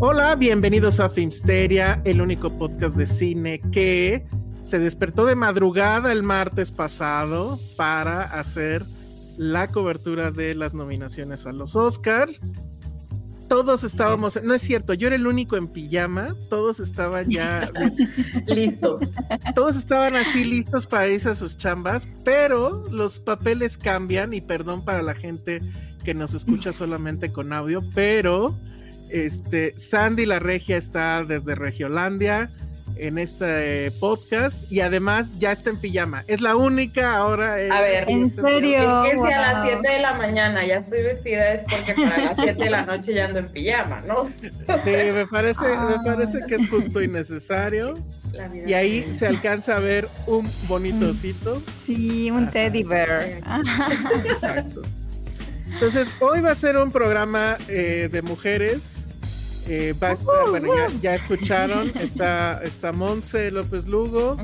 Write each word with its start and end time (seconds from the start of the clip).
Hola, 0.00 0.36
bienvenidos 0.36 1.00
a 1.00 1.10
Filmsteria, 1.10 2.00
el 2.04 2.20
único 2.20 2.56
podcast 2.56 2.94
de 2.94 3.04
cine 3.04 3.60
que 3.72 4.24
se 4.62 4.78
despertó 4.78 5.26
de 5.26 5.34
madrugada 5.34 6.12
el 6.12 6.22
martes 6.22 6.70
pasado 6.70 7.58
para 7.76 8.22
hacer 8.22 8.86
la 9.36 9.66
cobertura 9.66 10.30
de 10.30 10.54
las 10.54 10.72
nominaciones 10.72 11.46
a 11.46 11.52
los 11.52 11.74
Oscar. 11.74 12.28
Todos 13.48 13.82
estábamos, 13.82 14.40
no 14.40 14.54
es 14.54 14.62
cierto, 14.62 14.94
yo 14.94 15.08
era 15.08 15.16
el 15.16 15.26
único 15.26 15.56
en 15.56 15.66
pijama, 15.66 16.36
todos 16.48 16.78
estaban 16.78 17.28
ya 17.28 17.68
listos. 18.46 19.00
Todos 19.56 19.74
estaban 19.74 20.14
así 20.14 20.44
listos 20.44 20.86
para 20.86 21.08
irse 21.08 21.30
a 21.30 21.34
sus 21.34 21.58
chambas, 21.58 22.06
pero 22.24 22.84
los 22.92 23.18
papeles 23.18 23.76
cambian 23.76 24.32
y 24.32 24.42
perdón 24.42 24.84
para 24.84 25.02
la 25.02 25.16
gente 25.16 25.60
que 26.04 26.14
nos 26.14 26.34
escucha 26.34 26.72
solamente 26.72 27.32
con 27.32 27.52
audio, 27.52 27.82
pero 27.96 28.56
este 29.10 29.74
Sandy 29.78 30.26
la 30.26 30.38
Regia 30.38 30.76
está 30.76 31.24
desde 31.24 31.54
Regiolandia 31.54 32.50
en 32.98 33.18
este 33.18 33.90
podcast 33.92 34.70
y 34.70 34.80
además 34.80 35.38
ya 35.38 35.52
está 35.52 35.70
en 35.70 35.78
pijama. 35.78 36.24
Es 36.26 36.40
la 36.40 36.56
única 36.56 37.16
ahora. 37.16 37.54
a 37.54 37.82
ver, 37.82 38.04
¿en 38.08 38.28
serio? 38.28 39.04
Es 39.04 39.12
que 39.12 39.18
si 39.18 39.32
a 39.32 39.40
las 39.40 39.62
7 39.62 39.88
de 39.88 40.00
la 40.00 40.14
mañana 40.14 40.66
ya 40.66 40.76
estoy 40.76 41.02
vestida 41.02 41.52
es 41.52 41.60
porque 41.70 41.94
para 41.94 42.18
las 42.18 42.36
7 42.42 42.64
de 42.64 42.70
la 42.70 42.84
noche 42.84 43.14
ya 43.14 43.26
ando 43.26 43.38
en 43.38 43.48
pijama, 43.48 44.02
¿no? 44.06 44.28
Sí, 44.44 44.90
me 45.14 45.26
parece, 45.26 45.64
me 45.88 46.04
parece 46.04 46.40
que 46.46 46.56
es 46.56 46.68
justo 46.68 47.02
y 47.02 47.08
necesario. 47.08 47.94
Y 48.66 48.72
ahí 48.74 49.10
se 49.14 49.26
alcanza 49.26 49.76
a 49.76 49.80
ver 49.80 50.08
un 50.26 50.50
bonito 50.66 51.10
osito. 51.10 51.62
Sí, 51.78 52.30
un 52.30 52.50
teddy 52.50 52.82
bear. 52.82 53.40
Exacto. 54.26 54.82
Entonces, 55.72 56.08
hoy 56.20 56.40
va 56.40 56.52
a 56.52 56.54
ser 56.54 56.76
un 56.76 56.90
programa 56.90 57.54
eh, 57.68 58.08
de 58.10 58.22
mujeres. 58.22 58.97
Eh, 59.68 59.94
va 60.02 60.08
a 60.08 60.12
estar, 60.12 60.48
bueno, 60.48 60.74
ya, 60.74 60.90
ya 61.02 61.14
escucharon, 61.14 61.92
está, 62.00 62.62
está 62.64 62.90
Monse 62.92 63.50
López 63.50 63.86
Lugo, 63.86 64.38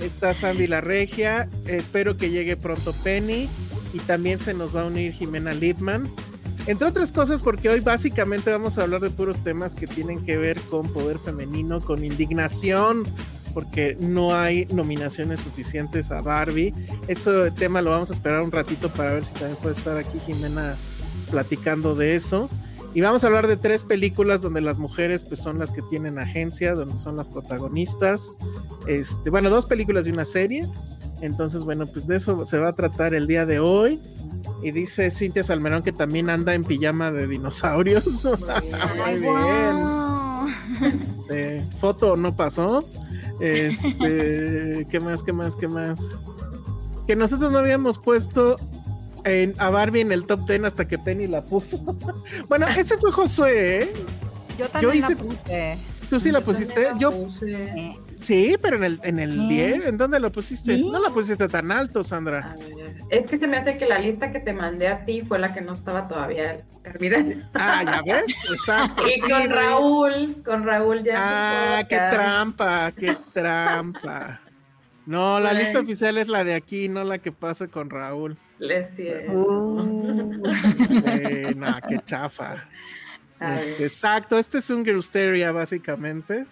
está 0.00 0.34
Sandy 0.34 0.66
La 0.66 0.80
Regia, 0.80 1.46
espero 1.66 2.16
que 2.16 2.30
llegue 2.30 2.56
pronto 2.56 2.92
Penny 3.04 3.48
y 3.92 4.00
también 4.00 4.40
se 4.40 4.52
nos 4.52 4.74
va 4.74 4.82
a 4.82 4.86
unir 4.86 5.12
Jimena 5.12 5.54
Lipman. 5.54 6.10
Entre 6.66 6.86
otras 6.86 7.12
cosas, 7.12 7.40
porque 7.40 7.70
hoy 7.70 7.80
básicamente 7.80 8.50
vamos 8.50 8.78
a 8.78 8.82
hablar 8.82 9.00
de 9.00 9.10
puros 9.10 9.42
temas 9.42 9.74
que 9.74 9.86
tienen 9.86 10.24
que 10.24 10.36
ver 10.36 10.60
con 10.62 10.92
poder 10.92 11.18
femenino, 11.18 11.80
con 11.80 12.04
indignación, 12.04 13.04
porque 13.54 13.96
no 14.00 14.34
hay 14.34 14.66
nominaciones 14.66 15.40
suficientes 15.40 16.10
a 16.10 16.20
Barbie. 16.20 16.72
Ese 17.06 17.50
tema 17.52 17.80
lo 17.80 17.90
vamos 17.90 18.10
a 18.10 18.14
esperar 18.14 18.42
un 18.42 18.50
ratito 18.50 18.90
para 18.90 19.12
ver 19.14 19.24
si 19.24 19.34
también 19.34 19.56
puede 19.56 19.74
estar 19.74 19.96
aquí 19.96 20.18
Jimena 20.26 20.76
platicando 21.30 21.94
de 21.94 22.16
eso. 22.16 22.48
Y 22.94 23.00
vamos 23.00 23.24
a 23.24 23.28
hablar 23.28 23.46
de 23.46 23.56
tres 23.56 23.84
películas 23.84 24.42
donde 24.42 24.60
las 24.60 24.78
mujeres 24.78 25.24
pues 25.24 25.40
son 25.40 25.58
las 25.58 25.70
que 25.70 25.80
tienen 25.82 26.18
agencia, 26.18 26.74
donde 26.74 26.98
son 26.98 27.16
las 27.16 27.28
protagonistas. 27.28 28.32
Este, 28.86 29.30
bueno, 29.30 29.48
dos 29.48 29.66
películas 29.66 30.06
y 30.06 30.10
una 30.10 30.24
serie. 30.24 30.66
Entonces, 31.22 31.62
bueno, 31.62 31.86
pues 31.86 32.06
de 32.06 32.16
eso 32.16 32.44
se 32.44 32.58
va 32.58 32.70
a 32.70 32.72
tratar 32.74 33.14
el 33.14 33.26
día 33.26 33.46
de 33.46 33.60
hoy. 33.60 34.00
Y 34.62 34.70
dice 34.72 35.10
Cintia 35.10 35.42
Salmerón 35.42 35.82
que 35.82 35.92
también 35.92 36.30
anda 36.30 36.54
en 36.54 36.64
pijama 36.64 37.10
de 37.10 37.26
dinosaurios. 37.26 38.04
Muy 38.24 39.18
bien. 39.18 39.76
Wow. 39.78 40.12
Este, 41.32 41.62
foto 41.78 42.16
no 42.16 42.34
pasó. 42.36 42.80
Este, 43.40 44.86
¿qué 44.90 45.00
más? 45.00 45.22
¿Qué 45.22 45.32
más? 45.32 45.56
¿Qué 45.56 45.68
más? 45.68 46.00
Que 47.06 47.16
nosotros 47.16 47.50
no 47.50 47.58
habíamos 47.58 47.98
puesto 47.98 48.56
en, 49.24 49.54
a 49.58 49.70
Barbie 49.70 50.00
en 50.00 50.12
el 50.12 50.26
top 50.26 50.46
10 50.46 50.64
hasta 50.64 50.86
que 50.86 50.98
Penny 50.98 51.26
la 51.26 51.42
puso. 51.42 51.78
bueno, 52.48 52.66
ese 52.68 52.96
fue 52.98 53.12
Josué, 53.12 53.82
¿eh? 53.82 53.92
Yo 54.58 54.68
también 54.68 54.96
hice- 54.96 55.14
la 55.14 55.20
puse. 55.22 55.78
¿Tú 56.10 56.20
sí 56.20 56.30
la 56.30 56.42
pusiste? 56.42 56.82
la 56.82 56.98
Yo 56.98 57.10
puse. 57.10 57.96
Sí, 58.20 58.54
pero 58.60 58.76
en 58.76 58.84
el, 58.84 59.00
en 59.02 59.18
el 59.18 59.30
¿Sí? 59.30 59.48
10, 59.48 59.86
¿en 59.86 59.96
dónde 59.96 60.20
la 60.20 60.28
pusiste? 60.28 60.76
¿Sí? 60.76 60.88
No 60.90 61.00
la 61.00 61.08
pusiste 61.08 61.48
tan 61.48 61.72
alto, 61.72 62.00
A 62.00 62.04
Sandra. 62.04 62.54
ver, 62.76 62.94
Es 63.08 63.30
que 63.30 63.38
se 63.38 63.46
me 63.48 63.56
hace 63.56 63.78
que 63.78 63.86
la 63.86 63.98
lista 63.98 64.30
que 64.30 64.40
te 64.40 64.52
mandé 64.52 64.88
a 64.88 65.02
ti 65.04 65.22
fue 65.22 65.38
la 65.38 65.54
que 65.54 65.62
no 65.62 65.72
estaba 65.72 66.06
todavía 66.06 66.60
terminada. 66.82 67.48
Ah, 67.54 68.02
ya 68.06 68.20
ves, 68.20 68.34
exacto. 68.52 69.04
Y 69.08 69.20
con. 69.20 69.48
Raúl, 69.50 70.36
con 70.44 70.64
Raúl 70.64 71.02
ya. 71.02 71.14
Ah, 71.78 71.84
qué 71.88 71.96
trampa, 71.96 72.92
qué 72.92 73.16
trampa. 73.32 74.40
No, 75.06 75.40
la 75.40 75.52
lista 75.54 75.80
oficial 75.80 76.18
es 76.18 76.28
la 76.28 76.44
de 76.44 76.54
aquí, 76.54 76.88
no 76.90 77.02
la 77.04 77.18
que 77.18 77.32
pasa 77.32 77.66
con 77.68 77.88
Raúl. 77.90 78.36
Les 78.62 78.94
tiene. 78.94 79.28
uh, 79.36 80.42
Sí, 80.88 81.02
qué 81.88 81.98
chafa. 82.06 82.64
Este, 83.42 83.86
exacto, 83.86 84.38
este 84.38 84.58
es 84.58 84.70
un 84.70 84.84
Girlsteria 84.84 85.50
básicamente. 85.50 86.46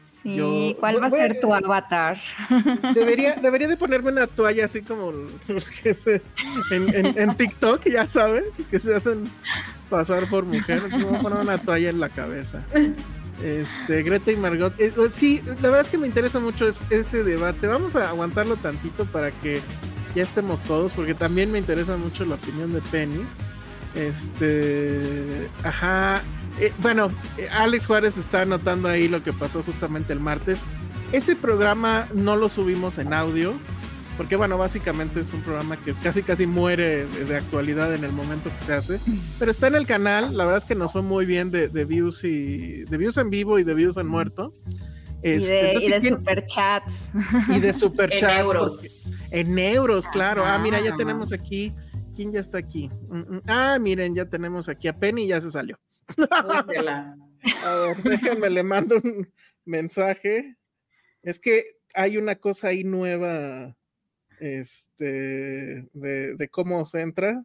sí, 0.00 0.36
Yo- 0.36 0.78
¿cuál 0.78 1.02
va 1.02 1.06
a 1.08 1.10
ser 1.10 1.40
tu 1.40 1.52
avatar? 1.52 2.16
Debería, 2.94 3.34
debería 3.34 3.66
de 3.66 3.76
ponerme 3.76 4.12
una 4.12 4.28
toalla 4.28 4.66
así 4.66 4.80
como 4.82 5.10
los 5.48 5.70
que 5.72 5.92
se 5.92 6.22
en, 6.70 6.94
en- 6.94 7.18
en 7.18 7.36
TikTok, 7.36 7.82
ya 7.88 8.06
saben, 8.06 8.44
que 8.70 8.78
se 8.78 8.94
hacen 8.94 9.28
pasar 9.90 10.28
por 10.30 10.44
mujer. 10.44 10.82
Me 10.88 11.02
voy 11.02 11.16
a 11.16 11.20
poner 11.20 11.38
una 11.40 11.58
toalla 11.58 11.90
en 11.90 11.98
la 11.98 12.10
cabeza. 12.10 12.62
Este, 13.42 14.04
Greta 14.04 14.30
y 14.30 14.36
Margot. 14.36 14.72
eh, 14.80 14.92
eh, 14.96 15.08
sí, 15.10 15.42
la 15.60 15.68
verdad 15.68 15.80
es 15.80 15.88
que 15.88 15.98
me 15.98 16.06
interesa 16.06 16.38
mucho 16.38 16.68
es- 16.68 16.80
ese 16.90 17.24
debate. 17.24 17.66
Vamos 17.66 17.96
a 17.96 18.10
aguantarlo 18.10 18.54
tantito 18.54 19.04
para 19.06 19.32
que 19.32 19.60
ya 20.16 20.22
estemos 20.24 20.62
todos, 20.62 20.92
porque 20.92 21.14
también 21.14 21.52
me 21.52 21.58
interesa 21.58 21.96
mucho 21.96 22.24
la 22.24 22.34
opinión 22.36 22.72
de 22.72 22.80
Penny. 22.80 23.20
Este, 23.94 25.48
ajá. 25.62 26.22
eh, 26.60 26.72
bueno, 26.80 27.10
eh, 27.38 27.48
Alex 27.52 27.86
Juárez 27.86 28.16
está 28.18 28.42
anotando 28.42 28.88
ahí 28.88 29.08
lo 29.08 29.22
que 29.22 29.32
pasó 29.32 29.62
justamente 29.62 30.12
el 30.12 30.20
martes. 30.20 30.60
Ese 31.12 31.36
programa 31.36 32.06
no 32.14 32.36
lo 32.36 32.48
subimos 32.48 32.98
en 32.98 33.12
audio, 33.12 33.54
porque 34.16 34.36
bueno, 34.36 34.58
básicamente 34.58 35.20
es 35.20 35.32
un 35.32 35.42
programa 35.42 35.76
que 35.76 35.94
casi 35.94 36.22
casi 36.22 36.46
muere 36.46 37.06
de, 37.06 37.36
actualidad 37.36 37.94
en 37.94 38.04
el 38.04 38.12
momento 38.12 38.50
que 38.58 38.64
se 38.64 38.72
hace, 38.72 39.00
pero 39.38 39.50
está 39.50 39.66
en 39.68 39.76
el 39.76 39.86
canal, 39.86 40.36
la 40.36 40.44
verdad 40.44 40.58
es 40.62 40.64
que 40.64 40.74
nos 40.74 40.92
fue 40.92 41.02
muy 41.02 41.26
bien 41.26 41.50
de, 41.50 41.68
de 41.68 41.84
views 41.84 42.24
y 42.24 42.84
de 42.84 42.96
views 42.96 43.16
en 43.18 43.30
vivo 43.30 43.58
y 43.58 43.64
de 43.64 43.74
views 43.74 43.96
en 43.98 44.06
muerto. 44.08 44.52
y 45.22 45.30
Este, 45.30 45.52
de, 45.52 45.60
y 45.60 45.66
entonces, 45.86 45.90
de 45.90 46.00
¿quién- 46.00 46.18
superchats. 46.18 47.10
y 47.54 47.60
de 47.60 47.72
superchats. 47.74 48.32
En 48.34 48.40
euros. 48.40 48.72
porque- 48.76 48.90
En 49.30 49.58
euros, 49.58 50.08
claro. 50.08 50.44
Ah, 50.44 50.58
mira, 50.58 50.80
ya 50.80 50.96
tenemos 50.96 51.32
aquí. 51.32 51.72
¿Quién 52.14 52.32
ya 52.32 52.40
está 52.40 52.58
aquí? 52.58 52.90
Mm, 53.08 53.18
mm. 53.36 53.42
Ah, 53.46 53.78
miren, 53.80 54.14
ya 54.14 54.24
tenemos 54.26 54.68
aquí 54.68 54.88
a 54.88 54.98
Penny 54.98 55.26
ya 55.26 55.40
se 55.40 55.50
salió. 55.50 55.78
A 56.30 56.62
ver, 57.74 57.96
déjenme, 58.02 58.48
le 58.50 58.62
mando 58.62 58.96
un 58.96 59.28
mensaje. 59.64 60.56
Es 61.22 61.38
que 61.38 61.76
hay 61.94 62.16
una 62.16 62.36
cosa 62.36 62.68
ahí 62.68 62.84
nueva, 62.84 63.76
este, 64.40 65.88
de, 65.92 66.34
de 66.36 66.48
cómo 66.48 66.84
se 66.86 67.00
entra 67.00 67.42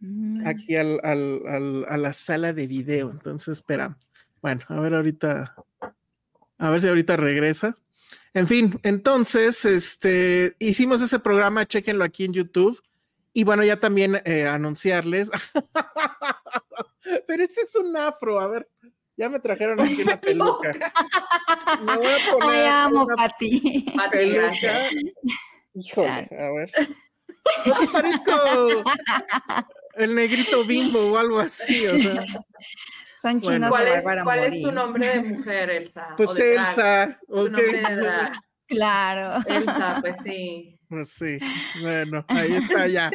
Mm, 0.00 0.46
aquí 0.46 0.76
al, 0.76 1.00
al- 1.02 1.42
al- 1.48 1.84
a 1.88 1.96
la 1.96 2.12
sala 2.12 2.52
de 2.52 2.68
video. 2.68 3.10
Entonces, 3.10 3.56
espera. 3.58 3.98
Bueno, 4.40 4.60
a 4.68 4.78
ver 4.80 4.94
ahorita, 4.94 5.56
a 6.58 6.70
ver 6.70 6.80
si 6.80 6.86
ahorita 6.86 7.16
regresa. 7.16 7.74
En 8.34 8.46
fin, 8.46 8.78
entonces, 8.82 9.64
este, 9.64 10.54
hicimos 10.58 11.00
ese 11.00 11.18
programa, 11.18 11.66
chequenlo 11.66 12.04
aquí 12.04 12.24
en 12.24 12.32
YouTube. 12.32 12.80
Y 13.32 13.44
bueno, 13.44 13.62
ya 13.64 13.78
también 13.78 14.20
eh, 14.24 14.46
anunciarles. 14.46 15.30
Pero 17.26 17.42
ese 17.42 17.62
es 17.62 17.74
un 17.76 17.96
afro, 17.96 18.40
a 18.40 18.48
ver, 18.48 18.68
ya 19.16 19.28
me 19.28 19.40
trajeron 19.40 19.80
aquí 19.80 20.02
una 20.02 20.20
peluca. 20.20 20.72
Me 21.82 21.96
voy 21.96 22.06
a 22.06 22.32
poner 22.32 22.48
Ay, 22.50 22.66
amo, 22.66 23.04
una 23.04 23.16
Pati. 23.16 23.86
Peluca. 24.10 24.88
Híjole, 25.74 26.28
a 26.38 26.50
ver. 26.50 26.70
No 27.66 27.92
parezco 27.92 28.32
el 29.96 30.14
negrito 30.14 30.64
bimbo 30.64 31.12
o 31.12 31.18
algo 31.18 31.40
así, 31.40 31.86
o 31.86 32.00
sea. 32.00 32.24
Son 33.20 33.40
Bueno. 33.40 33.54
chinos 33.54 33.70
¿Cuál, 33.70 33.84
de 33.84 33.90
es, 33.90 34.04
Bárbara 34.04 34.24
cuál 34.24 34.38
es 34.44 34.50
Mori. 34.50 34.62
tu 34.62 34.72
nombre 34.72 35.06
de 35.06 35.20
mujer, 35.22 35.70
Elsa? 35.70 36.06
Pues 36.16 36.30
O. 36.30 36.42
Elsa, 36.42 37.18
Tu 37.26 37.34
ok. 37.34 37.50
nombre 37.50 37.72
de 37.72 37.96
drag. 37.96 38.32
Claro. 38.68 39.42
Elsa, 39.46 39.98
pues 40.02 40.16
sí. 40.22 40.78
Pues 40.90 41.10
sí, 41.10 41.38
bueno, 41.82 42.24
ahí 42.28 42.52
está 42.54 42.86
ya. 42.86 43.10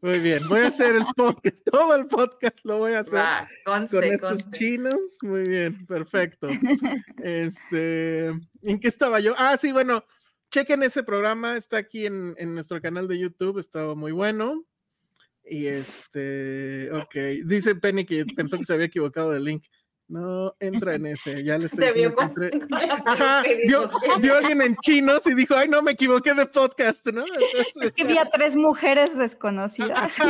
Muy 0.00 0.18
bien, 0.20 0.46
voy 0.48 0.60
a 0.60 0.68
hacer 0.68 0.94
el 0.94 1.04
podcast, 1.16 1.58
todo 1.70 1.94
el 1.94 2.06
podcast 2.06 2.58
lo 2.64 2.78
voy 2.78 2.92
a 2.92 3.00
hacer 3.00 3.18
Va, 3.18 3.48
conste, 3.66 3.96
con 3.96 4.04
estos 4.04 4.30
conste. 4.44 4.58
chinos. 4.58 4.98
Muy 5.22 5.42
bien, 5.42 5.86
perfecto. 5.86 6.48
Este, 7.22 8.28
¿en 8.28 8.80
qué 8.80 8.88
estaba 8.88 9.20
yo? 9.20 9.34
Ah, 9.38 9.56
sí, 9.56 9.72
bueno, 9.72 10.04
chequen 10.50 10.82
ese 10.82 11.02
programa, 11.02 11.56
está 11.56 11.78
aquí 11.78 12.06
en, 12.06 12.34
en 12.38 12.54
nuestro 12.54 12.80
canal 12.80 13.08
de 13.08 13.18
YouTube, 13.18 13.58
estaba 13.58 13.94
muy 13.94 14.12
bueno. 14.12 14.64
Y 15.50 15.66
este, 15.66 16.92
ok, 16.92 17.14
dice 17.44 17.74
Penny 17.74 18.04
que 18.04 18.24
pensó 18.36 18.58
que 18.58 18.64
se 18.64 18.74
había 18.74 18.86
equivocado 18.86 19.32
de 19.32 19.40
link. 19.40 19.64
No, 20.08 20.54
entra 20.58 20.94
en 20.94 21.06
ese, 21.06 21.44
ya 21.44 21.56
le 21.58 21.66
estoy 21.66 21.84
Te 21.84 21.92
vio 21.92 22.10
diciendo 22.10 22.34
que 22.34 22.50
Ajá, 23.06 23.42
vio, 23.66 23.90
vio 24.20 24.38
alguien 24.38 24.62
en 24.62 24.74
chinos 24.76 25.26
y 25.26 25.34
dijo, 25.34 25.54
ay, 25.54 25.68
no, 25.68 25.82
me 25.82 25.90
equivoqué 25.92 26.32
de 26.32 26.46
podcast, 26.46 27.06
¿no? 27.08 27.26
Entonces, 27.26 27.66
Es 27.82 27.94
que 27.94 28.04
vi 28.04 28.16
a 28.16 28.30
tres 28.30 28.56
mujeres 28.56 29.18
desconocidas. 29.18 30.18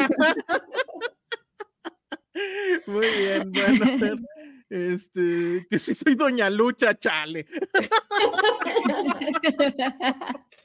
Muy 2.87 3.07
bien, 3.07 3.53
bueno, 3.53 3.85
a 3.85 3.97
ver, 3.97 4.19
este, 4.69 5.65
que 5.71 5.79
si 5.79 5.95
soy 5.95 6.17
Doña 6.17 6.51
Lucha, 6.51 6.99
chale. 6.99 7.47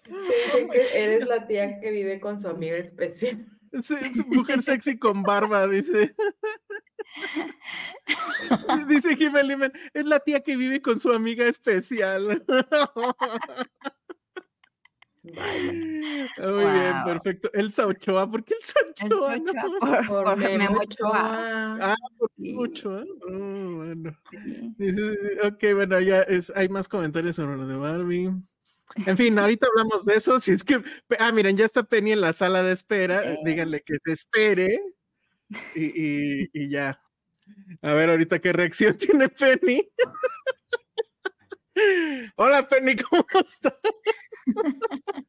Dice 0.07 0.67
que 0.71 0.81
eres 0.94 1.27
la 1.27 1.45
tía 1.47 1.79
que 1.79 1.91
vive 1.91 2.19
con 2.19 2.39
su 2.39 2.47
amiga 2.47 2.77
especial. 2.77 3.45
Es 3.74 4.25
mujer 4.28 4.62
sexy 4.62 4.98
con 4.98 5.24
barba, 5.24 5.68
dice. 5.68 6.16
Dice 8.88 9.16
Jiménez 9.18 9.48
Limen, 9.48 9.74
es 9.94 10.06
la 10.06 10.20
tía 10.20 10.42
que 10.42 10.56
vive 10.56 10.81
con 10.81 11.00
su 11.00 11.12
amiga 11.12 11.46
especial. 11.48 12.44
Vaya. 15.25 15.72
Muy 15.74 16.72
bien, 16.72 16.94
Wow. 16.94 17.06
perfecto. 17.06 17.50
Elsa 17.54 17.88
Ochoa, 17.88 18.30
¿por 18.30 18.44
qué 18.44 18.56
Elsa 18.56 18.74
El 19.06 19.14
Ochoa? 19.14 19.36
Ochoa, 19.36 20.02
No, 20.02 20.08
por, 20.08 20.38
Memo 20.38 20.80
Ochoa. 20.80 20.80
Ochoa. 20.81 21.78
Ah, 21.81 21.96
por 22.18 22.30
Sí. 22.38 22.56
Ochoa. 22.58 23.04
Oh, 23.22 23.75
bueno. 23.78 24.18
Sí. 24.80 24.96
Ok, 25.46 25.64
bueno, 25.75 26.00
ya 26.02 26.22
es, 26.24 26.52
hay 26.56 26.68
más 26.70 26.88
comentarios 26.90 27.36
sobre 27.38 27.56
lo 27.58 27.66
de 27.68 27.75
Barbie. 27.78 28.31
En 29.06 29.18
fin, 29.18 29.38
ahorita 29.40 29.68
hablamos 29.68 30.06
de 30.06 30.16
eso. 30.16 30.40
Si 30.40 30.51
es 30.51 30.63
que, 30.63 30.81
ah, 31.19 31.31
miren, 31.31 31.57
ya 31.57 31.66
está 31.66 31.84
Penny 31.84 32.12
en 32.12 32.22
la 32.22 32.34
sala 32.34 32.62
de 32.63 32.74
espera. 32.74 33.24
Eh. 33.24 33.38
Díganle 33.44 33.81
que 33.81 33.95
se 34.04 34.12
espere 34.12 34.80
y, 35.75 35.86
y- 35.86 36.50
y 36.54 36.69
ya. 36.69 37.00
A 37.81 37.94
ver, 37.94 38.10
ahorita 38.10 38.40
qué 38.40 38.54
reacción 38.54 38.98
tiene 38.98 39.30
Penny. 39.30 39.90
Hola, 42.36 42.68
Penny, 42.68 42.95
¿cómo 42.95 43.25
estás? 43.44 43.74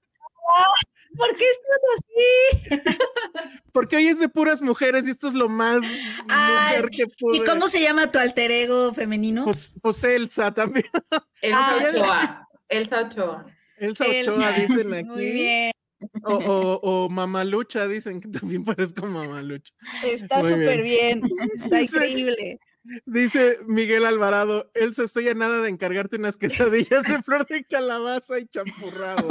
¿Por 1.16 1.36
qué 1.36 1.44
estás 1.48 1.82
así? 1.96 2.82
Porque 3.72 3.96
hoy 3.96 4.08
es 4.08 4.18
de 4.18 4.28
puras 4.28 4.60
mujeres 4.60 5.06
y 5.06 5.12
esto 5.12 5.28
es 5.28 5.34
lo 5.34 5.48
más 5.48 5.82
Ay, 6.28 6.76
mujer 6.76 6.90
que 6.90 7.06
pude. 7.06 7.36
¿Y 7.38 7.44
cómo 7.44 7.68
se 7.68 7.80
llama 7.80 8.10
tu 8.10 8.18
alter 8.18 8.50
ego 8.50 8.92
femenino? 8.92 9.44
Pues, 9.44 9.74
pues 9.80 10.02
Elsa 10.04 10.52
también. 10.52 10.86
Elsa 11.40 12.02
Ah. 12.04 12.40
Elsa 12.76 13.02
Ochoa. 13.02 13.46
Elsa 13.78 14.04
Ochoa, 14.04 14.18
Elsa. 14.18 14.52
dicen 14.52 14.94
aquí. 14.94 15.08
Muy 15.08 15.30
bien. 15.32 15.70
O, 16.24 16.34
o, 16.34 16.80
o 16.82 17.08
Mamalucha, 17.08 17.86
dicen 17.88 18.20
que 18.20 18.28
también 18.28 18.64
parezco 18.64 19.06
Mamalucha. 19.06 19.72
Está 20.04 20.42
súper 20.42 20.82
bien. 20.82 21.22
Está 21.56 21.78
Sí. 21.78 21.84
increíble. 21.84 22.60
Dice 23.06 23.58
Miguel 23.66 24.04
Alvarado, 24.04 24.70
Elsa, 24.74 25.04
estoy 25.04 25.26
a 25.28 25.34
nada 25.34 25.62
de 25.62 25.70
encargarte 25.70 26.16
unas 26.16 26.36
quesadillas 26.90 27.02
de 27.04 27.22
flor 27.22 27.46
de 27.46 27.64
calabaza 27.64 28.38
y 28.38 28.46
champurrado. 28.46 29.26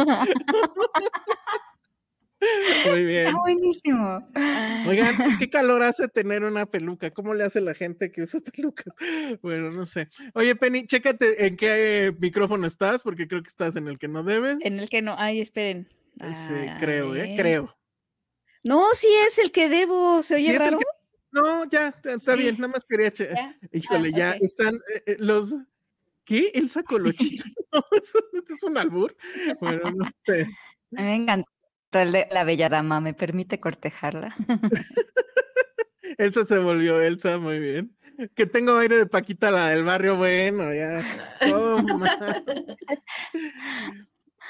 Muy 2.89 3.05
bien. 3.05 3.27
Está 3.27 3.39
buenísimo. 3.39 4.27
Oigan, 4.87 5.15
¿qué 5.39 5.49
calor 5.49 5.83
hace 5.83 6.07
tener 6.07 6.43
una 6.43 6.65
peluca? 6.65 7.11
¿Cómo 7.11 7.33
le 7.33 7.43
hace 7.43 7.61
la 7.61 7.73
gente 7.73 8.11
que 8.11 8.23
usa 8.23 8.39
pelucas? 8.55 8.93
Bueno, 9.41 9.71
no 9.71 9.85
sé. 9.85 10.07
Oye, 10.33 10.55
Penny, 10.55 10.85
chécate 10.87 11.45
en 11.47 11.57
qué 11.57 12.07
eh, 12.07 12.11
micrófono 12.19 12.67
estás, 12.67 13.03
porque 13.03 13.27
creo 13.27 13.41
que 13.43 13.49
estás 13.49 13.75
en 13.75 13.87
el 13.87 13.97
que 13.97 14.07
no 14.07 14.23
debes. 14.23 14.57
En 14.61 14.79
el 14.79 14.89
que 14.89 15.01
no. 15.01 15.15
Ay, 15.17 15.41
esperen. 15.41 15.87
Sí, 16.19 16.67
A 16.69 16.77
creo, 16.79 17.15
¿eh? 17.15 17.33
Creo. 17.37 17.75
No, 18.63 18.87
sí 18.93 19.07
es 19.27 19.39
el 19.39 19.51
que 19.51 19.67
debo. 19.69 20.23
¿Se 20.23 20.35
oye 20.35 20.51
Sí, 20.51 20.57
raro? 20.57 20.77
que- 20.77 20.85
No, 21.31 21.65
ya, 21.65 21.87
está 22.03 22.35
Sí. 22.35 22.41
bien, 22.43 22.55
nada 22.59 22.67
más 22.73 22.85
quería... 22.87 23.11
che- 23.11 23.29
¿Ya? 23.33 23.57
Híjole, 23.71 24.09
Ah, 24.13 24.17
ya 24.17 24.31
están 24.33 24.75
eh, 24.93 25.03
eh, 25.07 25.15
los... 25.19 25.55
¿Qué? 26.23 26.51
¿Elsa 26.53 26.83
Colochito? 26.83 27.43
Es 28.55 28.63
un 28.63 28.77
albur. 28.77 29.17
Bueno, 29.59 29.91
no 29.91 30.05
sé. 30.25 30.47
Me 30.91 31.03
de 31.03 31.15
la 32.03 32.43
bella 32.43 32.69
dama. 32.69 32.99
¿Me 33.01 33.13
permite 33.13 33.59
cortejarla? 33.59 34.35
Elsa 36.17 36.45
se 36.45 36.57
volvió 36.59 37.01
Elsa, 37.01 37.37
muy 37.39 37.59
bien. 37.59 37.95
Que 38.35 38.45
tengo 38.45 38.77
aire 38.77 38.97
de 38.97 39.05
Paquita, 39.07 39.49
la 39.49 39.69
del 39.69 39.83
barrio, 39.83 40.15
bueno, 40.17 40.71
ya. 40.73 40.99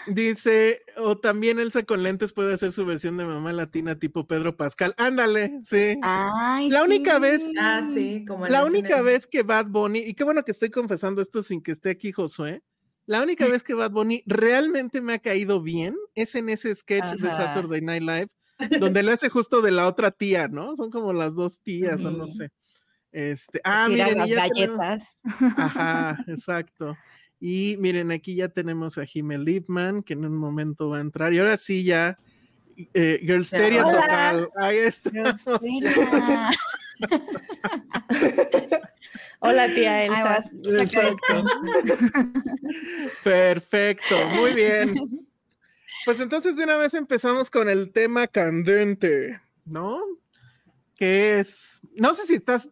Dice, 0.07 0.81
o 0.97 1.17
también 1.19 1.59
Elsa 1.59 1.83
con 1.83 2.03
lentes 2.03 2.33
puede 2.33 2.53
hacer 2.55 2.71
su 2.73 2.85
versión 2.85 3.15
de 3.15 3.25
mamá 3.25 3.53
latina 3.53 3.97
tipo 3.97 4.27
Pedro 4.27 4.57
Pascal. 4.57 4.93
Ándale, 4.97 5.59
sí. 5.63 5.97
Ay, 6.01 6.69
La 6.69 6.83
única 6.83 7.19
vez- 7.19 7.43
Ah, 7.57 7.87
sí, 7.93 8.25
como 8.27 8.47
La 8.47 8.65
única 8.65 9.01
vez 9.01 9.27
que 9.27 9.43
Bad 9.43 9.67
Bunny, 9.67 9.99
y 9.99 10.13
qué 10.15 10.23
bueno 10.25 10.43
que 10.43 10.51
estoy 10.51 10.71
confesando 10.71 11.21
esto 11.21 11.41
sin 11.43 11.61
que 11.61 11.71
esté 11.71 11.91
aquí 11.91 12.11
Josué, 12.11 12.63
la 13.05 13.21
única 13.21 13.47
vez 13.47 13.63
que 13.63 13.73
Bad 13.73 13.91
Bunny 13.91 14.23
realmente 14.25 15.01
me 15.01 15.13
ha 15.13 15.19
caído 15.19 15.61
bien 15.61 15.95
es 16.15 16.35
en 16.35 16.50
ese 16.50 16.73
sketch 16.73 17.15
de. 17.19 17.29
Saturday 17.29 17.81
Night 17.81 18.03
Live, 18.03 18.27
donde 18.79 19.03
le 19.03 19.11
hace 19.11 19.29
justo 19.29 19.62
de 19.62 19.72
la 19.72 19.88
otra 19.88 20.12
tía, 20.12 20.48
¿no? 20.48 20.75
Son 20.75 20.89
como 20.89 21.12
las 21.13 21.36
dos 21.36 21.60
tías, 21.62 22.03
o 22.03 22.12
no 22.12 22.27
sé. 22.27 22.50
Este, 23.12 23.62
ah, 23.63 23.86
Tira 23.89 24.05
miren, 24.05 24.17
las 24.19 24.29
tenemos- 24.29 24.77
galletas. 24.77 25.19
Ajá, 25.57 26.15
exacto. 26.27 26.98
Y 27.39 27.75
miren, 27.79 28.12
aquí 28.12 28.36
ya 28.36 28.48
tenemos 28.50 28.98
a 28.98 29.05
Jimmel 29.05 29.43
Lipman, 29.43 30.01
que 30.01 30.13
en 30.13 30.25
un 30.25 30.38
momento 30.38 30.89
va 30.89 30.98
a 30.98 31.01
entrar. 31.01 31.33
Y 31.33 31.39
ahora 31.39 31.57
sí, 31.57 31.83
ya, 31.83 32.17
eh, 32.93 33.19
Girlsteria 33.22 33.83
total. 33.83 34.50
Ahí 34.55 34.77
está. 34.77 35.12
Hola, 39.39 39.67
tía 39.74 40.05
Elsa. 40.05 40.39
Exacto. 40.63 41.45
Perfecto, 43.24 44.15
muy 44.36 44.53
bien. 44.53 44.95
Pues 46.05 46.19
entonces 46.19 46.57
de 46.57 46.65
una 46.65 46.75
vez 46.75 46.93
empezamos 46.95 47.50
con 47.50 47.69
el 47.69 47.93
tema 47.93 48.27
candente, 48.27 49.39
¿no? 49.63 50.01
Que 50.98 51.39
es, 51.39 51.79
no 51.95 52.13
sé 52.13 52.24
si 52.25 52.33
estás, 52.33 52.69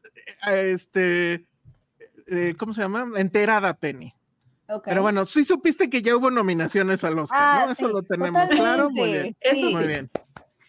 eh, 0.47 0.71
este, 0.73 1.45
eh, 2.27 2.55
¿cómo 2.57 2.73
se 2.73 2.81
llama? 2.81 3.09
Enterada, 3.15 3.73
Penny. 3.73 4.13
Pero 4.85 5.01
bueno, 5.01 5.25
sí 5.25 5.43
supiste 5.43 5.89
que 5.89 6.01
ya 6.01 6.15
hubo 6.15 6.31
nominaciones 6.31 7.03
al 7.03 7.19
Oscar, 7.19 7.39
Ah, 7.41 7.63
¿no? 7.65 7.71
Eso 7.71 7.87
sí, 7.87 7.93
lo 7.93 8.03
tenemos 8.03 8.49
claro. 8.49 8.89
Muy 8.89 9.11
bien. 9.11 9.33
totalmente, 9.33 9.37
Eso 9.41 9.67
sí. 9.67 9.75
Muy 9.75 9.85
bien. 9.85 10.09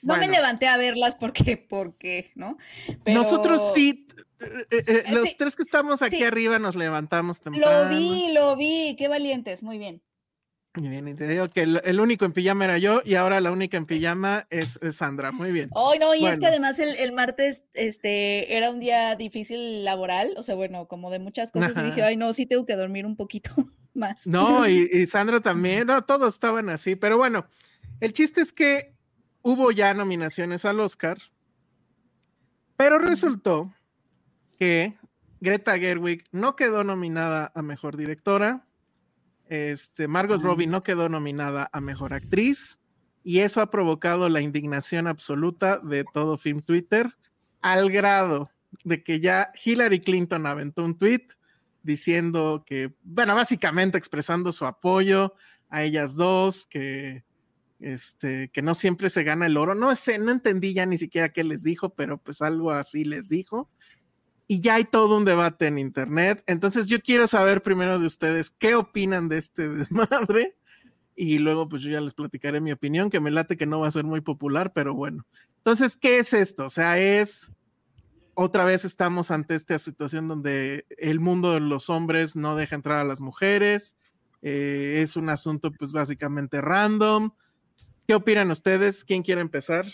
No 0.03 0.17
me 0.17 0.29
levanté 0.29 0.67
a 0.67 0.77
verlas 0.77 1.15
porque, 1.15 1.57
porque, 1.57 2.33
¿no? 2.35 2.59
Pero 3.05 3.23
Nosotros 3.23 3.73
sí, 3.73 4.09
eh, 4.43 4.67
eh, 4.71 4.85
eh, 4.87 5.05
los 5.13 5.23
Sí, 5.25 5.35
tres 5.39 5.57
que 5.57 5.63
estamos 5.63 6.03
aquí 6.03 6.17
sí. 6.19 6.25
arriba 6.25 6.59
nos 6.59 6.75
levantamos 6.77 7.41
temprano. 7.41 7.85
Lo 7.85 7.89
vi, 7.97 8.33
lo 8.33 8.57
vi. 8.57 8.97
Qué 8.99 9.09
valientes. 9.09 9.63
Muy 9.63 9.79
bien. 9.79 10.03
Muy 10.75 10.89
bien, 10.89 11.07
y 11.07 11.13
te 11.15 11.29
digo 11.29 11.47
que 11.49 11.61
el, 11.65 11.83
el 11.85 12.01
único 12.01 12.25
en 12.25 12.33
pijama 12.33 12.65
era 12.65 12.79
yo 12.79 13.03
y 13.05 13.17
ahora 13.17 13.43
la 13.43 13.53
única 13.53 13.77
en 13.77 13.85
pijama 13.85 14.47
es, 14.49 14.79
es 14.81 14.97
Sandra. 14.97 15.31
Muy 15.31 15.53
bien. 15.53 15.69
Ay, 15.75 15.99
no, 15.99 16.15
y 16.15 16.19
es 16.19 16.23
Bueno. 16.23 16.39
que 16.41 16.47
además 16.47 16.79
el, 16.79 16.97
el 16.97 17.13
martes 17.13 17.65
este, 17.75 18.57
era 18.57 18.71
un 18.71 18.81
día 18.81 19.15
difícil 19.17 19.85
laboral, 19.85 20.33
o 20.39 20.43
sea, 20.43 20.55
bueno, 20.55 20.89
como 20.89 21.11
de 21.11 21.19
muchas 21.19 21.53
cosas, 21.53 21.73
y 21.77 21.83
dije, 21.83 22.03
ay, 22.03 22.17
no, 22.17 22.33
sí 22.33 22.47
tengo 22.47 22.65
que 22.65 22.75
dormir 22.75 23.05
un 23.05 23.17
poquito 23.17 23.51
más. 23.95 24.27
No, 24.27 24.67
y, 24.67 24.89
y 24.91 25.07
Sandra 25.07 25.41
también, 25.41 25.87
no, 25.89 26.03
todos 26.07 26.33
estaban 26.33 26.71
así, 26.71 26.97
pero 26.97 27.19
bueno, 27.19 27.45
el 28.01 28.15
chiste 28.15 28.41
es 28.41 28.55
que 28.55 28.95
hubo 29.43 29.73
ya 29.73 29.93
nominaciones 29.93 30.65
al 30.65 30.81
Oscar, 30.81 31.19
pero 32.79 32.99
resultó 32.99 33.75
que 34.63 34.97
Greta 35.41 35.77
Gerwig 35.77 36.23
no 36.31 36.55
quedó 36.55 36.85
nominada 36.85 37.51
a 37.53 37.63
Mejor 37.63 37.97
Directora, 37.97 38.65
Este, 39.49 40.07
Margot 40.07 40.41
Robbie 40.41 40.69
no 40.69 40.85
quedó 40.85 41.09
nominada 41.09 41.69
a 41.73 41.81
mejor 41.81 42.15
actriz 42.15 42.79
y 43.25 43.41
eso 43.41 43.61
ha 43.61 43.71
provocado 43.71 44.29
la 44.29 44.41
indignación 44.41 45.09
absoluta 45.09 45.81
de 45.81 46.05
todo 46.05 46.39
Film 46.39 46.63
Twitter 46.63 47.13
al 47.61 47.91
grado 47.91 48.53
de 48.85 49.03
que 49.03 49.19
ya 49.19 49.51
Hillary 49.65 49.99
Clinton 49.99 50.47
aventó 50.47 50.85
un 50.85 50.97
tweet 50.97 51.27
diciendo 51.83 52.63
que, 52.65 52.95
bueno, 53.03 53.35
básicamente 53.35 53.99
expresando 53.99 54.53
su 54.53 54.65
apoyo 54.65 55.35
a 55.71 55.83
ellas 55.83 56.15
dos, 56.15 56.67
que, 56.67 57.25
este, 57.81 58.49
que 58.53 58.63
no 58.63 58.77
siempre 58.77 59.11
se 59.11 59.25
gana 59.25 59.47
el 59.47 59.57
oro. 59.57 59.75
No 59.75 59.97
sé, 59.97 60.21
no 60.21 60.31
entendí 60.31 60.73
ya 60.73 60.87
ni 60.87 60.99
siquiera 60.99 61.33
qué 61.33 61.43
les 61.43 61.65
dijo, 61.65 61.97
pero 61.97 62.19
pues 62.19 62.43
algo 62.43 62.71
así 62.71 63.05
les 63.05 63.29
dijo. 63.29 63.69
Y 64.53 64.61
ya 64.61 64.75
hay 64.75 64.85
todo 64.85 65.17
un 65.17 65.25
debate 65.25 65.69
en 65.69 65.79
internet. 65.79 66.45
Entonces 66.47 66.85
yo 66.85 67.01
quiero 67.01 67.27
saber 67.27 67.63
primero 67.63 67.99
de 67.99 68.07
ustedes 68.07 68.51
qué 68.51 68.75
opinan 68.75 69.31
de 69.31 69.39
este 69.39 69.67
desmadre. 69.71 70.59
Y 71.17 71.39
luego 71.39 71.71
pues 71.71 71.81
yo 71.81 71.91
ya 71.91 72.03
les 72.03 72.13
platicaré 72.13 72.61
mi 72.61 72.71
opinión, 72.71 73.09
que 73.09 73.19
me 73.19 73.31
late 73.31 73.57
que 73.57 73.65
no 73.65 73.81
va 73.81 73.89
a 73.89 73.93
ser 73.93 74.05
muy 74.05 74.21
popular, 74.21 74.75
pero 74.75 74.93
bueno. 74.93 75.25
Entonces, 75.57 75.97
¿qué 75.97 76.19
es 76.19 76.35
esto? 76.35 76.67
O 76.67 76.69
sea, 76.69 76.99
es 76.99 77.51
otra 78.35 78.67
vez 78.67 78.85
estamos 78.85 79.31
ante 79.31 79.55
esta 79.55 79.79
situación 79.79 80.29
donde 80.29 80.85
el 80.99 81.19
mundo 81.19 81.55
de 81.55 81.61
los 81.61 81.89
hombres 81.89 82.37
no 82.37 82.55
deja 82.55 82.77
entrar 82.77 82.99
a 82.99 83.05
las 83.05 83.23
mujeres. 83.23 83.97
Eh, 84.43 85.01
es 85.03 85.17
un 85.17 85.31
asunto 85.31 85.73
pues 85.73 85.93
básicamente 85.93 86.61
random. 86.61 87.31
¿Qué 88.07 88.15
opinan 88.15 88.51
ustedes? 88.51 89.03
¿Quién 89.03 89.23
quiere 89.23 89.41
empezar? 89.41 89.87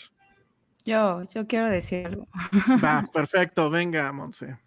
Yo, 0.89 1.21
yo 1.35 1.45
quiero 1.45 1.69
decir 1.69 2.07
algo. 2.07 2.27
Va, 2.83 3.05
perfecto, 3.13 3.69
venga, 3.69 4.11
Monse. 4.11 4.57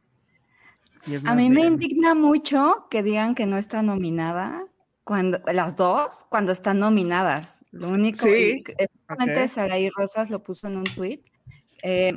A 1.25 1.35
mí 1.35 1.51
me 1.51 1.63
indigna 1.63 2.15
mucho 2.15 2.87
que 2.89 3.03
digan 3.03 3.35
que 3.35 3.45
no 3.45 3.57
está 3.57 3.83
nominada 3.83 4.65
cuando 5.03 5.41
las 5.53 5.75
dos, 5.75 6.25
cuando 6.31 6.53
están 6.53 6.79
nominadas. 6.79 7.65
Lo 7.73 7.89
único, 7.89 8.25
sí, 8.25 8.63
okay. 9.09 9.49
Saraí 9.49 9.91
Rosas 9.91 10.31
lo 10.31 10.41
puso 10.45 10.69
en 10.69 10.77
un 10.77 10.85
tweet. 10.85 11.25
Eh, 11.83 12.17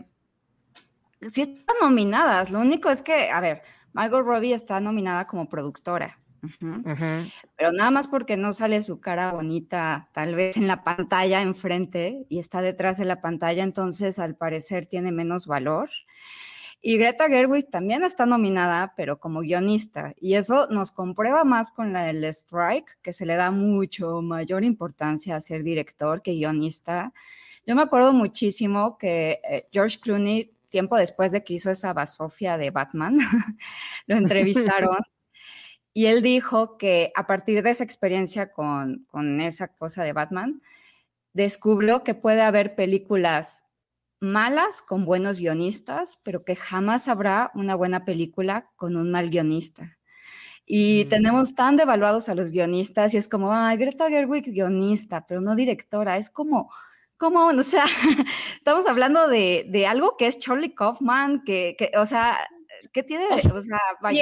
sí 1.31 1.41
están 1.41 1.77
nominadas. 1.81 2.51
Lo 2.51 2.59
único 2.59 2.91
es 2.91 3.01
que, 3.01 3.31
a 3.31 3.41
ver, 3.41 3.63
Margot 3.91 4.23
Robbie 4.23 4.53
está 4.53 4.79
nominada 4.79 5.25
como 5.25 5.49
productora. 5.49 6.19
Pero 7.57 7.71
nada 7.71 7.91
más 7.91 8.07
porque 8.07 8.37
no 8.37 8.53
sale 8.53 8.83
su 8.83 8.99
cara 8.99 9.31
bonita, 9.33 10.09
tal 10.13 10.35
vez 10.35 10.57
en 10.57 10.67
la 10.67 10.83
pantalla 10.83 11.41
enfrente 11.41 12.25
y 12.29 12.39
está 12.39 12.61
detrás 12.61 12.97
de 12.97 13.05
la 13.05 13.21
pantalla, 13.21 13.63
entonces 13.63 14.19
al 14.19 14.35
parecer 14.35 14.85
tiene 14.85 15.11
menos 15.11 15.47
valor. 15.47 15.89
Y 16.81 16.97
Greta 16.97 17.27
Gerwig 17.27 17.69
también 17.71 18.03
está 18.03 18.27
nominada, 18.27 18.93
pero 18.95 19.19
como 19.19 19.39
guionista. 19.39 20.13
Y 20.21 20.35
eso 20.35 20.67
nos 20.69 20.91
comprueba 20.91 21.43
más 21.43 21.71
con 21.71 21.91
la 21.91 22.03
del 22.03 22.23
strike, 22.25 22.99
que 23.01 23.11
se 23.11 23.25
le 23.25 23.35
da 23.35 23.49
mucho 23.49 24.21
mayor 24.21 24.63
importancia 24.63 25.35
a 25.35 25.41
ser 25.41 25.63
director 25.63 26.21
que 26.21 26.33
guionista. 26.33 27.11
Yo 27.65 27.75
me 27.75 27.81
acuerdo 27.81 28.13
muchísimo 28.13 28.99
que 28.99 29.39
eh, 29.49 29.67
George 29.71 29.99
Clooney 29.99 30.55
tiempo 30.75 30.97
después 30.97 31.31
de 31.31 31.41
que 31.41 31.53
hizo 31.53 31.71
esa 31.71 31.93
basofia 31.93 32.57
de 32.57 32.69
Batman, 32.69 33.17
lo 34.07 34.15
entrevistaron 34.17 34.97
y 35.97 36.07
él 36.07 36.21
dijo 36.21 36.77
que 36.77 37.13
a 37.15 37.25
partir 37.25 37.63
de 37.63 37.69
esa 37.69 37.85
experiencia 37.85 38.51
con, 38.51 39.05
con 39.09 39.39
esa 39.39 39.69
cosa 39.69 40.03
de 40.03 40.11
Batman, 40.11 40.61
descubrió 41.31 42.03
que 42.03 42.15
puede 42.15 42.41
haber 42.41 42.75
películas 42.75 43.63
malas 44.19 44.81
con 44.81 45.05
buenos 45.05 45.39
guionistas, 45.39 46.19
pero 46.21 46.43
que 46.43 46.57
jamás 46.57 47.07
habrá 47.07 47.49
una 47.55 47.75
buena 47.75 48.03
película 48.03 48.69
con 48.75 48.97
un 48.97 49.09
mal 49.09 49.29
guionista. 49.29 49.97
Y 50.65 51.05
mm. 51.05 51.09
tenemos 51.09 51.55
tan 51.55 51.77
devaluados 51.77 52.27
a 52.27 52.35
los 52.35 52.51
guionistas 52.51 53.13
y 53.13 53.17
es 53.17 53.29
como, 53.29 53.53
ay, 53.53 53.77
Greta 53.77 54.09
Gerwig 54.09 54.51
guionista, 54.51 55.25
pero 55.25 55.39
no 55.39 55.55
directora. 55.55 56.17
Es 56.17 56.29
como, 56.29 56.69
como, 57.15 57.47
o 57.47 57.63
sea, 57.63 57.85
estamos 58.57 58.85
hablando 58.85 59.29
de, 59.29 59.65
de, 59.69 59.87
algo 59.87 60.17
que 60.17 60.27
es 60.27 60.39
Charlie 60.39 60.75
Kaufman, 60.75 61.41
que, 61.45 61.77
que 61.79 61.91
o 61.97 62.05
sea, 62.05 62.37
¿qué 62.91 63.01
tiene? 63.01 63.27
O 63.53 63.61
sea, 63.61 63.79
vaya. 64.01 64.21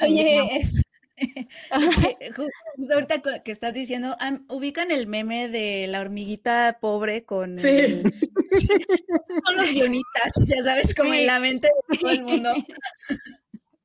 Oye, 0.00 0.56
es, 0.56 0.80
justo 2.36 2.94
ahorita 2.94 3.42
que 3.42 3.52
estás 3.52 3.74
diciendo, 3.74 4.16
ubican 4.48 4.90
el 4.90 5.06
meme 5.06 5.48
de 5.48 5.86
la 5.88 6.00
hormiguita 6.00 6.78
pobre 6.80 7.24
con, 7.24 7.58
sí. 7.58 7.68
con 9.44 9.56
los 9.56 9.72
guionistas, 9.72 10.32
ya 10.46 10.62
sabes, 10.62 10.94
como 10.94 11.14
en 11.14 11.26
la 11.26 11.40
mente 11.40 11.68
de 11.88 11.98
todo 11.98 12.10
el 12.10 12.22
mundo. 12.22 12.52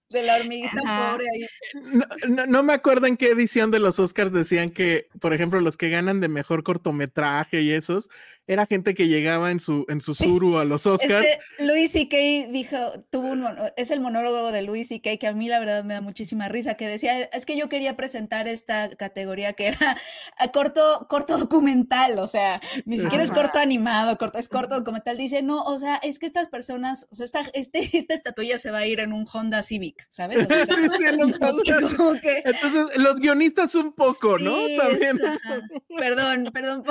De 0.10 0.24
la 0.24 0.38
hormiguita 0.38 0.82
pobre 0.82 1.26
ahí. 1.34 2.30
No, 2.30 2.46
no, 2.46 2.64
me 2.64 2.74
acuerdo 2.74 3.08
en 3.08 3.18
qué 3.18 3.32
edición 3.32 3.72
de 3.72 3.80
los 3.80 4.00
Oscars 4.00 4.32
decían 4.32 4.70
que, 4.70 5.10
por 5.20 5.34
ejemplo, 5.34 5.60
los 5.60 5.76
que 5.76 5.90
ganan 5.90 6.22
de 6.22 6.30
mejor 6.30 6.64
cortometraje 6.64 7.62
y 7.62 7.72
esos, 7.72 8.10
era 8.48 8.66
gente 8.66 8.96
que 8.96 9.10
llegaba 9.10 9.52
en 9.52 9.60
su, 9.60 9.86
en 9.90 10.00
su 10.00 10.16
suru 10.16 10.58
a 10.58 10.64
los 10.64 10.86
Oscars. 10.86 11.26
Este, 11.26 11.40
Louis 11.60 11.92
C.K. 11.92 12.16
dijo, 12.50 12.78
tuvo 13.10 13.28
un, 13.28 13.46
es 13.76 13.92
el 13.92 14.00
monólogo 14.00 14.54
de 14.54 14.62
Louis 14.62 14.88
C.K. 14.88 15.18
que 15.18 15.28
a 15.28 15.34
mí 15.34 15.50
la 15.50 15.60
verdad 15.60 15.84
me 15.84 15.96
da 15.96 16.02
muchísima 16.02 16.48
risa, 16.48 16.76
que 16.76 16.88
decía, 16.88 17.24
es 17.24 17.46
que 17.46 17.58
yo 17.58 17.68
quería 17.68 17.98
presentar 17.98 18.48
esta 18.48 18.90
categoría 18.96 19.52
que 19.52 19.68
era 19.68 19.98
corto, 20.54 21.08
corto 21.10 21.38
documental, 21.38 22.20
o 22.20 22.28
sea, 22.28 22.62
ni 22.86 23.00
siquiera 23.00 23.24
es 23.24 23.32
corto 23.32 23.60
animado, 23.60 24.18
corto, 24.18 24.38
es 24.38 24.48
corto 24.48 24.76
documental. 24.76 25.18
Dice, 25.18 25.42
no, 25.42 25.64
o 25.64 25.78
sea, 25.78 25.98
es 25.98 26.18
que 26.18 26.26
estas 26.26 26.48
personas, 26.48 27.06
o 27.12 27.16
sea, 27.16 27.26
esta, 27.26 27.42
este, 27.54 27.98
esta 27.98 28.14
estatuilla 28.14 28.58
se 28.58 28.72
va 28.72 28.80
a 28.80 28.88
ir 28.88 29.02
en 29.02 29.12
un 29.12 29.28
Honda 29.32 29.62
Civic, 29.62 30.08
¿sabes? 30.10 30.48
Entonces, 30.50 32.98
los 32.98 33.20
guionistas 33.20 33.76
un 33.76 33.92
poco, 33.92 34.40
¿no? 34.40 34.56
También. 34.78 35.20
Perdón, 35.98 36.50
perdón. 36.54 36.84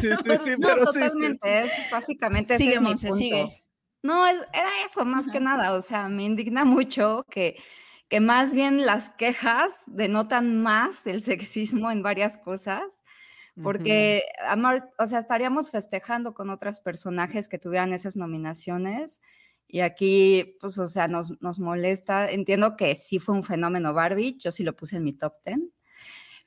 Sí, 0.00 0.08
sí, 0.08 0.30
sí, 0.44 0.50
pero 0.60 0.86
sí 0.86 1.01
Totalmente, 1.08 1.64
es 1.64 1.72
básicamente 1.90 2.56
sigue, 2.58 2.74
ese 2.74 2.78
es 2.78 2.82
mi 2.82 2.94
punto. 2.94 3.14
sigue. 3.16 3.64
No, 4.02 4.26
era 4.26 4.70
eso 4.84 5.04
más 5.04 5.28
que 5.28 5.38
nada, 5.38 5.72
o 5.72 5.80
sea, 5.80 6.08
me 6.08 6.24
indigna 6.24 6.64
mucho 6.64 7.24
que, 7.30 7.56
que 8.08 8.20
más 8.20 8.54
bien 8.54 8.84
las 8.84 9.10
quejas 9.10 9.84
denotan 9.86 10.60
más 10.60 11.06
el 11.06 11.22
sexismo 11.22 11.90
en 11.90 12.02
varias 12.02 12.36
cosas, 12.36 13.02
porque, 13.62 14.22
amor, 14.48 14.90
o 14.98 15.06
sea, 15.06 15.18
estaríamos 15.18 15.70
festejando 15.70 16.32
con 16.32 16.48
otros 16.48 16.80
personajes 16.80 17.48
que 17.48 17.58
tuvieran 17.58 17.92
esas 17.92 18.16
nominaciones 18.16 19.20
y 19.68 19.80
aquí, 19.80 20.56
pues, 20.58 20.78
o 20.78 20.86
sea, 20.86 21.06
nos, 21.06 21.40
nos 21.42 21.58
molesta. 21.58 22.30
Entiendo 22.30 22.76
que 22.76 22.94
sí 22.94 23.18
fue 23.18 23.34
un 23.34 23.42
fenómeno 23.42 23.92
Barbie, 23.92 24.38
yo 24.38 24.52
sí 24.52 24.64
lo 24.64 24.74
puse 24.74 24.96
en 24.96 25.04
mi 25.04 25.12
top 25.12 25.34
10 25.44 25.58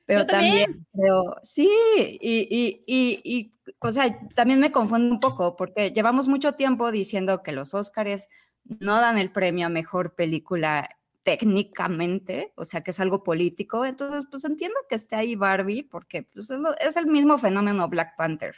pero 0.06 0.24
también. 0.24 0.86
creo, 0.92 1.36
sí, 1.42 1.68
y, 2.20 2.48
y, 2.48 2.84
y, 2.86 3.20
y, 3.24 3.50
o 3.80 3.90
sea, 3.90 4.18
también 4.34 4.60
me 4.60 4.72
confundo 4.72 5.12
un 5.14 5.20
poco 5.20 5.56
porque 5.56 5.90
llevamos 5.90 6.28
mucho 6.28 6.52
tiempo 6.52 6.90
diciendo 6.90 7.42
que 7.42 7.52
los 7.52 7.74
Óscares 7.74 8.28
no 8.64 9.00
dan 9.00 9.18
el 9.18 9.30
premio 9.30 9.66
a 9.66 9.68
mejor 9.68 10.14
película 10.14 10.88
técnicamente, 11.24 12.52
o 12.54 12.64
sea, 12.64 12.82
que 12.82 12.92
es 12.92 13.00
algo 13.00 13.24
político, 13.24 13.84
entonces, 13.84 14.26
pues 14.30 14.44
entiendo 14.44 14.78
que 14.88 14.94
esté 14.94 15.16
ahí 15.16 15.34
Barbie 15.34 15.82
porque 15.82 16.22
pues, 16.22 16.48
es, 16.48 16.58
lo, 16.58 16.78
es 16.78 16.96
el 16.96 17.06
mismo 17.06 17.36
fenómeno 17.36 17.88
Black 17.88 18.16
Panther. 18.16 18.54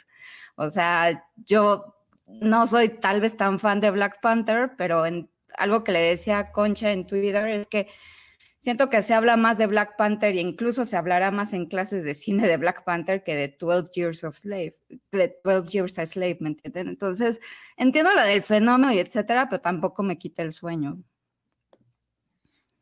O 0.55 0.69
sea, 0.69 1.27
yo 1.35 1.95
no 2.27 2.67
soy 2.67 2.89
tal 2.89 3.21
vez 3.21 3.35
tan 3.35 3.57
fan 3.57 3.79
de 3.79 3.89
Black 3.89 4.21
Panther, 4.21 4.75
pero 4.77 5.07
en, 5.07 5.31
algo 5.57 5.83
que 5.83 5.91
le 5.91 5.99
decía 5.99 6.39
a 6.39 6.51
Concha 6.51 6.91
en 6.91 7.07
Twitter 7.07 7.47
es 7.47 7.67
que 7.67 7.87
siento 8.59 8.89
que 8.89 9.01
se 9.01 9.13
habla 9.13 9.37
más 9.37 9.57
de 9.57 9.67
Black 9.67 9.95
Panther 9.97 10.35
e 10.35 10.41
incluso 10.41 10.85
se 10.85 10.97
hablará 10.97 11.31
más 11.31 11.53
en 11.53 11.65
clases 11.65 12.03
de 12.03 12.13
cine 12.13 12.47
de 12.47 12.57
Black 12.57 12.83
Panther 12.83 13.23
que 13.23 13.35
de 13.35 13.55
12 13.57 13.89
Years 13.93 14.23
of 14.23 14.35
Slave, 14.37 14.77
de 15.11 15.39
12 15.43 15.67
Years 15.69 15.99
a 15.99 16.05
Slave, 16.05 16.37
¿me 16.41 16.49
entienden? 16.49 16.89
Entonces, 16.89 17.39
entiendo 17.77 18.13
la 18.13 18.25
del 18.25 18.43
fenómeno 18.43 18.93
y 18.93 18.99
etcétera, 18.99 19.47
pero 19.49 19.61
tampoco 19.61 20.03
me 20.03 20.17
quita 20.17 20.43
el 20.43 20.51
sueño. 20.51 21.01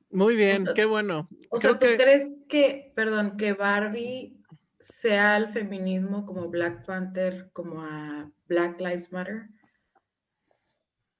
Muy 0.10 0.36
bien, 0.36 0.65
qué 0.74 0.86
bueno. 0.86 1.29
O 1.50 1.60
sea, 1.60 1.77
¿tú 1.77 1.79
crees 1.79 2.39
que, 2.50 2.91
perdón, 2.96 3.38
que 3.38 3.53
Barbie 3.53 4.41
sea 4.79 5.38
el 5.38 5.50
feminismo 5.50 6.25
como 6.25 6.48
Black 6.50 6.86
Panther, 6.86 7.50
como 7.53 7.84
a 7.84 8.31
Black 8.48 8.79
Lives 8.79 9.12
Matter? 9.12 9.50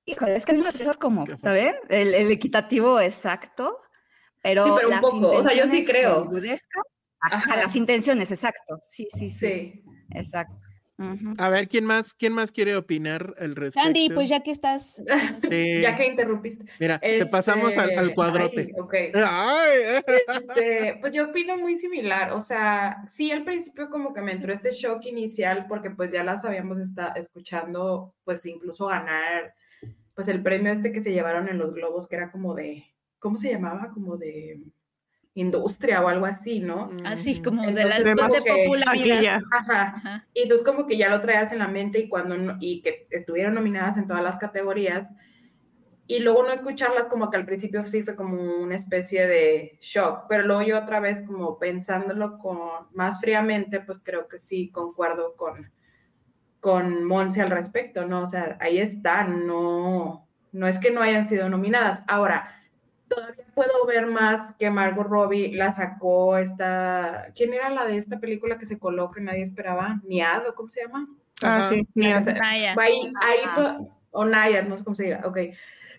Híjole, 0.05 0.35
es 0.35 0.45
que 0.45 0.53
no 0.53 0.65
es 0.65 0.97
como, 0.97 1.25
¿saben? 1.37 1.75
El, 1.89 2.13
el 2.13 2.31
equitativo 2.31 2.97
exacto 3.01 3.81
pero, 4.41 4.63
sí, 4.63 4.72
pero 4.75 4.89
un 4.89 5.00
poco, 5.00 5.32
o 5.32 5.44
sea, 5.44 5.53
yo 5.56 5.70
sí 5.72 5.86
creo. 5.86 6.29
Ajá, 7.20 7.58
las 7.58 7.75
intenciones, 7.75 8.32
exacto. 8.32 8.77
Sí, 8.82 9.08
sí, 9.12 9.29
sí. 9.29 9.84
Exacto. 10.12 10.56
A 11.38 11.50
ver, 11.50 11.67
¿quién 11.67 11.86
más, 11.86 12.15
¿quién 12.15 12.34
más 12.34 12.51
quiere 12.51 12.75
opinar 12.75 13.36
al 13.39 13.56
respecto? 13.56 13.84
Sandy, 13.84 14.10
pues 14.10 14.29
ya 14.29 14.41
que 14.41 14.50
estás. 14.50 15.01
Sí. 15.48 15.82
ya 15.82 15.96
que 15.96 16.08
interrumpiste. 16.08 16.65
Mira, 16.79 16.98
te 16.98 17.25
pasamos 17.27 17.77
al, 17.77 17.98
al 17.98 18.15
cuadrote. 18.15 18.62
Ay, 18.62 18.82
okay. 18.82 19.12
Ay. 19.13 20.01
Este, 20.27 20.98
pues 21.00 21.13
yo 21.13 21.25
opino 21.25 21.56
muy 21.58 21.79
similar. 21.79 22.32
O 22.32 22.41
sea, 22.41 23.03
sí, 23.10 23.32
al 23.32 23.44
principio 23.44 23.91
como 23.91 24.12
que 24.12 24.22
me 24.22 24.32
entró 24.32 24.51
este 24.51 24.72
shock 24.72 25.06
inicial 25.06 25.67
porque 25.67 25.91
pues 25.91 26.12
ya 26.12 26.24
las 26.24 26.44
habíamos 26.44 26.79
estado 26.79 27.12
escuchando, 27.15 28.15
pues 28.24 28.44
incluso 28.48 28.88
ganar 28.88 29.53
pues 30.15 30.27
el 30.29 30.41
premio 30.41 30.72
este 30.72 30.91
que 30.91 31.03
se 31.03 31.12
llevaron 31.12 31.48
en 31.48 31.60
los 31.60 31.75
globos, 31.75 32.08
que 32.08 32.15
era 32.15 32.32
como 32.32 32.56
de 32.56 32.86
¿cómo 33.19 33.38
se 33.38 33.51
llamaba? 33.51 33.89
Como 33.93 34.17
de 34.17 34.62
industria 35.33 36.01
o 36.03 36.07
algo 36.07 36.25
así, 36.25 36.59
¿no? 36.59 36.89
Así 37.05 37.41
como 37.43 37.62
de 37.62 37.69
Entonces, 37.69 38.00
la 38.03 38.15
como 38.15 38.27
de 38.33 38.39
que- 38.43 38.63
popularidad. 38.63 39.41
Ajá. 39.51 39.81
Ajá. 39.95 40.27
Y 40.33 40.41
entonces 40.43 40.65
como 40.65 40.88
que 40.88 40.97
ya 40.97 41.09
lo 41.09 41.21
traías 41.21 41.51
en 41.51 41.59
la 41.59 41.67
mente 41.67 42.00
y 42.00 42.09
cuando 42.09 42.36
no- 42.38 42.57
y 42.59 42.81
que 42.81 43.07
estuvieron 43.12 43.53
nominadas 43.53 43.97
en 43.97 44.07
todas 44.07 44.24
las 44.24 44.38
categorías 44.39 45.07
y 46.07 46.19
luego 46.19 46.41
no 46.41 46.53
escucharlas 46.53 47.05
como 47.07 47.29
que 47.29 47.38
al 47.38 47.45
principio 47.45 47.86
sí 47.86 48.01
fue 48.01 48.15
como 48.15 48.41
una 48.57 48.74
especie 48.75 49.27
de 49.27 49.77
shock, 49.81 50.21
pero 50.27 50.43
luego 50.43 50.63
yo 50.63 50.79
otra 50.79 51.00
vez 51.01 51.21
como 51.21 51.59
pensándolo 51.59 52.39
con 52.39 52.57
más 52.93 53.19
fríamente, 53.19 53.79
pues 53.81 54.01
creo 54.03 54.27
que 54.27 54.39
sí 54.39 54.69
concuerdo 54.71 55.36
con 55.36 55.71
con 56.59 57.03
Monse 57.05 57.41
al 57.41 57.51
respecto, 57.51 58.05
¿no? 58.07 58.24
O 58.24 58.27
sea, 58.27 58.57
ahí 58.59 58.79
están, 58.79 59.45
no 59.45 60.27
no 60.51 60.67
es 60.67 60.79
que 60.79 60.89
no 60.89 61.01
hayan 61.01 61.29
sido 61.29 61.47
nominadas. 61.50 62.03
Ahora, 62.07 62.56
todavía 63.07 63.45
puedo 63.53 63.85
ver 63.85 64.05
más 64.07 64.55
que 64.57 64.69
Margot 64.69 65.07
Robbie 65.07 65.53
la 65.53 65.73
sacó 65.73 66.37
esta. 66.37 67.27
¿Quién 67.35 67.53
era 67.53 67.69
la 67.69 67.85
de 67.85 67.97
esta 67.97 68.19
película 68.19 68.57
que 68.57 68.65
se 68.65 68.79
coló 68.79 69.11
que 69.11 69.21
nadie 69.21 69.41
esperaba? 69.41 69.99
¿Niad 70.03 70.47
o 70.47 70.55
cómo 70.55 70.69
se 70.69 70.81
llama? 70.81 71.07
Ah, 71.43 71.57
Ajá. 71.57 71.69
sí. 71.69 71.87
Naya. 71.93 72.75
Ahí, 72.81 73.13
o 74.11 74.25
Nayad, 74.25 74.65
no 74.65 74.77
sé 74.77 74.83
cómo 74.83 74.95
se 74.95 75.03
diga. 75.03 75.21
Ok. 75.25 75.37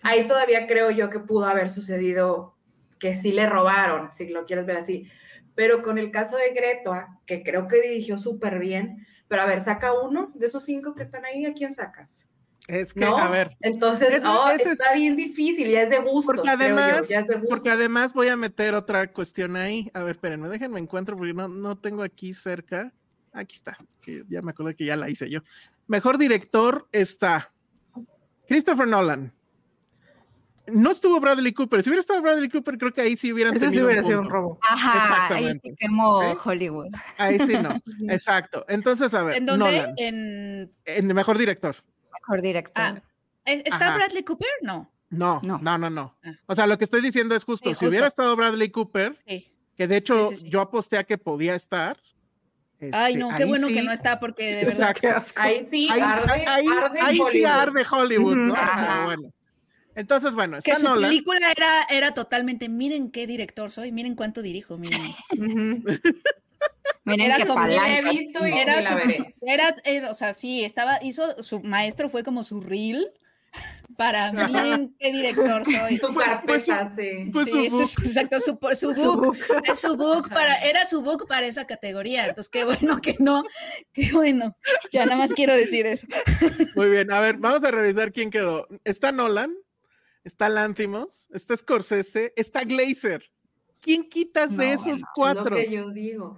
Ahí 0.01 0.27
todavía 0.27 0.67
creo 0.67 0.91
yo 0.91 1.09
que 1.09 1.19
pudo 1.19 1.45
haber 1.45 1.69
sucedido 1.69 2.55
que 2.99 3.15
sí 3.15 3.31
le 3.31 3.47
robaron, 3.47 4.11
si 4.17 4.29
lo 4.29 4.45
quieres 4.45 4.65
ver 4.65 4.77
así. 4.77 5.09
Pero 5.55 5.83
con 5.83 5.97
el 5.97 6.11
caso 6.11 6.37
de 6.37 6.51
Greta, 6.51 7.19
que 7.25 7.43
creo 7.43 7.67
que 7.67 7.81
dirigió 7.81 8.17
súper 8.17 8.59
bien, 8.59 9.05
pero 9.27 9.41
a 9.41 9.45
ver, 9.45 9.61
saca 9.61 9.93
uno 9.93 10.31
de 10.35 10.47
esos 10.47 10.63
cinco 10.63 10.95
que 10.95 11.03
están 11.03 11.25
ahí, 11.25 11.45
¿a 11.45 11.53
quién 11.53 11.73
sacas? 11.73 12.28
Es 12.69 12.93
que, 12.93 12.99
¿No? 12.99 13.17
a 13.17 13.27
ver, 13.29 13.57
Entonces, 13.61 14.09
es- 14.09 14.65
está 14.67 14.93
bien 14.93 15.15
difícil, 15.15 15.69
ya 15.69 15.81
es 15.83 15.89
de 15.89 15.97
gusto. 15.99 16.33
Porque 16.33 16.49
además- 16.49 17.07
ya 17.09 17.19
es 17.21 17.27
de 17.27 17.33
gustos. 17.35 17.49
porque 17.49 17.69
además 17.71 18.13
voy 18.13 18.27
a 18.27 18.37
meter 18.37 18.75
otra 18.75 19.11
cuestión 19.11 19.55
ahí. 19.55 19.89
A 19.95 20.03
ver, 20.03 20.11
espérenme, 20.11 20.47
déjenme 20.49 20.79
encuentro 20.79 21.17
porque 21.17 21.33
no, 21.33 21.47
no 21.47 21.77
tengo 21.77 22.03
aquí 22.03 22.33
cerca. 22.33 22.93
Aquí 23.33 23.55
está. 23.55 23.77
Ya 24.27 24.41
me 24.43 24.51
acuerdo 24.51 24.75
que 24.75 24.85
ya 24.85 24.95
la 24.95 25.09
hice 25.09 25.29
yo. 25.29 25.39
Mejor 25.87 26.17
director 26.19 26.87
está 26.91 27.51
Christopher 28.47 28.87
Nolan. 28.87 29.33
No 30.67 30.91
estuvo 30.91 31.19
Bradley 31.19 31.51
Cooper. 31.53 31.81
Si 31.81 31.89
hubiera 31.89 32.01
estado 32.01 32.21
Bradley 32.21 32.49
Cooper, 32.49 32.77
creo 32.77 32.93
que 32.93 33.01
ahí 33.01 33.17
sí 33.17 33.33
hubieran 33.33 33.55
Ese 33.55 33.71
sí 33.71 33.79
un 33.79 33.85
hubiera 33.85 34.03
sido 34.03 34.19
un 34.19 34.29
robo. 34.29 34.59
Ajá, 34.61 35.33
ahí 35.33 35.51
sí 35.53 35.73
quemó. 35.79 36.19
Hollywood. 36.43 36.89
Ahí 37.17 37.39
sí 37.39 37.53
no. 37.53 37.69
Exacto. 38.09 38.65
Entonces, 38.69 39.11
a 39.15 39.23
ver, 39.23 39.37
¿En 39.37 39.47
dónde? 39.47 39.65
Nolan, 39.65 39.93
En... 39.97 40.71
en 40.85 41.07
mejor 41.07 41.39
director. 41.39 41.75
Mejor 42.29 42.41
director. 42.43 42.73
Ah, 42.75 43.01
¿es- 43.45 43.61
¿Está 43.65 43.87
Ajá. 43.87 43.95
Bradley 43.95 44.23
Cooper? 44.23 44.47
No. 44.61 44.91
No, 45.09 45.41
No. 45.43 45.57
no, 45.59 45.77
no, 45.79 45.89
no. 45.89 46.15
Ah. 46.23 46.31
O 46.45 46.53
sea, 46.55 46.67
lo 46.67 46.77
que 46.77 46.83
estoy 46.83 47.01
diciendo 47.01 47.35
es 47.35 47.43
justo. 47.43 47.69
Sí, 47.71 47.75
Si 47.75 47.87
hubiera 47.87 48.05
estado 48.07 48.35
Bradley 48.35 48.69
Cooper, 48.69 49.17
Sí. 49.25 49.51
que 49.75 49.87
de 49.87 49.97
hecho 49.97 50.29
Sí, 50.29 50.35
sí, 50.37 50.41
sí. 50.43 50.49
yo 50.49 50.61
aposté 50.61 50.97
a 50.99 51.03
que 51.03 51.17
podía 51.17 51.55
estar. 51.55 51.97
Ay, 52.93 53.13
este, 53.13 53.17
no, 53.17 53.35
qué 53.35 53.45
bueno 53.45 53.67
que 53.67 53.81
no 53.81 53.91
está 53.91 54.19
porque 54.19 54.43
de 54.45 54.55
verdad. 54.65 54.71
Exacto. 54.73 55.01
Qué 55.01 55.07
asco. 55.09 55.41
Ahí 55.41 55.67
sí, 55.71 55.89
Ahí, 55.91 55.99
arde, 55.99 56.31
ahí- 56.47 56.67
arde 56.81 57.01
ahí 57.01 57.15
sí 57.15 57.21
Hollywood. 57.21 57.45
arde 57.51 57.85
Hollywood, 57.91 58.35
¿no? 58.35 58.53
Ajá. 58.53 58.87
Pero 58.87 59.05
bueno. 59.05 59.33
Entonces, 59.95 60.33
bueno, 60.35 60.57
Que 60.63 60.71
está 60.71 60.75
su 60.81 60.87
Nolan. 60.87 61.09
película 61.09 61.51
era, 61.51 61.83
era 61.89 62.13
totalmente, 62.13 62.69
miren 62.69 63.11
qué 63.11 63.25
director 63.27 63.69
soy, 63.71 63.91
miren 63.91 64.15
cuánto 64.15 64.41
dirijo, 64.43 64.77
miren. 64.77 65.01
Miren 67.05 67.31
era 67.31 67.45
como- 67.45 67.65
he 67.65 68.01
visto 68.09 68.45
y 68.47 68.51
Era 68.59 68.81
su, 68.81 68.99
era, 69.45 69.75
era- 69.83 70.11
o 70.11 70.13
sea, 70.13 70.33
sí, 70.33 70.63
estaba, 70.63 70.99
hizo, 71.03 71.41
su 71.43 71.59
maestro 71.61 72.09
fue 72.09 72.23
como 72.23 72.43
su 72.43 72.61
reel 72.61 73.11
para 73.97 74.31
miren 74.77 74.95
qué 74.99 75.11
director 75.11 75.65
soy. 75.65 75.97
Su 75.97 76.13
carpeta, 76.13 76.93
sí. 76.95 77.29
Pues 77.33 77.49
sí, 77.51 77.69
su 77.69 77.81
exacto, 77.81 78.39
su, 78.39 78.57
su 78.75 78.95
Su 78.95 79.15
book, 79.15 79.37
es 79.65 79.79
su 79.79 79.95
book 79.97 80.29
para, 80.29 80.57
era 80.59 80.87
su 80.87 81.01
book 81.01 81.27
para 81.27 81.45
esa 81.47 81.65
categoría, 81.65 82.27
entonces 82.27 82.49
qué 82.49 82.63
bueno 82.63 83.01
que 83.01 83.15
no, 83.19 83.43
qué 83.93 84.11
bueno, 84.13 84.55
ya 84.91 85.05
nada 85.05 85.17
más 85.17 85.33
quiero 85.33 85.53
decir 85.55 85.85
eso. 85.87 86.07
Muy 86.75 86.89
bien, 86.89 87.11
a 87.11 87.19
ver, 87.19 87.37
vamos 87.37 87.63
a 87.63 87.71
revisar 87.71 88.11
quién 88.11 88.29
quedó. 88.29 88.67
Está 88.83 89.11
Nolan, 89.11 89.53
está 90.23 90.47
Lanthimos, 90.49 91.27
está 91.33 91.57
Scorsese, 91.57 92.33
está 92.35 92.63
Glazer. 92.63 93.23
¿Quién 93.81 94.07
quitas 94.09 94.55
de 94.55 94.57
No, 94.67 94.73
esos 94.73 94.85
bueno, 94.85 94.95
Es 94.95 95.01
lo 95.01 95.07
cuatro? 95.15 95.55
que 95.55 95.71
yo 95.71 95.89
digo. 95.89 96.37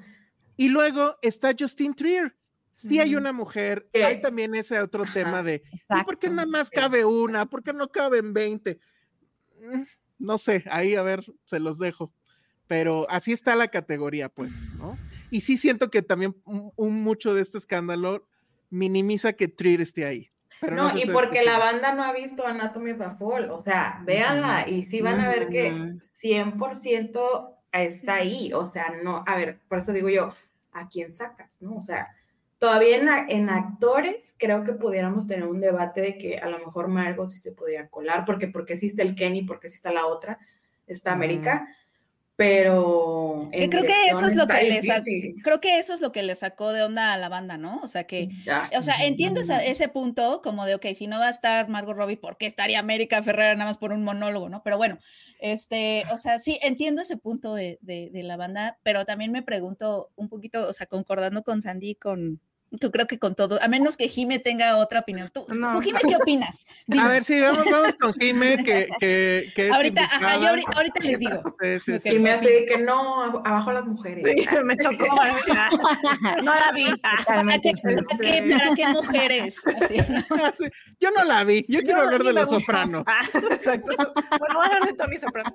Y 0.62 0.69
luego 0.69 1.17
está 1.24 1.56
Justin 1.60 1.95
Trier. 1.95 2.38
Sí 2.69 3.00
hay 3.00 3.15
una 3.15 3.34
mujer, 3.34 3.89
¿Qué? 3.91 4.06
hay 4.06 4.21
también 4.21 4.54
ese 4.54 4.80
otro 4.80 5.06
Ajá, 5.06 5.13
tema 5.13 5.41
de, 5.41 5.63
¿y 5.74 6.04
por 6.04 6.19
qué 6.19 6.30
nada 6.30 6.45
más 6.45 6.69
cabe 6.69 7.04
una? 7.04 7.47
¿Por 7.47 7.63
qué 7.63 7.74
no 7.74 7.89
caben 7.89 8.32
20? 8.32 8.80
Mm, 9.60 9.82
No 10.19 10.38
sé, 10.38 10.63
ahí 10.69 10.93
a 10.93 11.02
ver, 11.02 11.26
se 11.45 11.60
los 11.60 11.80
dejo. 11.80 12.13
Pero 12.67 13.08
así 13.10 13.32
está 13.32 13.56
la 13.56 13.69
categoría, 13.69 14.30
pues, 14.30 14.54
¿no? 14.78 14.95
Y 15.32 15.41
sí 15.41 15.58
siento 15.58 15.89
que 15.89 16.04
también 16.04 16.36
un, 16.45 16.71
un 16.76 16.93
mucho 17.02 17.34
de 17.34 17.41
este 17.41 17.58
escándalo 17.58 18.28
minimiza 18.69 19.34
que 19.34 19.47
Trier 19.47 19.82
esté 19.82 20.06
ahí. 20.06 20.30
Pero 20.60 20.76
No, 20.76 20.91
sé 20.91 21.00
y 21.00 21.10
porque 21.10 21.43
la 21.43 21.58
banda 21.58 21.95
no 21.95 22.04
ha 22.04 22.13
visto 22.13 22.45
Anatomy 22.45 22.91
of 22.91 23.02
a 23.02 23.15
Fall, 23.15 23.50
o 23.50 23.63
sea, 23.63 24.04
véanla 24.06 24.69
y 24.69 24.84
sí 24.84 25.02
van 25.02 25.21
a 25.21 25.28
ver 25.28 25.50
que 25.50 25.71
Ujú. 25.71 26.00
100% 26.21 27.58
está 27.71 28.15
ahí, 28.15 28.54
o 28.54 28.63
sea, 28.65 28.93
no, 29.04 29.24
a 29.26 29.36
ver, 29.36 29.60
por 29.67 29.80
eso 29.80 29.91
digo 29.91 30.10
yo, 30.10 30.34
¿a 30.73 30.88
quién 30.88 31.13
sacas, 31.13 31.62
no? 31.62 31.75
O 31.75 31.81
sea, 31.81 32.10
todavía 32.57 33.25
en, 33.27 33.49
actores 33.49 34.36
creo 34.38 34.63
que 34.63 34.73
pudiéramos 34.73 35.27
tener 35.27 35.47
un 35.47 35.60
debate 35.60 36.01
de 36.01 36.17
que 36.17 36.38
a 36.38 36.49
lo 36.49 36.60
mejor 36.60 36.88
Margot 36.88 37.29
sí 37.29 37.39
se 37.39 37.51
podía 37.51 37.88
colar, 37.88 38.25
porque 38.25 38.47
porque 38.47 38.73
está 38.73 39.01
el 39.01 39.15
Kenny, 39.15 39.43
porque 39.43 39.67
está 39.67 39.91
la 39.91 40.05
otra, 40.05 40.38
está 40.88 41.12
América, 41.12 41.67
pero 42.41 43.49
en 43.51 43.69
creo 43.69 43.84
que 43.84 43.93
eso 44.10 44.27
es 44.27 44.36
lo 44.36 44.47
que 44.47 44.63
le 44.63 44.82
sacó, 44.82 45.04
difícil. 45.06 45.41
creo 45.43 45.60
que 45.62 45.77
eso 45.77 45.93
es 45.93 46.01
lo 46.01 46.12
que 46.12 46.23
le 46.23 46.36
sacó 46.36 46.71
de 46.73 46.84
onda 46.84 47.13
a 47.13 47.17
la 47.17 47.30
banda, 47.30 47.58
¿no? 47.58 47.80
O 47.84 47.88
sea 47.88 48.06
que 48.06 48.30
Ya. 48.45 48.69
O 48.77 48.82
sea, 48.82 48.95
entiendo 49.06 49.41
esa- 49.41 49.63
ese 49.63 49.88
punto 49.88 50.41
como 50.43 50.65
de, 50.65 50.75
ok, 50.75 50.86
si 50.95 51.08
no 51.08 51.19
va 51.19 51.27
a 51.27 51.32
estar 51.32 51.67
Margot 51.69 51.95
Robbie, 51.95 52.17
¿por 52.17 52.38
qué 52.38 52.45
estaría 52.45 52.80
América 52.80 53.21
Ferrera 53.23 53.54
nada 53.56 53.69
más 53.69 53.77
por 53.77 53.91
un 53.93 54.04
monólogo, 54.04 54.49
no? 54.49 54.63
Pero 54.63 54.77
bueno, 54.77 54.97
este, 55.39 56.04
o 56.13 56.17
sea, 56.17 56.39
sí, 56.39 56.60
entiendo 56.62 57.01
ese 57.01 57.17
punto 57.17 57.54
de, 57.56 57.77
de- 57.82 58.10
de 58.12 58.23
la 58.23 58.38
banda, 58.38 58.77
pero 58.84 59.06
también 59.06 59.32
me 59.32 59.43
pregunto 59.43 60.10
un 60.15 60.30
poquito, 60.30 60.67
o 60.67 60.73
sea, 60.73 60.88
concordando 60.88 61.43
con 61.43 61.62
Sandy, 61.62 61.95
con, 61.95 62.39
yo 62.73 62.89
creo 62.89 63.05
que 63.05 63.19
con 63.19 63.36
todo, 63.36 63.62
a 63.62 63.67
menos 63.67 63.97
que 63.97 64.07
Jime 64.07 64.39
tenga 64.39 64.77
otra 64.77 65.01
opinión. 65.01 65.29
¿Tú, 65.34 65.45
No. 65.49 65.73
tú, 65.73 65.81
Jime, 65.81 65.99
qué 66.07 66.15
opinas? 66.15 66.65
A 66.99 67.07
ver, 67.10 67.23
sí, 67.23 67.39
vamos, 67.41 67.65
vamos 67.69 67.95
con 67.99 68.13
Jime, 68.13 68.63
que, 68.63 68.88
que, 68.99 69.51
que 69.53 69.67
es 69.67 69.71
Ahorita, 69.73 70.03
ajá, 70.05 70.38
yo 70.38 70.47
ahorita, 70.47 70.71
ahorita 70.75 70.99
les 71.01 71.19
digo. 71.19 71.43
Sí, 71.62 71.79
sí, 71.79 71.91
Ok. 71.93 72.01
sí. 72.03 72.10
Y 72.15 72.19
me 72.19 72.31
hace 72.31 72.65
que 72.65 72.77
no, 72.77 73.23
ab- 73.25 73.41
abajo 73.45 73.71
las 73.73 73.86
mujeres. 73.86 74.23
Sí, 74.25 74.47
me 74.63 74.77
chocó. 74.77 75.05
No 76.43 76.53
la 76.55 76.71
vi. 76.73 76.88
¿A 77.03 77.17
Totalmente. 77.17 77.73
qué, 77.73 77.93
a 77.93 78.17
qué- 78.17 78.53
¿Para 78.57 78.75
qué 78.75 78.88
mujeres? 78.88 79.62
Así, 79.81 79.97
¿no? 79.97 80.23
Ah. 80.41 80.51
Yo 80.99 81.12
no 81.12 81.23
la 81.23 81.43
vi, 81.43 81.65
yo 81.67 81.81
quiero 81.81 82.01
hablar 82.01 82.23
de 82.23 82.34
Los 82.34 82.49
gustó. 82.49 82.60
Sopranos. 82.71 83.03
Ah, 83.07 83.21
exacto. 83.51 83.91
Bueno, 83.95 84.55
voy 84.55 84.63
a 84.63 84.67
hablar 84.67 84.86
de 84.86 84.93
Tony 84.93 85.17
Soprano. 85.17 85.53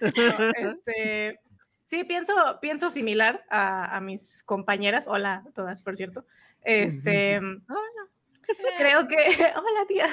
No, 0.00 0.70
este, 0.70 1.40
sí, 1.84 2.04
pienso, 2.04 2.34
pienso 2.60 2.90
similar 2.90 3.44
a, 3.50 3.96
a 3.96 4.00
mis 4.00 4.42
compañeras. 4.44 5.06
Hola 5.06 5.44
a 5.46 5.50
todas, 5.52 5.82
por 5.82 5.96
cierto. 5.96 6.24
Este, 6.66 7.40
creo 8.76 9.06
que, 9.06 9.16
hola 9.56 9.86
tía, 9.86 10.08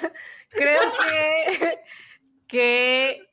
creo 0.49 0.81
que, 0.81 1.79
que, 2.47 3.27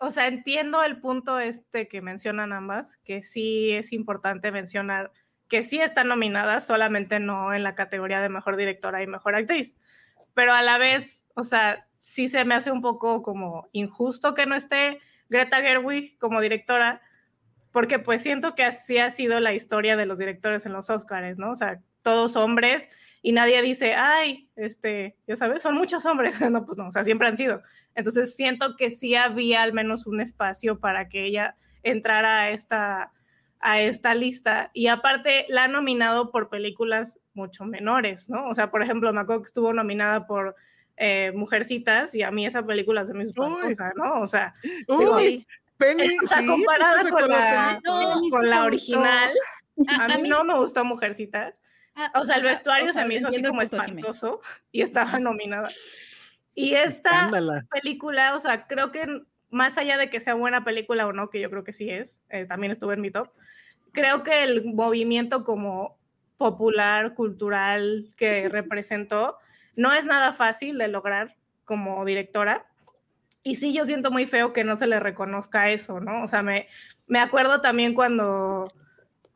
o 0.00 0.10
sea, 0.10 0.26
entiendo 0.26 0.82
el 0.82 0.98
punto 0.98 1.38
este 1.38 1.86
que 1.86 2.00
mencionan 2.00 2.54
ambas, 2.54 2.96
que 3.04 3.20
sí 3.20 3.72
es 3.72 3.92
importante 3.92 4.50
mencionar 4.52 5.12
que 5.48 5.62
sí 5.64 5.80
están 5.80 6.08
nominadas, 6.08 6.66
solamente 6.66 7.20
no 7.20 7.52
en 7.52 7.62
la 7.62 7.74
categoría 7.74 8.22
de 8.22 8.30
mejor 8.30 8.56
directora 8.56 9.02
y 9.02 9.06
mejor 9.06 9.34
actriz. 9.34 9.76
Pero 10.32 10.54
a 10.54 10.62
la 10.62 10.78
vez, 10.78 11.26
o 11.34 11.44
sea, 11.44 11.86
sí 11.94 12.28
se 12.28 12.46
me 12.46 12.54
hace 12.54 12.72
un 12.72 12.80
poco 12.80 13.22
como 13.22 13.68
injusto 13.72 14.32
que 14.32 14.46
no 14.46 14.56
esté 14.56 14.98
Greta 15.28 15.60
Gerwig 15.60 16.18
como 16.18 16.40
directora, 16.40 17.02
porque 17.70 17.98
pues 17.98 18.22
siento 18.22 18.54
que 18.54 18.64
así 18.64 18.96
ha 18.96 19.10
sido 19.10 19.40
la 19.40 19.52
historia 19.52 19.94
de 19.96 20.06
los 20.06 20.16
directores 20.16 20.64
en 20.64 20.72
los 20.72 20.88
Oscars, 20.88 21.38
¿no? 21.38 21.50
O 21.50 21.56
sea, 21.56 21.82
todos 22.06 22.36
hombres 22.36 22.88
y 23.20 23.32
nadie 23.32 23.60
dice, 23.62 23.94
ay, 23.94 24.48
este, 24.54 25.16
ya 25.26 25.34
sabes, 25.34 25.60
son 25.60 25.74
muchos 25.74 26.06
hombres. 26.06 26.38
No, 26.52 26.64
pues 26.64 26.78
no, 26.78 26.86
o 26.86 26.92
sea, 26.92 27.02
siempre 27.02 27.26
han 27.26 27.36
sido. 27.36 27.62
Entonces 27.96 28.36
siento 28.36 28.76
que 28.76 28.92
sí 28.92 29.16
había 29.16 29.62
al 29.64 29.72
menos 29.72 30.06
un 30.06 30.20
espacio 30.20 30.78
para 30.78 31.08
que 31.08 31.24
ella 31.24 31.56
entrara 31.82 32.42
a 32.42 32.50
esta, 32.50 33.12
a 33.58 33.80
esta 33.80 34.14
lista. 34.14 34.70
Y 34.72 34.86
aparte 34.86 35.46
la 35.48 35.64
han 35.64 35.72
nominado 35.72 36.30
por 36.30 36.48
películas 36.48 37.18
mucho 37.34 37.64
menores, 37.64 38.30
¿no? 38.30 38.48
O 38.48 38.54
sea, 38.54 38.70
por 38.70 38.82
ejemplo, 38.84 39.12
me 39.12 39.20
acuerdo 39.22 39.42
que 39.42 39.48
estuvo 39.48 39.72
nominada 39.72 40.28
por 40.28 40.54
eh, 40.96 41.32
Mujercitas 41.34 42.14
y 42.14 42.22
a 42.22 42.30
mí 42.30 42.46
esa 42.46 42.64
película 42.64 43.04
se 43.04 43.14
me 43.14 43.24
hizo 43.24 43.32
espantosa, 43.32 43.92
¿no? 43.96 44.20
O 44.20 44.26
sea, 44.28 44.54
Uy, 44.86 45.44
Penny, 45.76 46.16
o 46.22 46.26
sea, 46.28 46.38
sí, 46.40 46.46
comparada 46.46 46.92
¿estás 47.02 47.04
de 47.06 47.10
con 47.10 47.28
la, 47.28 47.80
mí 48.20 48.30
con 48.30 48.48
la 48.48 48.64
original, 48.64 49.32
a, 49.88 49.94
A- 50.00 50.04
a 50.04 50.16
mí 50.16 50.22
mí 50.22 50.28
no 50.28 50.44
me 50.44 50.54
gustó 50.56 50.84
Mujercitas. 50.84 51.54
Ah, 51.96 52.12
O 52.14 52.24
sea, 52.24 52.36
el 52.36 52.42
vestuario 52.42 52.90
o 52.90 52.92
sea, 52.92 53.02
se 53.02 53.08
me 53.08 53.14
hizo 53.16 53.28
así 53.28 53.42
como 53.42 53.62
espantoso 53.62 54.42
y 54.70 54.82
estaba 54.82 55.18
nominada. 55.18 55.70
Y 56.54 56.74
esta 56.74 57.24
Ándala. 57.24 57.66
película, 57.70 58.34
o 58.36 58.40
sea, 58.40 58.66
creo 58.66 58.92
que 58.92 59.22
más 59.50 59.78
allá 59.78 59.96
de 59.96 60.10
que 60.10 60.20
sea 60.20 60.34
buena 60.34 60.64
película 60.64 61.06
o 61.06 61.12
no, 61.12 61.30
que 61.30 61.40
yo 61.40 61.50
creo 61.50 61.64
que 61.64 61.72
sí 61.72 61.90
es, 61.90 62.20
eh, 62.28 62.44
también 62.44 62.72
estuvo 62.72 62.92
en 62.92 63.00
mi 63.00 63.10
top, 63.10 63.30
creo 63.92 64.22
que 64.22 64.44
el 64.44 64.64
movimiento 64.64 65.42
como 65.44 65.98
popular, 66.36 67.14
cultural 67.14 68.10
que 68.16 68.48
representó, 68.50 69.38
no 69.74 69.92
es 69.92 70.04
nada 70.06 70.32
fácil 70.32 70.78
de 70.78 70.88
lograr 70.88 71.36
como 71.64 72.04
directora. 72.04 72.66
Y 73.42 73.56
sí, 73.56 73.72
yo 73.72 73.84
siento 73.84 74.10
muy 74.10 74.26
feo 74.26 74.52
que 74.52 74.64
no 74.64 74.76
se 74.76 74.86
le 74.86 74.98
reconozca 74.98 75.70
eso, 75.70 76.00
¿no? 76.00 76.24
O 76.24 76.28
sea, 76.28 76.42
me, 76.42 76.68
me 77.06 77.20
acuerdo 77.20 77.60
también 77.60 77.94
cuando, 77.94 78.68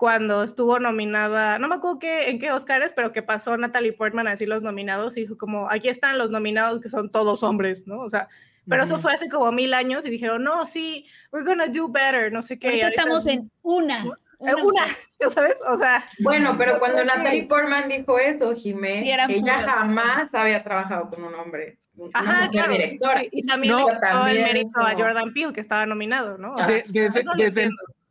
cuando 0.00 0.42
estuvo 0.42 0.78
nominada, 0.78 1.58
no 1.58 1.68
me 1.68 1.74
acuerdo 1.74 1.98
qué, 1.98 2.30
en 2.30 2.38
qué 2.38 2.50
Oscars, 2.52 2.94
pero 2.94 3.12
que 3.12 3.20
pasó 3.20 3.54
Natalie 3.58 3.92
Portman 3.92 4.26
a 4.26 4.30
decir 4.30 4.48
los 4.48 4.62
nominados 4.62 5.18
y 5.18 5.20
dijo 5.20 5.36
como, 5.36 5.70
aquí 5.70 5.90
están 5.90 6.16
los 6.16 6.30
nominados 6.30 6.80
que 6.80 6.88
son 6.88 7.10
todos 7.10 7.42
hombres, 7.42 7.86
¿no? 7.86 8.00
O 8.00 8.08
sea, 8.08 8.26
pero 8.66 8.84
eso 8.84 8.98
fue 8.98 9.12
hace 9.12 9.28
como 9.28 9.52
mil 9.52 9.74
años 9.74 10.06
y 10.06 10.10
dijeron, 10.10 10.42
no, 10.42 10.64
sí, 10.64 11.04
we're 11.30 11.46
gonna 11.46 11.66
do 11.66 11.86
better, 11.86 12.32
no 12.32 12.40
sé 12.40 12.58
qué. 12.58 12.68
Ahorita 12.68 12.88
estamos 12.88 13.26
en 13.26 13.50
una. 13.60 14.02
Una, 14.38 14.56
una 14.64 14.86
¿sabes? 15.34 15.60
O 15.68 15.76
sea. 15.76 16.02
Bueno, 16.20 16.54
pero 16.56 16.78
cuando 16.78 17.04
Natalie 17.04 17.44
Portman 17.44 17.90
dijo 17.90 18.18
eso, 18.18 18.54
Jimé, 18.54 19.02
ella 19.02 19.58
jamás 19.58 20.32
había 20.32 20.64
trabajado 20.64 21.10
con 21.10 21.24
un 21.24 21.34
hombre. 21.34 21.78
Ajá, 22.14 22.48
claro, 22.48 22.72
directora. 22.72 23.22
Y 23.30 23.44
también 23.44 23.74
no, 23.74 23.86
también 24.00 24.38
el 24.38 24.44
mérito 24.44 24.80
a 24.80 24.94
Jordan 24.96 25.34
Peele, 25.34 25.52
que 25.52 25.60
estaba 25.60 25.84
nominado, 25.84 26.38
¿no? 26.38 26.54
De, 26.66 26.86
desde, 26.88 27.22
desde, 27.36 27.68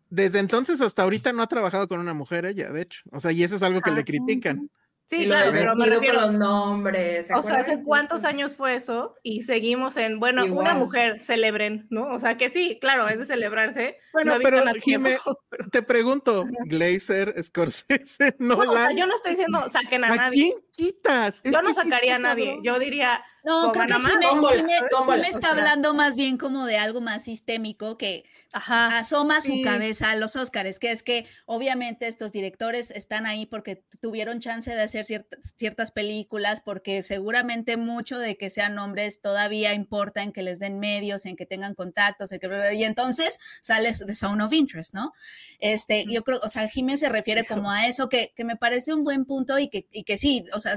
desde 0.10 0.40
entonces 0.40 0.82
hasta 0.82 1.04
ahorita 1.04 1.34
no 1.34 1.42
ha 1.42 1.48
trabajado 1.48 1.88
con 1.88 2.00
una 2.00 2.14
mujer 2.14 2.46
ella, 2.46 2.72
de 2.72 2.82
hecho. 2.82 3.02
O 3.12 3.20
sea, 3.20 3.32
y 3.32 3.44
eso 3.44 3.56
es 3.56 3.64
algo 3.64 3.82
que 3.82 3.92
le 3.92 4.04
critican. 4.04 4.70
Sí, 5.10 5.26
claro, 5.26 5.52
pero 5.52 5.76
me 5.76 5.88
refiero 5.88 6.20
a 6.20 6.26
los 6.28 6.36
nombres. 6.36 7.26
O 7.34 7.42
sea, 7.42 7.56
¿hace 7.56 7.82
cuántos 7.82 8.26
años 8.26 8.54
fue 8.54 8.76
eso? 8.76 9.16
Y 9.24 9.42
seguimos 9.42 9.98
en, 9.98 10.20
bueno, 10.20 10.46
una 10.46 10.76
mujer 10.76 11.24
celebren, 11.24 11.88
¿no? 11.90 12.14
O 12.14 12.20
sea, 12.20 12.38
que 12.38 12.52
sí, 12.52 12.78
claro, 12.80 13.08
es 13.08 13.18
de 13.18 13.26
celebrarse. 13.26 13.98
Bueno, 14.14 14.36
pero 14.44 14.64
Jimé, 14.76 15.18
te 15.72 15.82
pregunto, 15.82 16.46
Glazer, 16.66 17.34
Scorsese. 17.42 18.36
No, 18.38 18.58
o 18.58 18.72
sea, 18.72 18.92
yo 18.92 19.08
no 19.08 19.16
estoy 19.16 19.32
diciendo 19.32 19.68
saquen 19.68 20.04
a, 20.04 20.10
¿a 20.10 20.16
nadie. 20.16 20.36
quién 20.36 20.54
quitas? 20.70 21.42
yo 21.44 21.60
no 21.60 21.74
sacaría 21.74 22.18
a 22.18 22.20
nadie. 22.20 22.60
Yo 22.62 22.78
diría, 22.78 23.24
no, 23.50 23.72
creo 23.72 23.88
que 23.88 23.94
Jimé, 23.94 25.18
me 25.18 25.28
está 25.28 25.52
hablando 25.52 25.94
más 25.94 26.16
bien 26.16 26.38
como 26.38 26.66
de 26.66 26.78
algo 26.78 27.02
más 27.02 27.24
sistémico 27.24 27.98
que 27.98 28.26
asoma 28.52 29.42
su 29.42 29.62
cabeza 29.64 30.12
a 30.12 30.16
los 30.16 30.36
Óscares, 30.36 30.80
que 30.80 30.92
es 30.92 31.04
que 31.04 31.28
obviamente 31.46 32.08
estos 32.08 32.32
directores 32.32 32.92
están 32.92 33.26
ahí 33.26 33.46
porque 33.46 33.84
tuvieron 34.00 34.40
chance 34.40 34.74
de 34.74 34.82
hacer 34.82 35.06
ciertas, 35.06 35.54
ciertas 35.56 35.92
películas, 35.92 36.62
porque 36.64 37.04
seguramente 37.04 37.78
mucho 37.78 38.18
de 38.18 38.38
que 38.38 38.50
sean 38.50 38.78
hombres 38.80 39.22
todavía 39.22 39.74
importa 39.74 40.24
en 40.24 40.32
que 40.32 40.42
les 40.42 40.60
den 40.60 40.80
medios, 40.80 41.26
en 41.26 41.36
que 41.36 41.46
tengan 41.46 41.76
contactos, 41.76 42.32
en 42.32 42.40
que, 42.40 42.74
y 42.76 42.84
entonces 42.84 43.40
sales 43.62 44.00
de 44.00 44.16
Zone 44.16 44.44
of 44.44 44.54
Interest, 44.54 44.94
¿no? 44.94 45.14
Este, 45.60 46.06
yo 46.10 46.24
creo, 46.24 46.40
o 46.42 46.50
sea, 46.50 46.68
Jimé 46.68 46.98
se 46.98 47.10
refiere 47.10 47.46
como 47.46 47.72
a 47.72 47.88
eso, 47.88 48.10
que, 48.10 48.34
que 48.36 48.44
me 48.44 48.56
parece 48.56 48.94
un 48.94 49.04
buen 49.04 49.26
punto 49.26 49.60
y 49.60 49.70
que, 49.70 49.88
y 49.92 50.04
que 50.04 50.18
sí, 50.18 50.46
o 50.54 50.60
sea, 50.60 50.76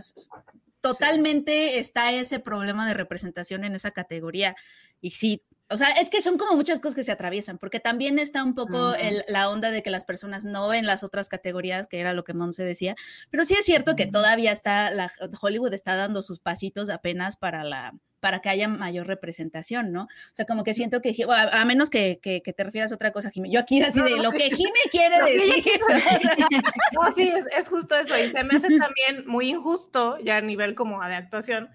totalmente 0.82 1.78
está 1.78 2.12
ese 2.12 2.40
problema 2.40 2.86
de 2.86 2.94
representación 2.94 3.64
en 3.64 3.74
esa 3.74 3.92
categoría. 3.92 4.54
Y 5.00 5.12
sí, 5.12 5.42
o 5.70 5.78
sea, 5.78 5.88
es 5.92 6.10
que 6.10 6.20
son 6.20 6.36
como 6.36 6.54
muchas 6.54 6.80
cosas 6.80 6.94
que 6.94 7.04
se 7.04 7.12
atraviesan, 7.12 7.56
porque 7.56 7.80
también 7.80 8.18
está 8.18 8.44
un 8.44 8.54
poco 8.54 8.92
la 9.26 9.48
onda 9.48 9.70
de 9.70 9.82
que 9.82 9.90
las 9.90 10.04
personas 10.04 10.44
no 10.44 10.68
ven 10.68 10.84
las 10.84 11.02
otras 11.02 11.30
categorías, 11.30 11.86
que 11.86 11.98
era 11.98 12.12
lo 12.12 12.24
que 12.24 12.34
Monse 12.34 12.62
decía, 12.64 12.94
pero 13.30 13.46
sí 13.46 13.54
es 13.54 13.64
cierto 13.64 13.96
que 13.96 14.06
todavía 14.06 14.52
está, 14.52 14.90
la, 14.90 15.10
Hollywood 15.40 15.72
está 15.72 15.96
dando 15.96 16.22
sus 16.22 16.40
pasitos 16.40 16.90
apenas 16.90 17.36
para 17.36 17.64
la 17.64 17.94
para 18.22 18.38
que 18.38 18.48
haya 18.48 18.68
mayor 18.68 19.08
representación, 19.08 19.90
¿no? 19.90 20.04
O 20.04 20.34
sea, 20.34 20.46
como 20.46 20.62
que 20.62 20.74
siento 20.74 21.02
que, 21.02 21.12
a, 21.28 21.64
menos 21.64 21.90
que, 21.90 22.20
que, 22.22 22.40
te 22.40 22.62
refieras 22.62 22.92
a 22.92 22.94
otra 22.94 23.10
cosa, 23.10 23.30
Jimmy. 23.30 23.50
Yo 23.50 23.58
aquí 23.58 23.82
así 23.82 24.00
de 24.00 24.16
lo 24.22 24.30
que 24.30 24.44
Jimmy 24.44 24.78
quiere 24.92 25.20
decir. 25.20 25.64
no, 26.92 27.10
sí, 27.10 27.28
es, 27.28 27.46
es, 27.58 27.68
justo 27.68 27.96
eso. 27.96 28.16
Y 28.16 28.30
se 28.30 28.44
me 28.44 28.56
hace 28.56 28.68
también 28.78 29.26
muy 29.26 29.48
injusto, 29.48 30.20
ya 30.20 30.36
a 30.36 30.40
nivel 30.40 30.76
como 30.76 31.04
de 31.04 31.16
actuación, 31.16 31.68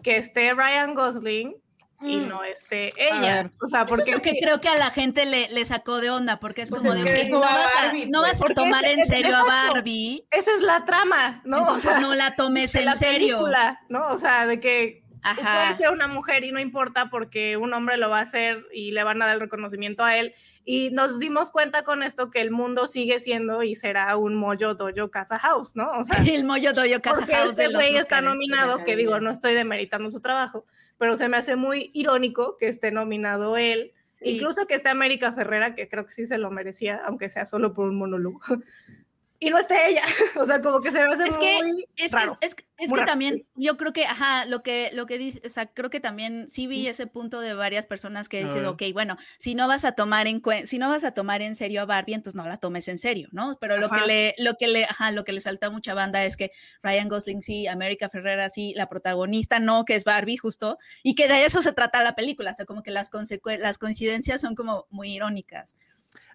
que 0.00 0.18
esté 0.18 0.54
Ryan 0.54 0.94
Gosling 0.94 1.56
y 2.02 2.18
mm. 2.18 2.28
no 2.28 2.44
esté 2.44 2.92
ella. 2.96 3.50
O 3.60 3.66
sea, 3.66 3.84
porque 3.84 4.10
Eso 4.10 4.18
es 4.18 4.22
que 4.22 4.38
creo 4.40 4.60
que 4.60 4.68
a 4.68 4.76
la 4.76 4.92
gente 4.92 5.26
le, 5.26 5.48
le, 5.48 5.64
sacó 5.64 6.00
de 6.00 6.10
onda, 6.10 6.38
porque 6.38 6.62
es 6.62 6.70
pues 6.70 6.80
como 6.80 6.94
de 6.94 7.02
que 7.02 7.28
no, 7.28 7.40
vas 7.40 7.72
a, 7.76 7.92
no 8.06 8.22
vas 8.22 8.40
a 8.40 8.54
tomar 8.54 8.84
en 8.84 9.04
serio 9.04 9.34
a 9.34 9.42
Barbie. 9.42 10.24
Esa 10.30 10.54
es 10.54 10.62
la 10.62 10.84
trama, 10.84 11.42
¿no? 11.44 11.58
Entonces 11.58 11.86
o 11.86 11.90
sea, 11.90 12.00
no 12.00 12.14
la 12.14 12.36
tomes 12.36 12.72
en 12.76 12.94
serio. 12.94 13.40
¿no? 13.88 14.12
O 14.12 14.18
sea, 14.18 14.46
de 14.46 14.60
que 14.60 15.07
puede 15.22 15.74
ser 15.74 15.90
una 15.90 16.06
mujer 16.06 16.44
y 16.44 16.52
no 16.52 16.60
importa 16.60 17.10
porque 17.10 17.56
un 17.56 17.72
hombre 17.74 17.96
lo 17.96 18.08
va 18.08 18.18
a 18.18 18.22
hacer 18.22 18.66
y 18.72 18.92
le 18.92 19.02
van 19.02 19.20
a 19.22 19.26
dar 19.26 19.34
el 19.34 19.40
reconocimiento 19.40 20.04
a 20.04 20.16
él. 20.16 20.34
Y 20.64 20.90
nos 20.90 21.18
dimos 21.18 21.50
cuenta 21.50 21.82
con 21.82 22.02
esto 22.02 22.30
que 22.30 22.40
el 22.40 22.50
mundo 22.50 22.86
sigue 22.86 23.20
siendo 23.20 23.62
y 23.62 23.74
será 23.74 24.16
un 24.16 24.36
Moyo 24.36 24.74
Doyo 24.74 25.10
Casa 25.10 25.38
House, 25.38 25.74
¿no? 25.74 25.90
O 25.92 26.04
sea, 26.04 26.18
el 26.26 26.44
Moyo 26.44 26.72
Doyo 26.72 27.00
Casa 27.00 27.24
House. 27.26 27.50
Este 27.58 27.72
güey 27.72 27.96
está 27.96 28.20
nominado, 28.20 28.84
que 28.84 28.96
digo, 28.96 29.18
no 29.20 29.30
estoy 29.30 29.54
demeritando 29.54 30.10
su 30.10 30.20
trabajo, 30.20 30.66
pero 30.98 31.16
se 31.16 31.28
me 31.28 31.38
hace 31.38 31.56
muy 31.56 31.90
irónico 31.94 32.56
que 32.58 32.68
esté 32.68 32.90
nominado 32.90 33.56
él. 33.56 33.92
Incluso 34.20 34.66
que 34.66 34.74
esté 34.74 34.88
América 34.88 35.32
Ferrera, 35.32 35.74
que 35.74 35.88
creo 35.88 36.04
que 36.04 36.12
sí 36.12 36.26
se 36.26 36.38
lo 36.38 36.50
merecía, 36.50 37.00
aunque 37.04 37.28
sea 37.28 37.46
solo 37.46 37.72
por 37.72 37.88
un 37.88 37.96
monólogo 37.96 38.40
y 39.40 39.50
no 39.50 39.58
esté 39.58 39.88
ella. 39.88 40.02
o 40.36 40.44
sea, 40.44 40.60
como 40.60 40.80
que 40.80 40.90
se 40.90 40.98
va 40.98 41.10
a 41.10 41.14
hacer 41.14 41.28
que, 41.38 41.62
muy 41.62 41.86
es 41.96 42.12
raro, 42.12 42.38
que, 42.40 42.46
es, 42.46 42.56
es 42.78 42.92
que 42.92 43.04
también, 43.04 43.46
yo 43.54 43.76
creo 43.76 43.92
que, 43.92 44.04
ajá, 44.06 44.46
lo 44.46 44.62
que, 44.62 44.90
lo 44.92 45.06
que 45.06 45.18
dice, 45.18 45.40
o 45.46 45.50
sea, 45.50 45.66
creo 45.66 45.90
que 45.90 46.00
también 46.00 46.48
sí 46.48 46.66
vi 46.66 46.88
ese 46.88 47.06
punto 47.06 47.40
de 47.40 47.54
varias 47.54 47.86
personas 47.86 48.28
que 48.28 48.44
dicen, 48.44 48.66
ok, 48.66 48.82
bueno, 48.92 49.16
si 49.38 49.54
no 49.54 49.68
vas 49.68 49.84
a 49.84 49.92
tomar 49.92 50.26
en 50.26 50.42
si 50.64 50.78
no 50.78 50.88
vas 50.88 51.04
a 51.04 51.12
tomar 51.12 51.42
en 51.42 51.54
serio 51.54 51.82
a 51.82 51.84
Barbie, 51.84 52.14
entonces 52.14 52.36
no 52.36 52.48
la 52.48 52.58
tomes 52.58 52.88
en 52.88 52.98
serio, 52.98 53.28
¿no? 53.32 53.58
Pero 53.60 53.78
lo 53.78 53.88
que 53.88 54.00
le, 54.06 54.34
lo 54.38 54.54
que 54.54 54.68
le, 54.68 54.84
ajá, 54.84 55.10
lo 55.10 55.24
que 55.24 55.32
le 55.32 55.40
salta 55.40 55.68
a 55.68 55.70
mucha 55.70 55.94
banda 55.94 56.24
es 56.24 56.36
que 56.36 56.50
Ryan 56.82 57.08
Gosling 57.08 57.42
sí, 57.42 57.66
América 57.66 58.08
Ferrera 58.08 58.48
sí, 58.48 58.72
la 58.76 58.88
protagonista 58.88 59.60
no, 59.60 59.84
que 59.84 59.94
es 59.94 60.04
Barbie 60.04 60.36
justo, 60.36 60.78
y 61.02 61.14
que 61.14 61.28
de 61.28 61.44
eso 61.44 61.62
se 61.62 61.72
trata 61.72 62.02
la 62.02 62.14
película, 62.14 62.50
o 62.50 62.54
sea, 62.54 62.66
como 62.66 62.82
que 62.82 62.90
las, 62.90 63.10
las 63.58 63.78
coincidencias 63.78 64.40
son 64.40 64.54
como 64.54 64.86
muy 64.90 65.12
irónicas. 65.12 65.76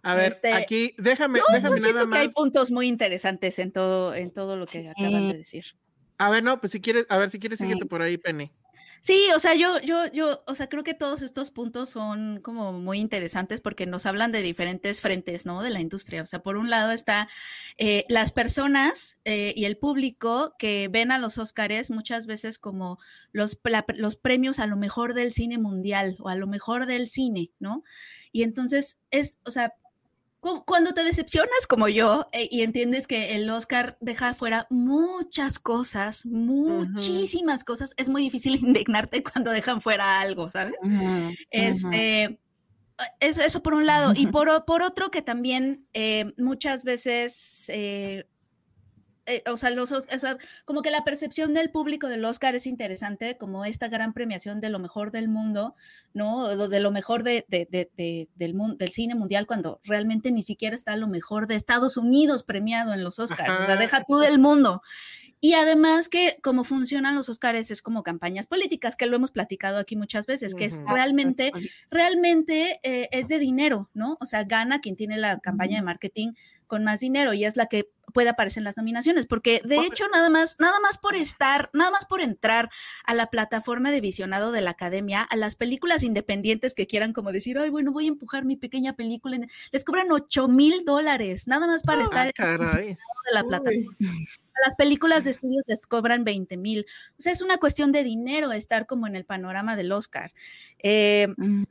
A 0.03 0.15
ver, 0.15 0.33
este, 0.33 0.51
aquí, 0.53 0.93
déjame, 0.97 1.39
no, 1.39 1.45
déjame 1.51 1.79
nada 1.79 2.05
más. 2.05 2.19
que 2.19 2.25
hay 2.25 2.29
puntos 2.29 2.71
muy 2.71 2.87
interesantes 2.87 3.57
en 3.57 3.71
todo, 3.71 4.13
en 4.13 4.31
todo 4.31 4.57
lo 4.57 4.65
que 4.65 4.89
acaban 4.89 5.31
de 5.31 5.37
decir. 5.37 5.65
A 6.17 6.29
ver, 6.29 6.43
no, 6.43 6.59
pues 6.59 6.71
si 6.73 6.81
quieres, 6.81 7.05
a 7.09 7.17
ver, 7.17 7.29
si 7.29 7.39
quieres, 7.39 7.57
sí. 7.57 7.73
por 7.85 8.01
ahí, 8.01 8.17
Penny. 8.17 8.51
Sí, 9.03 9.27
o 9.35 9.39
sea, 9.39 9.53
yo, 9.53 9.81
yo, 9.81 10.09
yo, 10.13 10.43
o 10.47 10.55
sea, 10.55 10.69
creo 10.69 10.85
que 10.85 10.93
todos 10.93 11.21
estos 11.21 11.51
puntos 11.51 11.89
son 11.89 12.39
como 12.41 12.71
muy 12.71 12.99
interesantes 12.99 13.59
porque 13.59 13.85
nos 13.85 14.05
hablan 14.05 14.31
de 14.31 14.41
diferentes 14.41 15.01
frentes, 15.01 15.45
¿no? 15.45 15.61
De 15.61 15.71
la 15.71 15.81
industria. 15.81 16.21
O 16.21 16.25
sea, 16.25 16.41
por 16.41 16.55
un 16.55 16.69
lado 16.69 16.93
está 16.93 17.27
eh, 17.77 18.05
las 18.07 18.31
personas 18.31 19.19
eh, 19.25 19.53
y 19.57 19.65
el 19.65 19.77
público 19.77 20.55
que 20.57 20.87
ven 20.89 21.11
a 21.11 21.17
los 21.17 21.37
Óscares 21.37 21.91
muchas 21.91 22.27
veces 22.27 22.57
como 22.57 22.97
los, 23.33 23.59
los 23.95 24.15
premios 24.15 24.59
a 24.59 24.67
lo 24.67 24.77
mejor 24.77 25.13
del 25.13 25.33
cine 25.33 25.57
mundial 25.57 26.15
o 26.19 26.29
a 26.29 26.35
lo 26.35 26.47
mejor 26.47 26.85
del 26.85 27.09
cine, 27.09 27.51
¿no? 27.59 27.83
Y 28.31 28.43
entonces 28.43 28.99
es, 29.11 29.37
o 29.43 29.51
sea, 29.51 29.73
cuando 30.65 30.93
te 30.93 31.03
decepcionas 31.03 31.67
como 31.67 31.87
yo 31.87 32.27
eh, 32.33 32.47
y 32.51 32.61
entiendes 32.61 33.07
que 33.07 33.35
el 33.35 33.49
Oscar 33.49 33.97
deja 34.01 34.33
fuera 34.33 34.67
muchas 34.69 35.59
cosas, 35.59 36.25
muchísimas 36.25 37.63
cosas, 37.63 37.93
es 37.97 38.09
muy 38.09 38.23
difícil 38.23 38.55
indignarte 38.61 39.23
cuando 39.23 39.51
dejan 39.51 39.81
fuera 39.81 40.19
algo, 40.19 40.51
¿sabes? 40.51 40.75
Este, 41.49 42.39
eso, 43.19 43.41
eso, 43.41 43.63
por 43.63 43.73
un 43.73 43.85
lado. 43.85 44.13
Y 44.15 44.27
por, 44.31 44.65
por 44.65 44.81
otro 44.81 45.11
que 45.11 45.21
también 45.21 45.87
eh, 45.93 46.33
muchas 46.37 46.83
veces 46.83 47.65
eh, 47.69 48.25
eh, 49.25 49.43
o 49.49 49.57
sea, 49.57 49.69
los, 49.69 49.93
como 50.65 50.81
que 50.81 50.91
la 50.91 51.03
percepción 51.03 51.53
del 51.53 51.69
público 51.69 52.07
del 52.07 52.25
Oscar 52.25 52.55
es 52.55 52.67
interesante, 52.67 53.37
como 53.37 53.63
esta 53.65 53.87
gran 53.87 54.13
premiación 54.13 54.59
de 54.59 54.69
lo 54.69 54.79
mejor 54.79 55.11
del 55.11 55.29
mundo, 55.29 55.75
¿no? 56.13 56.67
De 56.67 56.79
lo 56.79 56.91
mejor 56.91 57.23
de, 57.23 57.45
del, 57.47 57.89
del 58.35 58.91
cine 58.91 59.15
mundial, 59.15 59.47
cuando 59.47 59.79
realmente 59.83 60.31
ni 60.31 60.43
siquiera 60.43 60.75
está 60.75 60.95
lo 60.97 61.07
mejor 61.07 61.47
de 61.47 61.55
Estados 61.55 61.97
Unidos 61.97 62.43
premiado 62.43 62.93
en 62.93 63.03
los 63.03 63.19
Oscars, 63.19 63.61
o 63.61 63.65
sea, 63.65 63.77
deja 63.77 64.03
tú 64.03 64.17
del 64.17 64.39
mundo. 64.39 64.81
Y 65.43 65.55
además 65.55 66.07
que 66.07 66.37
como 66.41 66.63
funcionan 66.63 67.15
los 67.15 67.27
Oscars 67.27 67.69
es 67.69 67.81
como 67.81 68.01
campañas 68.01 68.47
políticas, 68.47 68.95
que 68.95 69.07
lo 69.07 69.17
hemos 69.17 69.31
platicado 69.31 69.77
aquí 69.77 69.97
muchas 69.97 70.25
veces, 70.25 70.55
que 70.55 70.63
es 70.63 70.81
realmente, 70.87 71.51
realmente 71.91 72.79
eh, 72.83 73.09
es 73.11 73.27
de 73.27 73.39
dinero, 73.39 73.89
¿no? 73.93 74.17
O 74.21 74.25
sea, 74.25 74.45
gana 74.45 74.79
quien 74.79 74.95
tiene 74.95 75.17
la 75.17 75.39
campaña 75.39 75.75
de 75.75 75.81
marketing 75.81 76.31
con 76.67 76.83
más 76.83 76.99
dinero 76.99 77.33
y 77.33 77.45
es 77.45 77.55
la 77.55 77.67
que 77.67 77.89
puede 78.13 78.29
aparecer 78.29 78.61
en 78.61 78.65
las 78.65 78.77
nominaciones, 78.77 79.25
porque 79.25 79.61
de 79.63 79.77
hecho 79.77 80.07
nada 80.09 80.29
más, 80.29 80.57
nada 80.59 80.79
más 80.79 80.97
por 80.97 81.15
estar, 81.15 81.69
nada 81.73 81.91
más 81.91 82.05
por 82.05 82.21
entrar 82.21 82.69
a 83.05 83.13
la 83.13 83.27
plataforma 83.27 83.91
de 83.91 84.01
visionado 84.01 84.51
de 84.51 84.61
la 84.61 84.71
academia, 84.71 85.21
a 85.23 85.35
las 85.35 85.55
películas 85.55 86.03
independientes 86.03 86.73
que 86.73 86.87
quieran 86.87 87.13
como 87.13 87.31
decir, 87.31 87.57
ay, 87.57 87.69
bueno, 87.69 87.91
voy 87.91 88.05
a 88.05 88.09
empujar 88.09 88.45
mi 88.45 88.55
pequeña 88.55 88.93
película, 88.93 89.39
les 89.71 89.83
cobran 89.83 90.11
8 90.11 90.47
mil 90.47 90.85
dólares, 90.85 91.47
nada 91.47 91.67
más 91.67 91.83
para 91.83 92.01
ah, 92.01 92.03
estar 92.03 92.27
en 92.27 92.97
de 93.25 93.33
la 93.33 93.43
plataforma. 93.43 93.95
las 94.65 94.75
películas 94.77 95.23
de 95.23 95.31
estudios 95.31 95.63
les 95.67 95.85
cobran 95.87 96.23
20 96.23 96.57
mil. 96.57 96.85
O 97.17 97.21
sea, 97.21 97.31
es 97.31 97.41
una 97.41 97.57
cuestión 97.57 97.91
de 97.91 98.03
dinero 98.03 98.51
estar 98.51 98.85
como 98.85 99.07
en 99.07 99.15
el 99.15 99.25
panorama 99.25 99.75
del 99.75 99.91
Oscar. 99.91 100.33
Eh, 100.79 101.27
mm. 101.37 101.63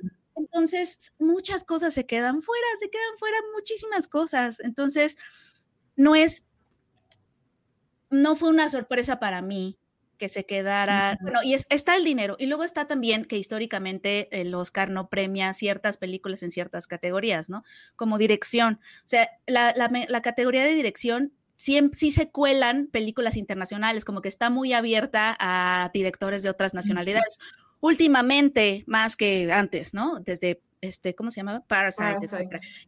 Entonces, 0.42 1.14
muchas 1.18 1.64
cosas 1.64 1.94
se 1.94 2.04
quedan 2.04 2.42
fuera, 2.42 2.66
se 2.80 2.90
quedan 2.90 3.18
fuera 3.18 3.36
muchísimas 3.54 4.08
cosas. 4.08 4.58
Entonces, 4.60 5.16
no 5.94 6.16
es, 6.16 6.42
no 8.10 8.34
fue 8.34 8.48
una 8.48 8.68
sorpresa 8.68 9.20
para 9.20 9.40
mí 9.40 9.78
que 10.18 10.28
se 10.28 10.46
quedara, 10.46 11.18
bueno, 11.20 11.42
y 11.42 11.54
está 11.54 11.96
el 11.96 12.04
dinero, 12.04 12.36
y 12.38 12.46
luego 12.46 12.62
está 12.62 12.86
también 12.86 13.24
que 13.24 13.38
históricamente 13.38 14.28
el 14.40 14.54
Oscar 14.54 14.88
no 14.88 15.08
premia 15.08 15.52
ciertas 15.52 15.96
películas 15.96 16.44
en 16.44 16.52
ciertas 16.52 16.86
categorías, 16.86 17.50
¿no? 17.50 17.64
Como 17.96 18.18
dirección. 18.18 18.80
O 19.04 19.08
sea, 19.08 19.28
la, 19.46 19.74
la, 19.74 20.22
categoría 20.22 20.62
de 20.62 20.74
dirección 20.74 21.32
sí, 21.56 21.80
sí, 21.92 22.12
se 22.12 22.30
cuelan 22.30 22.86
películas 22.86 23.36
internacionales, 23.36 24.04
como 24.04 24.22
que 24.22 24.28
está 24.28 24.48
muy 24.48 24.72
abierta 24.72 25.36
a 25.40 25.90
directores 25.92 26.44
de 26.44 26.50
otras 26.50 26.72
nacionalidades. 26.72 27.38
Últimamente, 27.82 28.84
más 28.86 29.16
que 29.16 29.52
antes, 29.52 29.92
¿no? 29.92 30.20
Desde 30.20 30.62
este, 30.80 31.16
¿cómo 31.16 31.32
se 31.32 31.40
llamaba? 31.40 31.64
Parasite, 31.66 32.28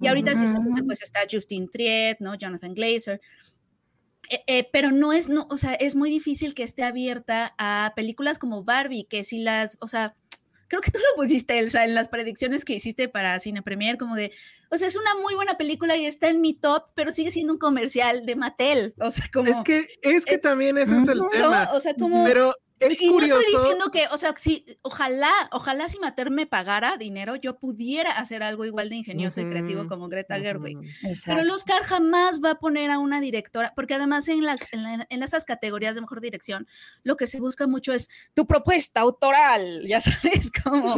Y 0.00 0.07
ahorita 0.07 0.35
sí 0.37 0.46
pues 0.87 1.02
está 1.02 1.20
Justin 1.30 1.68
Triet, 1.68 2.18
¿no? 2.20 2.37
Jonathan 2.37 2.74
Glazer. 2.74 3.20
Eh, 4.30 4.44
eh, 4.46 4.68
pero 4.72 4.92
no 4.92 5.12
es, 5.12 5.28
no, 5.28 5.48
o 5.50 5.57
sea, 5.57 5.74
es 5.74 5.96
muy 5.96 6.11
difícil 6.11 6.54
que 6.54 6.62
esté 6.62 6.85
abierta 6.85 7.57
a 7.59 7.92
películas 7.96 8.38
como 8.38 8.62
Barbie, 8.62 9.04
que 9.04 9.24
si 9.24 9.38
las, 9.38 9.76
o 9.80 9.88
sea, 9.88 10.14
creo 10.68 10.80
que 10.80 10.92
tú 10.92 10.98
lo 10.98 11.22
pusiste, 11.22 11.59
Elsa, 11.59 11.85
en 11.85 11.94
las 11.94 12.09
predicciones 12.09 12.64
que 12.64 12.74
hiciste 12.74 13.09
para 13.09 13.38
Cine 13.40 13.62
Premier, 13.62 13.98
como 13.98 14.14
de, 14.14 14.30
o 14.70 14.78
sea, 14.78 14.87
es 14.87 14.96
una 14.96 15.16
muy 15.16 15.35
buena 15.35 15.59
película 15.59 15.96
y 15.96 16.07
está 16.07 16.28
en 16.28 16.40
mi 16.40 16.54
top, 16.54 16.85
pero 16.94 17.11
sigue 17.11 17.33
siendo 17.33 17.52
un 17.52 17.59
comercial 17.59 18.24
de 18.26 18.37
Mattel, 18.37 18.94
o 19.00 19.11
sea, 19.11 19.24
como... 19.33 19.50
Es 19.50 19.62
que, 19.62 19.88
es 20.02 20.24
que 20.24 20.38
también 20.38 20.78
ese 20.78 20.96
es 20.96 21.09
el 21.09 21.20
tema. 21.33 21.70
O 21.74 21.80
sea, 21.80 21.94
como... 21.94 22.24
Pero 22.24 22.54
y 22.90 23.12
no 23.12 23.20
estoy 23.20 23.44
diciendo 23.51 23.90
que, 23.90 24.07
o 24.11 24.16
sea, 24.16 24.35
si, 24.37 24.64
ojalá, 24.83 25.33
ojalá 25.53 25.88
si 25.88 25.99
Mater 25.99 26.31
me 26.31 26.47
pagara 26.47 26.97
dinero, 26.97 27.37
yo 27.37 27.59
pudiera 27.59 28.12
hacer 28.12 28.42
algo 28.42 28.64
igual 28.64 28.88
de 28.88 28.97
ingenioso 28.97 29.40
y 29.40 29.49
creativo 29.49 29.87
como 29.88 30.09
Greta 30.09 30.38
Gerwig. 30.38 30.79
Pero 31.25 31.40
el 31.40 31.51
Oscar 31.51 31.83
jamás 31.83 32.40
va 32.42 32.53
a 32.53 32.59
poner 32.59 32.90
a 32.90 32.99
una 32.99 33.20
directora, 33.20 33.73
porque 33.75 33.94
además 33.94 34.29
en, 34.29 34.44
la, 34.44 34.59
en, 34.73 35.23
esas 35.23 35.44
categorías 35.44 35.94
de 35.94 36.01
mejor 36.01 36.20
dirección, 36.20 36.66
lo 37.03 37.16
que 37.16 37.27
se 37.27 37.40
busca 37.40 37.66
mucho 37.66 37.92
es 37.92 38.09
tu 38.35 38.47
propuesta 38.47 39.01
autoral, 39.01 39.87
ya 39.87 40.01
sabes, 40.01 40.51
como... 40.64 40.94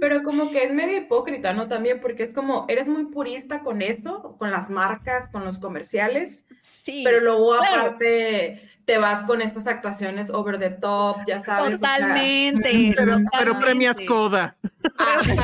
Pero 0.00 0.22
como 0.22 0.50
que 0.50 0.64
es 0.64 0.72
medio 0.72 0.98
hipócrita, 0.98 1.52
¿no? 1.52 1.68
También 1.68 2.00
porque 2.00 2.24
es 2.24 2.30
como, 2.30 2.66
eres 2.68 2.88
muy 2.88 3.06
purista 3.06 3.60
con 3.60 3.82
esto, 3.82 4.36
con 4.38 4.50
las 4.50 4.68
marcas, 4.68 5.30
con 5.30 5.44
los 5.44 5.58
comerciales. 5.58 6.44
Sí. 6.60 7.02
Pero 7.04 7.20
luego 7.20 7.54
aparte 7.54 8.71
te 8.92 8.98
vas 8.98 9.22
con 9.22 9.40
estas 9.40 9.66
actuaciones 9.66 10.28
over 10.28 10.58
the 10.58 10.68
top, 10.68 11.16
ya 11.26 11.40
sabes. 11.40 11.70
Totalmente. 11.70 12.94
pero, 13.38 13.58
premias 13.58 13.96
Coda. 14.06 14.54
Ah, 14.98 15.22
exacto. 15.22 15.38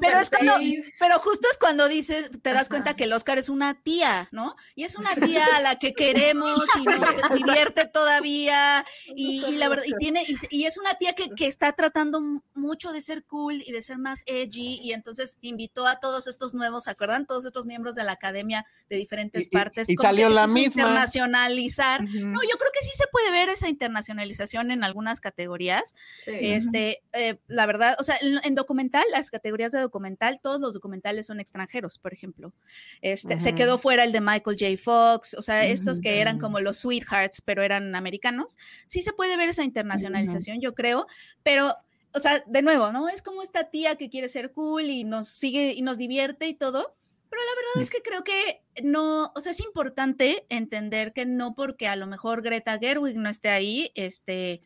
pero 0.00 0.20
es 0.20 0.30
cuando, 0.30 0.54
pero 1.00 1.18
justo 1.18 1.48
es 1.50 1.58
cuando 1.58 1.88
dices, 1.88 2.30
te 2.42 2.52
das 2.52 2.68
cuenta 2.68 2.94
que 2.94 3.04
el 3.04 3.12
Oscar 3.12 3.38
es 3.38 3.48
una 3.48 3.74
tía, 3.74 4.28
¿no? 4.30 4.54
Y 4.76 4.84
es 4.84 4.94
una 4.94 5.16
tía 5.16 5.44
a 5.56 5.60
la 5.60 5.80
que 5.80 5.94
queremos 5.94 6.64
y 6.78 6.84
nos 6.84 7.00
divierte 7.34 7.86
todavía 7.86 8.84
y, 9.16 9.40
la 9.56 9.68
verdad 9.68 9.84
y 9.84 9.94
tiene 9.94 10.24
y, 10.50 10.64
es 10.64 10.78
una 10.78 10.94
tía 10.94 11.14
que, 11.14 11.30
que, 11.30 11.48
está 11.48 11.72
tratando 11.72 12.20
mucho 12.54 12.92
de 12.92 13.00
ser 13.00 13.24
cool 13.24 13.64
y 13.66 13.72
de 13.72 13.82
ser 13.82 13.98
más 13.98 14.22
edgy 14.26 14.78
y 14.80 14.92
entonces 14.92 15.38
invitó 15.40 15.88
a 15.88 15.98
todos 15.98 16.28
estos 16.28 16.54
nuevos, 16.54 16.84
¿se 16.84 16.90
acuerdan? 16.90 17.26
Todos 17.26 17.46
estos 17.46 17.66
miembros 17.66 17.96
de 17.96 18.04
la 18.04 18.12
academia 18.12 18.64
de 18.88 18.96
diferentes 18.96 19.39
partes. 19.48 19.88
Y, 19.88 19.96
salió 19.96 20.28
la 20.28 20.46
misma. 20.46 20.82
Internacionalizar. 20.82 22.02
No, 22.02 22.42
yo 22.42 22.56
creo 22.58 22.70
que 22.72 22.84
sí 22.84 22.90
se 22.94 23.06
puede 23.10 23.30
ver 23.30 23.48
esa 23.48 23.68
internacionalización 23.68 24.70
en 24.70 24.84
algunas 24.84 25.20
categorías. 25.20 25.94
Este, 26.26 27.02
eh, 27.12 27.38
la 27.46 27.66
verdad, 27.66 27.96
o 27.98 28.04
sea, 28.04 28.16
en, 28.20 28.54
documental, 28.54 29.04
las 29.12 29.30
categorías 29.30 29.72
de 29.72 29.80
documental, 29.80 30.40
todos 30.42 30.60
los 30.60 30.74
documentales 30.74 31.26
son 31.26 31.40
extranjeros, 31.40 31.98
por 31.98 32.12
ejemplo. 32.12 32.52
Este, 33.00 33.38
Se 33.38 33.54
quedó 33.54 33.78
fuera 33.78 34.04
el 34.04 34.12
de 34.12 34.20
Michael 34.20 34.56
J. 34.58 34.76
Fox, 34.82 35.34
o 35.34 35.42
sea, 35.42 35.64
estos 35.66 36.00
que 36.00 36.20
eran 36.20 36.38
como 36.38 36.60
los 36.60 36.78
sweethearts, 36.78 37.42
pero 37.42 37.62
eran 37.62 37.94
americanos. 37.94 38.56
Sí 38.86 39.02
se 39.02 39.12
puede 39.12 39.36
ver 39.36 39.48
esa 39.48 39.64
internacionalización, 39.64 40.60
yo 40.60 40.74
creo, 40.74 41.06
pero 41.42 41.76
o 42.12 42.18
sea, 42.18 42.42
de 42.46 42.62
nuevo, 42.62 42.90
¿no? 42.92 43.08
Es 43.08 43.22
como 43.22 43.42
esta 43.42 43.70
tía 43.70 43.96
que 43.96 44.10
quiere 44.10 44.28
ser 44.28 44.52
cool 44.52 44.84
y 44.90 45.04
nos 45.04 45.28
sigue 45.28 45.72
y 45.72 45.82
nos 45.82 45.98
divierte 45.98 46.48
y 46.48 46.54
todo, 46.54 46.96
pero 47.30 47.42
la 47.44 47.54
verdad 47.54 47.82
es 47.82 47.90
que 47.90 48.02
creo 48.02 48.24
que 48.24 48.62
no, 48.82 49.32
o 49.34 49.40
sea, 49.40 49.52
es 49.52 49.60
importante 49.60 50.44
entender 50.48 51.12
que 51.12 51.24
no 51.24 51.54
porque 51.54 51.86
a 51.86 51.96
lo 51.96 52.08
mejor 52.08 52.42
Greta 52.42 52.78
Gerwig 52.78 53.16
no 53.16 53.28
esté 53.28 53.48
ahí, 53.48 53.92
este, 53.94 54.62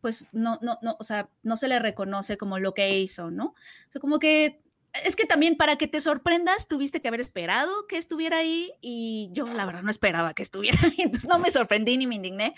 pues 0.00 0.26
no, 0.32 0.58
no, 0.60 0.78
no, 0.82 0.96
o 0.98 1.04
sea, 1.04 1.28
no 1.44 1.56
se 1.56 1.68
le 1.68 1.78
reconoce 1.78 2.36
como 2.36 2.58
lo 2.58 2.74
que 2.74 2.98
hizo, 2.98 3.30
¿no? 3.30 3.54
O 3.88 3.90
sea, 3.92 4.00
como 4.00 4.18
que 4.18 4.60
es 5.04 5.14
que 5.14 5.26
también 5.26 5.56
para 5.56 5.76
que 5.76 5.86
te 5.86 6.00
sorprendas 6.00 6.66
tuviste 6.66 7.00
que 7.00 7.08
haber 7.08 7.20
esperado 7.20 7.86
que 7.86 7.98
estuviera 7.98 8.38
ahí 8.38 8.72
y 8.80 9.28
yo 9.32 9.46
la 9.46 9.64
verdad 9.64 9.82
no 9.82 9.90
esperaba 9.90 10.34
que 10.34 10.42
estuviera 10.42 10.78
ahí, 10.82 10.96
entonces 10.98 11.28
no 11.28 11.38
me 11.38 11.50
sorprendí 11.52 11.96
ni 11.96 12.06
me 12.06 12.16
indigné. 12.16 12.54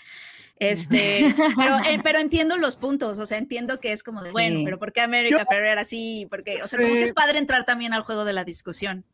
Este, 0.57 1.35
pero, 1.55 1.77
eh, 1.87 1.99
pero 2.03 2.19
entiendo 2.19 2.57
los 2.57 2.77
puntos, 2.77 3.19
o 3.19 3.25
sea, 3.25 3.37
entiendo 3.37 3.79
que 3.79 3.91
es 3.91 4.01
como 4.01 4.23
de, 4.23 4.31
bueno, 4.31 4.61
pero 4.63 4.79
¿por 4.79 4.91
qué 4.93 5.01
América 5.01 5.45
Ferrer 5.47 5.77
así? 5.77 6.27
Porque, 6.29 6.61
o 6.63 6.67
sea, 6.67 6.79
como 6.79 6.93
que 6.93 7.03
es 7.03 7.13
padre 7.13 7.39
entrar 7.39 7.65
también 7.65 7.93
al 7.93 8.01
juego 8.01 8.25
de 8.25 8.33
la 8.33 8.43
discusión 8.43 9.05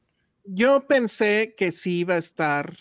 yo 0.48 0.88
pensé 0.88 1.56
que 1.58 1.72
sí 1.72 2.00
iba 2.00 2.16
a 2.16 2.20
estar 2.20 2.78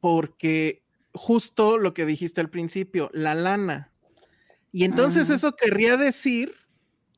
porque 0.00 0.82
justo 1.12 1.78
lo 1.78 1.94
que 1.94 2.06
dijiste 2.06 2.40
al 2.40 2.50
principio, 2.50 3.10
la 3.12 3.34
lana. 3.34 3.92
Y 4.72 4.84
entonces 4.84 5.30
eso 5.30 5.56
querría 5.56 5.96
decir, 5.96 6.54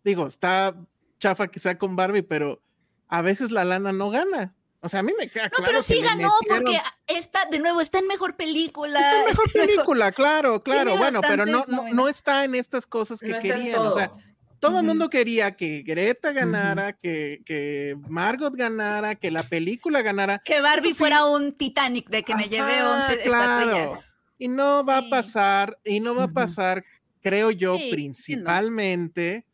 digo, 0.05 0.27
está 0.27 0.77
chafa 1.19 1.49
quizá 1.49 1.77
con 1.77 1.97
Barbie, 1.97 2.23
pero 2.23 2.63
a 3.09 3.23
veces 3.23 3.51
la 3.51 3.65
lana 3.65 3.93
no 3.93 4.11
gana. 4.11 4.55
O 4.81 4.89
sea, 4.89 5.01
a 5.01 5.03
mí 5.03 5.13
me 5.19 5.29
queda 5.29 5.51
claro. 5.51 5.63
No, 5.63 5.67
pero 5.67 5.83
sí 5.83 6.01
ganó 6.01 6.33
porque 6.49 6.81
está, 7.09 7.47
de 7.47 7.59
nuevo, 7.59 7.81
está 7.81 7.99
en 7.99 8.07
mejor 8.07 8.37
película. 8.37 9.01
Está 9.01 9.21
en 9.21 9.25
mejor 9.25 9.53
película, 9.53 10.13
claro, 10.13 10.61
claro. 10.63 10.97
Bueno, 10.97 11.21
pero 11.21 11.47
no, 11.47 11.65
no, 11.67 12.09
está 12.09 12.45
en 12.45 12.55
estas 12.55 12.87
cosas 12.87 13.19
que 13.19 13.39
querían. 13.41 13.81
O 13.81 13.93
sea, 13.93 14.13
todo 14.61 14.81
el 14.81 14.87
mundo 14.87 15.09
quería 15.09 15.57
que 15.57 15.83
Greta 15.83 16.33
ganara, 16.33 16.93
que, 16.93 17.97
Margot 18.09 18.55
ganara, 18.55 19.15
que 19.15 19.31
la 19.31 19.43
película 19.43 20.03
ganara. 20.03 20.41
Que 20.45 20.61
Barbie 20.61 20.95
fuera 20.95 21.27
un 21.27 21.53
Titanic 21.53 22.09
de 22.09 22.23
que 22.23 22.35
me 22.35 22.49
lleve 22.49 22.83
11 22.83 23.19
claro. 23.25 23.99
Y 24.39 24.49
no 24.49 24.85
va 24.85 24.99
a 24.99 25.11
pasar, 25.11 25.79
y 25.85 26.01
no 26.01 26.15
va 26.15 26.25
a 26.25 26.29
pasar, 26.29 26.85
creo 27.21 27.51
yo, 27.51 27.77
principalmente. 27.91 29.45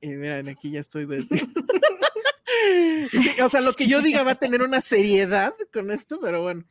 Y 0.00 0.08
miren, 0.08 0.48
aquí 0.48 0.70
ya 0.70 0.80
estoy 0.80 1.06
de... 1.06 1.18
o 3.42 3.48
sea, 3.48 3.60
lo 3.60 3.74
que 3.74 3.86
yo 3.86 4.02
diga 4.02 4.22
va 4.22 4.32
a 4.32 4.38
tener 4.38 4.62
una 4.62 4.80
seriedad 4.80 5.54
con 5.72 5.90
esto, 5.90 6.18
pero 6.20 6.42
bueno. 6.42 6.64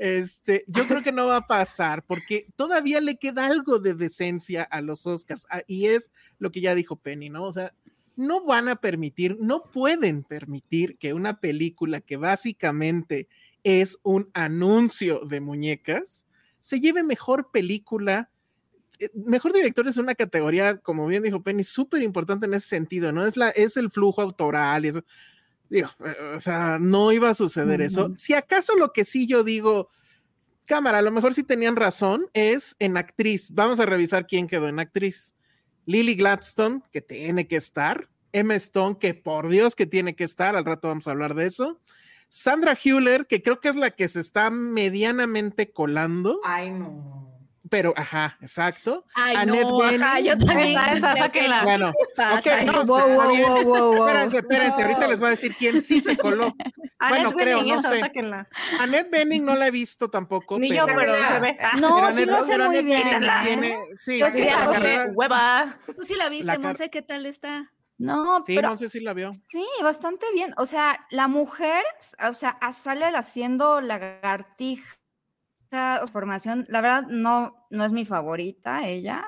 Este, 0.00 0.64
yo 0.66 0.86
creo 0.88 1.02
que 1.02 1.12
no 1.12 1.26
va 1.26 1.36
a 1.36 1.46
pasar 1.46 2.06
porque 2.06 2.46
todavía 2.56 3.02
le 3.02 3.18
queda 3.18 3.44
algo 3.44 3.78
de 3.78 3.92
decencia 3.92 4.62
a 4.62 4.80
los 4.80 5.06
Oscars 5.06 5.46
ah, 5.50 5.60
y 5.66 5.88
es 5.88 6.10
lo 6.38 6.50
que 6.50 6.62
ya 6.62 6.74
dijo 6.74 6.96
Penny, 6.96 7.28
¿no? 7.28 7.44
O 7.44 7.52
sea, 7.52 7.74
no 8.16 8.42
van 8.46 8.68
a 8.70 8.76
permitir, 8.76 9.36
no 9.38 9.64
pueden 9.64 10.22
permitir 10.22 10.96
que 10.96 11.12
una 11.12 11.38
película 11.38 12.00
que 12.00 12.16
básicamente 12.16 13.28
es 13.62 13.98
un 14.02 14.30
anuncio 14.32 15.20
de 15.26 15.42
muñecas 15.42 16.26
se 16.62 16.80
lleve 16.80 17.02
mejor 17.02 17.50
película. 17.50 18.30
Eh, 19.00 19.10
mejor 19.12 19.52
director 19.52 19.86
es 19.86 19.98
una 19.98 20.14
categoría, 20.14 20.78
como 20.78 21.06
bien 21.08 21.24
dijo 21.24 21.42
Penny, 21.42 21.62
súper 21.62 22.02
importante 22.02 22.46
en 22.46 22.54
ese 22.54 22.68
sentido, 22.68 23.12
¿no? 23.12 23.26
Es, 23.26 23.36
la, 23.36 23.50
es 23.50 23.76
el 23.76 23.90
flujo 23.90 24.22
autoral 24.22 24.86
y 24.86 24.88
eso 24.88 25.04
Digo, 25.70 25.88
eh, 26.04 26.34
o 26.36 26.40
sea, 26.40 26.78
no 26.78 27.12
iba 27.12 27.30
a 27.30 27.34
suceder 27.34 27.80
eso. 27.80 28.12
Si 28.16 28.34
acaso 28.34 28.76
lo 28.76 28.92
que 28.92 29.04
sí 29.04 29.26
yo 29.28 29.44
digo, 29.44 29.88
cámara, 30.66 30.98
a 30.98 31.02
lo 31.02 31.12
mejor 31.12 31.32
sí 31.32 31.44
tenían 31.44 31.76
razón, 31.76 32.26
es 32.34 32.74
en 32.80 32.96
actriz. 32.96 33.52
Vamos 33.52 33.78
a 33.78 33.86
revisar 33.86 34.26
quién 34.26 34.48
quedó 34.48 34.68
en 34.68 34.80
actriz. 34.80 35.34
Lily 35.86 36.16
Gladstone, 36.16 36.82
que 36.92 37.00
tiene 37.00 37.46
que 37.46 37.56
estar. 37.56 38.08
Emma 38.32 38.56
Stone, 38.56 38.98
que 39.00 39.14
por 39.14 39.48
Dios 39.48 39.74
que 39.74 39.86
tiene 39.86 40.14
que 40.14 40.24
estar, 40.24 40.54
al 40.54 40.64
rato 40.64 40.88
vamos 40.88 41.08
a 41.08 41.12
hablar 41.12 41.34
de 41.34 41.46
eso. 41.46 41.80
Sandra 42.28 42.76
Hewler, 42.80 43.26
que 43.26 43.42
creo 43.42 43.60
que 43.60 43.68
es 43.68 43.76
la 43.76 43.90
que 43.90 44.06
se 44.06 44.20
está 44.20 44.50
medianamente 44.50 45.72
colando. 45.72 46.40
Ay, 46.44 46.70
no 46.70 47.29
pero 47.70 47.94
ajá, 47.96 48.36
exacto. 48.42 49.06
Ay, 49.14 49.36
Annette 49.36 49.62
no, 49.62 49.82
ajá, 49.82 50.20
yo 50.20 50.36
también. 50.36 50.76
Esa, 50.76 51.12
esa, 51.12 51.62
bueno, 51.62 51.92
okay, 52.38 52.66
no, 52.66 52.84
wow, 52.84 53.08
wow, 53.08 53.64
wow, 53.64 53.64
wow, 53.64 54.06
Espérense, 54.06 54.38
espérense, 54.38 54.82
ahorita 54.82 55.06
les 55.06 55.20
voy 55.20 55.28
a 55.28 55.30
decir 55.30 55.54
quién 55.56 55.80
sí 55.80 56.00
se 56.00 56.16
coló. 56.16 56.48
bueno, 57.08 57.32
creo, 57.32 57.62
no 57.62 57.80
sé. 57.80 58.00
Sáquenla. 58.00 58.48
Annette 58.80 59.10
Bening 59.10 59.44
no 59.44 59.54
la 59.54 59.68
he 59.68 59.70
visto 59.70 60.10
tampoco. 60.10 60.58
Ni 60.58 60.74
yo, 60.74 60.84
pero 60.84 61.26
se 61.26 61.38
ve. 61.38 61.58
No, 61.80 62.10
sí 62.12 62.24
lo 62.26 62.36
hace 62.36 62.58
muy 62.58 62.82
bien. 62.82 63.02
Tiene, 63.44 63.78
sí, 63.94 64.18
yo 64.18 64.28
sí 64.30 64.42
la 64.42 64.68
vi. 64.68 65.14
Hueva. 65.14 65.76
Tú 65.86 66.02
sí 66.02 66.16
la 66.16 66.28
viste, 66.28 66.58
Monse, 66.58 66.90
¿qué 66.90 67.02
tal 67.02 67.24
está? 67.24 67.72
No, 67.98 68.42
sí, 68.44 68.56
pero, 68.56 68.68
Monse 68.68 68.88
sí 68.88 68.98
la 68.98 69.14
vio. 69.14 69.30
Sí, 69.48 69.64
bastante 69.82 70.26
bien. 70.34 70.54
O 70.56 70.66
sea, 70.66 71.06
la 71.10 71.28
mujer, 71.28 71.84
o 72.28 72.34
sea, 72.34 72.58
sale 72.72 73.06
haciendo 73.06 73.80
lagartija 73.80 74.99
formación, 76.12 76.64
la 76.68 76.80
verdad 76.80 77.04
no, 77.08 77.66
no 77.70 77.84
es 77.84 77.92
mi 77.92 78.04
favorita 78.04 78.86
ella, 78.88 79.24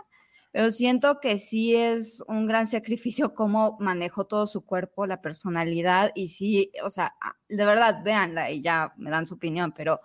pero 0.52 0.70
siento 0.70 1.18
que 1.20 1.38
sí 1.38 1.74
es 1.74 2.22
un 2.28 2.46
gran 2.46 2.66
sacrificio 2.66 3.34
cómo 3.34 3.76
manejó 3.80 4.26
todo 4.26 4.46
su 4.46 4.64
cuerpo, 4.64 5.06
la 5.06 5.22
personalidad, 5.22 6.12
y 6.14 6.28
sí, 6.28 6.70
o 6.84 6.90
sea, 6.90 7.14
ah, 7.20 7.36
de 7.48 7.64
verdad, 7.64 8.02
véanla 8.04 8.50
y 8.50 8.60
ya 8.60 8.92
me 8.96 9.10
dan 9.10 9.26
su 9.26 9.34
opinión, 9.34 9.72
pero 9.72 10.00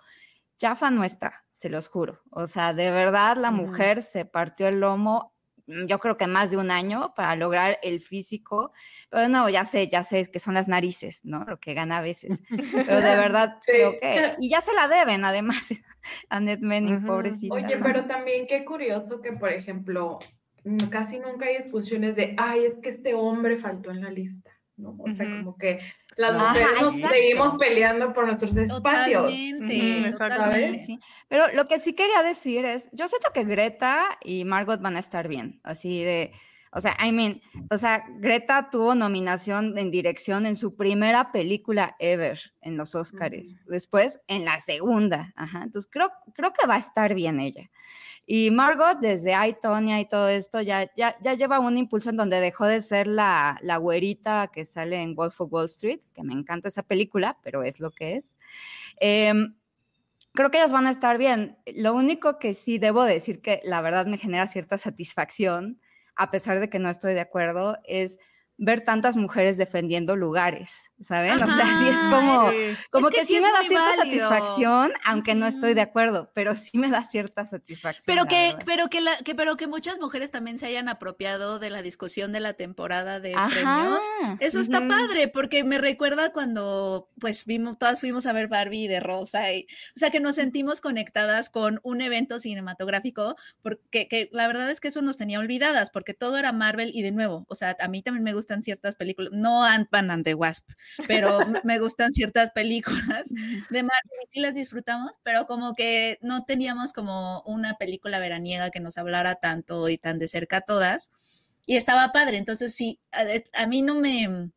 Chafa 0.56 0.90
no 0.90 1.04
está, 1.04 1.44
se 1.52 1.68
los 1.68 1.88
juro. 1.88 2.20
O 2.30 2.46
sea, 2.46 2.74
de 2.74 2.90
verdad 2.90 3.36
la 3.36 3.50
mujer 3.50 4.02
se 4.02 4.24
partió 4.24 4.68
el 4.68 4.80
lomo 4.80 5.34
yo 5.86 5.98
creo 5.98 6.16
que 6.16 6.26
más 6.26 6.50
de 6.50 6.56
un 6.56 6.70
año 6.70 7.12
para 7.14 7.36
lograr 7.36 7.78
el 7.82 8.00
físico, 8.00 8.72
pero 9.10 9.28
no, 9.28 9.48
ya 9.48 9.64
sé, 9.64 9.88
ya 9.88 10.02
sé 10.02 10.30
que 10.30 10.40
son 10.40 10.54
las 10.54 10.66
narices, 10.66 11.20
¿no? 11.24 11.44
Lo 11.44 11.60
que 11.60 11.74
gana 11.74 11.98
a 11.98 12.00
veces, 12.00 12.42
pero 12.48 13.00
de 13.00 13.16
verdad 13.16 13.58
creo 13.66 13.98
que, 14.00 14.34
y 14.40 14.48
ya 14.48 14.60
se 14.60 14.72
la 14.72 14.88
deben 14.88 15.24
además 15.24 15.74
a 16.30 16.40
Ned 16.40 16.60
Manning, 16.60 17.04
pobrecita. 17.04 17.54
Oye, 17.54 17.78
pero 17.82 18.06
también 18.06 18.46
qué 18.46 18.64
curioso 18.64 19.20
que, 19.20 19.32
por 19.32 19.52
ejemplo, 19.52 20.18
casi 20.90 21.18
nunca 21.18 21.46
hay 21.46 21.56
expulsiones 21.56 22.16
de, 22.16 22.34
ay, 22.38 22.64
es 22.64 22.74
que 22.82 22.90
este 22.90 23.14
hombre 23.14 23.58
faltó 23.58 23.90
en 23.90 24.00
la 24.00 24.10
lista, 24.10 24.50
¿no? 24.78 24.96
O 24.98 25.14
sea, 25.14 25.26
como 25.30 25.56
que 25.56 25.80
las 26.16 26.34
mujeres 26.34 26.80
nos 26.80 26.94
seguimos 26.94 27.56
peleando 27.58 28.12
por 28.12 28.26
nuestros 28.26 28.56
espacios. 28.56 29.30
Sí, 29.30 30.02
exactamente. 30.04 30.98
Pero 31.28 31.48
lo 31.54 31.66
que 31.66 31.78
sí 31.78 31.92
quería 31.92 32.22
decir 32.22 32.64
es, 32.64 32.88
yo 32.92 33.06
siento 33.08 33.30
que 33.34 33.44
Greta 33.44 34.18
y 34.22 34.44
Margot 34.44 34.80
van 34.80 34.96
a 34.96 35.00
estar 35.00 35.28
bien, 35.28 35.60
así 35.62 36.02
de, 36.02 36.32
o 36.72 36.80
sea, 36.80 36.96
I 37.04 37.12
mean, 37.12 37.40
o 37.70 37.76
sea, 37.76 38.04
Greta 38.18 38.68
tuvo 38.70 38.94
nominación 38.94 39.76
en 39.78 39.90
dirección 39.90 40.46
en 40.46 40.56
su 40.56 40.76
primera 40.76 41.32
película 41.32 41.96
ever 41.98 42.40
en 42.60 42.76
los 42.76 42.94
Oscars, 42.94 43.58
después 43.66 44.20
en 44.28 44.44
la 44.44 44.60
segunda, 44.60 45.32
ajá, 45.36 45.62
entonces 45.62 45.90
creo, 45.90 46.10
creo 46.34 46.52
que 46.52 46.66
va 46.66 46.74
a 46.76 46.78
estar 46.78 47.14
bien 47.14 47.40
ella. 47.40 47.70
Y 48.30 48.50
Margot, 48.50 48.98
desde 49.00 49.32
I, 49.32 49.54
Tonya 49.54 50.00
y 50.00 50.06
todo 50.06 50.28
esto, 50.28 50.60
ya, 50.60 50.86
ya, 50.98 51.16
ya 51.22 51.32
lleva 51.32 51.60
un 51.60 51.78
impulso 51.78 52.10
en 52.10 52.18
donde 52.18 52.42
dejó 52.42 52.66
de 52.66 52.82
ser 52.82 53.06
la, 53.06 53.56
la 53.62 53.78
güerita 53.78 54.50
que 54.52 54.66
sale 54.66 55.00
en 55.00 55.14
Wolf 55.14 55.40
of 55.40 55.50
Wall 55.50 55.64
Street, 55.64 56.00
que 56.12 56.22
me 56.22 56.34
encanta 56.34 56.68
esa 56.68 56.82
película, 56.82 57.38
pero 57.42 57.62
es 57.62 57.80
lo 57.80 57.90
que 57.90 58.16
es. 58.16 58.34
Em, 59.00 59.56
creo 60.34 60.50
que 60.50 60.58
ellas 60.58 60.72
van 60.72 60.86
a 60.86 60.90
estar 60.90 61.16
bien. 61.16 61.56
Lo 61.74 61.94
único 61.94 62.38
que 62.38 62.52
sí 62.52 62.78
debo 62.78 63.04
decir 63.04 63.40
que 63.40 63.62
la 63.64 63.80
verdad 63.80 64.04
me 64.04 64.18
genera 64.18 64.46
cierta 64.46 64.76
satisfacción, 64.76 65.80
a 66.14 66.30
pesar 66.30 66.60
de 66.60 66.68
que 66.68 66.78
no 66.78 66.90
estoy 66.90 67.14
de 67.14 67.20
acuerdo, 67.20 67.78
es 67.84 68.18
ver 68.58 68.80
tantas 68.80 69.16
mujeres 69.16 69.56
defendiendo 69.56 70.16
lugares, 70.16 70.90
¿saben? 71.00 71.40
o 71.40 71.46
sea, 71.46 71.66
sí 71.78 71.88
es 71.88 71.98
como, 72.10 72.50
como 72.90 73.08
que, 73.08 73.24
sí, 73.24 73.34
me 73.34 73.52
da 73.52 73.62
cierta 73.62 73.96
satisfacción, 73.96 74.92
aunque 75.04 75.36
no 75.36 75.46
estoy 75.46 75.74
de 75.74 75.80
acuerdo, 75.80 76.32
pero 76.34 76.56
sí 76.56 76.76
me 76.76 76.90
da 76.90 77.04
cierta 77.04 77.46
satisfacción. 77.46 78.04
Pero 78.06 78.26
que, 78.26 78.56
pero 78.66 78.88
que, 78.90 79.00
la, 79.00 79.16
que, 79.18 79.36
pero 79.36 79.56
que 79.56 79.68
muchas 79.68 80.00
mujeres 80.00 80.32
también 80.32 80.58
se 80.58 80.66
hayan 80.66 80.88
apropiado 80.88 81.60
de 81.60 81.70
la 81.70 81.82
discusión 81.82 82.32
de 82.32 82.40
la 82.40 82.54
temporada 82.54 83.20
de 83.20 83.32
premios. 83.32 84.00
Eso 84.40 84.58
está 84.58 84.86
padre, 84.88 85.28
porque 85.28 85.62
me 85.62 85.78
recuerda 85.78 86.32
cuando, 86.32 87.10
pues, 87.20 87.44
vimos, 87.44 87.78
todas 87.78 88.00
fuimos 88.00 88.26
a 88.26 88.32
ver 88.32 88.48
Barbie 88.48 88.88
de 88.88 88.98
Rosa, 88.98 89.52
y, 89.52 89.68
o 89.94 89.98
sea, 89.98 90.10
que 90.10 90.18
nos 90.18 90.34
sentimos 90.34 90.80
conectadas 90.80 91.48
con 91.48 91.78
un 91.84 92.00
evento 92.00 92.40
cinematográfico, 92.40 93.36
porque 93.62 94.08
que 94.08 94.28
la 94.32 94.48
verdad 94.48 94.68
es 94.68 94.80
que 94.80 94.88
eso 94.88 95.00
nos 95.00 95.16
tenía 95.16 95.38
olvidadas, 95.38 95.90
porque 95.90 96.12
todo 96.12 96.38
era 96.38 96.50
Marvel 96.50 96.90
y 96.92 97.02
de 97.02 97.12
nuevo, 97.12 97.46
o 97.48 97.54
sea, 97.54 97.76
a 97.78 97.86
mí 97.86 98.02
también 98.02 98.24
me 98.24 98.34
gusta 98.34 98.47
ciertas 98.62 98.96
películas, 98.96 99.32
no 99.32 99.64
Ant-Man 99.64 100.10
and 100.10 100.24
the 100.24 100.34
Wasp, 100.34 100.68
pero 101.06 101.38
me 101.64 101.78
gustan 101.78 102.12
ciertas 102.12 102.50
películas 102.50 103.28
de 103.28 103.82
Marvel 103.82 104.18
y 104.24 104.32
sí 104.32 104.40
las 104.40 104.54
disfrutamos, 104.54 105.12
pero 105.22 105.46
como 105.46 105.74
que 105.74 106.18
no 106.22 106.44
teníamos 106.44 106.92
como 106.92 107.42
una 107.42 107.74
película 107.74 108.18
veraniega 108.18 108.70
que 108.70 108.80
nos 108.80 108.98
hablara 108.98 109.36
tanto 109.36 109.88
y 109.88 109.98
tan 109.98 110.18
de 110.18 110.28
cerca 110.28 110.58
a 110.58 110.60
todas. 110.62 111.10
Y 111.66 111.76
estaba 111.76 112.12
padre, 112.12 112.38
entonces 112.38 112.74
sí, 112.74 112.98
a, 113.12 113.66
mí 113.66 113.82
no 113.82 113.94
me, 113.94 114.50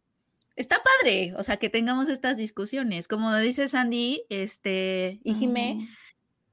está 0.55 0.81
padre, 0.81 1.33
o 1.37 1.43
sea, 1.43 1.57
que 1.57 1.69
tengamos 1.69 2.07
estas 2.07 2.37
discusiones. 2.37 3.09
Como 3.09 3.35
dice 3.35 3.67
Sandy, 3.67 4.23
este, 4.29 5.19
y 5.23 5.35
Jimé, 5.35 5.89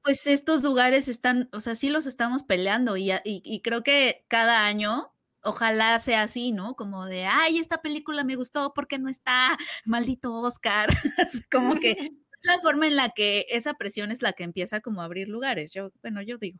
pues 0.03 0.27
estos 0.27 0.63
lugares 0.63 1.07
están, 1.07 1.49
o 1.53 1.61
sea, 1.61 1.75
sí 1.75 1.89
los 1.89 2.05
estamos 2.05 2.43
peleando 2.43 2.97
y, 2.97 3.11
y, 3.23 3.61
creo 3.61 3.83
que 3.83 4.25
cada 4.27 4.65
año 4.65 5.08
ojalá 5.41 5.99
sea 5.99 6.23
así, 6.23 6.51
¿no? 6.51 6.75
Como 6.75 7.05
de, 7.05 7.25
ay, 7.25 7.59
esta 7.59 7.81
película 7.81 8.23
me 8.23 8.35
gustó 8.35 8.73
porque 8.73 8.99
no 8.99 9.09
está, 9.09 9.57
maldito 9.85 10.33
Oscar. 10.33 10.89
como 11.51 11.75
que 11.75 11.91
es 11.91 12.11
la 12.43 12.59
forma 12.59 12.87
en 12.87 12.95
la 12.95 13.09
que 13.09 13.45
esa 13.49 13.73
presión 13.73 14.11
es 14.11 14.21
la 14.21 14.33
que 14.33 14.43
empieza 14.43 14.81
como 14.81 15.01
a 15.01 15.05
abrir 15.05 15.27
lugares. 15.27 15.73
Yo, 15.73 15.91
bueno, 16.01 16.21
yo 16.21 16.37
digo. 16.37 16.59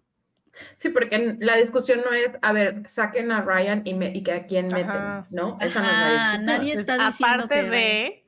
Sí, 0.77 0.89
porque 0.89 1.37
la 1.39 1.57
discusión 1.57 2.01
no 2.03 2.11
es, 2.11 2.31
a 2.41 2.51
ver, 2.53 2.83
saquen 2.87 3.31
a 3.31 3.41
Ryan 3.41 3.83
y, 3.85 3.93
me, 3.93 4.09
y 4.09 4.23
que 4.23 4.31
a 4.31 4.45
quién 4.47 4.67
meten, 4.67 5.25
¿no? 5.29 5.57
Esa 5.61 5.79
no 5.81 5.87
es 5.87 5.93
la 5.93 6.09
discusión. 6.09 6.45
Nadie 6.45 6.73
está 6.73 7.07
diciendo 7.07 7.45
Aparte 7.45 7.69
de 7.69 8.25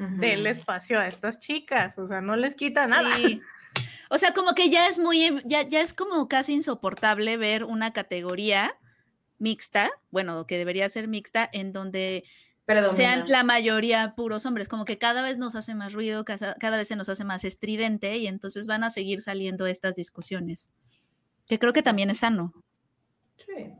del 0.00 0.46
espacio 0.46 0.98
a 0.98 1.06
estas 1.06 1.38
chicas, 1.38 1.98
o 1.98 2.06
sea, 2.06 2.22
no 2.22 2.34
les 2.34 2.54
quita 2.54 2.86
nada. 2.86 3.10
O 4.08 4.16
sea, 4.16 4.32
como 4.32 4.54
que 4.54 4.70
ya 4.70 4.88
es 4.88 4.98
muy, 4.98 5.40
ya, 5.44 5.62
ya 5.62 5.82
es 5.82 5.92
como 5.92 6.26
casi 6.26 6.54
insoportable 6.54 7.36
ver 7.36 7.64
una 7.64 7.92
categoría 7.92 8.79
mixta, 9.40 9.90
bueno, 10.12 10.46
que 10.46 10.56
debería 10.56 10.88
ser 10.88 11.08
mixta, 11.08 11.48
en 11.52 11.72
donde 11.72 12.24
sean 12.92 13.24
la 13.26 13.42
mayoría 13.42 14.14
puros 14.14 14.46
hombres, 14.46 14.68
como 14.68 14.84
que 14.84 14.98
cada 14.98 15.22
vez 15.22 15.38
nos 15.38 15.56
hace 15.56 15.74
más 15.74 15.92
ruido, 15.92 16.24
cada, 16.24 16.76
vez 16.76 16.86
se 16.86 16.94
nos 16.94 17.08
hace 17.08 17.24
más 17.24 17.42
estridente 17.44 18.16
y 18.18 18.28
entonces 18.28 18.68
van 18.68 18.84
a 18.84 18.90
seguir 18.90 19.22
saliendo 19.22 19.66
estas 19.66 19.96
discusiones, 19.96 20.68
que 21.48 21.58
creo 21.58 21.72
que 21.72 21.82
también 21.82 22.10
es 22.10 22.18
sano. 22.18 22.54
Sí. 23.38 23.72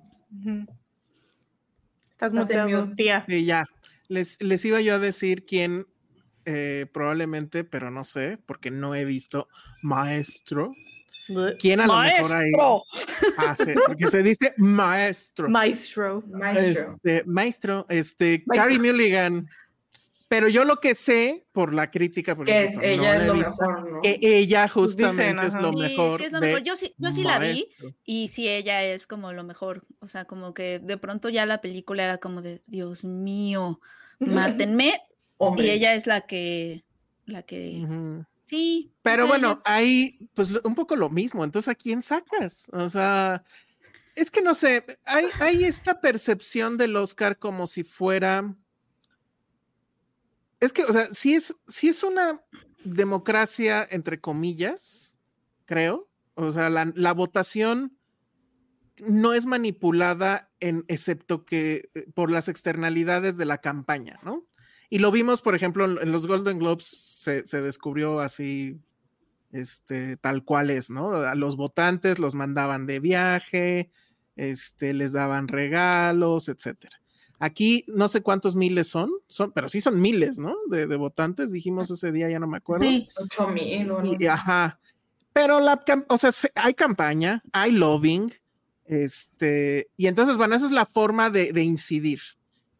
Estás 2.10 2.32
muteado, 2.32 2.92
tía. 2.96 3.22
Sí, 3.28 3.44
ya. 3.44 3.66
Les, 4.08 4.42
les 4.42 4.64
iba 4.64 4.80
yo 4.80 4.94
a 4.94 4.98
decir 4.98 5.44
quién 5.44 5.86
eh, 6.46 6.86
probablemente, 6.92 7.64
pero 7.64 7.90
no 7.90 8.02
sé, 8.02 8.38
porque 8.46 8.70
no 8.70 8.94
he 8.94 9.04
visto 9.04 9.48
Maestro. 9.82 10.74
¿Quién 11.58 11.80
a 11.80 11.86
lo 11.86 11.96
mejor 11.98 12.36
ahí? 12.36 12.52
Ah, 13.38 13.56
porque 13.86 14.06
se 14.08 14.22
dice 14.22 14.54
maestro. 14.56 15.48
Maestro. 15.48 16.22
Maestro. 16.28 16.94
Este, 16.96 17.24
maestro, 17.24 17.86
este, 17.88 18.44
Carrie 18.44 18.78
Mulligan. 18.78 19.48
Pero 20.30 20.48
yo 20.48 20.64
lo 20.64 20.76
que 20.76 20.94
sé 20.94 21.44
por 21.50 21.74
la 21.74 21.90
crítica, 21.90 22.36
porque 22.36 22.62
es, 22.62 22.78
ella 22.80 23.16
es 23.16 23.26
lo 23.26 23.34
mejor, 23.34 23.90
¿no? 23.90 24.00
que 24.00 24.16
ella 24.22 24.68
justamente 24.68 25.44
es 25.44 25.54
lo 25.54 25.72
mejor. 25.72 26.22
Yo 26.62 26.76
sí, 26.76 26.94
yo 26.98 27.10
sí 27.10 27.24
la 27.24 27.40
vi 27.40 27.66
y 28.04 28.28
sí, 28.28 28.48
ella 28.48 28.84
es 28.84 29.08
como 29.08 29.32
lo 29.32 29.42
mejor. 29.42 29.84
O 29.98 30.06
sea, 30.06 30.26
como 30.26 30.54
que 30.54 30.78
de 30.78 30.96
pronto 30.98 31.30
ya 31.30 31.46
la 31.46 31.60
película 31.60 32.04
era 32.04 32.18
como 32.18 32.42
de, 32.42 32.62
Dios 32.68 33.04
mío, 33.04 33.80
mátenme. 34.20 35.02
y 35.56 35.68
ella 35.68 35.94
es 35.94 36.06
la 36.06 36.20
que, 36.20 36.84
la 37.26 37.42
que 37.42 37.84
Sí. 38.50 38.92
Pero 39.02 39.28
bueno, 39.28 39.54
ahí, 39.64 40.28
pues 40.34 40.50
un 40.64 40.74
poco 40.74 40.96
lo 40.96 41.08
mismo. 41.08 41.44
Entonces, 41.44 41.68
¿a 41.68 41.76
quién 41.76 42.02
sacas? 42.02 42.68
O 42.72 42.88
sea, 42.88 43.44
es 44.16 44.28
que 44.32 44.42
no 44.42 44.54
sé, 44.54 44.98
hay, 45.04 45.26
hay 45.38 45.62
esta 45.62 46.00
percepción 46.00 46.76
del 46.76 46.96
Oscar 46.96 47.38
como 47.38 47.68
si 47.68 47.84
fuera. 47.84 48.56
Es 50.58 50.72
que, 50.72 50.82
o 50.82 50.92
sea, 50.92 51.14
sí 51.14 51.36
es, 51.36 51.54
sí 51.68 51.90
es 51.90 52.02
una 52.02 52.42
democracia, 52.82 53.86
entre 53.88 54.20
comillas, 54.20 55.16
creo. 55.64 56.08
O 56.34 56.50
sea, 56.50 56.70
la, 56.70 56.90
la 56.96 57.12
votación 57.12 57.96
no 58.98 59.32
es 59.32 59.46
manipulada 59.46 60.50
en, 60.58 60.84
excepto 60.88 61.44
que 61.44 61.88
eh, 61.94 62.06
por 62.14 62.32
las 62.32 62.48
externalidades 62.48 63.36
de 63.36 63.44
la 63.44 63.58
campaña, 63.58 64.18
¿no? 64.24 64.44
Y 64.90 64.98
lo 64.98 65.12
vimos, 65.12 65.40
por 65.40 65.54
ejemplo, 65.54 65.84
en, 65.84 66.10
los 66.10 66.26
Golden 66.26 66.58
Globes 66.58 66.84
se, 66.86 67.42
descubrió 67.62 68.18
así, 68.18 68.76
este, 69.52 70.16
tal 70.16 70.44
cual 70.44 70.68
es, 70.68 70.90
¿no? 70.90 71.12
A 71.12 71.36
los 71.36 71.56
votantes 71.56 72.18
los 72.18 72.34
mandaban 72.34 72.86
de 72.86 72.98
viaje, 72.98 73.90
este, 74.34 74.92
les 74.92 75.12
daban 75.12 75.46
regalos, 75.46 76.48
etcétera. 76.48 77.00
Aquí 77.38 77.84
no 77.86 78.08
sé 78.08 78.20
cuántos 78.20 78.56
miles 78.56 78.88
son, 78.88 79.10
son, 79.28 79.52
pero 79.52 79.68
sí 79.68 79.80
son 79.80 80.00
miles, 80.00 80.38
¿no? 80.38 80.56
De, 80.68 80.84
votantes, 80.96 81.52
dijimos 81.52 81.90
ese 81.92 82.10
día, 82.10 82.28
ya 82.28 82.40
no 82.40 82.48
me 82.48 82.58
acuerdo. 82.58 82.84
Sí, 82.84 83.08
ocho 83.16 83.46
mil. 83.46 83.92
Ajá. 84.28 84.80
Pero 85.32 85.60
la, 85.60 85.82
o 86.08 86.18
sea, 86.18 86.32
hay 86.56 86.74
campaña, 86.74 87.44
hay 87.52 87.70
lobbying, 87.70 88.34
este, 88.86 89.88
y 89.96 90.08
entonces, 90.08 90.36
bueno, 90.36 90.56
esa 90.56 90.66
es 90.66 90.72
la 90.72 90.84
forma 90.84 91.30
de, 91.30 91.52
de 91.52 91.62
incidir. 91.62 92.20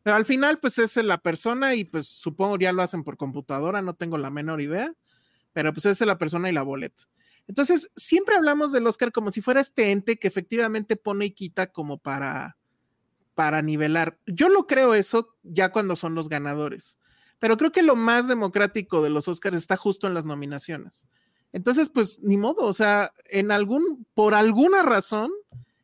Pero 0.03 0.17
al 0.17 0.25
final, 0.25 0.59
pues 0.61 0.79
es 0.79 0.97
la 0.97 1.19
persona 1.19 1.75
y 1.75 1.85
pues 1.85 2.07
supongo 2.07 2.59
ya 2.59 2.73
lo 2.73 2.83
hacen 2.83 3.05
por 3.05 3.17
computadora, 3.17 3.83
no 3.83 3.95
tengo 3.95 4.17
la 4.19 4.31
menor 4.31 4.61
idea, 4.61 4.93
pero 5.53 5.73
pues 5.73 5.87
es 5.87 6.01
la 6.01 6.19
persona 6.19 6.49
y 6.49 6.53
la 6.53 6.63
boleta. 6.63 7.05
Entonces, 7.49 7.91
siempre 7.97 8.37
hablamos 8.37 8.73
del 8.73 8.87
Oscar 8.87 9.13
como 9.13 9.31
si 9.31 9.41
fuera 9.41 9.61
este 9.61 9.91
ente 9.91 10.19
que 10.19 10.29
efectivamente 10.29 10.97
pone 10.97 11.27
y 11.27 11.31
quita 11.33 11.67
como 11.73 11.99
para, 11.99 12.57
para 13.35 13.61
nivelar. 13.61 14.19
Yo 14.27 14.49
lo 14.49 14.67
creo 14.67 14.95
eso 14.95 15.37
ya 15.43 15.73
cuando 15.73 15.97
son 15.97 16.15
los 16.15 16.29
ganadores, 16.29 16.99
pero 17.39 17.57
creo 17.57 17.73
que 17.73 17.83
lo 17.83 17.97
más 17.97 18.29
democrático 18.29 19.03
de 19.03 19.11
los 19.11 19.29
Oscars 19.29 19.57
está 19.57 19.77
justo 19.77 20.07
en 20.07 20.15
las 20.15 20.25
nominaciones. 20.25 21.09
Entonces, 21.53 21.89
pues 21.89 22.21
ni 22.21 22.37
modo, 22.37 22.65
o 22.65 22.73
sea, 22.73 23.13
en 23.25 23.51
algún, 23.51 24.07
por 24.15 24.35
alguna 24.35 24.83
razón, 24.83 25.33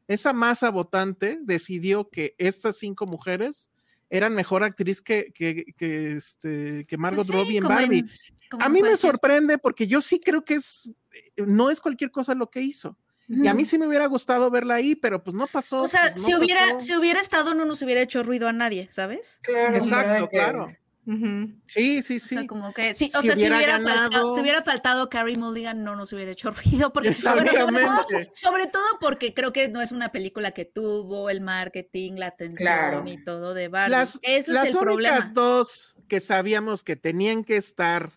esa 0.07 0.33
masa 0.33 0.71
votante 0.71 1.41
decidió 1.43 2.09
que 2.09 2.37
estas 2.39 2.77
cinco 2.77 3.07
mujeres 3.07 3.71
eran 4.11 4.35
mejor 4.35 4.63
actriz 4.65 5.01
que, 5.03 5.33
que, 5.35 5.65
que, 5.77 6.13
este, 6.17 6.85
que 6.87 6.97
Margot 6.97 7.27
Pues 7.27 7.29
sí, 7.29 7.33
Robbie 7.33 7.57
en 7.59 7.65
en- 7.65 7.69
Barbie. 7.69 8.05
como 8.51 8.63
a 8.63 8.67
en 8.67 8.73
mí 8.73 8.83
me 8.83 8.89
cualquier- 8.91 8.99
sorprende 8.99 9.59
porque 9.59 9.87
yo 9.87 10.01
sí 10.01 10.21
creo 10.21 10.45
que 10.45 10.55
es, 10.55 10.95
no 11.37 11.71
es 11.71 11.81
cualquier 11.81 12.11
cosa 12.11 12.35
lo 12.35 12.49
que 12.51 12.61
hizo. 12.61 12.97
Y 13.29 13.49
a 13.49 13.55
mí 13.55 13.65
sí 13.65 13.77
me 13.77 13.89
hubiera 13.89 14.07
gustado 14.07 14.49
verla 14.53 14.77
ahí, 14.77 14.95
pero 14.95 15.25
pues 15.25 15.35
no 15.35 15.49
pasó. 15.49 15.83
O 15.83 15.89
sea, 15.89 16.13
pues, 16.13 16.25
si 16.25 16.31
no 16.31 16.39
hubiera, 16.39 16.61
pasó. 16.61 16.81
si 16.81 16.95
hubiera 16.97 17.21
estado, 17.21 17.55
no 17.55 17.65
nos 17.65 17.83
hubiera 17.83 18.01
hecho 18.01 18.23
ruido 18.23 18.47
a 18.47 18.53
nadie, 18.53 18.89
¿sabes? 18.93 19.41
Claro, 19.43 19.75
Exacto, 19.75 20.29
¿verdad 20.33 20.69
Ujú. 21.07 21.53
Sí, 21.67 22.03
sí, 22.03 22.17
O 22.17 22.21
sí. 22.21 22.35
sea, 22.35 22.47
como 22.49 22.73
que 22.75 22.93
sí, 22.95 23.11
o 23.15 23.21
Si 23.21 23.27
sea, 23.29 23.37
si 23.37 23.43
hubiera 23.43 23.57
hubiera, 23.59 23.81
faltado, 23.81 24.35
si 24.35 24.41
hubiera 24.41 24.63
faltado 24.65 25.09
Carrie 25.09 25.37
Mulligan, 25.39 25.85
no 25.85 25.95
nos 25.95 26.13
hubiera 26.13 26.33
hecho 26.33 26.51
ruido, 26.51 26.93
porque 26.93 27.11
bueno, 27.23 27.53
sobre, 27.53 27.81
todo, 27.85 28.07
sobre 28.35 28.67
todo 28.67 28.83
porque 29.01 29.33
creo 29.33 29.53
que 29.53 29.69
no 29.69 29.81
es 29.81 29.93
una 29.93 30.11
película 30.11 30.51
que 30.51 30.65
tuvo 30.65 31.31
el 31.31 31.41
marketing, 31.41 32.15
la 32.17 32.27
atención 32.27 32.57
Claro. 32.57 33.05
y 33.07 33.23
todo 33.23 33.55
de 33.55 33.69
Barbie. 33.69 33.93
Las, 33.93 34.19
Eso 34.23 34.53
las 34.53 34.67
es 34.69 34.75
el 34.75 34.81
únicas 34.89 35.31
problema. 35.31 35.31
dos 35.33 35.95
que 36.09 36.19
sabíamos 36.21 36.83
que 36.83 36.97
tenían 36.97 37.45
que 37.45 37.57
estar 37.57 38.11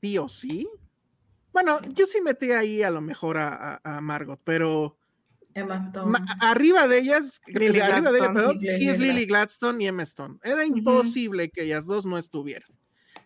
sí 0.00 0.16
o 0.16 0.28
sí. 0.28 0.68
Bueno, 1.52 1.80
yo 1.94 2.06
sí 2.06 2.20
metí 2.20 2.52
ahí 2.52 2.84
a 2.84 2.90
lo 2.90 3.00
mejor 3.00 3.38
a, 3.38 3.80
a- 3.82 3.96
a 3.96 4.00
Margot, 4.00 4.40
pero 4.44 4.96
Emma 5.54 5.76
Stone. 5.76 6.10
ma- 6.12 6.36
arriba 6.40 6.86
de 6.86 6.98
ellas, 6.98 7.40
arriba 7.54 7.72
de 7.72 7.78
ellas, 7.98 8.12
perdón, 8.12 8.56
Lily 8.58 8.66
sí 8.76 8.88
es 8.88 8.98
Lily 8.98 9.26
Gladstone. 9.26 9.26
Gladstone 9.26 9.84
y 9.84 9.86
Emma 9.88 10.02
Stone. 10.04 10.38
Era 10.42 10.64
imposible 10.64 11.50
que 11.50 11.62
ellas 11.64 11.86
dos 11.86 12.06
no 12.06 12.18
estuvieran. 12.18 12.68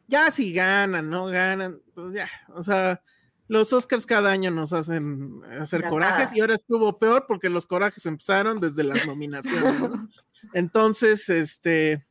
Ya 0.07 0.31
si 0.31 0.53
ganan, 0.53 1.09
no 1.11 1.27
ganan, 1.27 1.81
pues 1.95 2.15
ya, 2.15 2.29
o 2.49 2.63
sea, 2.63 3.03
los 3.49 3.73
Oscars 3.73 4.07
cada 4.07 4.31
año 4.31 4.51
nos 4.51 4.73
hacen 4.73 5.41
hacer 5.61 5.85
corajes 5.87 6.35
y 6.35 6.41
ahora 6.41 6.55
estuvo 6.55 6.99
peor 6.99 7.27
porque 7.29 7.49
los 7.51 7.67
corajes 7.67 8.05
empezaron 8.07 8.59
desde 8.61 8.85
las 8.85 9.07
nominaciones. 9.07 9.81
¿no? 9.81 10.09
Entonces, 10.55 11.29
este, 11.29 12.07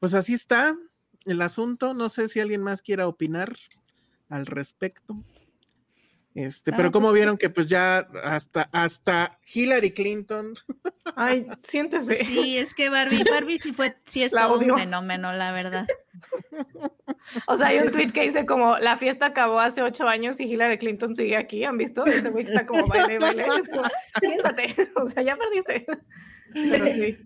pues 0.00 0.14
así 0.14 0.34
está 0.34 0.76
el 1.24 1.40
asunto. 1.42 1.94
No 1.94 2.08
sé 2.10 2.28
si 2.28 2.40
alguien 2.40 2.62
más 2.62 2.82
quiera 2.82 3.08
opinar 3.08 3.56
al 4.28 4.44
respecto. 4.46 5.22
Este, 6.36 6.70
Ah, 6.70 6.74
pero 6.76 6.92
como 6.92 7.06
pues, 7.08 7.14
vieron 7.14 7.38
que 7.38 7.48
pues 7.48 7.66
ya 7.66 8.06
hasta, 8.22 8.68
hasta 8.70 9.38
Hillary 9.54 9.92
Clinton, 9.92 10.52
Ay, 11.16 11.46
siéntese. 11.62 12.14
Pues 12.14 12.26
sí, 12.26 12.58
es 12.58 12.74
que 12.74 12.90
Barbie, 12.90 13.24
Barbie 13.30 13.58
sí 13.58 13.72
fue, 13.72 13.96
sí 14.04 14.22
es 14.22 14.32
La 14.34 14.42
todo 14.42 14.58
odio. 14.58 14.74
un 14.74 14.80
fenómeno, 14.80 15.32
la 15.32 15.50
verdad. 15.52 15.86
O 17.46 17.56
sea, 17.56 17.68
hay 17.68 17.78
un 17.78 17.90
tweet 17.90 18.10
que 18.12 18.22
dice 18.22 18.46
como 18.46 18.78
la 18.78 18.96
fiesta 18.96 19.26
acabó 19.26 19.60
hace 19.60 19.82
ocho 19.82 20.06
años 20.08 20.38
y 20.40 20.44
Hillary 20.44 20.78
Clinton 20.78 21.14
sigue 21.14 21.36
aquí. 21.36 21.64
¿Han 21.64 21.76
visto? 21.76 22.04
Ese 22.06 22.30
güey 22.30 22.44
que 22.44 22.52
está 22.52 22.66
como 22.66 22.86
baile, 22.86 23.18
baile. 23.18 23.44
Es 23.60 23.68
como, 23.68 23.82
siéntate. 24.20 24.74
O 24.96 25.06
sea, 25.08 25.22
ya 25.22 25.36
perdiste. 25.36 25.86
Pero 26.54 26.86
sí. 26.86 27.18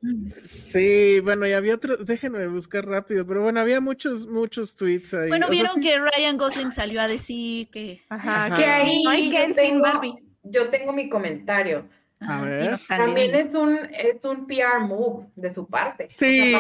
sí, 0.43 1.21
bueno, 1.21 1.47
y 1.47 1.53
había 1.53 1.75
otro, 1.75 1.97
déjenme 1.99 2.49
buscar 2.49 2.85
rápido, 2.87 3.25
pero 3.27 3.43
bueno, 3.43 3.61
había 3.61 3.81
muchos, 3.81 4.27
muchos 4.27 4.75
tweets 4.75 5.15
ahí. 5.15 5.29
Bueno, 5.29 5.47
O 5.47 5.49
sea, 5.49 5.53
vieron 5.53 5.75
sí- 5.77 5.83
que 5.83 5.99
Ryan 5.99 6.37
Gosling 6.37 6.73
salió 6.73 7.01
a 7.01 7.07
decir 7.07 7.69
que 7.71 8.03
Ajá. 8.09 8.47
Ajá. 8.47 8.57
Que 8.57 8.65
ahí 8.65 9.03
no 9.05 9.11
hay 9.11 9.27
yo 9.31 9.37
Ken 9.37 9.47
sin 9.47 9.55
tengo, 9.55 9.83
Barbie. 9.83 10.15
yo 10.43 10.69
tengo 10.71 10.93
mi 10.93 11.09
comentario. 11.09 11.89
A 12.21 12.43
ver. 12.43 12.79
También 12.87 13.35
es 13.35 13.55
un, 13.55 13.79
es 13.93 14.23
un 14.25 14.47
PR 14.47 14.81
move 14.81 15.27
de 15.37 15.51
su 15.51 15.67
parte. 15.67 16.09
Sí. 16.17 16.55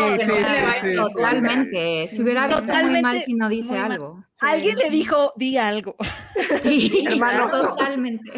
Totalmente. 0.97 2.09
Si 2.09 2.23
hubiera 2.23 2.47
visto 2.47 2.63
muy 2.85 3.03
mal 3.03 3.23
si 3.23 3.35
no 3.35 3.49
dice 3.49 3.77
algo. 3.79 4.25
Alguien 4.41 4.77
le 4.79 4.91
dijo, 4.91 5.33
di 5.37 5.57
algo. 5.57 5.97
Sí, 6.63 7.05
Hermano. 7.09 7.49
totalmente. 7.51 8.33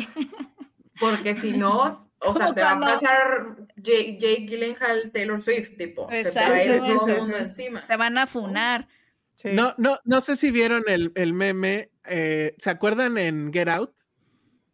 Porque 0.99 1.35
si 1.37 1.53
no, 1.53 1.91
o 2.19 2.35
sea, 2.35 2.53
te 2.55 2.61
va 2.61 2.73
a 2.73 2.81
pasar 2.81 3.57
Jake, 3.77 4.19
Jake 4.21 4.47
Gyllenhaal, 4.49 5.11
Taylor 5.13 5.41
Swift, 5.41 5.77
tipo. 5.77 6.09
Se 6.11 6.25
te 6.31 6.41
va 6.41 6.47
a 6.55 6.65
ir 6.65 6.71
Exacto, 6.73 6.95
todo 6.99 7.09
el 7.09 7.15
sí, 7.15 7.21
mundo 7.21 7.37
sí. 7.37 7.43
encima. 7.43 7.87
Te 7.87 7.97
van 7.97 8.19
a 8.19 8.27
funar. 8.27 8.89
Sí. 9.35 9.49
No, 9.53 9.75
no, 9.79 9.99
no 10.05 10.21
sé 10.21 10.37
si 10.37 10.51
vieron 10.51 10.85
el, 10.89 11.11
el 11.15 11.33
meme. 11.33 11.91
eh, 12.05 12.55
¿Se 12.59 12.71
acuerdan 12.71 13.17
en 13.19 13.53
Get 13.53 13.69
Out? 13.69 13.93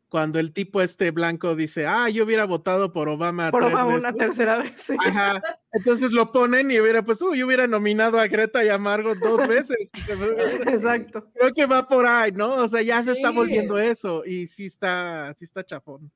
Cuando 0.09 0.39
el 0.39 0.53
tipo 0.53 0.81
este 0.81 1.11
blanco 1.11 1.55
dice, 1.55 1.87
ah, 1.87 2.09
yo 2.09 2.25
hubiera 2.25 2.47
votado 2.47 2.93
por 2.95 3.11
Obama 3.11 3.51
Por 3.51 3.63
tres 3.65 3.75
Obama 3.75 3.95
veces". 3.95 4.05
una 4.05 4.13
tercera 4.15 4.59
vez. 4.59 4.73
sí. 4.77 4.97
Ajá. 4.99 5.43
Entonces 5.73 6.13
lo 6.13 6.33
ponen 6.33 6.71
y 6.71 6.81
hubiera, 6.81 7.03
pues, 7.03 7.21
uy, 7.21 7.39
yo 7.39 7.47
hubiera 7.47 7.67
nominado 7.67 8.19
a 8.19 8.27
Greta 8.27 8.65
y 8.65 8.69
a 8.71 8.79
Margot 8.79 9.19
dos 9.19 9.47
veces. 9.49 9.91
Exacto. 10.67 11.29
Creo 11.35 11.53
que 11.53 11.67
va 11.67 11.87
por 11.87 12.07
ahí, 12.07 12.33
¿no? 12.33 12.55
O 12.55 12.69
sea, 12.69 12.83
ya 12.83 13.03
se 13.03 13.13
está 13.13 13.31
volviendo 13.31 13.79
eso 13.79 14.25
y 14.25 14.47
sí 14.47 14.67
está, 14.67 15.35
sí 15.37 15.45
está 15.45 15.65
chafón. 15.65 16.11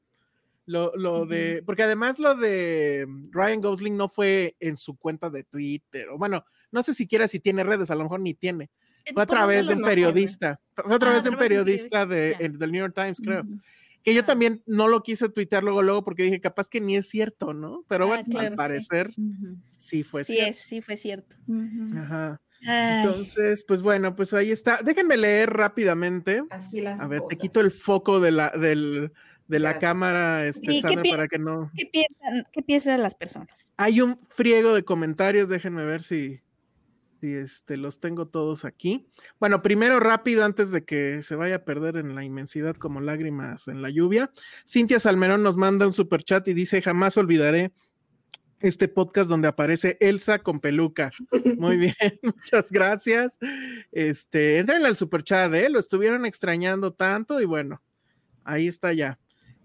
Lo, 0.65 0.97
lo 0.97 1.27
de, 1.27 1.63
porque 1.67 1.83
además 1.83 2.19
lo 2.21 2.35
de 2.37 3.07
Ryan 3.31 3.61
Gosling 3.61 3.97
no 3.97 4.09
fue 4.09 4.57
en 4.61 4.77
su 4.77 4.97
cuenta 4.97 5.29
de 5.29 5.43
Twitter, 5.43 6.09
o 6.09 6.17
bueno, 6.19 6.45
no 6.71 6.83
sé 6.85 6.95
siquiera 6.95 7.27
si 7.27 7.41
tiene 7.41 7.65
redes, 7.65 7.91
a 7.91 7.97
lo 7.97 8.05
mejor 8.05 8.21
ni 8.21 8.33
tiene. 8.35 8.71
Fue 9.13 9.25
a 9.25 9.27
¿Por 9.27 9.37
través 9.37 9.67
de 9.67 9.75
un 9.75 9.83
periodista, 9.83 10.61
fue 10.77 10.95
a 10.95 10.99
través 11.01 11.19
Ah, 11.19 11.23
de 11.25 11.29
un 11.31 11.37
periodista 11.37 12.07
del 12.07 12.59
New 12.71 12.81
York 12.81 12.95
Times, 12.95 13.21
creo. 13.21 13.43
Que 14.03 14.15
yo 14.15 14.25
también 14.25 14.63
no 14.67 14.89
lo 14.89 15.03
quise 15.03 15.29
tuitear 15.29 15.63
luego, 15.63 15.83
luego, 15.83 16.03
porque 16.05 16.25
dije, 16.25 16.41
capaz 16.41 16.69
que 16.69 16.81
ni 16.81 16.97
es 16.97 17.09
cierto, 17.09 17.55
¿no? 17.55 17.85
Pero 17.89 18.05
Ah, 18.05 18.09
bueno, 18.09 18.25
claro, 18.31 18.47
al 18.47 18.53
sí. 18.53 18.57
parecer 18.57 19.11
sí 19.69 20.03
fue 20.03 20.25
sí 20.25 20.35
cierto. 20.35 20.51
es, 20.51 20.59
sí 20.59 20.81
fue 20.81 20.97
cierto. 20.97 21.37
Ajá. 21.97 22.41
Ay, 22.67 23.05
Entonces, 23.07 23.65
pues 23.67 23.83
bueno, 23.83 24.15
pues 24.15 24.33
ahí 24.35 24.51
está. 24.53 24.81
Déjenme 24.85 25.17
leer 25.17 25.51
rápidamente. 25.51 26.43
Así 26.51 26.81
las 26.81 27.01
A 27.01 27.07
ver, 27.07 27.23
te 27.29 27.37
quito 27.37 27.61
el 27.61 27.71
foco 27.71 28.21
de 28.21 28.31
la, 28.33 28.51
del, 28.51 29.13
de 29.49 29.59
la 29.59 29.79
cámara, 29.79 30.47
este, 30.47 30.73
Sí, 30.73 30.77
¿qué 30.77 30.81
Sandra, 30.83 31.03
para 31.11 31.29
que 31.29 31.39
no. 31.39 31.71
¿Qué 31.77 31.87
piensan, 31.87 32.47
qué 32.53 32.63
piensan 32.63 33.03
las 33.03 33.15
personas? 33.15 33.73
Hay 33.77 34.01
un 34.01 34.19
friego 34.31 34.75
de 34.75 34.85
comentarios, 34.85 35.49
déjenme 35.49 35.85
ver 35.85 36.03
si, 36.03 36.41
si 37.23 37.35
este, 37.35 37.77
los 37.77 38.01
tengo 38.01 38.27
todos 38.27 38.65
aquí. 38.65 39.07
Bueno, 39.39 39.63
primero 39.63 40.01
rápido, 40.01 40.45
antes 40.45 40.73
de 40.73 40.85
que 40.85 41.23
se 41.23 41.37
vaya 41.37 41.55
a 41.55 41.65
perder 41.65 41.97
en 41.97 42.17
la 42.17 42.25
inmensidad 42.25 42.75
como 42.75 43.01
lágrimas 43.01 43.69
en 43.69 43.81
la 43.81 43.91
lluvia. 43.91 44.33
Cintia 44.69 44.99
Salmerón 44.99 45.45
nos 45.45 45.57
manda 45.57 45.87
un 45.87 45.93
super 45.93 46.25
chat 46.25 46.49
y 46.49 46.53
dice: 46.53 46.83
Jamás 46.83 47.17
olvidaré 47.17 47.71
este 48.59 48.89
podcast 48.89 49.31
donde 49.31 49.47
aparece 49.47 49.99
Elsa 50.01 50.41
con 50.41 50.59
peluca. 50.59 51.13
Muy 51.59 51.77
bien, 51.77 51.95
muchas 52.23 52.69
gracias. 52.73 53.39
Este, 53.93 54.59
entren 54.59 54.85
al 54.85 54.97
super 54.97 55.23
chat, 55.23 55.55
¿eh? 55.55 55.71
Lo 55.71 55.79
estuvieron 55.79 56.27
extrañando 56.27 56.93
tanto 56.93 57.41
y 57.41 57.45
bueno, 57.45 57.81
ahí 58.43 58.67
está 58.67 58.93
ya. 58.93 59.21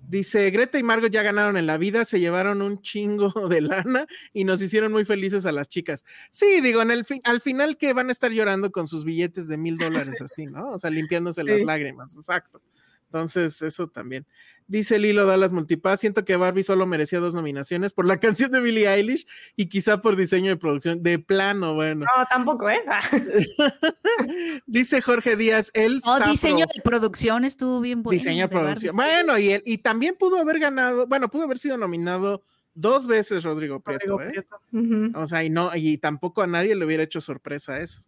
Dice, 0.08 0.50
Greta 0.52 0.80
y 0.80 0.84
Margot 0.84 1.12
ya 1.12 1.22
ganaron 1.22 1.58
en 1.58 1.68
la 1.68 1.78
vida, 1.78 2.06
se 2.06 2.20
llevaron 2.20 2.62
un 2.62 2.82
chingo 2.82 3.32
de 3.50 3.62
lana 3.62 4.08
y 4.34 4.46
nos 4.46 4.62
hicieron 4.62 4.92
muy 4.92 5.04
felices 5.04 5.46
a 5.46 5.52
las 5.52 5.68
chicas. 5.68 6.06
Sí, 6.32 6.62
digo, 6.62 6.82
en 6.82 6.92
el 6.92 7.04
fin, 7.04 7.20
al 7.26 7.42
final 7.42 7.78
que 7.78 7.92
van 7.94 8.10
a 8.10 8.14
estar 8.14 8.32
llorando 8.32 8.72
con 8.72 8.88
sus 8.88 9.04
billetes 9.04 9.48
de 9.48 9.58
mil 9.58 9.78
dólares 9.78 10.22
así, 10.22 10.46
¿no? 10.46 10.72
O 10.72 10.80
sea, 10.80 10.90
limpiándose 10.90 11.44
las 11.44 11.62
lágrimas, 11.62 12.16
exacto. 12.16 12.62
Entonces, 13.08 13.62
eso 13.62 13.88
también. 13.88 14.26
Dice 14.70 15.00
Lilo 15.00 15.26
Dallas 15.26 15.54
Multipass, 15.54 16.02
siento 16.02 16.26
que 16.26 16.36
Barbie 16.36 16.62
solo 16.64 16.86
merecía 16.86 17.20
dos 17.20 17.34
nominaciones 17.34 17.94
por 17.94 18.06
la 18.06 18.18
canción 18.20 18.52
de 18.52 18.60
Billie 18.60 18.88
Eilish 18.94 19.26
y 19.56 19.68
quizá 19.68 20.02
por 20.02 20.18
diseño 20.18 20.50
de 20.50 20.58
producción. 20.58 21.02
De 21.02 21.20
plano, 21.20 21.74
bueno. 21.74 22.06
No, 22.06 22.26
tampoco, 22.30 22.70
¿eh? 22.70 22.82
Dice 24.66 25.02
Jorge 25.02 25.36
Díaz, 25.36 25.72
el 25.74 26.02
Oh, 26.06 26.20
diseño 26.30 26.66
de 26.74 26.82
producción 26.82 27.46
estuvo 27.46 27.80
bien 27.80 28.04
bueno. 28.04 28.18
diseño 28.20 28.48
de 28.48 28.54
Barbie. 28.56 28.66
producción. 28.66 28.96
Bueno, 28.96 29.38
y, 29.38 29.52
él, 29.52 29.64
y 29.66 29.78
también 29.80 30.16
pudo 30.16 30.40
haber 30.40 30.60
ganado, 30.60 31.08
bueno, 31.08 31.30
pudo 31.30 31.44
haber 31.44 31.60
sido 31.60 31.78
nominado 31.78 32.44
dos 32.74 33.08
veces 33.08 33.44
Rodrigo 33.44 33.80
Prieto, 33.80 34.18
Rodrigo 34.18 34.22
¿eh? 34.22 34.44
Prieto. 34.72 35.20
O 35.20 35.26
sea, 35.28 35.44
y 35.44 35.50
no, 35.50 35.74
y 35.76 35.98
tampoco 35.98 36.42
a 36.42 36.48
nadie 36.48 36.76
le 36.76 36.86
hubiera 36.86 37.04
hecho 37.04 37.22
sorpresa 37.22 37.80
eso. 37.80 38.02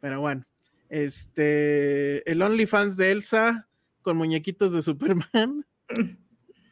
Pero 0.00 0.20
bueno, 0.20 0.46
este, 0.88 2.28
el 2.30 2.40
OnlyFans 2.42 2.96
de 2.96 3.10
Elsa 3.12 3.68
con 4.02 4.16
muñequitos 4.16 4.72
de 4.72 4.82
Superman. 4.82 5.66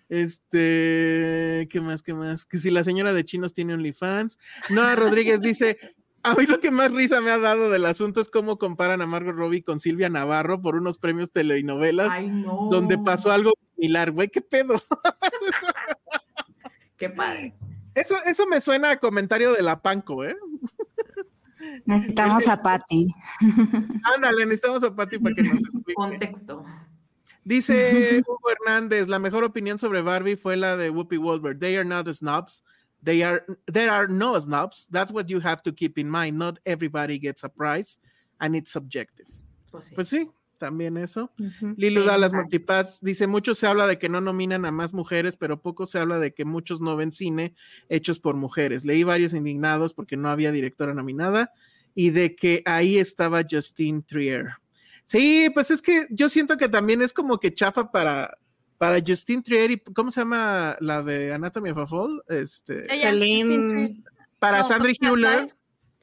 Este, 0.09 1.69
¿qué 1.71 1.81
más? 1.83 2.03
¿Qué 2.03 2.15
más? 2.15 2.47
Que 2.47 2.57
si 2.57 2.71
la 2.71 2.83
señora 2.83 3.13
de 3.13 3.25
chinos 3.25 3.53
tiene 3.53 3.75
OnlyFans. 3.75 4.39
Noah 4.71 4.97
Rodríguez 4.97 5.41
dice: 5.43 5.79
A 6.23 6.35
mí 6.35 6.47
lo 6.47 6.61
que 6.61 6.71
más 6.71 6.91
risa 6.93 7.21
me 7.21 7.31
ha 7.31 7.39
dado 7.39 7.69
del 7.69 7.85
asunto 7.85 8.21
es 8.21 8.31
cómo 8.31 8.59
comparan 8.59 9.03
a 9.03 9.07
Margot 9.07 9.35
Robbie 9.35 9.63
con 9.63 9.81
Silvia 9.81 10.09
Navarro 10.09 10.63
por 10.63 10.77
unos 10.77 10.99
premios 10.99 11.31
telenovelas 11.31 12.09
Ay, 12.11 12.29
no. 12.29 12.69
donde 12.71 12.97
pasó 12.97 13.31
algo 13.31 13.53
similar, 13.75 14.11
güey, 14.13 14.29
qué 14.29 14.41
pedo. 14.41 14.81
Qué 16.97 17.11
padre. 17.11 17.55
Eso, 17.95 18.17
eso 18.25 18.47
me 18.47 18.61
suena 18.61 18.91
a 18.91 18.99
comentario 18.99 19.53
de 19.53 19.63
la 19.63 19.81
Panco, 19.81 20.25
¿eh? 20.25 20.37
Necesitamos 21.85 22.49
a 22.49 22.63
Patty. 22.63 23.09
Ándale, 24.15 24.47
necesitamos 24.47 24.83
a 24.85 24.95
Pati 24.95 25.19
para 25.19 25.35
que 25.35 25.43
nos 25.43 25.61
explique. 25.61 25.95
Contexto. 25.95 26.65
Dice 27.49 28.23
Hugo 28.29 28.51
Hernández, 28.51 29.09
la 29.09 29.19
mejor 29.19 29.43
opinión 29.43 29.79
sobre 29.79 30.03
Barbie 30.03 30.37
fue 30.37 30.55
la 30.59 30.77
de 30.77 30.91
Whoopi 30.91 31.17
Goldberg. 31.17 31.59
They 31.59 31.77
are 31.77 31.85
not 31.85 32.07
snobs. 32.13 32.63
They 33.03 33.23
are, 33.23 33.43
there 33.73 33.89
are 33.89 34.07
no 34.07 34.39
snobs. 34.39 34.87
That's 34.91 35.11
what 35.11 35.29
you 35.29 35.41
have 35.41 35.63
to 35.63 35.73
keep 35.73 35.99
in 35.99 36.11
mind. 36.11 36.37
Not 36.37 36.59
everybody 36.67 37.19
gets 37.19 37.45
a 37.45 37.49
prize 37.49 37.99
and 38.39 38.55
it's 38.55 38.71
subjective. 38.71 39.29
Pues 39.71 39.87
sí. 39.87 39.95
Pues 39.95 40.09
sí, 40.09 40.31
también 40.59 40.99
eso. 40.99 41.31
Ujú. 41.39 41.75
Lilu 41.79 42.05
Dallas. 42.05 42.35
Multipass 42.35 43.01
dice, 43.01 43.27
mucho 43.27 43.55
se 43.55 43.67
habla 43.67 43.87
de 43.87 43.99
que 43.99 44.11
no 44.11 44.21
nominan 44.21 44.67
a 44.67 44.71
más 44.71 44.93
mujeres, 44.93 45.39
pero 45.39 45.63
poco 45.63 45.87
se 45.87 45.99
habla 45.99 46.19
de 46.19 46.35
que 46.35 46.45
muchos 46.45 46.83
no 46.83 46.97
ven 46.97 47.13
cine 47.13 47.55
hechos 47.89 48.21
por 48.21 48.37
mujeres. 48.37 48.85
Leí 48.85 49.05
varios 49.05 49.33
indignados 49.33 49.95
porque 49.95 50.19
no 50.19 50.29
había 50.29 50.53
directora 50.53 50.93
nominada 50.93 51.51
y 51.95 52.11
de 52.11 52.37
que 52.37 52.63
ahí 52.67 52.99
estaba 52.99 53.43
Justine 53.51 54.03
Trier. 54.03 54.51
Sí, 55.09 55.49
pues 55.55 55.71
es 55.71 55.81
que 55.81 56.07
yo 56.11 56.29
siento 56.29 56.59
que 56.59 56.69
también 56.69 57.01
es 57.01 57.15
como 57.15 57.41
que 57.41 57.55
chafa 57.55 57.91
para, 57.91 58.37
para 58.77 59.01
Justine 59.01 59.43
Trier 59.43 59.71
y 59.71 59.79
¿cómo 59.79 60.11
se 60.11 60.21
llama 60.21 60.77
la 60.81 61.03
de 61.03 61.33
Anatomy 61.33 61.71
of 61.71 61.79
a 61.79 61.87
Fall? 61.87 62.23
Este, 62.29 62.85
Celine- 62.95 63.69
Trier. 63.69 63.89
para 64.39 64.59
No, 64.59 64.69
Sandra 64.69 64.93
Hewler. 65.01 65.49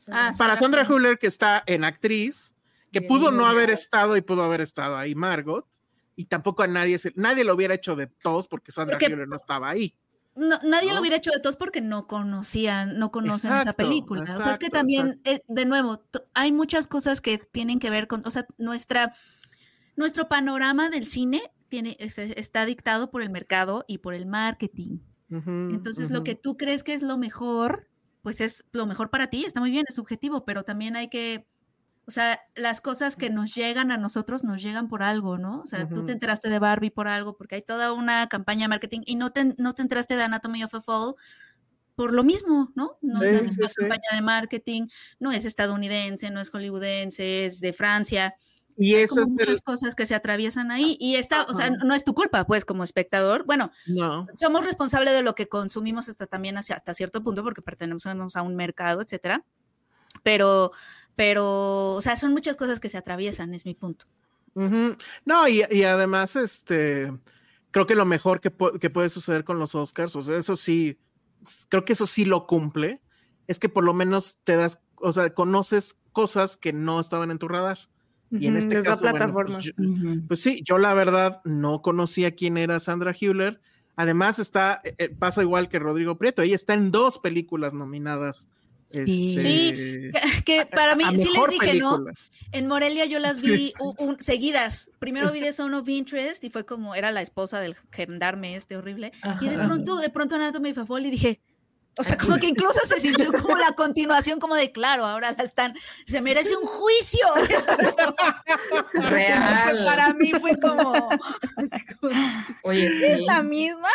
Ah, 0.08 0.34
para 0.36 0.56
Sandra 0.56 0.86
Hüller, 0.90 1.20
que 1.20 1.28
está 1.28 1.64
en 1.68 1.84
actriz, 1.84 2.56
que 2.92 3.00
Bien, 3.02 3.08
pudo 3.08 3.32
no 3.32 3.46
haber 3.46 3.70
estado 3.70 4.18
y 4.18 4.22
pudo 4.22 4.44
haber 4.44 4.62
estado 4.62 4.98
ahí 4.98 5.14
Margot, 5.14 5.68
y 6.16 6.26
tampoco 6.26 6.64
a 6.64 6.68
nadie, 6.68 6.98
se- 6.98 7.14
nadie 7.16 7.44
lo 7.44 7.54
hubiera 7.54 7.76
hecho 7.76 7.96
de 7.96 8.08
todos 8.08 8.48
porque 8.48 8.72
Sandra 8.72 8.98
Porque- 8.98 9.14
Hüller 9.14 9.28
no 9.28 9.36
estaba 9.36 9.70
ahí. 9.70 9.94
No, 10.36 10.60
nadie 10.64 10.90
¿no? 10.90 10.96
lo 10.96 11.02
hubiera 11.02 11.16
hecho 11.18 11.32
de 11.32 11.40
todos 11.40 11.56
porque 11.56 11.82
no 11.82 12.08
conocían, 12.08 13.00
no 13.00 13.12
conocen 13.12 13.52
esa 13.52 13.58
Exacto, 13.72 13.88
película. 13.88 14.24
o 14.24 14.42
sea, 14.42 14.52
es 14.52 14.60
que 14.60 14.70
también, 14.70 15.22
eh, 15.24 15.42
de 15.48 15.66
nuevo, 15.66 16.04
hay 16.34 16.52
muchas 16.52 16.88
cosas 16.88 17.22
que 17.22 17.38
tienen 17.38 17.80
que 17.80 17.90
ver 17.90 18.08
con, 18.08 18.22
o 18.26 18.32
sea, 18.32 18.46
nuestra, 18.58 19.14
nuestro 19.96 20.28
panorama 20.28 20.90
del 20.90 21.08
cine 21.08 21.42
tiene, 21.70 21.96
es- 22.00 22.18
está 22.18 22.66
dictado 22.66 23.12
por 23.12 23.22
el 23.22 23.30
mercado 23.30 23.86
y 23.88 24.00
por 24.00 24.14
el 24.14 24.26
marketing. 24.26 25.00
Entonces, 25.72 26.12
lo 26.12 26.24
que 26.24 26.36
tú 26.36 26.58
crees 26.58 26.84
que 26.84 26.94
es 26.94 27.02
lo 27.02 27.18
mejor, 27.18 27.88
pues 28.22 28.42
es 28.42 28.66
lo 28.72 28.86
mejor 28.86 29.10
para 29.10 29.30
ti, 29.30 29.46
está 29.46 29.60
muy 29.60 29.72
bien, 29.72 29.86
es 29.88 29.96
subjetivo, 29.96 30.46
pero 30.46 30.64
también 30.64 30.96
hay 30.96 31.10
que, 31.10 31.48
o 32.08 32.12
sea, 32.12 32.40
las 32.56 32.82
cosas 32.82 33.16
que 33.16 33.30
nos 33.30 33.56
llegan 33.56 33.92
a 33.92 33.98
nosotros 33.98 34.44
nos 34.44 34.62
llegan 34.62 34.88
por 34.88 35.02
algo, 35.04 35.38
¿no? 35.38 35.62
O 35.62 35.68
sea, 35.68 35.88
tú 35.90 35.96
Ujú. 35.98 36.06
te 36.06 36.12
enteraste 36.14 36.50
de 36.50 36.60
Barbie 36.60 36.92
por 36.92 37.08
algo, 37.08 37.36
porque 37.38 37.56
hay 37.56 37.62
toda 37.64 37.94
una 37.94 38.28
campaña 38.28 38.66
de 38.66 38.68
marketing 38.70 39.02
y 39.06 39.16
no 39.16 39.32
te, 39.32 39.54
no 39.58 39.74
te 39.74 39.82
enteraste 39.82 40.16
de 40.16 40.24
Anatomy 40.24 40.64
of 40.64 40.76
a 40.76 40.82
Fall 40.82 41.16
por 41.96 42.14
lo 42.14 42.24
mismo, 42.24 42.72
¿no? 42.76 42.98
No 43.02 43.24
es 43.24 43.32
la 43.32 43.40
Sí, 43.40 43.46
misma 43.46 43.68
sí, 43.68 43.74
sí. 43.76 43.82
campaña 43.82 44.10
de 44.14 44.22
marketing, 44.22 44.88
no 45.20 45.32
es 45.32 45.46
estadounidense, 45.46 46.30
no 46.30 46.42
es 46.42 46.50
hollywoodense, 46.50 47.46
es 47.46 47.60
de 47.62 47.72
Francia. 47.74 48.36
Y 48.78 48.96
eso 48.96 49.22
es 49.22 49.30
muchas 49.30 49.48
el- 49.48 49.62
cosas 49.64 49.96
que 49.96 50.06
se 50.06 50.14
atraviesan 50.14 50.70
ahí 50.72 50.98
y 51.00 51.16
está, 51.16 51.44
o 51.46 51.54
sea, 51.54 51.70
no 51.70 51.94
es 51.96 52.04
tu 52.04 52.14
culpa, 52.14 52.46
pues, 52.46 52.66
como 52.66 52.84
espectador. 52.84 53.46
Bueno, 53.46 53.72
No. 53.88 54.28
somos 54.38 54.66
responsables 54.66 55.14
de 55.14 55.24
lo 55.24 55.34
que 55.36 55.48
consumimos 55.48 56.10
hasta 56.10 56.28
también 56.28 56.58
hacia, 56.58 56.76
hasta 56.76 56.94
cierto 56.94 57.24
punto 57.24 57.42
porque 57.42 57.62
pertenecemos 57.62 58.36
a 58.36 58.42
un 58.42 58.58
mercado, 58.58 59.02
etcétera. 59.02 59.46
Pero, 60.24 60.72
pero, 61.16 61.94
o 61.94 62.02
sea, 62.02 62.16
son 62.16 62.32
muchas 62.34 62.56
cosas 62.56 62.80
que 62.80 62.90
se 62.90 62.98
atraviesan, 62.98 63.54
es 63.54 63.66
mi 63.66 63.74
punto. 63.74 64.06
No, 65.26 65.48
y, 65.48 65.64
y 65.70 65.84
además, 65.84 66.36
este, 66.36 67.12
creo 67.72 67.86
que 67.86 67.96
lo 67.96 68.06
mejor 68.06 68.40
que, 68.40 68.56
pu- 68.56 68.80
que 68.80 68.90
puede 68.90 69.10
suceder 69.10 69.44
con 69.44 69.60
los 69.60 69.76
Oscars, 69.76 70.16
o 70.16 70.22
sea, 70.22 70.38
eso 70.38 70.56
sí, 70.56 70.98
creo 71.70 71.84
que 71.86 71.94
eso 71.94 72.08
sí 72.08 72.24
lo 72.26 72.48
cumple, 72.48 73.02
es 73.48 73.60
que 73.60 73.70
por 73.70 73.84
lo 73.84 73.94
menos 73.94 74.38
te 74.44 74.56
das, 74.56 74.80
o 74.96 75.12
sea, 75.14 75.34
conoces 75.34 75.98
cosas 76.14 76.56
que 76.58 76.72
no 76.74 77.00
estaban 77.00 77.32
en 77.32 77.38
tu 77.40 77.48
radar. 77.48 77.78
Y 78.32 78.48
en 78.48 78.58
este 78.58 78.76
caso, 78.90 79.02
bueno, 79.12 79.34
pues, 79.54 79.66
yo- 79.66 79.72
Pues 80.28 80.42
sí, 80.42 80.62
yo 80.66 80.78
la 80.78 80.94
verdad 80.94 81.42
no 81.46 81.82
conocía 81.82 82.32
quién 82.36 82.58
era 82.58 82.80
Sandra 82.80 83.14
Hüller. 83.20 83.62
Además 83.98 84.40
está, 84.40 84.82
eh, 84.84 84.96
eh, 84.98 85.10
pasa 85.10 85.42
igual 85.42 85.70
que 85.70 85.80
Rodrigo 85.80 86.18
Prieto, 86.18 86.42
ella 86.42 86.56
está 86.56 86.74
en 86.74 86.92
dos 86.92 87.20
películas 87.20 87.74
nominadas. 87.74 88.48
Sí. 88.88 89.36
este, 89.38 89.42
Sí, 89.42 90.12
Que, 90.46 90.66
para 90.72 90.96
mí, 90.96 91.04
a 91.04 91.12
sí 91.12 91.18
les 91.18 91.50
dije, 91.50 91.74
¿no? 91.80 92.06
En 92.52 92.68
Morelia 92.68 93.06
yo 93.06 93.20
las 93.20 93.42
vi 93.42 93.74
un- 93.80 94.18
seguidas. 94.22 94.90
Primero 95.00 95.32
vi 95.32 95.40
The 95.42 95.54
Zone 95.54 95.76
of 95.76 95.90
Interest 95.90 96.44
y 96.44 96.50
fue 96.50 96.66
como, 96.66 96.96
era 96.96 97.12
la 97.12 97.22
esposa 97.22 97.60
del 97.60 97.76
gendarme 97.92 98.56
este 98.56 98.78
horrible. 98.78 99.12
Y 99.42 99.48
de 99.50 99.58
pronto, 99.58 99.98
de 99.98 100.10
pronto 100.10 100.36
Anatomy 100.36 100.72
of 100.72 100.88
Fall 100.88 101.06
y 101.06 101.12
dije, 101.12 101.40
o 101.98 102.04
sea, 102.04 102.18
como 102.18 102.38
que 102.38 102.48
incluso 102.48 102.80
se 102.86 103.00
sintió 103.00 103.32
como 103.32 103.58
la 103.58 103.72
continuación, 103.74 104.40
como 104.40 104.56
de 104.56 104.72
claro, 104.72 105.06
ahora 105.06 105.34
la 105.38 105.44
están, 105.44 105.76
se 106.06 106.22
merece 106.22 106.56
un 106.58 106.66
juicio. 106.66 107.26
Real. 108.94 109.86
Para 109.86 110.14
mí 110.14 110.32
fue 110.40 110.60
como, 110.60 111.10
Oye, 112.64 113.14
¿es 113.14 113.20
sí. 113.20 113.26
la 113.26 113.42
misma? 113.44 113.90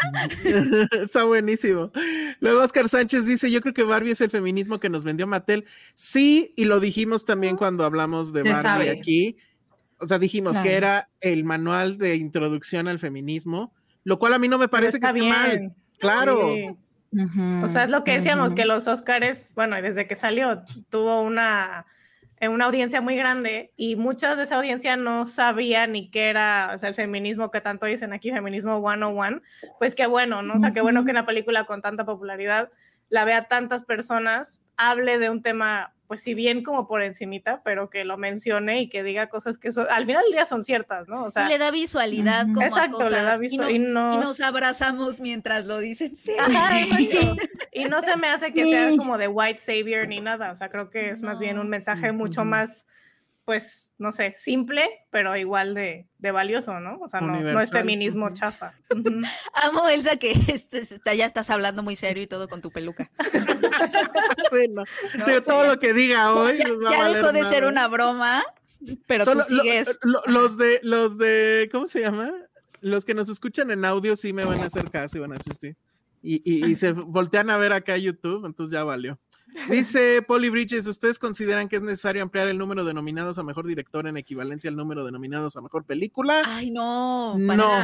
Está 1.02 1.24
buenísimo. 1.24 1.90
Luego 2.40 2.62
Oscar 2.62 2.88
Sánchez 2.88 3.26
dice, 3.26 3.50
yo 3.50 3.60
creo 3.60 3.74
que 3.74 3.82
Barbie 3.82 4.12
es 4.12 4.20
el 4.20 4.30
feminismo 4.30 4.80
que 4.80 4.88
nos 4.88 5.04
vendió 5.04 5.26
Mattel. 5.26 5.64
Sí, 5.94 6.52
y 6.56 6.64
lo 6.64 6.80
dijimos 6.80 7.24
también 7.24 7.56
cuando 7.56 7.84
hablamos 7.84 8.32
de 8.32 8.42
Se 8.42 8.52
Barbie 8.52 8.62
sabe. 8.86 8.90
aquí. 8.90 9.36
O 9.98 10.06
sea, 10.06 10.18
dijimos 10.18 10.52
Claro. 10.52 10.68
que 10.68 10.74
era 10.76 11.10
el 11.20 11.44
manual 11.44 11.98
de 11.98 12.16
introducción 12.16 12.88
al 12.88 12.98
feminismo, 12.98 13.74
lo 14.04 14.18
cual 14.18 14.32
a 14.34 14.38
mí 14.38 14.48
no 14.48 14.56
me 14.58 14.68
parece 14.68 14.96
está 14.96 15.12
que 15.12 15.18
esté 15.18 15.30
mal. 15.30 15.50
bien. 15.58 15.74
Claro. 15.98 16.54
Sí. 16.54 16.66
O 17.12 17.68
sea, 17.68 17.84
es 17.84 17.90
lo 17.90 18.04
que 18.04 18.12
decíamos, 18.12 18.54
que 18.54 18.64
los 18.64 18.86
Oscars, 18.86 19.52
bueno, 19.54 19.78
y 19.78 19.82
desde 19.82 20.06
que 20.06 20.14
salió, 20.14 20.62
tuvo 20.90 21.22
una, 21.22 21.86
eh, 22.38 22.48
una 22.48 22.66
audiencia 22.66 23.00
muy 23.00 23.16
grande 23.16 23.72
y 23.76 23.96
mucha 23.96 24.36
de 24.36 24.44
esa 24.44 24.56
audiencia 24.56 24.96
no 24.96 25.26
sabía 25.26 25.86
ni 25.86 26.08
qué 26.10 26.30
era, 26.30 26.72
o 26.74 26.78
sea, 26.78 26.88
el 26.88 26.94
feminismo 26.94 27.50
que 27.50 27.60
tanto 27.60 27.86
dicen 27.86 28.12
aquí, 28.12 28.30
feminismo 28.30 28.80
101, 28.80 29.42
pues 29.78 29.94
qué 29.94 30.06
bueno, 30.06 30.42
¿no? 30.42 30.54
O 30.54 30.58
sea, 30.58 30.72
qué 30.72 30.80
bueno 30.80 31.04
que 31.04 31.10
una 31.10 31.26
película 31.26 31.64
con 31.64 31.82
tanta 31.82 32.04
popularidad 32.04 32.70
la 33.10 33.24
vea 33.26 33.46
tantas 33.48 33.84
personas, 33.84 34.62
hable 34.76 35.18
de 35.18 35.28
un 35.28 35.42
tema, 35.42 35.94
pues 36.06 36.22
si 36.22 36.32
bien 36.34 36.62
como 36.62 36.88
por 36.88 37.02
encimita, 37.02 37.60
pero 37.64 37.90
que 37.90 38.04
lo 38.04 38.16
mencione 38.16 38.80
y 38.80 38.88
que 38.88 39.02
diga 39.02 39.28
cosas 39.28 39.58
que 39.58 39.70
son- 39.72 39.86
al 39.90 40.06
final 40.06 40.22
del 40.22 40.32
día 40.32 40.46
son 40.46 40.64
ciertas, 40.64 41.06
¿no? 41.08 41.24
O 41.24 41.30
sea, 41.30 41.44
y 41.46 41.48
le 41.50 41.58
da 41.58 41.70
visualidad 41.70 42.46
como 42.46 42.62
a 42.62 42.66
exacto, 42.66 42.98
le 43.10 43.16
da 43.16 43.22
cosas, 43.22 43.38
y 43.38 43.40
visual 43.42 43.92
no- 43.92 44.12
y 44.12 44.16
y 44.16 44.18
nos- 44.18 44.40
abrazamos 44.40 45.20
mientras 45.20 45.66
lo 45.66 45.78
dicen. 45.78 46.16
Sí. 46.16 46.32
Ajá, 46.38 46.80
exacto. 46.80 47.36
Y 47.72 47.84
no 47.84 48.00
se 48.02 48.16
me 48.16 48.28
hace 48.28 48.52
que 48.52 48.64
sea 48.68 48.90
como 48.96 49.16
de 49.18 49.28
white 49.28 49.58
savior 49.60 50.08
ni 50.08 50.20
nada, 50.20 50.50
o 50.50 50.56
sea, 50.56 50.70
creo 50.70 50.88
que 50.90 51.10
es 51.10 51.22
más 51.22 51.38
bien 51.38 51.58
un 51.58 51.68
mensaje 51.68 52.10
mucho 52.12 52.44
más, 52.44 52.86
pues, 53.44 53.92
no 53.98 54.12
sé, 54.12 54.34
simple, 54.36 54.88
pero 55.10 55.36
igual 55.36 55.74
de, 55.74 56.06
de 56.18 56.30
valioso, 56.30 56.78
¿no? 56.78 56.98
O 57.00 57.08
sea, 57.08 57.20
no, 57.20 57.40
no 57.40 57.60
es 57.60 57.70
feminismo 57.70 58.30
chafa. 58.32 58.74
Amo, 59.54 59.88
Elsa, 59.88 60.16
que 60.18 60.30
este, 60.48 60.78
está- 60.78 61.14
ya 61.14 61.26
estás 61.26 61.50
hablando 61.50 61.82
muy 61.82 61.96
serio 61.96 62.22
y 62.22 62.26
todo 62.26 62.48
con 62.48 62.60
tu 62.60 62.70
peluca. 62.70 63.10
Sí, 64.50 64.66
no. 64.70 64.84
No, 65.16 65.42
todo 65.42 65.64
lo 65.66 65.78
que 65.78 65.92
diga 65.92 66.34
hoy 66.34 66.58
ya 66.58 66.98
va 67.02 67.12
dejó 67.12 67.32
de 67.32 67.44
ser 67.44 67.64
una 67.64 67.86
broma, 67.88 68.42
pero 69.06 69.24
Solo 69.24 69.44
tú 69.46 69.54
lo- 69.54 69.62
sigues. 69.62 69.98
lo- 70.02 70.22
los 70.26 70.56
de 70.56 70.80
los 70.82 71.16
de 71.18 71.68
¿cómo 71.72 71.86
se 71.86 72.00
llama? 72.00 72.30
Los 72.80 73.04
que 73.04 73.14
nos 73.14 73.28
escuchan 73.28 73.70
en 73.70 73.84
audio 73.84 74.16
sí 74.16 74.32
me 74.32 74.44
van 74.44 74.60
a 74.60 74.64
hacer 74.66 74.90
caso 74.90 75.16
y 75.18 75.20
van 75.20 75.32
a 75.32 75.36
asistir. 75.36 75.76
Y, 76.22 76.42
y- 76.44 76.70
y 76.70 76.74
se 76.74 76.92
voltean 76.92 77.48
a 77.50 77.56
ver 77.56 77.72
acá 77.72 77.96
YouTube, 77.96 78.44
entonces 78.44 78.72
ya 78.72 78.84
valió. 78.84 79.18
Dice 79.68 80.22
Polly 80.22 80.48
Bridges, 80.48 80.86
¿ustedes 80.86 81.18
consideran 81.18 81.68
que 81.68 81.76
es 81.76 81.82
necesario 81.82 82.22
ampliar 82.22 82.48
el 82.48 82.58
número 82.58 82.84
de 82.84 82.94
nominados 82.94 83.38
a 83.38 83.42
mejor 83.42 83.66
director 83.66 84.06
en 84.06 84.16
equivalencia 84.16 84.70
al 84.70 84.76
número 84.76 85.04
de 85.04 85.12
nominados 85.12 85.56
a 85.56 85.60
mejor 85.60 85.84
película? 85.84 86.42
Ay, 86.46 86.70
no. 86.70 87.36
No. 87.38 87.78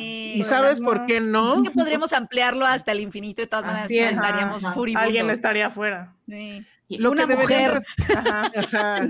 ¿Y 0.00 0.42
sabes 0.44 0.80
no. 0.80 0.86
por 0.88 1.06
qué 1.06 1.20
no? 1.20 1.54
Es 1.54 1.62
que 1.62 1.70
podríamos 1.70 2.12
ampliarlo 2.12 2.64
hasta 2.66 2.92
el 2.92 3.00
infinito, 3.00 3.42
de 3.42 3.46
todas 3.46 3.64
maneras 3.64 3.90
es, 3.90 4.12
estaríamos 4.12 4.64
ajá. 4.64 4.74
furibundos. 4.74 5.06
Alguien 5.06 5.30
estaría 5.30 5.66
afuera. 5.66 6.14
Sí. 6.28 6.64
Lo 6.88 7.10
Una 7.10 7.26
que 7.26 7.36
mujer. 7.36 7.78
Ajá. 8.14 8.50
Ajá. 8.56 9.08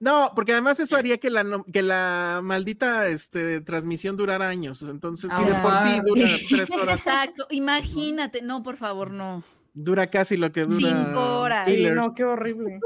No, 0.00 0.30
porque 0.36 0.52
además 0.52 0.78
eso 0.78 0.94
haría 0.94 1.18
que 1.18 1.28
la, 1.28 1.42
no- 1.42 1.64
que 1.64 1.82
la 1.82 2.38
maldita 2.42 3.08
este, 3.08 3.60
transmisión 3.60 4.16
durara 4.16 4.48
años. 4.48 4.80
Entonces, 4.82 5.32
si 5.36 5.42
de 5.42 5.54
por 5.54 5.72
sí 5.76 5.88
Ah. 5.88 6.02
dura 6.06 6.28
tres 6.48 6.70
horas, 6.70 6.98
Exacto, 7.06 7.48
imagínate. 7.50 8.40
No, 8.42 8.62
por 8.62 8.76
favor, 8.76 9.10
no. 9.10 9.42
Dura 9.74 10.08
casi 10.10 10.36
lo 10.36 10.50
que 10.52 10.62
dura. 10.64 10.76
Cinco 10.76 11.40
horas. 11.40 11.66
Sí, 11.66 11.84
no, 11.84 12.14
qué 12.14 12.24
horrible. 12.24 12.80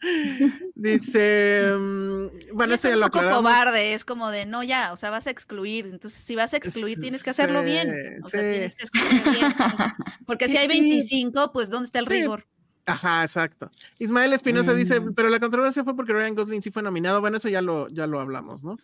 Dice, 0.74 1.72
mm, 1.78 2.26
bueno, 2.54 2.74
eso 2.74 2.88
es 2.88 2.92
ya 2.92 2.96
un 2.96 3.00
lo 3.00 3.06
poco 3.06 3.18
aclaramos. 3.18 3.42
cobarde, 3.42 3.94
es 3.94 4.04
como 4.04 4.30
de, 4.30 4.46
no, 4.46 4.62
ya, 4.62 4.92
o 4.92 4.96
sea, 4.96 5.10
vas 5.10 5.26
a 5.26 5.30
excluir. 5.30 5.86
Entonces, 5.86 6.22
si 6.24 6.34
vas 6.34 6.54
a 6.54 6.56
excluir, 6.56 6.98
tienes 7.00 7.22
que 7.22 7.30
hacerlo 7.30 7.60
Sí, 7.60 7.66
bien. 7.66 8.18
O 8.22 8.28
sea, 8.28 8.40
tienes 8.40 8.74
que 8.74 8.84
escoger 8.84 9.30
bien. 9.30 9.46
Porque 10.26 10.48
si 10.48 10.56
hay 10.56 10.68
Sí. 10.68 10.80
25, 10.80 11.52
pues, 11.52 11.70
¿dónde 11.70 11.86
está 11.86 11.98
el 12.00 12.06
Sí. 12.06 12.12
rigor? 12.14 12.46
Ajá, 12.84 13.22
exacto. 13.22 13.70
Ismael 14.00 14.32
Espinosa 14.32 14.72
Mm. 14.72 14.76
dice, 14.76 15.00
pero 15.14 15.28
la 15.30 15.38
controversia 15.38 15.84
fue 15.84 15.94
porque 15.94 16.12
Ryan 16.12 16.34
Gosling 16.34 16.62
sí 16.62 16.70
fue 16.72 16.82
nominado. 16.82 17.20
Bueno, 17.20 17.36
eso 17.36 17.48
ya 17.48 17.62
lo, 17.62 17.88
ya 17.88 18.08
lo 18.08 18.18
hablamos, 18.20 18.64
¿no? 18.64 18.76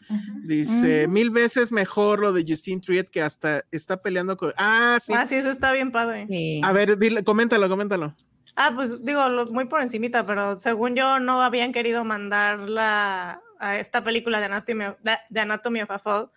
Dice, 0.45 1.09
mil 1.09 1.31
veces 1.31 1.73
mejor 1.73 2.21
lo 2.21 2.33
de 2.33 2.45
Justine 2.47 2.81
Triet 2.81 3.09
que 3.11 3.23
hasta 3.23 3.65
está 3.73 3.97
peleando 3.97 4.37
con... 4.37 4.53
Ah, 4.57 4.99
sí. 5.01 5.13
Ah, 5.15 5.27
sí, 5.27 5.35
eso 5.35 5.51
está 5.51 5.73
bien 5.73 5.91
padre. 5.91 6.27
Sí. 6.31 6.61
A 6.63 6.73
ver, 6.73 6.97
dile, 6.97 7.25
coméntalo, 7.25 7.69
coméntalo. 7.69 8.15
Ah, 8.55 8.73
pues 8.75 9.05
digo, 9.05 9.29
lo- 9.29 9.47
muy 9.47 9.67
por 9.67 9.83
encimita, 9.83 10.25
pero 10.25 10.57
según 10.59 10.95
yo 10.95 11.19
no 11.19 11.43
habían 11.43 11.73
querido 11.73 12.05
mandarla 12.05 13.43
a 13.59 13.79
esta 13.79 14.03
película 14.05 14.39
de 14.39 14.45
Anatomy 14.47 14.85
of, 14.87 14.97
de 15.29 15.41
Anatomy 15.41 15.83
of 15.83 15.91
a 15.91 15.99
Fall 15.99 16.31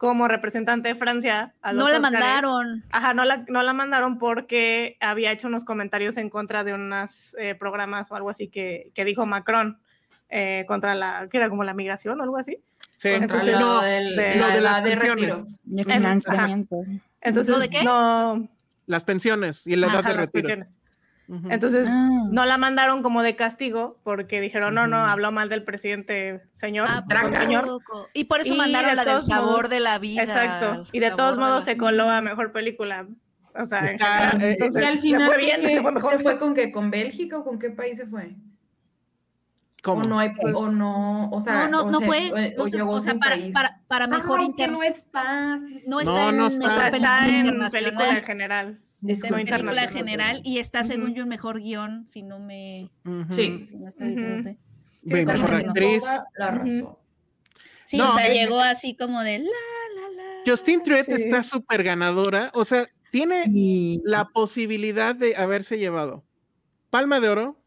como 0.00 0.28
representante 0.28 0.88
de 0.88 0.94
Francia. 0.94 1.52
A 1.60 1.74
los 1.74 1.84
No 1.84 1.90
la 1.92 2.00
mandaron. 2.00 2.82
Ajá, 2.90 3.12
no 3.12 3.22
la, 3.26 3.44
no 3.48 3.62
la 3.62 3.74
mandaron 3.74 4.16
porque 4.16 4.96
había 4.98 5.30
hecho 5.30 5.46
unos 5.46 5.62
comentarios 5.62 6.16
en 6.16 6.30
contra 6.30 6.64
de 6.64 6.72
unos 6.72 7.36
eh, 7.38 7.54
programas 7.54 8.10
o 8.10 8.14
algo 8.16 8.30
así 8.30 8.48
que, 8.48 8.92
que 8.94 9.04
dijo 9.04 9.26
Macron 9.26 9.78
eh, 10.30 10.64
contra 10.66 10.94
la, 10.94 11.28
que 11.30 11.36
era 11.36 11.50
como 11.50 11.64
la 11.64 11.74
migración 11.74 12.18
o 12.18 12.22
algo 12.22 12.38
así. 12.38 12.56
Sí, 12.96 13.10
Contra 13.10 13.42
Entonces, 13.42 13.52
lo 13.52 13.60
no, 13.60 13.82
del- 13.82 14.16
de- 14.16 14.34
lo 14.36 14.46
de 14.48 14.60
las 14.62 14.82
de 14.82 14.90
pensiones. 14.90 15.36
retiro. 15.66 15.84
Financiamiento. 15.94 16.76
Entonces, 17.20 17.54
¿Lo 17.54 17.60
de 17.60 17.68
qué? 17.68 17.84
no. 17.84 18.48
Las 18.86 19.04
pensiones 19.04 19.66
y 19.66 19.76
la 19.76 19.88
edad 19.88 19.98
Ajá, 19.98 20.08
de 20.12 20.14
las 20.16 20.26
retiro. 20.32 20.62
Entonces, 21.48 21.88
Ah. 21.90 22.08
no 22.32 22.44
la 22.44 22.58
mandaron 22.58 23.02
como 23.02 23.22
de 23.22 23.36
castigo 23.36 23.98
porque 24.02 24.40
dijeron, 24.40 24.74
no, 24.74 24.86
no, 24.88 24.96
habló 25.06 25.30
mal 25.30 25.48
del 25.48 25.62
presidente, 25.62 26.42
señor. 26.52 26.88
Ah, 26.90 27.04
señor. 27.32 27.68
Y 28.14 28.24
por 28.24 28.40
eso 28.40 28.54
Y 28.54 28.56
mandaron 28.58 28.90
de 28.90 28.96
la 28.96 29.04
del 29.04 29.20
sabor 29.20 29.48
modos- 29.50 29.70
de 29.70 29.80
la 29.80 29.98
vida. 30.00 30.22
Exacto. 30.24 30.84
Y 30.92 30.98
de 30.98 31.10
todos 31.12 31.38
modos 31.38 31.64
se 31.64 31.76
coló 31.76 32.10
a 32.10 32.20
mejor 32.20 32.50
película. 32.52 33.06
O 33.54 33.64
sea, 33.64 33.80
en 33.80 33.84
Está, 33.86 34.06
general. 34.30 34.42
eh, 34.42 34.52
Entonces, 34.52 34.82
Y 34.82 34.84
al 34.86 34.98
final, 34.98 35.26
fue 35.26 35.34
¿con 35.36 35.44
bien, 35.44 35.82
fue 35.82 35.92
mejor. 35.92 36.12
¿se 36.12 36.18
fue 36.20 36.38
con 36.38 36.54
qué? 36.54 36.72
¿Con 36.72 36.90
Bélgica 36.90 37.38
o 37.38 37.44
con 37.44 37.58
qué 37.58 37.70
país 37.70 37.96
se 37.96 38.06
fue? 38.06 38.34
¿Cómo? 39.82 40.02
O 40.02 40.06
no 40.06 40.18
hay, 40.18 40.30
Pues- 40.34 40.54
o 40.54 40.70
no, 40.70 41.30
o 41.30 41.40
sea, 41.40 41.66
No, 41.68 41.84
no, 41.84 41.90
no 41.90 42.00
fue. 42.02 42.30
o, 42.58 42.68
sea, 42.68 42.78
llegó 42.78 42.90
o 42.92 43.00
sea, 43.00 43.12
sin 43.12 43.20
para, 43.20 43.36
para, 43.52 43.80
para 43.88 44.06
mejor 44.08 44.40
Ah, 44.40 44.42
es 44.42 44.54
que 44.54 44.62
inter- 44.64 44.72
no 44.72 44.82
está, 44.82 45.58
sí, 45.66 45.80
sí. 45.80 45.86
No 45.88 46.00
está 46.00 46.12
No, 46.12 46.28
en 46.28 46.36
no 46.36 46.46
está. 46.48 46.88
está 46.88 47.28
en 47.28 47.68
película 47.70 48.08
en 48.18 48.22
general. 48.24 48.78
En 49.02 49.18
no 49.18 49.36
película 49.36 49.88
general 49.88 50.40
y 50.44 50.58
está, 50.58 50.84
según 50.84 51.14
yo, 51.14 51.22
en 51.22 51.28
mejor 51.28 51.60
guion, 51.60 52.06
si 52.06 52.22
no 52.22 52.38
me. 52.38 52.90
Ujú. 53.04 53.32
Sí. 53.32 53.66
Si 53.68 53.76
no 53.76 53.88
estoy 53.88 54.08
diciéndote. 54.08 54.58
Sí, 55.06 55.14
actriz. 55.14 56.04
La 56.36 56.50
razón. 56.50 56.96
Sí, 57.86 57.96
No, 57.96 58.10
o 58.10 58.14
sea, 58.14 58.28
eh, 58.28 58.34
llegó 58.34 58.60
así 58.60 58.94
como 58.94 59.22
de 59.22 59.38
la, 59.38 59.44
la, 59.44 60.22
la. 60.22 60.32
Justin 60.46 60.82
Truett 60.82 61.06
Sí. 61.06 61.12
está 61.12 61.42
súper 61.42 61.82
ganadora. 61.82 62.50
O 62.54 62.64
sea, 62.64 62.88
tiene 63.10 63.44
la 64.04 64.28
posibilidad 64.28 65.14
de 65.14 65.34
haberse 65.34 65.78
llevado 65.78 66.24
Palma 66.90 67.18
de 67.20 67.28
Oro, 67.30 67.60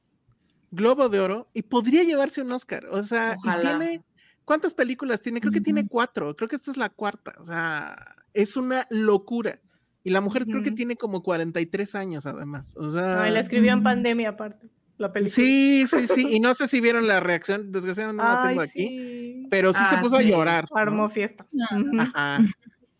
Globo 0.71 1.09
de 1.09 1.19
Oro 1.19 1.49
y 1.53 1.63
podría 1.63 2.03
llevarse 2.03 2.41
un 2.41 2.51
Oscar. 2.51 2.85
O 2.91 3.03
sea, 3.03 3.35
y 3.43 3.61
tiene. 3.61 4.03
¿Cuántas 4.45 4.73
películas 4.73 5.21
tiene? 5.21 5.39
Creo 5.39 5.53
que 5.53 5.61
tiene 5.61 5.87
cuatro. 5.87 6.35
Creo 6.35 6.49
que 6.49 6.57
esta 6.57 6.69
es 6.69 6.77
la 6.77 6.89
cuarta. 6.89 7.33
O 7.39 7.45
sea, 7.45 8.15
es 8.33 8.57
una 8.57 8.85
locura. 8.89 9.59
Y 10.03 10.09
la 10.09 10.19
mujer 10.21 10.45
creo 10.45 10.61
que 10.63 10.71
tiene 10.71 10.95
como 10.97 11.23
43 11.23 11.95
años, 11.95 12.25
además. 12.25 12.75
O 12.77 12.91
sea. 12.91 13.15
No, 13.15 13.27
y 13.27 13.31
la 13.31 13.39
escribió 13.39 13.71
en 13.71 13.83
pandemia 13.83 14.29
aparte, 14.29 14.67
la 14.97 15.13
película. 15.13 15.33
Sí, 15.35 15.85
sí, 15.87 16.07
sí. 16.07 16.27
Y 16.29 16.39
no 16.41 16.53
sé 16.55 16.67
si 16.67 16.81
vieron 16.81 17.07
la 17.07 17.19
reacción. 17.21 17.71
Desgraciadamente 17.71 18.23
no 18.23 18.29
la 18.33 18.41
Ay, 18.43 18.47
tengo 18.49 18.61
aquí. 18.61 18.71
sí. 18.87 19.47
Pero 19.49 19.71
sí 19.73 19.79
se 19.89 19.95
Ah, 19.95 20.01
puso 20.01 20.17
a 20.17 20.21
llorar. 20.21 20.65
¿no? 20.69 20.77
Armó 20.77 21.07
fiesta. 21.09 21.45
Ujú. 21.53 22.01
Ajá. 22.01 22.39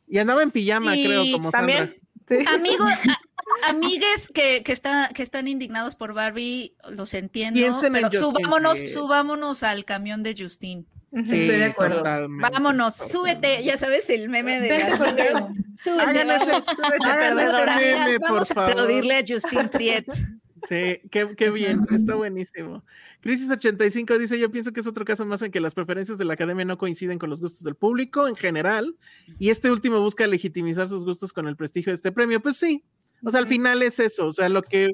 Y 0.08 0.18
andaba 0.18 0.44
en 0.44 0.52
pijama, 0.52 0.94
Sí, 0.94 1.06
creo, 1.06 1.24
como 1.32 1.52
Sandra. 1.52 1.78
También. 1.78 2.00
Sí. 2.26 2.38
Amigos, 2.48 2.90
a- 3.66 3.70
amigues 3.70 4.30
que, 4.34 4.64
que, 4.64 4.72
está, 4.72 5.10
que 5.14 5.24
están 5.24 5.48
indignados 5.50 5.96
por 5.96 6.14
Barbie, 6.14 6.76
los 6.90 7.14
entiendo. 7.14 7.60
Piensen 7.60 7.96
en 7.98 8.04
pero 8.04 8.08
Justin 8.08 8.44
subámonos, 8.46 8.80
Trudeau. 8.80 8.94
subámonos 9.04 9.64
al 9.64 9.84
camión 9.84 10.24
de 10.24 10.36
Justin. 10.38 10.88
Ujú. 11.14 11.26
Sí, 11.28 11.42
Estoy 11.42 11.60
de 11.60 11.66
acuerdo. 11.66 11.98
totalmente. 11.98 12.42
Vámonos, 12.52 12.96
súbete, 12.96 13.64
ya 13.64 13.78
sabes, 13.78 14.10
el 14.10 14.30
meme 14.30 14.60
de 14.60 14.70
Vente 14.70 14.90
las 14.90 14.98
conmigo. 14.98 15.18
Girls. 15.18 15.46
Súbete, 15.84 16.26
meme, 16.26 18.20
por 18.20 18.30
vamos 18.32 18.52
a 18.52 18.66
aplaudirle 18.66 19.18
a 19.18 19.24
Justin 19.28 19.70
Triet. 19.70 20.06
Sí, 20.68 21.02
qué, 21.12 21.36
qué 21.36 21.52
bien, 21.52 21.82
está 21.92 22.16
buenísimo. 22.16 22.84
Crisis 23.20 23.50
85 23.50 24.18
dice, 24.18 24.40
yo 24.40 24.50
pienso 24.50 24.72
que 24.72 24.80
es 24.80 24.88
otro 24.88 25.04
caso 25.06 25.26
más 25.26 25.42
en 25.42 25.52
que 25.52 25.60
las 25.60 25.76
preferencias 25.76 26.18
de 26.18 26.26
la 26.26 26.34
academia 26.34 26.64
no 26.66 26.78
coinciden 26.78 27.20
con 27.20 27.30
los 27.30 27.42
gustos 27.42 27.64
del 27.64 27.76
público 27.76 28.28
en 28.28 28.36
general, 28.36 28.96
y 29.38 29.50
este 29.50 29.70
último 29.70 30.00
busca 30.00 30.26
legitimizar 30.26 30.88
sus 30.88 31.04
gustos 31.04 31.34
con 31.34 31.48
el 31.48 31.58
prestigio 31.58 31.92
de 31.92 31.96
este 31.96 32.12
premio. 32.14 32.42
Pues 32.42 32.58
sí, 32.58 32.84
o 33.24 33.30
sea, 33.30 33.42
al 33.42 33.48
final 33.48 33.84
es 33.84 34.00
eso, 34.00 34.26
o 34.26 34.34
sea, 34.34 34.48
lo 34.50 34.64
que 34.64 34.92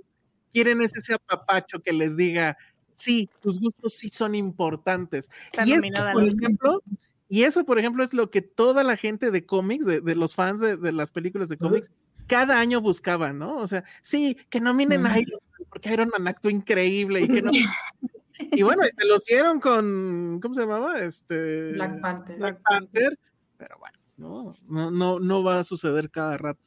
quieren 0.51 0.81
es 0.81 0.95
ese 0.97 1.13
apapacho 1.13 1.79
que 1.81 1.93
les 1.93 2.17
diga, 2.17 2.57
sí, 2.93 3.29
tus 3.41 3.59
gustos 3.59 3.93
sí 3.93 4.09
son 4.09 4.35
importantes. 4.35 5.29
Está 5.51 5.65
y 5.65 5.91
por 6.13 6.23
ejemplo, 6.23 6.83
y 7.27 7.43
eso, 7.43 7.63
por 7.63 7.77
ejemplo, 7.79 8.03
es 8.03 8.13
lo 8.13 8.31
que 8.31 8.41
toda 8.41 8.83
la 8.83 8.97
gente 8.97 9.31
de 9.31 9.45
cómics, 9.45 9.85
de, 9.85 10.01
de 10.01 10.15
los 10.15 10.35
fans 10.35 10.59
de, 10.59 10.77
de 10.77 10.91
las 10.91 11.11
películas 11.11 11.47
de 11.49 11.57
cómics, 11.57 11.91
cada 12.29 12.59
año 12.59 12.81
buscaban, 12.81 13.37
¿no? 13.37 13.57
O 13.57 13.67
sea, 13.67 13.83
sí, 14.01 14.37
que 14.49 14.59
nominen 14.59 15.05
a 15.05 15.19
Iron 15.19 15.39
Man, 15.41 15.67
porque 15.69 15.91
Iron 15.91 16.09
Man 16.09 16.27
actuó 16.27 16.49
increíble 16.51 17.21
y 17.21 17.27
que 17.27 17.41
no. 17.41 17.51
y 18.39 18.63
bueno, 18.63 18.83
se 18.83 19.05
los 19.05 19.25
dieron 19.25 19.59
con, 19.59 20.39
¿cómo 20.41 20.55
se 20.55 20.61
llamaba? 20.61 20.99
Este 20.99 21.73
Black 21.73 21.99
Panther. 22.01 22.37
Black 22.37 22.61
Panther, 22.61 23.19
pero 23.57 23.77
bueno, 23.79 23.97
no, 24.17 24.55
no, 24.67 24.91
no, 24.91 25.19
no 25.19 25.43
va 25.43 25.59
a 25.59 25.63
suceder 25.63 26.09
cada 26.09 26.37
rato. 26.37 26.65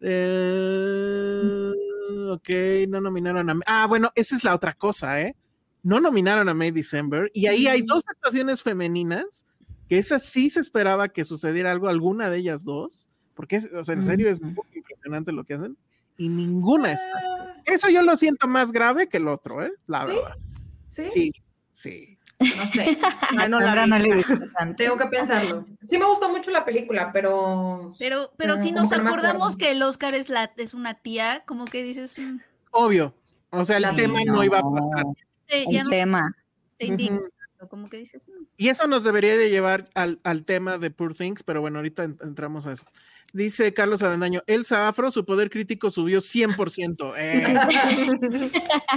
Eh, 0.00 1.72
ok, 2.30 2.48
no 2.88 3.00
nominaron 3.00 3.50
a. 3.50 3.58
Ah, 3.66 3.86
bueno, 3.86 4.12
esa 4.14 4.36
es 4.36 4.44
la 4.44 4.54
otra 4.54 4.74
cosa, 4.74 5.20
¿eh? 5.20 5.34
No 5.88 6.00
nominaron 6.00 6.50
a 6.50 6.54
May 6.54 6.70
December 6.70 7.30
y 7.32 7.46
ahí 7.46 7.66
hay 7.66 7.80
dos 7.80 8.04
actuaciones 8.06 8.62
femeninas 8.62 9.46
que 9.88 9.96
esas 9.96 10.22
sí 10.22 10.50
se 10.50 10.60
esperaba 10.60 11.08
que 11.08 11.24
sucediera 11.24 11.70
algo, 11.72 11.88
alguna 11.88 12.28
de 12.28 12.36
ellas 12.36 12.62
dos, 12.62 13.08
porque 13.34 13.56
es, 13.56 13.72
o 13.72 13.82
sea, 13.82 13.94
en 13.94 14.04
serio 14.04 14.28
es 14.28 14.42
muy 14.42 14.66
impresionante 14.74 15.32
lo 15.32 15.44
que 15.44 15.54
hacen 15.54 15.78
y 16.18 16.28
ninguna 16.28 16.92
está. 16.92 17.62
Eso 17.64 17.88
yo 17.88 18.02
lo 18.02 18.18
siento 18.18 18.46
más 18.48 18.70
grave 18.70 19.08
que 19.08 19.16
el 19.16 19.28
otro, 19.28 19.64
¿eh? 19.64 19.72
La 19.86 20.04
verdad. 20.04 20.34
¿Sí? 20.90 21.04
Sí, 21.08 21.32
sí. 21.72 22.18
No 22.38 22.66
sé. 22.68 22.98
Ah, 23.38 23.48
no 23.48 23.58
la 23.58 23.86
no 23.86 23.98
le. 23.98 24.22
Tengo 24.76 24.98
que 24.98 25.06
pensarlo. 25.06 25.64
Sí 25.82 25.96
me 25.96 26.04
gustó 26.04 26.28
mucho 26.28 26.50
la 26.50 26.66
película, 26.66 27.10
pero... 27.14 27.94
Pero, 27.98 28.30
pero 28.36 28.56
No, 28.56 28.62
si 28.62 28.72
nos 28.72 28.92
acordamos 28.92 29.56
que 29.56 29.70
el 29.70 29.82
Oscar 29.82 30.12
es, 30.14 30.28
la, 30.28 30.52
es 30.58 30.74
una 30.74 30.94
tía, 30.94 31.44
como 31.46 31.64
que 31.64 31.82
dices, 31.82 32.18
mm, 32.18 32.40
Obvio. 32.72 33.14
O 33.50 33.64
sea, 33.64 33.76
el 33.76 33.82
La- 33.82 33.94
tema 33.96 34.22
no 34.26 34.44
iba 34.44 34.58
a 34.58 34.62
pasar. 34.62 35.06
Ya 35.48 35.78
El 35.80 35.84
no 35.84 35.90
tema. 35.90 36.36
te 36.76 36.86
indigna, 36.86 37.20
como 37.68 37.88
que 37.90 37.96
dices. 37.98 38.26
Y 38.56 38.68
eso 38.68 38.86
nos 38.86 39.02
debería 39.04 39.36
de 39.36 39.50
llevar 39.50 39.88
al, 39.94 40.20
al 40.24 40.44
tema 40.44 40.78
de 40.78 40.90
Poor 40.90 41.14
Things, 41.14 41.42
pero 41.42 41.60
bueno, 41.60 41.78
ahorita 41.78 42.04
en- 42.04 42.18
entramos 42.22 42.66
a 42.66 42.72
eso. 42.72 42.84
Dice 43.32 43.74
Carlos 43.74 44.02
Avendaño, 44.02 44.42
Elsa 44.46 44.88
Afro, 44.88 45.10
su 45.10 45.24
poder 45.26 45.50
crítico 45.50 45.90
subió 45.90 46.20
100%. 46.20 47.14
Eh, 47.18 47.44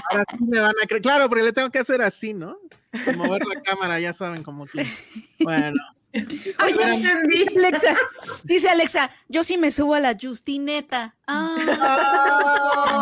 ahora 0.09 0.23
sí 0.37 0.43
me 0.45 0.59
van 0.59 0.73
a 0.81 0.87
creer. 0.87 1.01
Claro, 1.01 1.27
porque 1.29 1.43
le 1.43 1.53
tengo 1.53 1.69
que 1.69 1.79
hacer 1.79 2.01
así, 2.01 2.33
¿no? 2.33 2.57
Mover 3.15 3.45
la 3.45 3.61
cámara, 3.61 3.99
ya 3.99 4.13
saben 4.13 4.43
como 4.43 4.65
que. 4.65 4.85
Bueno. 5.39 5.75
Ay, 6.14 6.74
ya 6.74 6.86
Oigan, 6.86 6.91
entendí. 6.93 7.45
Alexa, 7.57 7.97
dice 8.43 8.70
Alexa, 8.70 9.12
yo 9.30 9.43
sí 9.43 9.57
me 9.57 9.72
subo 9.72 9.95
a 9.95 9.99
la 9.99 10.18
Justineta. 10.20 11.16
Ah, 11.28 11.55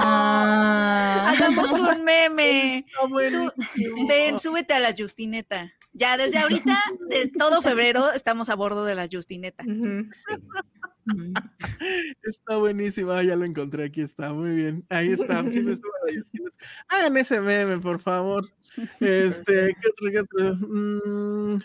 Ah. 0.01 1.29
hagamos 1.31 1.71
un 1.73 2.03
meme. 2.03 2.85
Su- 3.29 3.51
ven, 4.07 4.37
súbete 4.39 4.73
a 4.73 4.79
la 4.79 4.93
Justineta. 4.97 5.71
Ya 5.93 6.17
desde 6.17 6.37
ahorita, 6.37 6.77
de 7.09 7.29
todo 7.29 7.61
febrero, 7.61 8.11
estamos 8.11 8.49
a 8.49 8.55
bordo 8.55 8.85
de 8.85 8.95
la 8.95 9.07
Justineta. 9.11 9.63
Ujú. 9.63 10.07
Está 12.21 12.57
buenísimo. 12.57 13.11
Ah, 13.11 13.23
ya 13.23 13.35
lo 13.35 13.45
encontré. 13.45 13.85
Aquí 13.85 14.01
está. 14.01 14.31
Muy 14.31 14.51
bien. 14.51 14.85
Ahí 14.89 15.11
está. 15.11 15.39
Sí 15.51 15.61
me 15.61 15.75
subo 15.75 15.89
a 16.03 16.11
la 16.11 16.19
Justineta. 16.21 16.55
Hagan 16.89 17.17
ese 17.17 17.41
meme, 17.41 17.79
por 17.79 17.99
favor. 17.99 18.47
Este, 18.99 19.75
¿qué 19.81 19.87
otro? 19.89 20.11
qué 20.11 20.19
otro? 20.19 20.55
Mm, 20.67 21.57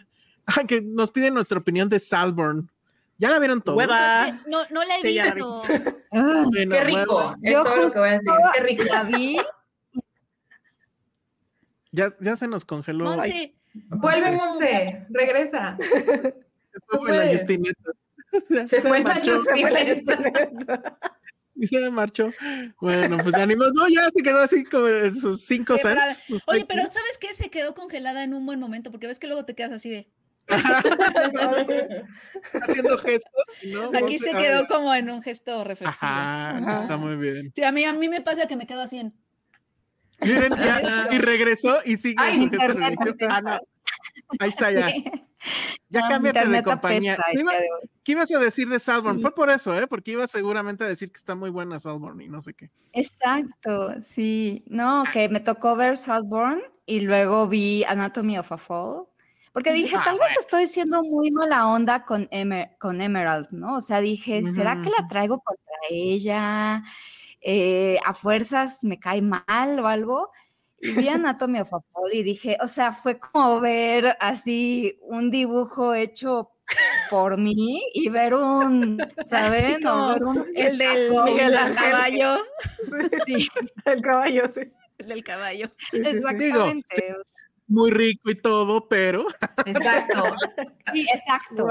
que 0.67 0.81
nos 0.83 1.11
piden 1.11 1.35
nuestra 1.35 1.59
opinión 1.59 1.89
de 1.89 1.99
Salborn. 1.99 2.71
¿Ya 3.19 3.31
la 3.31 3.39
vieron 3.39 3.63
todos? 3.63 3.79
Hueva. 3.79 4.41
No, 4.49 4.63
no 4.71 4.83
la 4.85 4.97
he 4.99 5.01
Sí, 5.03 5.07
visto. 5.09 5.63
Ah, 6.13 6.45
Bueno, 6.47 6.75
Qué 6.75 6.85
rico. 6.85 7.15
bueno, 7.15 7.37
Es 7.43 7.53
Yo 7.53 7.63
todo 7.63 7.77
lo 7.77 7.91
que 7.91 7.99
voy 7.99 8.09
a 8.09 8.13
decir. 8.13 8.33
Qué 8.55 8.61
rico. 8.63 8.85
La 8.93 9.03
vi. 9.05 9.37
ya, 11.93 12.13
ya 12.21 12.37
se 12.37 12.49
nos 12.49 12.65
congeló. 12.65 13.05
Monse, 13.05 13.55
Vuelve, 13.75 14.33
Monse. 14.33 15.07
Regresa. 15.11 15.77
se 15.79 16.35
fue 16.89 17.17
la. 17.17 17.33
Justineta. 17.33 17.91
Se 18.67 18.81
fue 18.81 18.99
la 19.01 19.05
marchó. 19.09 19.37
Justineta. 19.45 20.99
Y 21.57 21.67
se 21.69 21.91
marchó. 21.91 22.33
Bueno, 22.81 23.19
pues 23.23 23.35
ánimos. 23.37 23.73
No, 23.75 23.87
ya 23.89 24.11
se 24.15 24.23
quedó 24.25 24.41
así 24.41 24.65
como 24.65 24.89
en 24.89 25.15
sus 25.15 25.43
cinco 25.47 25.75
Sí, 25.77 25.81
pero- 25.85 26.01
cents. 26.01 26.19
sus 26.25 26.43
Oye, 26.47 26.65
pero. 26.69 26.83
¿sabes 26.91 27.17
qué? 27.21 27.33
Se 27.33 27.49
quedó 27.49 27.75
congelada 27.75 28.25
en 28.25 28.35
un 28.35 28.45
buen 28.45 28.59
momento, 28.59 28.91
porque 28.91 29.07
ves 29.07 29.21
que 29.21 29.29
luego 29.29 29.45
te 29.45 29.55
quedas 29.55 29.71
así 29.73 29.89
de. 29.89 30.09
haciendo 32.63 32.99
gestos. 32.99 33.45
¿no? 33.65 33.91
Aquí 33.99 34.19
se 34.19 34.33
quedó 34.33 34.67
como 34.67 34.95
en 34.95 35.11
un 35.11 35.23
gesto 35.23 35.65
reflexivo. 35.65 35.99
Ajá, 36.07 36.81
está 36.83 36.97
muy 36.97 37.17
bien. 37.17 37.53
Sí, 37.55 37.63
a 37.63 37.73
mí, 37.73 37.85
a 37.85 37.93
mí 37.93 38.09
me 38.09 38.21
pasa 38.21 38.47
que 38.47 38.57
me 38.57 38.67
quedo 38.67 38.83
así 38.83 38.99
en. 38.99 39.15
Miren, 40.21 40.53
ya, 40.57 41.09
y 41.13 41.19
regresó 41.19 41.79
y 41.85 41.97
sigue 41.97 42.17
Ay, 42.19 42.43
internet. 42.43 42.95
Ah, 43.29 43.41
no. 43.41 43.59
Ahí 44.39 44.49
está 44.51 44.71
ya. 44.71 44.89
Ya 45.91 46.01
No, 46.01 46.09
cámbiate 46.09 46.49
de 46.49 46.63
compañía. 46.63 47.19
¿Qué, 47.33 47.41
iba- 47.41 47.53
ibas 48.07 48.33
a 48.33 48.39
decir 48.39 48.67
de 48.67 48.79
Salborn? 48.81 49.17
Sí. 49.17 49.23
Fue 49.23 49.35
por 49.35 49.51
eso, 49.51 49.79
¿eh? 49.79 49.87
Porque 49.87 50.13
iba 50.13 50.27
seguramente 50.27 50.85
a 50.85 50.89
decir 50.89 51.13
que 51.13 51.19
está 51.19 51.35
muy 51.35 51.51
buena 51.51 51.79
Salborn 51.79 52.19
y 52.23 52.29
no 52.29 52.41
sé 52.41 52.55
qué. 52.55 52.71
Exacto, 52.95 54.01
sí. 54.01 54.65
No, 54.67 55.05
que 55.13 55.29
me 55.29 55.41
tocó 55.41 55.77
ver 55.77 55.99
Saltburn 55.99 56.63
y 56.87 57.01
luego 57.01 57.47
vi 57.47 57.85
Anatomy 57.85 58.39
of 58.39 58.51
a 58.53 58.57
Fall. 58.57 59.05
Porque 59.55 59.73
dije, 59.73 59.97
Ah, 59.97 60.03
tal 60.05 60.19
vez 60.19 60.37
estoy 60.39 60.67
siendo 60.67 61.03
muy 61.05 61.31
mala 61.31 61.69
onda 61.69 62.05
con, 62.05 62.29
Emer- 62.31 62.77
con 62.79 63.01
Emerald, 63.01 63.53
¿no? 63.53 63.77
O 63.77 63.81
sea, 63.81 64.01
dije, 64.03 64.43
¿será 64.49 64.83
que 64.83 64.91
la 64.91 65.09
traigo 65.09 65.41
contra 65.41 65.75
ella? 65.89 66.83
Eh, 67.41 67.99
a 68.05 68.13
fuerzas 68.15 68.83
me 68.83 68.99
cae 68.99 69.23
mal 69.23 69.79
o 69.81 69.87
algo. 69.87 70.31
Y 70.81 70.91
vi 70.93 71.09
Anatomy 71.49 71.61
of 71.61 71.73
a 71.73 71.81
Fall 71.81 72.13
y 72.13 72.23
dije, 72.25 72.59
o 72.61 72.67
sea, 72.67 72.93
fue 72.93 73.19
como 73.21 73.61
ver 73.61 74.17
así 74.21 74.99
un 75.03 75.31
dibujo 75.31 75.95
hecho 75.95 76.51
por 77.11 77.39
mí 77.39 77.81
y 77.95 78.09
ver 78.09 78.35
un, 78.35 78.99
¿saben? 79.27 79.83
como 79.83 80.07
O 80.07 80.09
ver 80.15 80.23
un 80.25 80.47
el 80.57 80.79
del. 80.79 81.11
Miguel 81.27 81.53
el 81.53 81.57
Ángel. 81.57 81.77
caballo. 81.93 82.37
Sí, 83.27 83.49
El 83.85 84.03
caballo, 84.03 84.49
sí. 84.49 84.61
El 84.99 85.07
del 85.09 85.23
caballo. 85.25 85.71
exactamente. 85.93 87.15
Muy 87.67 87.91
rico 87.91 88.31
y 88.31 88.35
todo, 88.35 88.89
pero 88.89 89.27
Exacto. 89.67 90.35
Sí, 90.93 91.07
exacto, 91.09 91.67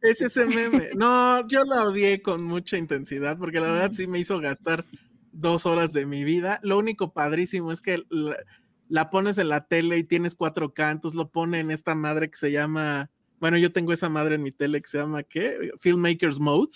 es 0.00 0.20
ese 0.20 0.46
meme. 0.46 0.90
No, 0.94 1.46
yo 1.48 1.64
la 1.64 1.84
odié 1.84 2.22
con 2.22 2.44
mucha 2.44 2.76
intensidad 2.76 3.36
porque 3.38 3.60
la 3.60 3.72
verdad 3.72 3.90
sí 3.92 4.06
me 4.06 4.18
hizo 4.18 4.38
gastar 4.40 4.84
dos 5.32 5.66
horas 5.66 5.92
de 5.92 6.06
mi 6.06 6.22
vida. 6.24 6.60
Lo 6.62 6.78
único 6.78 7.12
padrísimo 7.12 7.72
es 7.72 7.80
que 7.80 8.04
la, 8.10 8.36
la 8.88 9.10
pones 9.10 9.38
en 9.38 9.48
la 9.48 9.66
tele 9.66 9.98
y 9.98 10.04
tienes 10.04 10.34
cuatro 10.34 10.72
cantos, 10.74 11.14
lo 11.14 11.30
pone 11.30 11.60
en 11.60 11.70
esta 11.70 11.94
madre 11.94 12.30
que 12.30 12.36
se 12.36 12.52
llama, 12.52 13.10
bueno, 13.40 13.58
yo 13.58 13.72
tengo 13.72 13.92
esa 13.92 14.08
madre 14.08 14.36
en 14.36 14.42
mi 14.42 14.52
tele 14.52 14.80
que 14.80 14.88
se 14.88 14.98
llama, 14.98 15.22
¿qué? 15.22 15.70
Filmmakers 15.78 16.38
Mode. 16.40 16.72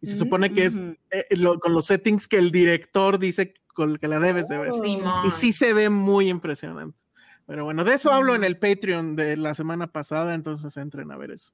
Y 0.00 0.06
se 0.06 0.16
supone 0.16 0.52
que 0.52 0.64
es 0.66 0.74
Ujú. 0.74 0.96
eh, 1.10 1.24
lo- 1.36 1.58
con 1.58 1.72
los 1.72 1.86
settings 1.86 2.28
que 2.28 2.36
el 2.38 2.50
director 2.50 3.18
dice 3.18 3.54
con 3.74 3.96
que 3.96 4.06
la 4.08 4.20
debes 4.20 4.48
de 4.48 4.58
ver. 4.58 4.72
Simón. 4.74 5.26
Y 5.26 5.30
sí 5.30 5.52
se 5.52 5.72
ve 5.72 5.88
muy 5.90 6.28
impresionante. 6.28 7.03
Pero 7.46 7.64
bueno, 7.64 7.84
de 7.84 7.94
eso 7.94 8.10
hablo 8.12 8.34
en 8.34 8.42
el 8.44 8.58
Patreon 8.58 9.16
de 9.16 9.36
la 9.36 9.54
semana 9.54 9.86
pasada, 9.88 10.34
entonces 10.34 10.76
entren 10.78 11.10
a 11.12 11.16
ver 11.16 11.32
eso. 11.32 11.52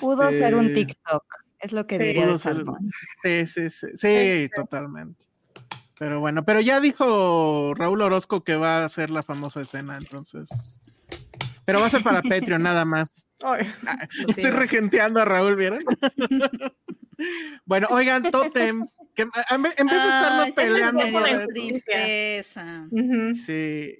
Pudo 0.00 0.32
ser 0.32 0.54
un 0.56 0.66
Este, 0.66 0.74
TikTok, 0.86 1.24
es 1.60 1.72
lo 1.72 1.86
que 1.86 1.96
Sí, 1.98 2.02
diría 2.02 2.26
de 2.26 2.38
ser-. 2.38 2.64
Sí, 3.22 3.46
sí, 3.46 3.70
sí, 3.70 3.86
sí, 3.94 4.50
totalmente. 4.54 5.24
Pero 5.98 6.18
bueno, 6.18 6.44
pero 6.44 6.60
ya 6.60 6.80
dijo 6.80 7.72
Raúl 7.76 8.02
Orozco 8.02 8.42
que 8.42 8.56
va 8.56 8.78
a 8.78 8.84
hacer 8.86 9.10
la 9.10 9.22
famosa 9.22 9.60
escena, 9.60 9.96
entonces. 9.96 10.80
Pero 11.64 11.78
va 11.80 11.86
a 11.86 11.90
ser 11.90 12.02
para 12.02 12.20
Patreon 12.20 12.62
nada 12.62 12.84
más. 12.84 13.26
Ay, 13.42 13.66
Ah, 13.86 14.08
Estoy 14.28 14.50
regenteando 14.50 15.20
a 15.20 15.24
Raúl, 15.24 15.54
¿vieron? 15.54 15.78
bueno, 17.64 17.86
oigan, 17.90 18.30
Totem, 18.30 18.86
que 19.14 19.22
en 19.22 19.62
vez 19.62 19.76
de 19.76 19.82
estarnos 20.08 20.46
sí, 20.48 20.52
peleando, 20.56 21.00
esto- 21.04 21.52
tristeza. 21.52 22.88
sí. 23.34 23.96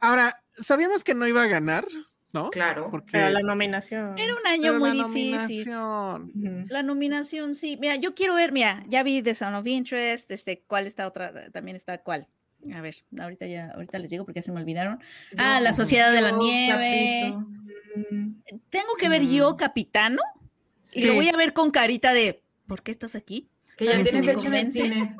Ahora, 0.00 0.42
sabíamos 0.58 1.04
que 1.04 1.14
no 1.14 1.26
iba 1.26 1.42
a 1.42 1.46
ganar, 1.46 1.86
¿no? 2.32 2.50
Claro. 2.50 2.88
Porque 2.90 3.12
Pero 3.12 3.30
la 3.30 3.40
nominación. 3.40 4.18
Era 4.18 4.34
un 4.34 4.46
año 4.46 4.62
pero 4.72 4.78
muy 4.78 4.96
la 4.96 5.06
difícil. 5.08 5.70
nominación. 5.70 6.66
La 6.68 6.82
nominación, 6.82 7.54
sí. 7.54 7.76
Mira, 7.80 7.96
yo 7.96 8.14
quiero 8.14 8.34
ver, 8.34 8.52
mira, 8.52 8.82
ya 8.88 9.02
vi 9.02 9.22
The 9.22 9.34
Sound 9.34 9.56
of 9.56 9.66
Interest, 9.66 10.30
este, 10.30 10.62
¿cuál 10.66 10.86
está 10.86 11.06
otra? 11.06 11.50
También 11.50 11.76
está 11.76 11.98
cuál. 11.98 12.26
A 12.74 12.80
ver, 12.80 12.96
ahorita 13.18 13.46
ya, 13.46 13.70
ahorita 13.74 13.98
les 13.98 14.10
digo 14.10 14.24
porque 14.24 14.40
ya 14.40 14.44
se 14.44 14.50
me 14.52 14.60
olvidaron. 14.60 14.98
Ah, 15.36 15.60
La 15.60 15.72
Sociedad 15.72 16.10
de 16.10 16.20
la 16.20 16.32
Nieve. 16.32 17.32
Capito. 17.32 18.60
Tengo 18.70 18.94
que 18.98 19.08
ver 19.08 19.22
yo, 19.26 19.56
Capitano, 19.56 20.20
y 20.92 21.02
Sí. 21.02 21.06
lo 21.06 21.14
voy 21.14 21.28
a 21.28 21.36
ver 21.36 21.52
con 21.52 21.70
carita 21.70 22.12
de 22.12 22.42
¿por 22.66 22.82
qué 22.82 22.90
estás 22.90 23.14
aquí? 23.14 23.48
Que 23.76 23.84
ya 23.86 24.02
tienes 24.02 24.24
me 24.24 24.32
hecho 24.32 24.52
en 24.52 24.72
cine. 24.72 25.16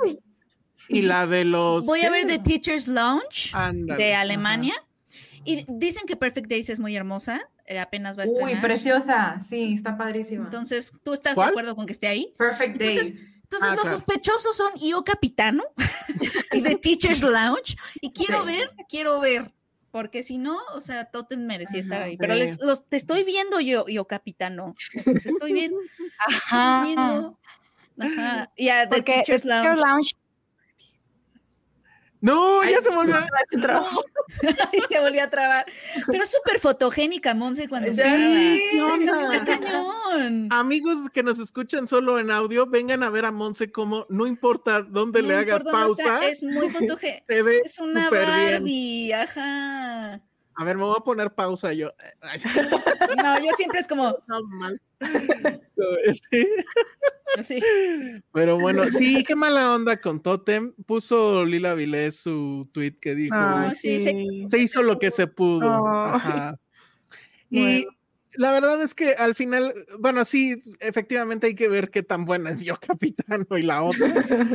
Y 0.88 1.02
la 1.02 1.26
de 1.26 1.44
los. 1.44 1.86
Voy 1.86 2.02
a 2.02 2.10
ver 2.10 2.26
The 2.26 2.38
Teacher's 2.38 2.88
Lounge 2.88 3.52
de 3.96 4.14
ajá. 4.14 4.24
Y 5.46 5.64
dicen 5.68 6.02
que 6.06 6.16
Perfect 6.16 6.48
Days 6.50 6.68
es 6.68 6.78
muy 6.78 6.94
hermosa, 6.96 7.48
eh, 7.66 7.78
apenas 7.78 8.18
va 8.18 8.24
a 8.24 8.26
Uy, 8.26 8.32
estrenar. 8.32 8.62
preciosa. 8.62 9.40
Sí, 9.40 9.74
está 9.74 9.96
padrísima. 9.96 10.44
Entonces, 10.44 10.92
¿tú 11.04 11.12
estás 11.14 11.34
¿Cuál? 11.34 11.48
de 11.48 11.50
acuerdo 11.52 11.76
con 11.76 11.86
que 11.86 11.92
esté 11.92 12.08
ahí? 12.08 12.34
Perfect 12.36 12.78
Days. 12.78 13.14
Entonces, 13.42 13.68
Ah, 13.70 13.74
los 13.76 13.82
claro. 13.82 13.96
sospechosos 13.98 14.56
son 14.56 14.72
Io 14.80 15.04
Capitano 15.04 15.62
y 16.52 16.62
The 16.62 16.76
Teacher's 16.76 17.22
Lounge. 17.22 17.76
Y 18.00 18.10
quiero 18.10 18.40
Sí. 18.40 18.46
ver, 18.46 18.70
quiero 18.88 19.20
ver. 19.20 19.52
Porque 19.92 20.22
si 20.24 20.36
no, 20.36 20.58
o 20.74 20.80
sea, 20.82 21.06
Totem 21.06 21.46
merecía 21.46 21.80
estar 21.80 22.02
ahí. 22.02 22.16
Pero 22.18 22.34
les, 22.34 22.60
los, 22.60 22.86
te 22.86 22.96
estoy 22.96 23.24
viendo 23.24 23.60
yo, 23.60 23.86
Io 23.88 24.04
Capitano. 24.06 24.74
Te 25.04 25.28
estoy 25.28 25.52
viendo. 25.52 25.78
te 25.78 26.34
Ajá. 26.34 26.82
estoy 26.82 26.94
viendo. 26.96 27.38
Ajá. 27.98 28.52
Y 28.56 28.68
a 28.68 28.88
The 28.88 28.96
Porque 28.96 29.12
Teacher's 29.12 29.44
Teacher 29.44 29.76
Lounge. 29.78 30.10
No, 32.26 32.64
ya 32.64 32.78
Ay, 32.78 32.82
se 32.82 32.90
volvió. 32.90 33.14
a- 33.14 33.26
se 34.88 35.00
volvió 35.00 35.22
a 35.22 35.30
trabar. 35.30 35.64
Pero 36.06 36.24
es 36.24 36.30
súper 36.30 36.58
fotogénica, 36.58 37.34
Monse, 37.34 37.68
cuando 37.68 37.94
se 37.94 38.02
Sí, 38.02 38.08
graba. 38.10 38.18
¿qué 38.72 38.82
onda? 38.82 39.36
Está 39.36 39.44
cañón. 39.60 40.48
Amigos 40.50 40.98
que 41.12 41.22
nos 41.22 41.38
escuchan 41.38 41.86
solo 41.86 42.18
en 42.18 42.30
audio, 42.32 42.66
vengan 42.66 43.02
a 43.04 43.10
ver 43.10 43.26
a 43.26 43.30
Monse 43.32 43.70
como 43.70 44.06
no 44.08 44.26
importa 44.26 44.82
dónde 44.82 45.22
le 45.22 45.36
hagas 45.36 45.58
está, 45.58 45.70
pausa, 45.70 46.26
Es 46.26 46.42
muy 46.42 46.68
fotogénica. 46.70 47.24
se 47.28 47.42
ve 47.42 47.62
Es 47.64 47.78
una 47.78 48.10
bien. 48.10 48.24
Barbie, 48.26 49.12
ajá. 49.12 50.20
A 50.58 50.64
ver, 50.64 50.76
me 50.76 50.82
voy 50.84 50.96
a 50.98 51.04
poner 51.04 51.32
pausa 51.34 51.72
yo. 51.74 51.92
No, 53.22 53.38
yo 53.38 53.52
siempre 53.56 53.78
es 53.80 53.86
como, 53.86 54.16
no, 54.26 54.40
mal. 54.58 54.80
Sí. 57.44 57.60
Pero 58.32 58.58
bueno, 58.58 58.84
sí, 58.90 59.22
qué 59.24 59.36
mala 59.36 59.74
onda 59.74 60.00
con 60.00 60.22
Totem. 60.22 60.72
Puso 60.86 61.44
Lila 61.44 61.74
Vilés 61.74 62.16
su 62.18 62.68
tweet 62.72 62.92
que 63.00 63.14
dijo, 63.14 63.34
sí, 63.72 64.00
sí. 64.00 64.44
se 64.48 64.58
hizo 64.58 64.82
lo 64.82 64.98
que 64.98 65.10
se 65.10 65.26
pudo. 65.26 65.68
Oh. 65.82 66.18
Y 67.50 67.60
Bueno. 67.84 67.90
la 68.36 68.52
verdad 68.52 68.82
es 68.82 68.94
que 68.94 69.10
al 69.10 69.34
final, 69.34 69.74
bueno, 69.98 70.24
sí, 70.24 70.56
efectivamente 70.80 71.48
hay 71.48 71.54
que 71.54 71.68
ver 71.68 71.90
qué 71.90 72.02
tan 72.02 72.24
buena 72.24 72.50
es 72.50 72.62
yo, 72.62 72.76
capitano, 72.80 73.44
y 73.58 73.62
la 73.62 73.82
otra. 73.82 74.08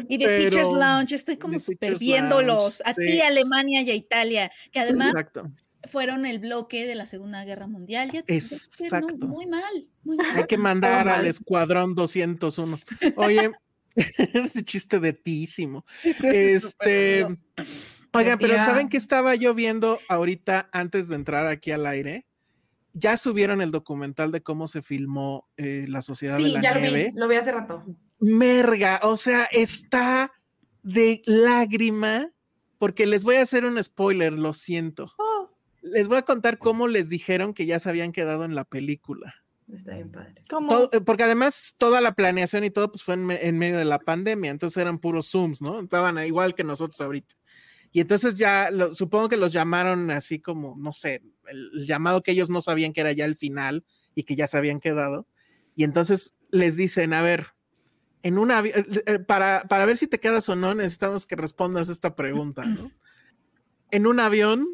Y 0.10 0.18
de 0.18 0.26
Pero- 0.26 0.50
Teachers 0.50 0.70
Lounge, 0.70 1.16
estoy 1.16 1.38
como 1.38 1.60
Teachers 1.60 2.00
viéndolos. 2.00 2.80
Lounge, 2.80 2.82
A 2.86 2.94
ti, 2.96 3.22
Alemania 3.22 3.82
y 3.84 3.92
a 3.92 3.96
Italia, 3.96 4.52
que 4.72 4.80
además 4.80 5.10
Exacto. 5.10 5.52
Fueron 5.90 6.26
el 6.26 6.40
bloque 6.40 6.86
de 6.86 6.96
la 6.96 7.06
Segunda 7.06 7.44
Guerra 7.44 7.68
Mundial. 7.68 8.12
Ya, 8.12 8.24
sé, 8.28 8.70
no, 8.80 8.86
Exacto. 8.86 9.28
muy 9.28 9.46
mal, 9.46 9.88
muy 10.04 10.18
mal. 10.18 10.28
Hay 10.36 10.44
que 10.46 10.58
mandar 10.58 11.08
al 11.10 11.26
escuadrón 11.26 11.96
201. 11.96 12.80
Oye, 13.16 13.52
ese 13.96 14.64
chiste 14.64 15.00
de 15.00 15.14
tísimo. 15.14 15.86
Este, 16.04 17.26
oigan, 18.14 18.38
pero. 18.40 18.56
¿saben 18.56 18.90
qué 18.90 18.98
estaba 18.98 19.36
yo 19.36 19.54
viendo 19.54 20.00
ahorita 20.08 20.70
antes 20.72 21.08
de 21.08 21.16
entrar 21.16 21.48
aquí 21.48 21.72
al 21.72 21.86
aire? 21.86 22.26
Ya 22.94 23.16
subieron 23.16 23.62
el 23.62 23.72
documental 23.72 24.32
de 24.32 24.44
cómo 24.44 24.68
se 24.68 24.82
filmó 24.82 25.48
eh, 25.56 25.86
la 25.88 26.02
Sociedad 26.02 26.38
de 26.38 26.44
Sí, 26.44 26.52
la 26.52 26.62
ya 26.62 26.74
lo 26.74 26.82
Nieve. 26.82 27.12
vi, 27.14 27.20
lo 27.20 27.28
vi 27.28 27.36
hace 27.38 27.52
rato. 27.54 27.86
Merga, 28.20 29.00
o 29.04 29.16
sea, 29.16 29.46
está 29.46 30.34
de 30.84 31.22
lágrima, 31.26 32.30
porque 32.78 33.06
les 33.06 33.24
voy 33.24 33.38
a 33.38 33.44
hacer 33.44 33.64
un 33.66 33.82
spoiler, 33.82 34.34
lo 34.34 34.54
siento. 34.54 35.12
Oh, 35.18 35.31
Les 35.82 36.08
voy 36.08 36.18
a 36.18 36.22
contar 36.24 36.58
cómo 36.58 36.88
les 36.88 37.10
dijeron 37.10 37.54
que 37.54 37.66
ya 37.66 37.80
se 37.80 37.90
habían 37.90 38.12
quedado 38.12 38.44
en 38.46 38.56
la 38.56 38.66
película. 38.66 39.36
está 39.74 39.94
bien 39.96 40.12
padre. 40.12 40.34
¿Cómo? 40.50 40.68
Todo- 40.70 40.90
eh, 40.92 41.02
porque 41.02 41.24
además 41.24 41.76
toda 41.78 42.02
la 42.02 42.14
planeación 42.14 42.64
y 42.66 42.72
todo 42.72 42.92
pues 42.92 43.04
fue 43.04 43.14
en, 43.14 43.26
me- 43.26 43.46
en 43.48 43.58
medio 43.58 43.78
de 43.78 43.86
la 43.86 44.00
pandemia, 44.00 44.52
entonces 44.52 44.78
eran 44.78 45.00
puros 45.00 45.30
Zooms, 45.32 45.62
¿no? 45.62 45.80
Estaban 45.80 46.18
a- 46.18 46.26
igual 46.28 46.56
que 46.56 46.64
nosotros 46.66 47.00
ahorita. 47.00 47.36
Y 47.94 48.00
entonces 48.02 48.36
ya 48.36 48.70
lo- 48.70 48.94
supongo 48.94 49.30
que 49.30 49.38
los 49.38 49.52
llamaron 49.54 50.12
así 50.12 50.40
como, 50.40 50.76
no 50.78 50.92
sé, 50.94 51.24
el, 51.48 51.72
el 51.74 51.88
llamado 51.88 52.22
que 52.22 52.32
ellos 52.32 52.50
no 52.50 52.62
sabían 52.62 52.92
que 52.94 53.02
era 53.02 53.12
ya 53.14 53.26
el 53.26 53.36
final 53.38 53.86
y 54.14 54.24
que 54.24 54.36
ya 54.36 54.48
se 54.48 54.58
habían 54.58 54.80
quedado. 54.82 55.26
Y 55.76 55.84
entonces 55.86 56.36
les 56.52 56.76
dicen, 56.76 57.14
a 57.14 57.22
ver, 57.22 57.48
en 58.24 58.38
un 58.38 58.50
avi- 58.50 58.74
eh, 58.76 59.04
eh, 59.06 59.20
para, 59.20 59.64
para 59.70 59.86
ver 59.86 59.96
si 59.98 60.06
te 60.08 60.20
quedas 60.20 60.48
o 60.50 60.56
no, 60.58 60.74
necesitamos 60.76 61.26
que 61.26 61.36
respondas 61.38 61.88
esta 61.90 62.14
pregunta, 62.16 62.66
¿no? 62.66 62.92
En 63.90 64.06
un 64.08 64.20
avión, 64.20 64.68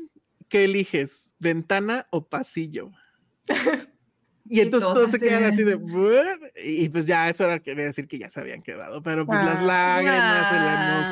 ¿qué 0.50 0.64
eliges? 0.66 1.34
¿Ventana 1.39 2.08
o 2.12 2.28
pasillo? 2.28 2.91
Y 4.50 4.60
Y 4.60 4.62
entonces 4.62 4.88
todos 4.88 5.00
todos 5.10 5.12
se 5.12 5.20
quedan 5.20 5.43
así 5.43 5.62
de 5.64 5.78
y 6.64 6.88
pues 6.88 7.06
ya 7.06 7.28
eso 7.30 7.43
era 7.43 7.60
quería 7.60 7.84
decir 7.84 8.08
que 8.08 8.18
ya 8.18 8.30
se 8.30 8.39
habían 8.39 8.62
quedado, 8.62 9.04
pero 9.04 9.26
pues 9.26 9.43
las 9.43 9.62
lágrimas, 9.62 10.48
ah, 10.50 10.60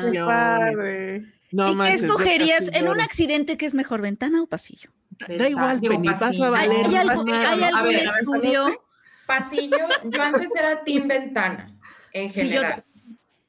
emoción. 0.00 0.26
padre. 0.26 1.18
No 1.52 1.66
¿Y 1.66 1.70
qué 1.72 1.76
manches, 1.76 2.02
escogerías 2.04 2.70
en 2.72 2.88
un 2.88 2.98
accidente 2.98 3.58
que 3.58 3.66
es 3.66 3.74
mejor, 3.74 4.00
ventana 4.00 4.40
o 4.42 4.46
pasillo? 4.46 4.90
Da 5.28 5.50
igual, 5.50 5.80
Digo, 5.82 5.92
Penny, 5.92 6.08
vas 6.08 6.22
a 6.22 6.26
pasillo. 6.28 6.44
¿Hay, 6.54 6.68
valer 6.68 6.86
hay 6.86 6.94
hay 6.94 6.96
A 6.96 7.10
algún 7.10 7.26
ver, 7.26 7.74
a 7.74 7.82
ver, 7.82 8.06
estudio? 8.20 8.84
Pasillo, 9.26 9.86
yo 10.04 10.22
antes 10.22 10.48
era 10.54 10.82
team 10.82 11.06
ventana, 11.06 11.78
en 12.14 12.32
Sí, 12.32 12.48
yo- 12.48 12.54
general, 12.62 12.84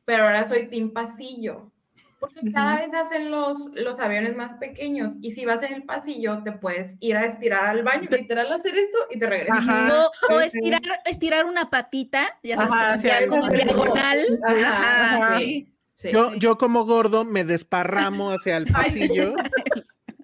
pero 0.03 0.23
ahora 0.23 0.43
soy 0.43 0.67
team 0.67 0.91
pasillo. 0.91 1.71
Porque 2.19 2.51
cada 2.51 2.77
vez 2.77 2.93
hacen 2.93 3.29
los, 3.29 3.69
los 3.75 3.99
aviones 3.99 4.35
más 4.35 4.55
pequeños 4.55 5.13
y 5.21 5.31
si 5.33 5.45
vas 5.45 5.61
en 5.63 5.73
el 5.73 5.83
pasillo 5.83 6.41
te 6.43 6.51
puedes 6.51 6.95
ir 6.99 7.15
a 7.15 7.25
estirar 7.25 7.65
al 7.65 7.83
baño, 7.83 8.07
literal 8.09 8.51
hacer 8.51 8.75
esto 8.75 8.97
y 9.11 9.19
te 9.19 9.27
regresas. 9.27 9.57
Ajá. 9.59 10.07
O, 10.31 10.39
estirar, 10.39 10.81
estirar 11.05 11.45
una 11.45 11.69
patita, 11.69 12.39
ya 12.41 12.57
sabes, 12.57 13.05
Ajá, 13.05 13.27
como, 13.27 13.47
sí, 13.47 13.55
diagonal. 13.55 14.19
Ajá, 14.47 15.15
Ajá, 15.15 15.37
sí. 15.39 15.45
sí. 15.45 15.73
Sí. 15.95 16.09
Yo, 16.13 16.35
yo 16.35 16.59
como 16.59 16.85
gordo 16.85 17.23
me 17.25 17.43
desparramo 17.43 18.29
hacia 18.31 18.57
el 18.57 18.67
pasillo 18.67 19.33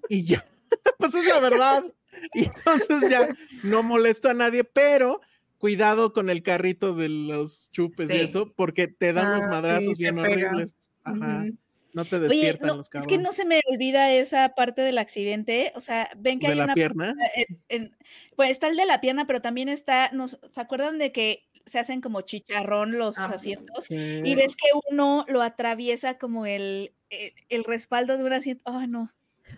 y 0.08 0.24
yo, 0.24 0.38
pues 0.98 1.14
es 1.14 1.24
la 1.24 1.40
verdad. 1.40 1.84
Y 2.32 2.44
entonces 2.44 3.10
ya 3.10 3.28
no 3.62 3.82
molesto 3.82 4.28
a 4.28 4.34
nadie, 4.34 4.64
pero 4.64 5.20
cuidado 5.58 6.12
con 6.12 6.30
el 6.30 6.42
carrito 6.42 6.94
de 6.94 7.08
los 7.08 7.70
chupes 7.72 8.10
y 8.10 8.18
eso, 8.18 8.52
porque 8.54 8.86
te 8.88 9.12
dan 9.12 9.26
Ah, 9.26 9.36
los 9.38 9.46
madrazos 9.46 9.96
bien 9.98 10.18
horribles. 10.18 10.76
Ajá. 11.02 11.46
No 11.94 12.04
te 12.04 12.16
Oye, 12.16 12.28
despiertan 12.28 12.66
no, 12.68 12.76
los 12.76 12.88
es 12.92 13.06
que 13.06 13.18
no 13.18 13.32
se 13.32 13.44
me 13.46 13.60
olvida 13.72 14.12
esa 14.12 14.50
parte 14.54 14.82
del 14.82 14.98
accidente. 14.98 15.72
O 15.76 15.80
sea, 15.80 16.10
ven 16.18 16.38
que 16.40 16.46
¿De 16.48 16.52
hay 16.52 16.58
la 16.58 16.64
una 16.64 16.74
pierna? 16.74 17.14
en- 17.36 17.62
en- 17.68 17.96
pues 18.36 18.50
está 18.50 18.68
el 18.68 18.76
de 18.76 18.84
la 18.84 19.00
pierna, 19.00 19.26
pero 19.26 19.40
también 19.40 19.68
está, 19.68 20.10
nos, 20.12 20.38
¿se 20.50 20.60
acuerdan 20.60 20.98
de 20.98 21.12
que 21.12 21.48
se 21.66 21.78
hacen 21.78 22.00
como 22.02 22.20
chicharrón 22.22 22.98
los 22.98 23.16
Ah, 23.18 23.30
asientos? 23.34 23.84
Sí. 23.84 23.94
Y 24.24 24.34
ves 24.34 24.56
que 24.56 24.66
uno 24.90 25.24
lo 25.28 25.40
atraviesa 25.40 26.18
como 26.18 26.44
el, 26.46 26.92
el, 27.10 27.32
el 27.48 27.64
respaldo 27.64 28.18
de 28.18 28.24
un 28.24 28.32
asiento. 28.34 28.62
Ay, 28.66 28.88
no. 28.88 29.10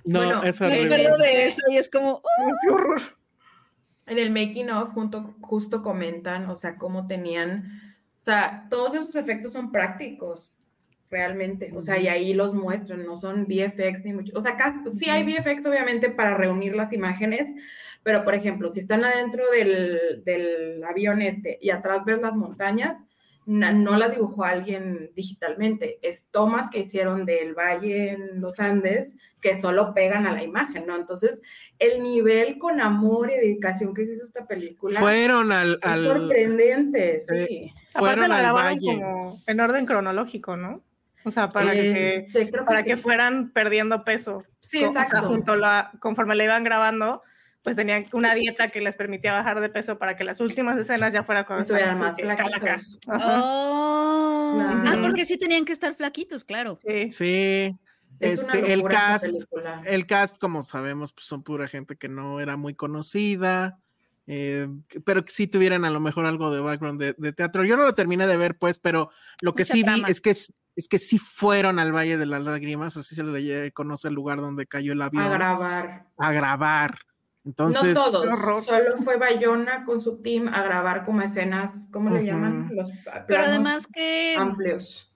No, 0.04 0.18
Bueno, 0.20 0.42
es 0.44 0.60
Me 0.60 0.66
horrible. 0.68 0.94
acuerdo 1.06 1.18
de 1.18 1.46
eso 1.46 1.62
y 1.70 1.78
es 1.78 1.88
como, 1.88 2.20
"Oh". 2.22 2.52
Qué 2.62 2.70
horror. 2.70 3.00
En 4.06 4.18
el 4.18 4.30
making 4.30 4.70
of 4.70 4.90
junto, 4.92 5.34
justo 5.40 5.82
comentan, 5.82 6.48
o 6.48 6.54
sea, 6.54 6.76
cómo 6.76 7.06
tenían, 7.08 7.96
o 8.20 8.24
sea, 8.24 8.66
todos 8.70 8.94
esos 8.94 9.16
efectos 9.16 9.52
son 9.52 9.72
prácticos, 9.72 10.52
realmente, 11.10 11.70
o 11.74 11.82
sea, 11.82 11.98
y 11.98 12.08
ahí 12.08 12.34
los 12.34 12.52
muestran, 12.54 13.04
no 13.04 13.20
son 13.20 13.44
VFX 13.46 14.04
ni 14.04 14.12
mucho, 14.12 14.32
o 14.36 14.42
sea, 14.42 14.56
casi, 14.56 14.78
sí 14.92 15.08
hay 15.08 15.22
VFX 15.24 15.64
obviamente 15.66 16.10
para 16.10 16.36
reunir 16.36 16.74
las 16.74 16.92
imágenes, 16.92 17.48
pero 18.02 18.24
por 18.24 18.34
ejemplo, 18.34 18.68
si 18.68 18.80
están 18.80 19.04
adentro 19.04 19.44
del, 19.50 20.22
del 20.24 20.82
avión 20.84 21.22
este 21.22 21.58
y 21.60 21.70
atrás 21.70 22.04
ves 22.04 22.20
las 22.20 22.34
montañas, 22.36 22.96
na- 23.46 23.72
no 23.72 23.96
las 23.96 24.10
dibujó 24.10 24.44
alguien 24.44 25.10
digitalmente, 25.14 25.98
es 26.02 26.28
tomas 26.30 26.68
que 26.70 26.80
hicieron 26.80 27.24
del 27.24 27.54
valle 27.54 28.10
en 28.10 28.40
los 28.40 28.58
Andes 28.58 29.14
que 29.40 29.54
solo 29.54 29.94
pegan 29.94 30.26
a 30.26 30.32
la 30.32 30.42
imagen, 30.42 30.86
¿no? 30.86 30.96
Entonces, 30.96 31.38
el 31.78 32.02
nivel 32.02 32.58
con 32.58 32.80
amor 32.80 33.30
y 33.30 33.36
dedicación 33.36 33.94
que 33.94 34.04
se 34.04 34.14
hizo 34.14 34.24
esta 34.26 34.44
película 34.46 34.98
Fueron 34.98 35.52
al, 35.52 35.74
es 35.80 35.88
al 35.88 36.02
sorprendente, 36.02 37.20
Sí. 37.20 37.72
Aparte 37.94 37.98
fueron 38.20 38.28
la 38.30 38.36
al 38.36 38.42
grabaron 38.42 38.70
valle. 38.78 38.94
como 39.00 39.42
en 39.46 39.60
orden 39.60 39.86
cronológico, 39.86 40.56
¿no? 40.56 40.82
O 41.26 41.30
sea, 41.32 41.48
para 41.48 41.72
que 41.72 42.16
Este, 42.32 42.46
para 42.64 42.84
que 42.84 42.96
sí. 42.96 43.02
fueran 43.02 43.50
perdiendo 43.50 44.04
peso. 44.04 44.44
Sí, 44.60 44.80
Co- 44.82 44.90
o 44.90 44.92
sea, 44.92 45.02
exacto. 45.02 45.26
junto 45.28 45.52
a 45.52 45.56
la, 45.56 45.90
conforme 45.98 46.36
la 46.36 46.44
iban 46.44 46.62
grabando, 46.62 47.20
pues 47.62 47.74
tenían 47.74 48.06
una 48.12 48.32
dieta 48.36 48.68
que 48.70 48.80
les 48.80 48.94
permitía 48.94 49.32
bajar 49.32 49.60
de 49.60 49.68
peso 49.68 49.98
para 49.98 50.16
que 50.16 50.22
las 50.22 50.38
últimas 50.40 50.78
escenas 50.78 51.12
ya 51.12 51.24
fuera 51.24 51.44
cuando 51.44 51.62
Estuvieran 51.62 51.98
más 51.98 52.14
que 52.14 52.22
flaquitos. 52.22 52.96
Oh. 53.08 54.52
Claro. 54.56 54.82
Ah, 54.86 54.98
porque 55.02 55.24
sí 55.24 55.36
tenían 55.36 55.64
que 55.64 55.72
estar 55.72 55.94
flaquitos, 55.96 56.44
claro. 56.44 56.78
Sí. 56.80 57.10
Sí. 57.10 57.76
Es 58.20 58.40
Este, 58.40 58.72
el 58.72 58.82
cast, 58.84 59.26
el 59.84 60.06
cast, 60.06 60.38
como 60.38 60.62
sabemos, 60.62 61.12
pues 61.12 61.26
son 61.26 61.42
pura 61.42 61.66
gente 61.68 61.96
que 61.96 62.08
no 62.08 62.40
era 62.40 62.56
muy 62.56 62.74
conocida, 62.74 63.78
eh, 64.26 64.68
que- 64.88 65.00
pero 65.00 65.24
que 65.24 65.32
sí 65.32 65.46
tuvieran 65.48 65.84
a 65.84 65.90
lo 65.90 66.00
mejor 66.00 66.24
algo 66.24 66.54
de 66.54 66.60
background 66.60 66.98
de, 67.00 67.14
de 67.18 67.32
teatro. 67.34 67.64
Yo 67.64 67.76
no 67.76 67.82
lo 67.82 67.94
terminé 67.94 68.26
de 68.26 68.36
ver, 68.38 68.56
pues, 68.56 68.78
pero 68.78 69.10
lo 69.42 69.54
que 69.54 69.64
Mucha 69.64 69.72
sí 69.74 69.78
vi 69.80 69.84
trama. 69.84 70.08
es 70.08 70.20
que 70.22 70.32
es, 70.76 70.86
que 70.88 70.98
sí 70.98 71.18
fueron 71.18 71.78
al 71.78 71.92
Valle 71.92 72.16
de 72.18 72.26
las 72.26 72.42
Lágrimas, 72.42 72.96
así 72.96 73.14
se 73.14 73.24
le 73.24 73.72
conoce 73.72 74.08
el 74.08 74.14
lugar 74.14 74.40
donde 74.40 74.66
cayó 74.66 74.92
el 74.92 75.02
avión 75.02 75.24
a 75.24 75.28
grabar. 75.28 76.06
a 76.18 76.32
grabar. 76.32 76.98
Entonces, 77.44 77.94
no 77.94 78.04
todos, 78.04 78.64
solo 78.64 78.96
fue 79.04 79.16
Bayona 79.18 79.84
con 79.84 80.00
su 80.00 80.20
team 80.20 80.48
a 80.48 80.62
grabar 80.62 81.04
como 81.04 81.22
escenas, 81.22 81.70
¿cómo 81.92 82.10
le 82.10 82.24
llaman? 82.24 82.70
Los 82.74 82.90
Pero 83.28 83.44
además 83.44 83.86
que, 83.86 84.34
amplios. 84.36 85.12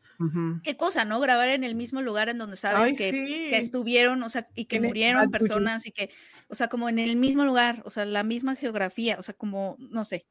Qué 0.63 0.77
cosa, 0.77 1.05
¿no? 1.07 1.19
Grabar 1.19 1.49
en 1.49 1.65
el 1.65 1.75
mismo 1.75 2.03
lugar 2.03 2.29
en 2.29 2.37
donde 2.39 2.57
sabes 2.57 2.85
Ay, 2.85 2.95
que, 2.95 3.11
sí. 3.11 3.49
que 3.51 3.57
estuvieron, 3.59 4.23
o 4.23 4.29
sea, 4.29 4.49
y 4.55 4.67
que 4.67 4.79
murieron 4.79 5.31
personas 5.31 5.87
y 5.87 5.93
que, 5.93 6.11
o 6.49 6.55
sea, 6.55 6.69
como 6.69 6.89
en 6.91 6.99
el 6.99 7.17
mismo 7.17 7.45
lugar, 7.45 7.83
o 7.87 7.91
sea, 7.91 8.05
la 8.05 8.23
misma 8.23 8.55
geografía, 8.55 9.17
o 9.19 9.23
sea, 9.23 9.35
como, 9.35 9.77
no 9.79 10.05
sé. 10.05 10.27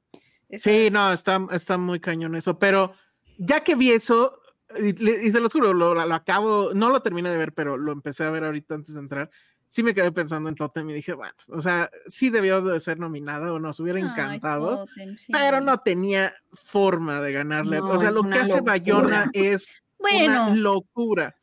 Eso 0.47 0.69
Sí, 0.69 0.87
es- 0.87 0.93
no, 0.93 1.11
está, 1.11 1.39
está 1.51 1.77
muy 1.79 1.99
cañón 1.99 2.35
eso, 2.35 2.59
pero 2.59 2.93
ya 3.39 3.61
que 3.63 3.75
vi 3.75 3.89
eso, 3.91 4.38
y, 4.77 5.31
se 5.31 5.39
los 5.39 5.51
juro, 5.51 5.73
lo, 5.73 5.93
lo 5.93 6.15
acabo, 6.15 6.71
no 6.73 6.89
lo 6.89 7.01
terminé 7.01 7.29
de 7.29 7.37
ver, 7.37 7.53
pero 7.53 7.77
lo 7.77 7.91
empecé 7.91 8.23
a 8.23 8.29
ver 8.29 8.43
ahorita 8.43 8.75
antes 8.75 8.93
de 8.93 8.99
entrar, 8.99 9.29
sí 9.69 9.83
me 9.83 9.93
quedé 9.93 10.11
pensando 10.11 10.49
en 10.49 10.55
Totem 10.55 10.89
y 10.89 10.93
dije, 10.93 11.13
bueno, 11.13 11.33
o 11.47 11.61
sea, 11.61 11.89
sí 12.07 12.29
debió 12.29 12.61
de 12.61 12.79
ser 12.79 12.99
nominada 12.99 13.53
o 13.53 13.59
nos 13.59 13.79
hubiera 13.79 13.99
Ay, 13.99 14.05
encantado, 14.05 14.85
Totem, 14.85 15.17
sí. 15.17 15.31
pero 15.31 15.61
no 15.61 15.77
tenía 15.79 16.33
forma 16.53 17.21
de 17.21 17.31
ganarle. 17.31 17.79
No, 17.79 17.89
o 17.89 17.99
sea, 17.99 18.11
lo 18.11 18.23
que 18.23 18.35
hace 18.35 18.55
locura. 18.55 18.71
Bayona 18.71 19.29
es 19.33 19.67
Bueno, 19.97 20.47
una 20.47 20.55
locura. 20.55 21.35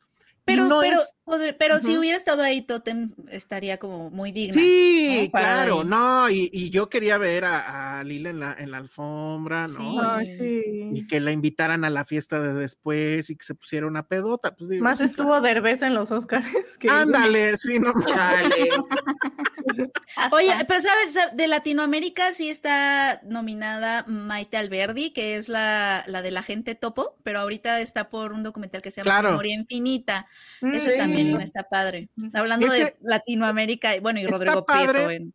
Pero, 0.47 0.65
no 0.65 0.79
pero, 0.79 0.99
es- 1.01 1.55
pero 1.59 1.79
si 1.81 1.97
hubiera 1.97 2.15
estado 2.17 2.41
ahí, 2.41 2.61
Totem 2.61 3.11
estaría 3.29 3.77
como 3.77 4.09
muy 4.09 4.31
digna. 4.31 4.53
Sí, 4.53 5.29
claro, 5.31 5.81
ahí. 5.81 5.85
no, 5.85 6.29
y, 6.29 6.49
y 6.53 6.69
yo 6.69 6.87
quería 6.89 7.17
ver 7.17 7.43
a, 7.43 7.99
a 7.99 8.03
Lila 8.05 8.29
en 8.29 8.39
la, 8.39 8.55
en 8.57 8.71
la 8.71 8.77
alfombra, 8.77 9.67
¿no? 9.67 9.77
Sí. 9.77 9.97
Ay, 10.01 10.29
sí. 10.29 10.61
y 10.93 11.05
que 11.05 11.19
la 11.19 11.31
invitaran 11.33 11.83
a 11.83 11.89
la 11.89 12.05
fiesta 12.05 12.39
de 12.39 12.53
después 12.53 13.29
y 13.29 13.35
que 13.35 13.45
se 13.45 13.55
pusiera 13.55 13.85
una 13.87 14.07
pedota. 14.07 14.55
Pues 14.55 14.69
digo, 14.69 14.83
Más 14.85 14.99
sí, 14.99 15.03
estuvo 15.03 15.39
Derbez 15.41 15.81
en 15.81 15.93
los 15.93 16.11
Oscars. 16.11 16.47
Que 16.79 16.89
Ándale, 16.89 17.57
sí, 17.57 17.77
no. 17.79 17.93
Chale. 18.05 18.69
Oye, 20.31 20.53
pero 20.67 20.81
sabes, 20.81 21.13
Sa- 21.13 21.29
de 21.33 21.47
Latinoamérica 21.47 22.31
sí 22.31 22.49
está 22.49 23.19
nominada 23.23 24.05
Maite 24.07 24.57
Alberdi, 24.57 25.11
que 25.11 25.35
es 25.35 25.49
la, 25.49 26.03
la 26.07 26.21
de 26.21 26.31
la 26.31 26.41
gente 26.41 26.73
topo, 26.75 27.15
pero 27.23 27.39
ahorita 27.41 27.81
está 27.81 28.09
por 28.09 28.31
un 28.31 28.43
documental 28.43 28.81
que 28.81 28.91
se 28.91 29.01
llama 29.01 29.11
Claro. 29.19 29.29
Memoria 29.31 29.55
Infinita. 29.55 30.27
Mm, 30.61 30.73
Ese 30.73 30.91
Sí. 30.93 30.97
también 30.97 31.41
está 31.41 31.63
padre. 31.69 32.09
Hablando 32.33 32.67
de 32.67 32.95
Latinoamérica, 33.01 33.91
bueno, 34.01 34.19
y 34.19 34.25
Rodrigo 34.27 34.65
padre. 34.65 35.05
Prieto. 35.05 35.25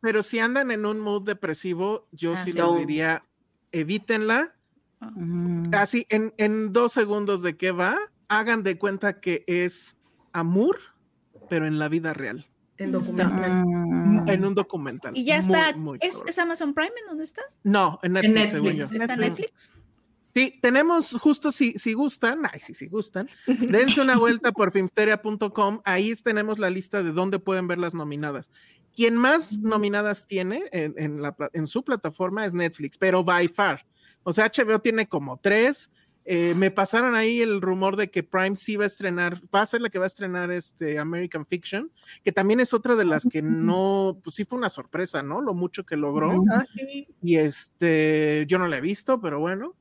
Pero 0.00 0.22
si 0.22 0.38
andan 0.38 0.70
en 0.70 0.86
un 0.86 1.00
mood 1.00 1.22
depresivo, 1.24 2.06
yo 2.12 2.34
Ah, 2.34 2.44
sí 2.44 2.52
sí. 2.52 2.58
les 2.58 2.76
diría, 2.78 3.24
evítenla. 3.72 4.54
Mm. 5.00 5.72
Así, 5.74 6.06
en, 6.10 6.34
en 6.38 6.72
dos 6.72 6.92
segundos 6.92 7.42
de 7.42 7.56
qué 7.56 7.70
va, 7.70 7.96
hagan 8.28 8.62
de 8.62 8.78
cuenta 8.78 9.20
que 9.20 9.44
es 9.46 9.96
amor, 10.32 10.78
pero 11.48 11.66
en 11.66 11.78
la 11.78 11.88
vida 11.88 12.12
real, 12.12 12.46
En 12.76 12.92
documental. 12.92 13.64
Mm. 13.66 14.28
en 14.28 14.44
un 14.44 14.54
documental. 14.54 15.16
Y 15.16 15.24
ya 15.24 15.38
está. 15.38 15.74
muy 15.76 15.98
¿Es, 16.00 16.38
Amazon 16.38 16.74
Prime 16.74 16.92
en 17.00 17.06
dónde 17.08 17.24
está? 17.24 17.42
No, 17.64 17.98
en 18.02 18.12
Netflix, 18.12 18.34
Netflix. 18.34 18.50
según 18.52 18.72
yo. 18.76 18.84
¿Está 18.84 19.14
en 19.14 19.20
Netflix. 19.20 19.70
Sí, 20.38 20.58
tenemos 20.62 21.12
justo 21.20 21.50
si, 21.50 21.72
si 21.78 21.94
gustan, 21.94 22.42
ay, 22.52 22.60
sí, 22.60 22.72
si 22.74 22.86
gustan, 22.86 23.28
dense 23.46 24.00
una 24.00 24.16
vuelta 24.18 24.52
por 24.52 24.70
filmsteria.com, 24.70 25.80
ahí 25.84 26.14
tenemos 26.16 26.58
la 26.60 26.70
lista 26.70 27.02
de 27.02 27.10
dónde 27.12 27.38
pueden 27.40 27.66
ver 27.66 27.78
las 27.78 27.92
nominadas. 27.94 28.48
Quien 28.94 29.16
más 29.16 29.58
nominadas 29.58 30.26
tiene 30.26 30.62
en, 30.70 30.94
en 30.96 31.22
la 31.22 31.34
pla- 31.34 31.50
en 31.52 31.66
su 31.66 31.82
plataforma 31.84 32.44
es 32.46 32.54
Netflix, 32.54 32.96
pero 32.98 33.24
by 33.24 33.48
far. 33.48 33.84
O 34.22 34.32
sea, 34.32 34.46
HBO 34.54 34.78
tiene 34.80 35.08
como 35.08 35.38
tres. 35.38 35.90
Eh, 36.30 36.54
me 36.54 36.70
pasaron 36.70 37.14
ahí 37.14 37.40
el 37.40 37.62
rumor 37.62 37.96
de 37.96 38.10
que 38.10 38.22
Prime 38.22 38.54
sí 38.54 38.76
va 38.76 38.84
a 38.84 38.86
estrenar, 38.86 39.40
va 39.54 39.62
a 39.62 39.66
ser 39.66 39.80
la 39.80 39.88
que 39.88 39.98
va 39.98 40.04
a 40.04 40.08
estrenar 40.08 40.50
este 40.50 40.98
American 40.98 41.46
Fiction, 41.46 41.90
que 42.22 42.32
también 42.32 42.60
es 42.60 42.74
otra 42.74 42.96
de 42.96 43.06
las 43.06 43.24
que 43.24 43.40
no, 43.40 44.20
pues 44.22 44.36
sí 44.36 44.44
fue 44.44 44.58
una 44.58 44.68
sorpresa, 44.68 45.22
¿no? 45.22 45.40
Lo 45.40 45.54
mucho 45.54 45.86
que 45.86 45.96
logró. 45.96 46.44
Ah, 46.52 46.62
sí. 46.66 47.08
Y 47.22 47.36
este, 47.36 48.44
yo 48.46 48.58
no 48.58 48.68
la 48.68 48.76
he 48.76 48.80
visto, 48.82 49.20
pero 49.22 49.40
bueno, 49.40 49.74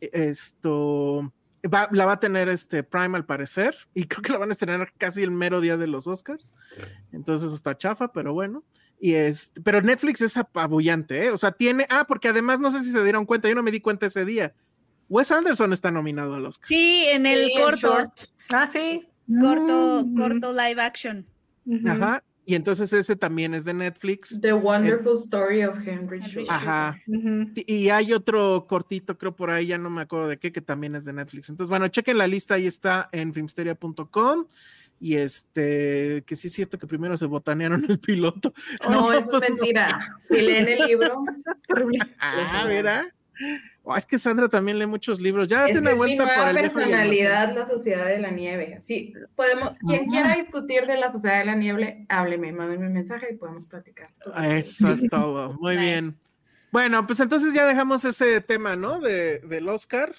esto 0.00 1.32
va- 1.72 1.88
la 1.92 2.06
va 2.06 2.12
a 2.12 2.20
tener 2.20 2.48
este 2.48 2.82
Prime 2.82 3.16
al 3.16 3.24
parecer, 3.26 3.76
y 3.94 4.04
creo 4.08 4.22
que 4.22 4.32
la 4.32 4.38
van 4.38 4.50
a 4.50 4.52
estrenar 4.52 4.92
casi 4.98 5.22
el 5.22 5.30
mero 5.30 5.60
día 5.60 5.76
de 5.76 5.86
los 5.86 6.06
Oscars. 6.06 6.52
Entonces 7.12 7.46
eso 7.46 7.54
está 7.54 7.76
chafa, 7.76 8.12
pero 8.12 8.32
bueno. 8.32 8.64
Y 9.00 9.14
este, 9.14 9.60
pero 9.62 9.80
Netflix 9.82 10.20
es 10.20 10.36
apabullante, 10.36 11.24
¿eh? 11.26 11.30
O 11.30 11.38
sea, 11.38 11.52
tiene, 11.52 11.86
ah, 11.90 12.04
porque 12.06 12.28
además 12.28 12.60
no 12.60 12.70
sé 12.70 12.84
si 12.84 12.92
se 12.92 13.02
dieron 13.02 13.26
cuenta, 13.26 13.48
yo 13.48 13.54
no 13.54 13.62
me 13.62 13.72
di 13.72 13.80
cuenta 13.80 14.06
ese 14.06 14.24
día. 14.24 14.54
Wes 15.08 15.30
Anderson 15.30 15.72
está 15.72 15.90
nominado 15.90 16.34
al 16.34 16.46
Oscar. 16.46 16.66
Sí, 16.68 17.04
en 17.08 17.26
el 17.26 17.46
Sí, 17.46 17.52
corto, 17.62 17.76
short. 17.76 18.12
Ah, 18.52 18.68
sí. 18.72 19.06
corto, 19.40 20.04
Mm. 20.06 20.18
corto 20.18 20.52
live 20.52 20.80
action. 20.80 21.26
Ajá. 21.86 22.22
Y 22.44 22.56
entonces 22.56 22.92
ese 22.92 23.14
también 23.14 23.54
es 23.54 23.64
de 23.64 23.72
Netflix. 23.72 24.40
The 24.40 24.52
Wonderful 24.52 25.18
Story 25.22 25.62
of 25.64 25.78
Henry 25.86 26.18
Short. 26.20 26.50
Ajá. 26.50 26.98
Y 27.54 27.72
y 27.72 27.90
hay 27.90 28.12
otro 28.12 28.66
cortito, 28.68 29.16
creo 29.16 29.36
por 29.36 29.50
ahí, 29.50 29.66
ya 29.68 29.78
no 29.78 29.90
me 29.90 30.02
acuerdo 30.02 30.26
de 30.26 30.38
qué, 30.38 30.50
que 30.50 30.60
también 30.60 30.96
es 30.96 31.04
de 31.04 31.12
Netflix. 31.12 31.50
Entonces, 31.50 31.68
bueno, 31.70 31.86
chequen 31.86 32.18
la 32.18 32.26
lista, 32.26 32.54
ahí 32.54 32.66
está 32.66 33.08
en 33.12 33.32
filmsteria.com. 33.32 34.46
Y 34.98 35.16
este, 35.16 36.22
que 36.26 36.34
sí 36.36 36.46
es 36.48 36.52
cierto 36.52 36.78
que 36.78 36.86
primero 36.86 37.16
se 37.16 37.26
botanearon 37.26 37.84
el 37.88 37.98
piloto. 38.00 38.52
No, 38.88 39.12
eso 39.12 39.30
pues 39.30 39.42
es 39.44 39.50
mentira. 39.50 39.98
Si 40.20 40.40
leen 40.40 40.68
el 40.68 40.86
libro, 40.86 41.24
Ah, 42.20 42.64
verá. 42.66 43.12
Oh, 43.84 43.96
es 43.96 44.06
que 44.06 44.18
Sandra 44.18 44.48
también 44.48 44.78
lee 44.78 44.86
muchos 44.86 45.20
libros. 45.20 45.48
Ya 45.48 45.62
date 45.62 45.78
una 45.78 45.90
que 45.90 45.96
vuelta 45.96 46.24
por 46.36 46.48
el 46.48 46.54
personalidad, 46.70 47.54
la 47.54 47.66
Sociedad 47.66 48.06
de 48.06 48.18
la 48.18 48.30
Nieve. 48.30 48.78
Sí, 48.80 49.12
podemos, 49.34 49.72
quien 49.86 50.06
quiera 50.06 50.34
discutir 50.36 50.86
de 50.86 50.96
la 50.98 51.10
Sociedad 51.10 51.38
de 51.38 51.44
la 51.46 51.54
Nieve, 51.56 52.06
hábleme, 52.08 52.52
mándenme 52.52 52.86
un 52.86 52.92
mensaje 52.92 53.28
y 53.32 53.36
podemos 53.36 53.66
platicar. 53.66 54.08
Ah, 54.34 54.56
Eso 54.56 54.92
es 54.92 55.08
todo. 55.10 55.54
Muy 55.60 55.74
Nice. 55.76 55.84
bien. 55.86 56.16
Bueno, 56.70 57.06
pues 57.06 57.20
entonces 57.20 57.52
ya 57.52 57.66
dejamos 57.66 58.04
ese 58.04 58.40
tema, 58.40 58.76
¿no? 58.76 59.00
De, 59.00 59.40
del 59.40 59.68
Oscar. 59.68 60.14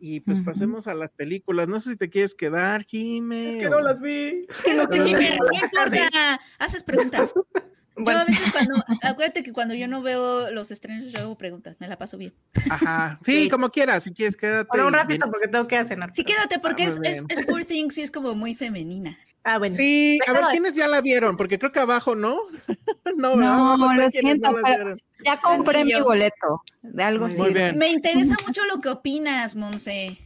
Y 0.00 0.20
pues 0.20 0.40
pasemos 0.42 0.86
a 0.86 0.92
las 0.94 1.12
películas. 1.12 1.66
No 1.66 1.80
sé 1.80 1.92
si 1.92 1.96
te 1.96 2.10
quieres 2.10 2.34
quedar, 2.34 2.84
Jime. 2.84 3.48
Es 3.48 3.56
que 3.56 3.68
o- 3.68 3.70
no 3.70 3.80
las 3.80 4.00
vi. 4.00 4.46
No 4.76 4.86
Pero- 4.88 5.06
importa, 5.06 6.40
haces 6.58 6.82
preguntas. 6.84 7.32
Yo 7.96 8.10
a 8.10 8.24
veces 8.24 8.50
cuando, 8.52 8.74
acuérdate 9.02 9.42
que 9.42 9.52
cuando 9.52 9.74
yo 9.74 9.86
no 9.86 10.02
veo 10.02 10.50
los 10.50 10.70
estrenos, 10.70 11.12
yo 11.12 11.20
hago 11.20 11.38
preguntas, 11.38 11.76
me 11.78 11.88
la 11.88 11.96
paso 11.96 12.18
bien. 12.18 12.34
Ajá. 12.70 13.20
Sí, 13.24 13.48
como 13.48 13.70
quieras, 13.70 14.04
si 14.04 14.12
quieres, 14.12 14.36
quédate. 14.36 14.66
Por 14.66 14.80
un 14.80 14.92
ratito, 14.92 15.26
bien. 15.26 15.30
porque 15.30 15.48
tengo 15.48 15.68
que 15.68 15.84
cenar. 15.84 16.10
Sí, 16.12 16.24
quédate, 16.24 16.58
porque 16.58 16.84
Ah, 16.84 16.88
es, 16.88 17.00
es, 17.02 17.24
es 17.28 17.46
Poor 17.46 17.64
Things 17.64 17.98
y 17.98 18.02
es 18.02 18.10
como 18.10 18.34
muy 18.34 18.54
femenina. 18.54 19.16
Ah, 19.44 19.58
bueno. 19.58 19.76
Sí, 19.76 20.18
a 20.26 20.32
ver, 20.32 20.44
¿quiénes 20.50 20.74
ya 20.74 20.88
la 20.88 21.02
vieron? 21.02 21.36
Porque 21.36 21.58
creo 21.58 21.70
que 21.70 21.78
abajo 21.78 22.16
no. 22.16 22.38
no, 23.16 23.36
No, 23.36 23.74
abajo 23.74 23.92
lo 23.92 24.10
siento, 24.10 24.50
no 24.50 24.58
pero-. 24.62 24.96
Ya 25.22 25.38
compré 25.38 25.84
mi 25.84 26.00
boleto. 26.00 26.62
De 26.82 27.02
algo 27.02 27.26
bien. 27.26 27.78
Me 27.78 27.88
interesa 27.90 28.36
mucho 28.46 28.62
lo 28.64 28.80
que 28.80 28.88
opinas, 28.88 29.54
Monse. 29.54 30.18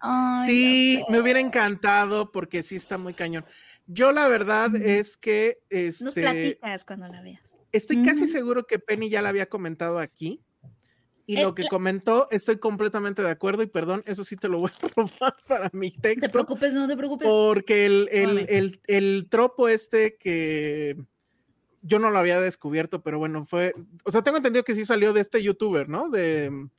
Ay, 0.00 0.46
Sí, 0.46 1.02
me 1.10 1.20
hubiera 1.20 1.38
encantado 1.38 2.32
porque 2.32 2.62
sí 2.62 2.76
está 2.76 2.98
muy 2.98 3.14
cañón. 3.14 3.44
Yo 3.86 4.12
la 4.12 4.28
verdad 4.28 4.74
es 4.76 5.16
que 5.16 5.58
Nos 5.70 6.16
este, 6.16 6.20
platicas 6.20 6.84
cuando 6.84 7.08
la 7.08 7.20
veas. 7.22 7.40
estoy 7.72 8.02
casi 8.04 8.26
seguro 8.26 8.66
que 8.66 8.78
Penny 8.78 9.08
ya 9.08 9.22
la 9.22 9.30
había 9.30 9.46
comentado 9.46 9.98
aquí. 9.98 10.40
Y 11.24 11.36
Eh, 11.36 11.42
lo 11.42 11.54
que 11.54 11.62
la- 11.62 11.68
comentó, 11.68 12.28
estoy 12.30 12.58
completamente 12.58 13.22
de 13.22 13.30
acuerdo 13.30 13.62
y 13.62 13.66
perdón, 13.66 14.02
eso 14.06 14.24
sí 14.24 14.36
te 14.36 14.48
lo 14.48 14.58
voy 14.58 14.70
a 14.70 14.88
robar 14.96 15.34
para 15.46 15.70
mi 15.72 15.90
No 15.90 15.94
te 15.94 16.00
texto. 16.16 16.30
preocupes, 16.32 16.74
no 16.74 16.88
te 16.88 16.96
preocupes. 16.96 17.28
Porque 17.28 17.86
el, 17.86 18.08
el, 18.10 18.46
el, 18.48 18.80
el 18.88 19.26
tropo 19.28 19.68
este 19.68 20.16
que 20.16 20.96
yo 21.80 21.98
no 21.98 22.10
lo 22.10 22.18
había 22.18 22.40
descubierto, 22.40 23.02
pero 23.02 23.18
bueno, 23.18 23.44
fue, 23.44 23.74
o 24.04 24.10
sea, 24.10 24.22
tengo 24.22 24.36
entendido 24.36 24.64
que 24.64 24.74
sí 24.74 24.84
salió 24.84 25.12
de 25.12 25.20
este 25.20 25.42
youtuber, 25.42 25.88
¿no? 25.88 26.08
De 26.08 26.50
mm, 26.50 26.70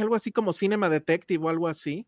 algo 0.00 0.14
así 0.16 0.30
como 0.32 0.52
Cinema 0.52 0.88
Detective 0.88 1.44
o 1.44 1.48
algo 1.48 1.68
así. 1.68 2.06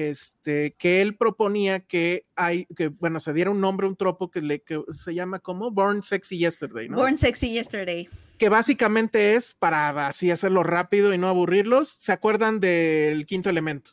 Este, 0.00 0.76
que 0.78 1.00
él 1.00 1.16
proponía 1.16 1.80
que 1.80 2.24
hay, 2.36 2.66
que 2.76 2.86
bueno, 2.86 3.18
se 3.18 3.32
diera 3.32 3.50
un 3.50 3.60
nombre, 3.60 3.88
un 3.88 3.96
tropo 3.96 4.30
que, 4.30 4.40
le, 4.40 4.62
que 4.62 4.80
se 4.90 5.12
llama 5.12 5.40
como 5.40 5.72
Born 5.72 6.04
Sexy 6.04 6.38
Yesterday, 6.38 6.88
¿no? 6.88 6.98
Born 6.98 7.18
Sexy 7.18 7.50
Yesterday. 7.50 8.08
que 8.38 8.48
básicamente 8.48 9.34
es 9.34 9.54
para 9.54 10.06
así 10.06 10.30
hacerlo 10.30 10.62
rápido 10.62 11.12
y 11.12 11.18
no 11.18 11.26
aburrirlos. 11.26 11.88
¿Se 11.88 12.12
acuerdan 12.12 12.60
del 12.60 13.26
quinto 13.26 13.50
elemento? 13.50 13.90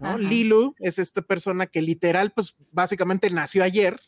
¿no? 0.00 0.18
Lilu 0.18 0.74
es 0.78 0.98
esta 0.98 1.22
persona 1.22 1.66
que 1.66 1.80
literal, 1.80 2.32
pues 2.32 2.54
básicamente 2.70 3.30
nació 3.30 3.64
ayer. 3.64 3.98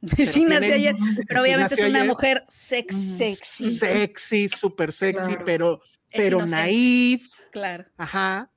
sí, 0.26 0.46
nació 0.46 0.72
ayer, 0.72 0.96
pero 1.28 1.42
obviamente 1.42 1.74
es 1.74 1.80
una 1.80 1.98
ayer. 1.98 2.08
mujer 2.08 2.44
sex, 2.48 2.96
sexy. 3.18 3.76
Sexy, 3.76 4.48
súper 4.48 4.92
sexy, 4.92 5.26
Claro. 5.26 5.44
pero, 5.44 5.80
pero 6.10 6.46
naif, 6.46 7.30
Claro. 7.52 7.84
ajá. 7.98 8.50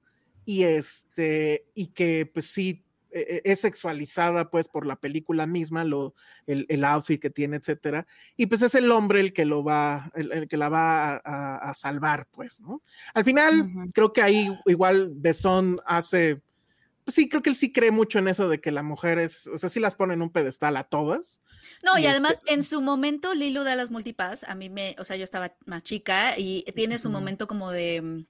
Y 0.45 0.63
este, 0.63 1.65
y 1.73 1.87
que 1.87 2.25
pues 2.25 2.47
sí, 2.47 2.83
eh, 3.11 3.25
eh, 3.29 3.41
es 3.45 3.59
sexualizada 3.61 4.49
pues 4.49 4.67
por 4.67 4.85
la 4.85 4.95
película 4.95 5.45
misma, 5.45 5.83
lo, 5.83 6.15
el, 6.47 6.65
el 6.69 6.83
outfit 6.83 7.21
que 7.21 7.29
tiene, 7.29 7.57
etcétera. 7.57 8.07
Y 8.35 8.47
pues 8.47 8.61
es 8.63 8.73
el 8.75 8.91
hombre 8.91 9.19
el 9.19 9.33
que 9.33 9.45
lo 9.45 9.63
va, 9.63 10.11
el, 10.15 10.31
el 10.31 10.47
que 10.47 10.57
la 10.57 10.69
va 10.69 11.13
a, 11.15 11.21
a- 11.23 11.69
a 11.69 11.73
salvar, 11.73 12.27
pues, 12.31 12.59
¿no? 12.61 12.81
Al 13.13 13.23
final, 13.23 13.61
Ujú. 13.61 13.89
creo 13.93 14.13
que 14.13 14.21
ahí 14.21 14.49
igual 14.65 15.11
Besón 15.13 15.79
hace, 15.85 16.41
pues 17.05 17.15
sí, 17.15 17.29
creo 17.29 17.41
que 17.43 17.49
él 17.51 17.55
sí 17.55 17.71
cree 17.71 17.91
mucho 17.91 18.17
en 18.19 18.27
eso 18.27 18.49
de 18.49 18.59
que 18.59 18.71
la 18.71 18.81
mujer 18.83 19.19
es, 19.19 19.45
o 19.47 19.57
sea, 19.57 19.69
sí 19.69 19.79
las 19.79 19.95
pone 19.95 20.13
en 20.15 20.21
un 20.23 20.31
pedestal 20.31 20.75
a 20.77 20.83
todas. 20.85 21.39
No, 21.83 21.97
y, 21.97 22.01
Y 22.01 22.05
este 22.07 22.11
además 22.11 22.41
en 22.47 22.63
su 22.63 22.81
momento 22.81 23.33
Lilo 23.35 23.63
de 23.63 23.75
las 23.75 23.91
multipass, 23.91 24.43
a 24.45 24.55
mí 24.55 24.69
me, 24.69 24.95
o 24.99 25.05
sea, 25.05 25.15
yo 25.17 25.23
estaba 25.23 25.55
más 25.65 25.83
chica 25.83 26.37
y 26.37 26.63
tiene 26.75 26.97
su 26.99 27.09
Ujú. 27.09 27.19
momento 27.19 27.47
como 27.47 27.71
de 27.71 28.01
mm, 28.01 28.25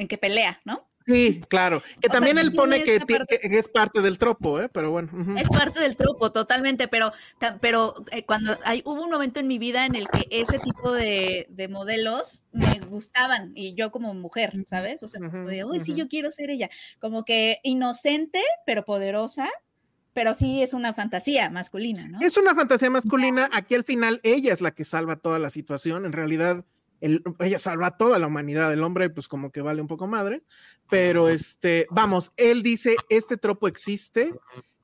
en 0.00 0.06
que 0.08 0.18
pelea, 0.18 0.60
¿no? 0.64 0.86
Sí, 1.08 1.40
claro. 1.48 1.82
Que 2.02 2.08
O 2.08 2.10
también 2.10 2.36
él 2.36 2.52
pone 2.52 2.84
que, 2.84 3.00
parte- 3.00 3.40
es 3.56 3.66
parte 3.66 4.02
del 4.02 4.18
tropo, 4.18 4.60
¿eh? 4.60 4.68
Pero 4.68 4.90
bueno. 4.90 5.08
Es 5.38 5.48
parte 5.48 5.80
del 5.80 5.96
truco, 5.96 6.32
totalmente, 6.32 6.86
pero, 6.86 7.12
pero 7.62 7.94
eh, 8.12 8.24
cuando 8.26 8.58
hay, 8.64 8.82
hubo 8.84 9.02
un 9.04 9.10
momento 9.10 9.40
en 9.40 9.46
mi 9.48 9.58
vida 9.58 9.86
en 9.86 9.94
el 9.94 10.06
que 10.08 10.26
ese 10.30 10.58
tipo 10.58 10.92
de, 10.92 11.46
de 11.48 11.68
modelos 11.68 12.42
me 12.52 12.78
gustaban 12.80 13.52
y 13.54 13.74
yo 13.74 13.90
como 13.90 14.12
mujer, 14.12 14.52
¿sabes? 14.68 15.02
O 15.02 15.08
sea, 15.08 15.18
como 15.20 15.48
de, 15.48 15.64
uy, 15.64 15.80
sí, 15.80 15.94
yo 15.94 16.08
quiero 16.08 16.30
ser 16.30 16.50
ella. 16.50 16.68
Como 17.00 17.24
que 17.24 17.58
inocente, 17.62 18.42
pero 18.66 18.84
poderosa, 18.84 19.48
pero 20.12 20.34
sí 20.34 20.62
es 20.62 20.74
una 20.74 20.92
fantasía 20.92 21.48
masculina, 21.48 22.06
¿no? 22.06 22.18
Es 22.20 22.36
una 22.36 22.54
fantasía 22.54 22.90
masculina. 22.90 23.48
Aquí 23.52 23.74
al 23.74 23.84
final 23.84 24.20
ella 24.24 24.52
es 24.52 24.60
la 24.60 24.72
que 24.72 24.84
salva 24.84 25.16
toda 25.16 25.38
la 25.38 25.48
situación. 25.48 26.04
En 26.04 26.12
realidad, 26.12 26.64
el- 27.00 27.22
ella 27.40 27.58
salva 27.58 27.96
toda 27.96 28.18
la 28.18 28.26
humanidad. 28.26 28.72
El 28.72 28.82
hombre, 28.82 29.10
pues 29.10 29.28
como 29.28 29.50
que 29.52 29.60
vale 29.60 29.80
un 29.80 29.88
poco 29.88 30.06
madre. 30.06 30.42
Pero 30.90 31.28
este, 31.28 31.86
vamos, 31.90 32.32
él 32.36 32.62
dice, 32.62 32.96
este 33.10 33.36
tropo 33.36 33.68
existe, 33.68 34.32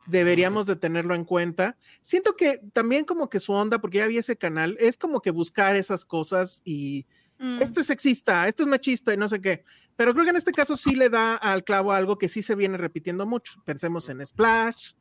deberíamos 0.06 0.66
de 0.66 0.76
tenerlo 0.76 1.14
en 1.14 1.24
cuenta. 1.24 1.76
Siento 2.02 2.36
que 2.36 2.60
también 2.72 3.04
como 3.04 3.30
que 3.30 3.40
su 3.40 3.52
onda, 3.52 3.80
porque 3.80 3.98
ya 3.98 4.06
vi 4.06 4.18
ese 4.18 4.36
canal, 4.36 4.76
es 4.78 4.98
como 4.98 5.22
que 5.22 5.30
buscar 5.30 5.76
esas 5.76 6.04
cosas 6.04 6.60
y 6.64 7.06
Mm. 7.38 7.60
esto 7.62 7.80
es 7.80 7.86
sexista, 7.88 8.46
esto 8.46 8.62
es 8.62 8.68
machista 8.68 9.12
y 9.12 9.16
no 9.16 9.28
sé 9.28 9.40
qué. 9.40 9.64
Pero 9.96 10.12
creo 10.12 10.24
que 10.24 10.30
en 10.30 10.36
este 10.36 10.52
caso 10.52 10.76
sí 10.76 10.94
le 10.94 11.08
da 11.08 11.34
al 11.36 11.64
clavo 11.64 11.92
algo 11.92 12.16
que 12.18 12.28
sí 12.28 12.42
se 12.42 12.54
viene 12.54 12.76
repitiendo 12.76 13.26
mucho. 13.26 13.54
Pensemos 13.64 14.08
en 14.08 14.24
Splash, 14.24 14.92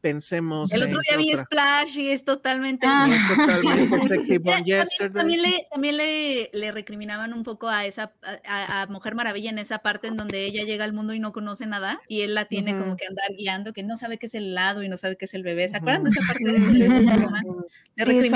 pensemos 0.00 0.72
El 0.72 0.82
en 0.82 0.88
otro 0.88 1.00
día 1.08 1.16
vi 1.16 1.32
otra. 1.32 1.44
Splash 1.44 1.98
y 1.98 2.08
es 2.10 2.24
totalmente... 2.24 2.86
Ah. 2.88 3.08
Es 3.10 3.28
totalmente 3.36 4.00
Sexy 4.08 4.38
Mira, 4.38 4.40
Born 4.40 4.56
también, 4.56 4.80
Yesterday. 4.80 5.12
también 5.12 5.42
le, 5.42 5.66
también 5.70 5.96
le, 5.96 6.50
le 6.52 6.72
recriminaban 6.72 7.32
un 7.34 7.42
poco 7.44 7.68
a 7.68 7.86
esa 7.86 8.12
a, 8.44 8.82
a 8.82 8.86
Mujer 8.86 9.14
Maravilla 9.14 9.50
en 9.50 9.58
esa 9.58 9.78
parte 9.80 10.08
en 10.08 10.16
donde 10.16 10.44
ella 10.44 10.64
llega 10.64 10.84
al 10.84 10.92
mundo 10.92 11.14
y 11.14 11.20
no 11.20 11.32
conoce 11.32 11.66
nada 11.66 12.00
y 12.08 12.22
él 12.22 12.34
la 12.34 12.46
tiene 12.46 12.76
como 12.76 12.96
que 12.96 13.06
andar 13.06 13.30
guiando, 13.36 13.72
que 13.72 13.82
no 13.82 13.96
sabe 13.96 14.18
qué 14.18 14.26
es 14.26 14.34
el 14.34 14.48
helado 14.48 14.82
y 14.82 14.88
no 14.88 14.96
sabe 14.96 15.16
qué 15.16 15.26
es 15.26 15.34
el 15.34 15.42
bebé. 15.42 15.68
¿Se 15.68 15.76
acuerdan 15.76 16.04
de 16.04 16.10
esa 16.10 16.20
parte? 16.26 16.44
de 16.44 16.86
ese 16.86 17.00
programa? 17.00 17.42
Le 17.96 18.04
Sí, 18.04 18.28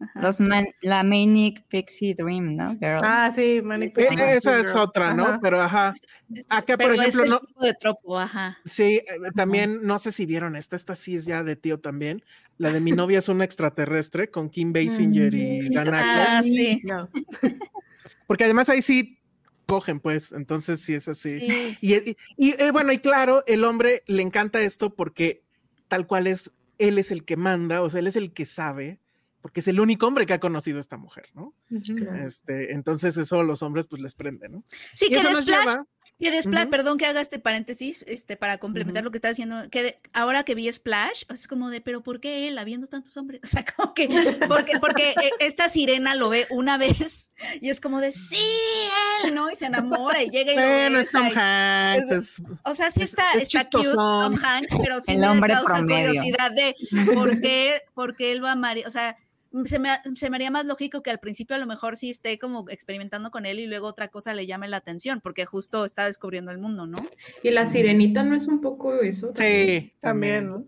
esa- 0.00 0.04
ajá. 0.04 0.20
Los 0.22 0.40
man- 0.40 0.66
la 0.82 1.02
Manic 1.04 1.64
Pixie 1.68 2.14
Dream, 2.14 2.56
¿no? 2.56 2.72
Girl. 2.78 2.98
Ah, 3.02 3.30
sí, 3.34 3.60
Manic 3.62 3.94
Pixie 3.94 4.36
esa 4.36 4.56
Girl. 4.56 4.64
es 4.68 4.76
otra, 4.76 5.14
¿no? 5.14 5.24
Ajá. 5.24 5.38
Pero 5.42 5.60
ajá. 5.60 5.92
Acá, 6.48 6.76
por 6.76 6.90
pero 6.90 6.92
es 6.94 7.00
ejemplo, 7.00 7.24
el 7.24 7.30
no- 7.30 7.40
tipo 7.40 7.64
de 7.64 7.74
tropo, 7.74 8.18
ajá. 8.18 8.58
Sí, 8.64 9.02
eh, 9.04 9.04
también, 9.34 9.80
no 9.82 9.98
sé 9.98 10.12
si 10.12 10.26
vieron 10.26 10.56
esta, 10.56 10.76
esta 10.76 10.94
sí 10.94 11.14
es 11.16 11.24
ya 11.24 11.42
de 11.42 11.56
tío 11.56 11.80
también. 11.80 12.22
La 12.58 12.70
de 12.72 12.80
mi 12.80 12.90
novia 12.92 13.20
es 13.20 13.28
una 13.28 13.44
extraterrestre 13.44 14.30
con 14.30 14.50
Kim 14.50 14.72
Basinger 14.72 15.32
y 15.34 15.68
Dan 15.70 15.94
Aykroyd. 15.94 16.26
Ah, 16.28 16.42
sí. 16.42 16.80
No. 16.84 17.08
Porque 18.26 18.44
además 18.44 18.68
ahí 18.68 18.82
sí 18.82 19.18
cogen, 19.66 20.00
pues, 20.00 20.32
entonces 20.32 20.80
sí 20.80 20.94
es 20.94 21.08
así. 21.08 21.40
Sí. 21.40 21.76
Y, 21.80 21.94
y- 21.94 22.16
y, 22.36 22.50
eh, 22.62 22.70
bueno, 22.72 22.92
y 22.92 22.98
claro, 22.98 23.42
el 23.46 23.64
hombre 23.64 24.02
le 24.06 24.22
encanta 24.22 24.60
esto 24.62 24.94
porque 24.94 25.42
tal 25.88 26.06
cual 26.06 26.26
es, 26.26 26.52
él 26.78 26.98
es 26.98 27.10
el 27.10 27.24
que 27.24 27.36
manda, 27.36 27.82
o 27.82 27.90
sea, 27.90 28.00
él 28.00 28.06
es 28.06 28.16
el 28.16 28.32
que 28.32 28.44
sabe, 28.46 28.98
porque 29.40 29.60
es 29.60 29.68
el 29.68 29.80
único 29.80 30.06
hombre 30.06 30.26
que 30.26 30.32
ha 30.34 30.40
conocido 30.40 30.78
a 30.78 30.80
esta 30.80 30.96
mujer, 30.96 31.26
¿no? 31.34 31.54
Este, 32.24 32.72
entonces 32.72 33.16
eso 33.16 33.40
a 33.40 33.44
los 33.44 33.62
hombres 33.62 33.86
pues 33.86 34.02
les 34.02 34.14
prende, 34.14 34.48
¿no? 34.48 34.64
Sí, 34.94 35.06
y 35.06 35.08
que 35.10 35.16
eso 35.18 35.28
de 35.28 35.34
nos 35.34 35.42
Splash, 35.44 35.60
lleva, 35.60 35.86
que 36.18 36.32
de 36.32 36.42
Splash, 36.42 36.68
perdón 36.68 36.98
que 36.98 37.06
haga 37.06 37.20
este 37.20 37.38
paréntesis, 37.38 38.04
este, 38.08 38.36
para 38.36 38.58
complementar 38.58 39.04
lo 39.04 39.12
que 39.12 39.18
está 39.18 39.28
diciendo, 39.28 39.62
que 39.70 39.82
de- 39.84 40.00
ahora 40.12 40.42
que 40.42 40.56
vi 40.56 40.70
Splash, 40.72 41.22
es 41.32 41.46
como 41.46 41.70
de, 41.70 41.80
pero 41.80 42.02
¿por 42.02 42.18
qué 42.18 42.48
él, 42.48 42.58
habiendo 42.58 42.88
tantos 42.88 43.16
hombres? 43.16 43.40
O 43.44 43.46
sea, 43.46 43.64
como 43.64 43.94
que, 43.94 44.08
porque, 44.48 44.72
porque 44.80 45.10
eh, 45.10 45.30
esta 45.38 45.68
sirena 45.68 46.16
lo 46.16 46.28
ve 46.28 46.46
una 46.50 46.76
vez 46.76 47.30
y 47.60 47.68
es 47.70 47.80
como 47.80 48.00
de, 48.00 48.10
sí, 48.10 48.36
él, 49.24 49.32
¿no? 49.34 49.48
Y 49.48 49.54
se 49.54 49.66
enamora 49.66 50.20
y 50.24 50.30
llega 50.30 50.52
y 50.52 50.56
bueno, 50.56 50.90
lo 50.96 50.98
es 51.00 51.12
Tom 51.12 51.28
Hanks, 51.32 52.10
es- 52.10 52.42
o 52.64 52.74
sea, 52.74 52.90
sí 52.90 53.02
Es- 53.02 53.10
está, 53.10 53.34
es 53.34 53.42
está 53.54 53.64
cute. 53.70 53.92
Tom 53.92 54.34
Hanks, 54.42 54.74
pero 54.82 55.00
sí 55.00 55.12
El 55.12 55.18
me 55.20 55.28
hombre 55.28 55.52
causa 55.54 55.74
promedio. 55.76 56.06
curiosidad 56.08 56.50
de 56.50 56.74
por 57.14 57.40
qué, 57.40 57.82
por 57.94 58.16
qué 58.16 58.32
él 58.32 58.42
va 58.44 58.48
a 58.48 58.52
amar, 58.54 58.76
o 58.84 58.90
sea, 58.90 59.16
se 59.64 59.78
me, 59.78 59.88
se 60.14 60.30
me 60.30 60.36
haría 60.36 60.50
más 60.50 60.66
lógico 60.66 61.02
que 61.02 61.10
al 61.10 61.18
principio 61.20 61.56
a 61.56 61.58
lo 61.58 61.66
mejor 61.66 61.96
sí 61.96 62.10
esté 62.10 62.38
como 62.38 62.68
experimentando 62.68 63.30
con 63.30 63.46
él 63.46 63.58
y 63.60 63.66
luego 63.66 63.86
otra 63.86 64.08
cosa 64.08 64.34
le 64.34 64.46
llame 64.46 64.68
la 64.68 64.76
atención, 64.78 65.20
porque 65.22 65.46
justo 65.46 65.84
está 65.84 66.06
descubriendo 66.06 66.50
el 66.50 66.58
mundo, 66.58 66.86
¿no? 66.86 66.98
Y 67.42 67.50
la 67.50 67.64
sirenita 67.66 68.22
no 68.22 68.34
es 68.34 68.46
un 68.46 68.60
poco 68.60 68.94
eso. 69.00 69.28
Sí, 69.34 69.92
También, 70.00 70.48
también. 70.48 70.48
¿no? 70.50 70.64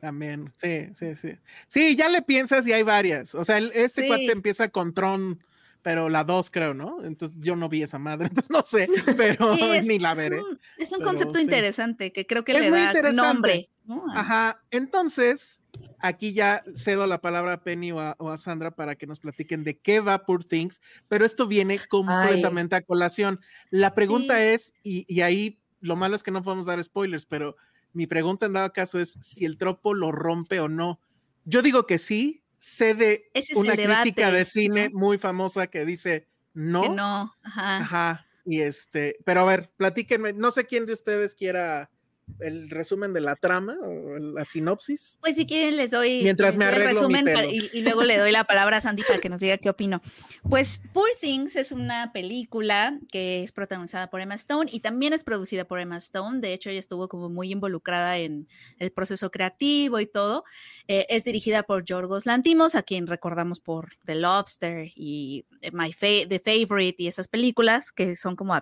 También, 0.00 0.52
sí, 0.56 0.88
sí, 0.94 1.14
sí. 1.14 1.32
Sí, 1.68 1.94
ya 1.96 2.08
le 2.08 2.22
piensas 2.22 2.66
y 2.66 2.72
hay 2.72 2.82
varias. 2.82 3.34
O 3.34 3.44
sea, 3.44 3.58
este 3.58 4.02
Sí. 4.02 4.08
cuate 4.08 4.32
empieza 4.32 4.68
con 4.68 4.94
Tron, 4.94 5.42
pero 5.82 6.08
la 6.08 6.24
2 6.24 6.50
creo, 6.50 6.74
¿no? 6.74 7.04
Entonces 7.04 7.38
yo 7.40 7.54
no 7.56 7.68
vi 7.68 7.82
esa 7.82 7.98
madre, 7.98 8.26
entonces 8.44 8.50
no 8.50 8.62
sé, 8.62 8.88
pero 9.16 9.54
Sí, 9.56 9.62
es, 9.62 9.86
ni 9.86 9.98
la 9.98 10.12
es 10.12 10.18
veré. 10.18 10.40
un, 10.40 10.58
es 10.78 10.90
un 10.92 10.98
pero 10.98 11.10
concepto 11.10 11.38
sí. 11.38 11.44
interesante 11.44 12.12
que 12.12 12.26
creo 12.26 12.44
que 12.44 12.52
Es 12.52 12.60
le 12.60 12.70
da 12.70 13.12
nombre. 13.12 13.70
Ajá, 14.14 14.62
entonces 14.70 15.59
aquí 15.98 16.32
ya 16.32 16.62
cedo 16.74 17.06
la 17.06 17.20
palabra 17.20 17.54
a 17.54 17.62
Penny 17.62 17.92
o 17.92 18.00
a, 18.00 18.16
o 18.18 18.30
a 18.30 18.38
Sandra 18.38 18.70
para 18.70 18.96
que 18.96 19.06
nos 19.06 19.20
platiquen 19.20 19.64
de 19.64 19.78
qué 19.78 20.00
va 20.00 20.24
Poor 20.24 20.44
Things, 20.44 20.80
pero 21.08 21.24
esto 21.24 21.46
viene 21.46 21.78
completamente 21.88 22.76
a 22.76 22.82
colación. 22.82 23.40
La 23.70 23.94
pregunta 23.94 24.36
Sí. 24.38 24.42
es, 24.44 24.74
y, 24.82 25.04
y 25.08 25.20
ahí 25.22 25.60
lo 25.80 25.96
malo 25.96 26.16
es 26.16 26.22
que 26.22 26.30
no 26.30 26.42
podemos 26.42 26.66
dar 26.66 26.82
spoilers, 26.82 27.26
pero 27.26 27.56
mi 27.92 28.06
pregunta 28.06 28.46
en 28.46 28.52
dado 28.52 28.72
caso 28.72 28.98
es 28.98 29.16
si 29.20 29.44
el 29.44 29.56
tropo 29.56 29.94
lo 29.94 30.12
rompe 30.12 30.60
o 30.60 30.68
no. 30.68 31.00
Yo 31.44 31.62
digo 31.62 31.86
que 31.86 31.98
sí, 31.98 32.42
sé 32.58 32.94
de 32.94 33.30
Ese 33.34 33.56
una 33.58 33.74
debate, 33.74 34.02
crítica 34.02 34.30
de 34.30 34.44
cine 34.44 34.90
¿no? 34.90 34.98
muy 34.98 35.18
famosa 35.18 35.66
que 35.68 35.84
dice 35.84 36.28
no. 36.54 36.82
Que 36.82 36.88
no, 36.90 37.34
ajá. 37.42 37.76
Ajá. 37.78 38.26
Y 38.44 38.60
este, 38.60 39.16
pero 39.24 39.40
a 39.42 39.44
ver, 39.44 39.70
platíquenme, 39.76 40.32
no 40.32 40.50
sé 40.50 40.66
quién 40.66 40.86
de 40.86 40.92
ustedes 40.92 41.34
quiera 41.34 41.90
el 42.38 42.70
resumen 42.70 43.12
de 43.12 43.20
la 43.20 43.36
trama 43.36 43.76
o 43.82 44.16
la 44.18 44.44
sinopsis? 44.44 45.18
Pues 45.20 45.36
si 45.36 45.46
quieren 45.46 45.76
les 45.76 45.90
doy, 45.90 46.20
Mientras 46.22 46.56
me 46.56 46.64
el 46.64 46.70
arreglo 46.74 47.08
mi 47.08 47.14
resumen 47.16 47.24
pelo. 47.24 47.36
para- 47.38 47.46
y, 47.50 47.70
y 47.72 47.82
luego 47.82 48.02
le 48.04 48.16
doy 48.18 48.30
la 48.32 48.44
palabra 48.44 48.76
a 48.76 48.80
Sandy 48.80 49.02
para 49.02 49.18
que 49.20 49.28
nos 49.28 49.40
diga 49.40 49.58
qué 49.58 49.68
opino. 49.70 50.00
Pues 50.48 50.80
Poor 50.92 51.08
Things 51.20 51.56
es 51.56 51.72
una 51.72 52.12
película 52.12 52.98
que 53.10 53.42
es 53.42 53.52
protagonizada 53.52 54.08
por 54.10 54.20
Emma 54.20 54.34
Stone 54.36 54.70
y 54.72 54.80
también 54.80 55.12
es 55.12 55.24
producida 55.24 55.64
por 55.64 55.80
Emma 55.80 55.96
Stone. 55.98 56.40
De 56.40 56.52
hecho, 56.52 56.70
ella 56.70 56.80
estuvo 56.80 57.08
como 57.08 57.28
muy 57.28 57.50
involucrada 57.52 58.18
en 58.18 58.48
el 58.78 58.92
proceso 58.92 59.30
creativo 59.30 59.98
y 60.00 60.06
todo. 60.06 60.44
Eh, 60.88 61.06
es 61.08 61.24
dirigida 61.24 61.62
por 61.64 61.84
Yorgos 61.84 62.26
Lantimos, 62.26 62.74
a 62.74 62.82
quien 62.82 63.06
recordamos 63.06 63.60
por 63.60 63.90
The 64.04 64.14
Lobster 64.14 64.90
y 64.94 65.44
eh, 65.62 65.70
My 65.72 65.92
Fa- 65.92 66.28
The 66.28 66.40
Favorite 66.44 67.02
y 67.02 67.06
esas 67.08 67.28
películas 67.28 67.92
que 67.92 68.16
son 68.16 68.36
como 68.36 68.58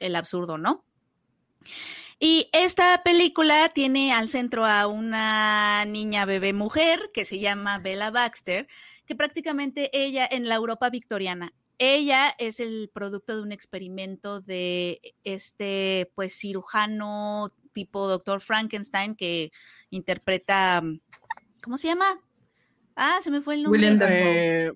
el 0.00 0.16
absurdo, 0.16 0.56
¿no? 0.58 0.84
Y 2.22 2.50
esta 2.52 3.02
película 3.02 3.70
tiene 3.70 4.12
al 4.12 4.28
centro 4.28 4.66
a 4.66 4.86
una 4.86 5.86
niña 5.86 6.26
bebé 6.26 6.52
mujer 6.52 7.10
que 7.14 7.24
se 7.24 7.38
llama 7.38 7.78
Bella 7.78 8.10
Baxter, 8.10 8.68
que 9.06 9.16
prácticamente 9.16 9.88
ella 9.94 10.28
en 10.30 10.46
la 10.46 10.56
Europa 10.56 10.90
victoriana, 10.90 11.54
ella 11.78 12.34
es 12.36 12.60
el 12.60 12.90
producto 12.92 13.34
de 13.34 13.42
un 13.42 13.52
experimento 13.52 14.42
de 14.42 15.00
este 15.24 16.12
pues 16.14 16.38
cirujano 16.38 17.54
tipo 17.72 18.06
doctor 18.06 18.42
Frankenstein 18.42 19.16
que 19.16 19.50
interpreta, 19.88 20.82
¿cómo 21.62 21.78
se 21.78 21.88
llama? 21.88 22.20
Ah, 22.96 23.20
se 23.22 23.30
me 23.30 23.40
fue 23.40 23.54
el 23.54 23.62
nombre. 23.62 23.80
Willem 23.80 23.98
Dafoe. 23.98 24.66
Eh, 24.66 24.72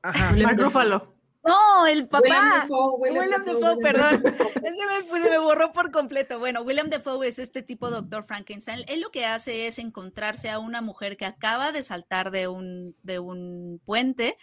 ajá. 0.00 0.32
Mark. 0.32 0.58
Ruffalo. 0.58 1.17
No, 1.44 1.86
el 1.86 2.08
papá. 2.08 2.24
Willem 2.24 2.50
Dafoe, 2.50 2.94
Willem 2.98 3.18
Willem 3.18 3.44
Dafoe, 3.44 3.60
Dafoe, 3.60 3.76
Willem 3.76 3.82
perdón. 3.82 4.22
Dafoe. 4.22 4.52
Es 4.68 4.74
que 4.74 5.20
me, 5.20 5.30
me 5.30 5.38
borró 5.38 5.72
por 5.72 5.90
completo. 5.90 6.38
Bueno, 6.38 6.62
Willem 6.62 6.90
Dafoe 6.90 7.28
es 7.28 7.38
este 7.38 7.62
tipo 7.62 7.90
doctor 7.90 8.24
Frankenstein. 8.24 8.84
Él 8.88 9.00
lo 9.00 9.10
que 9.10 9.24
hace 9.24 9.66
es 9.66 9.78
encontrarse 9.78 10.50
a 10.50 10.58
una 10.58 10.82
mujer 10.82 11.16
que 11.16 11.24
acaba 11.24 11.72
de 11.72 11.82
saltar 11.82 12.30
de 12.30 12.48
un, 12.48 12.96
de 13.02 13.18
un 13.18 13.80
puente 13.84 14.36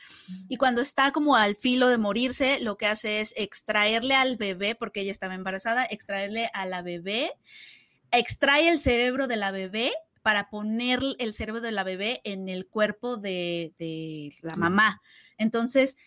y 0.48 0.58
cuando 0.58 0.82
está 0.82 1.12
como 1.12 1.36
al 1.36 1.56
filo 1.56 1.90
de 1.90 1.98
morirse, 1.98 2.60
lo 2.60 2.78
que 2.78 2.88
hace 2.88 3.20
es 3.20 3.34
extraerle 3.38 4.16
al 4.16 4.38
bebé, 4.38 4.76
porque 4.76 5.02
ella 5.02 5.12
estaba 5.12 5.36
embarazada, 5.36 5.86
extraerle 5.86 6.50
a 6.54 6.66
la 6.66 6.82
bebé, 6.82 7.34
extrae 8.12 8.70
el 8.70 8.80
cerebro 8.80 9.28
de 9.28 9.36
la 9.36 9.52
bebé 9.52 9.94
para 10.22 10.50
poner 10.50 11.02
el 11.20 11.34
cerebro 11.34 11.62
de 11.62 11.72
la 11.72 11.84
bebé 11.84 12.22
en 12.24 12.50
el 12.50 12.66
cuerpo 12.66 13.18
de, 13.18 13.74
de 13.78 14.34
la 14.42 14.56
mamá. 14.56 15.02
Entonces, 15.38 15.98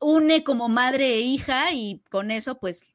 une 0.00 0.44
como 0.44 0.68
madre 0.68 1.14
e 1.14 1.20
hija 1.20 1.72
y 1.72 2.00
con 2.10 2.30
eso 2.30 2.58
pues 2.58 2.92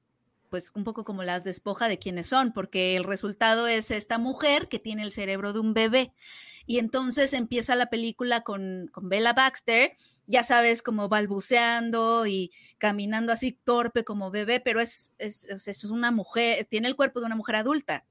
pues 0.49 0.71
un 0.75 0.83
poco 0.83 1.03
como 1.03 1.23
las 1.23 1.43
despoja 1.43 1.87
de 1.87 1.97
quienes 1.97 2.27
son, 2.27 2.53
porque 2.53 2.95
el 2.95 3.03
resultado 3.05 3.67
es 3.67 3.89
esta 3.89 4.19
mujer 4.19 4.67
que 4.67 4.77
tiene 4.77 5.01
el 5.01 5.11
cerebro 5.11 5.51
de 5.51 5.59
un 5.59 5.73
bebé. 5.73 6.13
Y 6.67 6.77
entonces 6.77 7.33
empieza 7.33 7.75
la 7.75 7.87
película 7.89 8.41
con, 8.41 8.87
con 8.93 9.09
Bella 9.09 9.33
Baxter, 9.33 9.93
ya 10.27 10.43
sabes, 10.43 10.83
como 10.83 11.09
balbuceando 11.09 12.27
y 12.27 12.51
caminando 12.77 13.31
así 13.33 13.51
torpe 13.51 14.03
como 14.03 14.29
bebé, 14.29 14.59
pero 14.59 14.79
es, 14.79 15.11
es, 15.17 15.45
es 15.49 15.83
una 15.85 16.11
mujer, 16.11 16.65
tiene 16.65 16.87
el 16.87 16.95
cuerpo 16.95 17.19
de 17.19 17.25
una 17.25 17.35
mujer 17.35 17.55
adulta, 17.55 18.05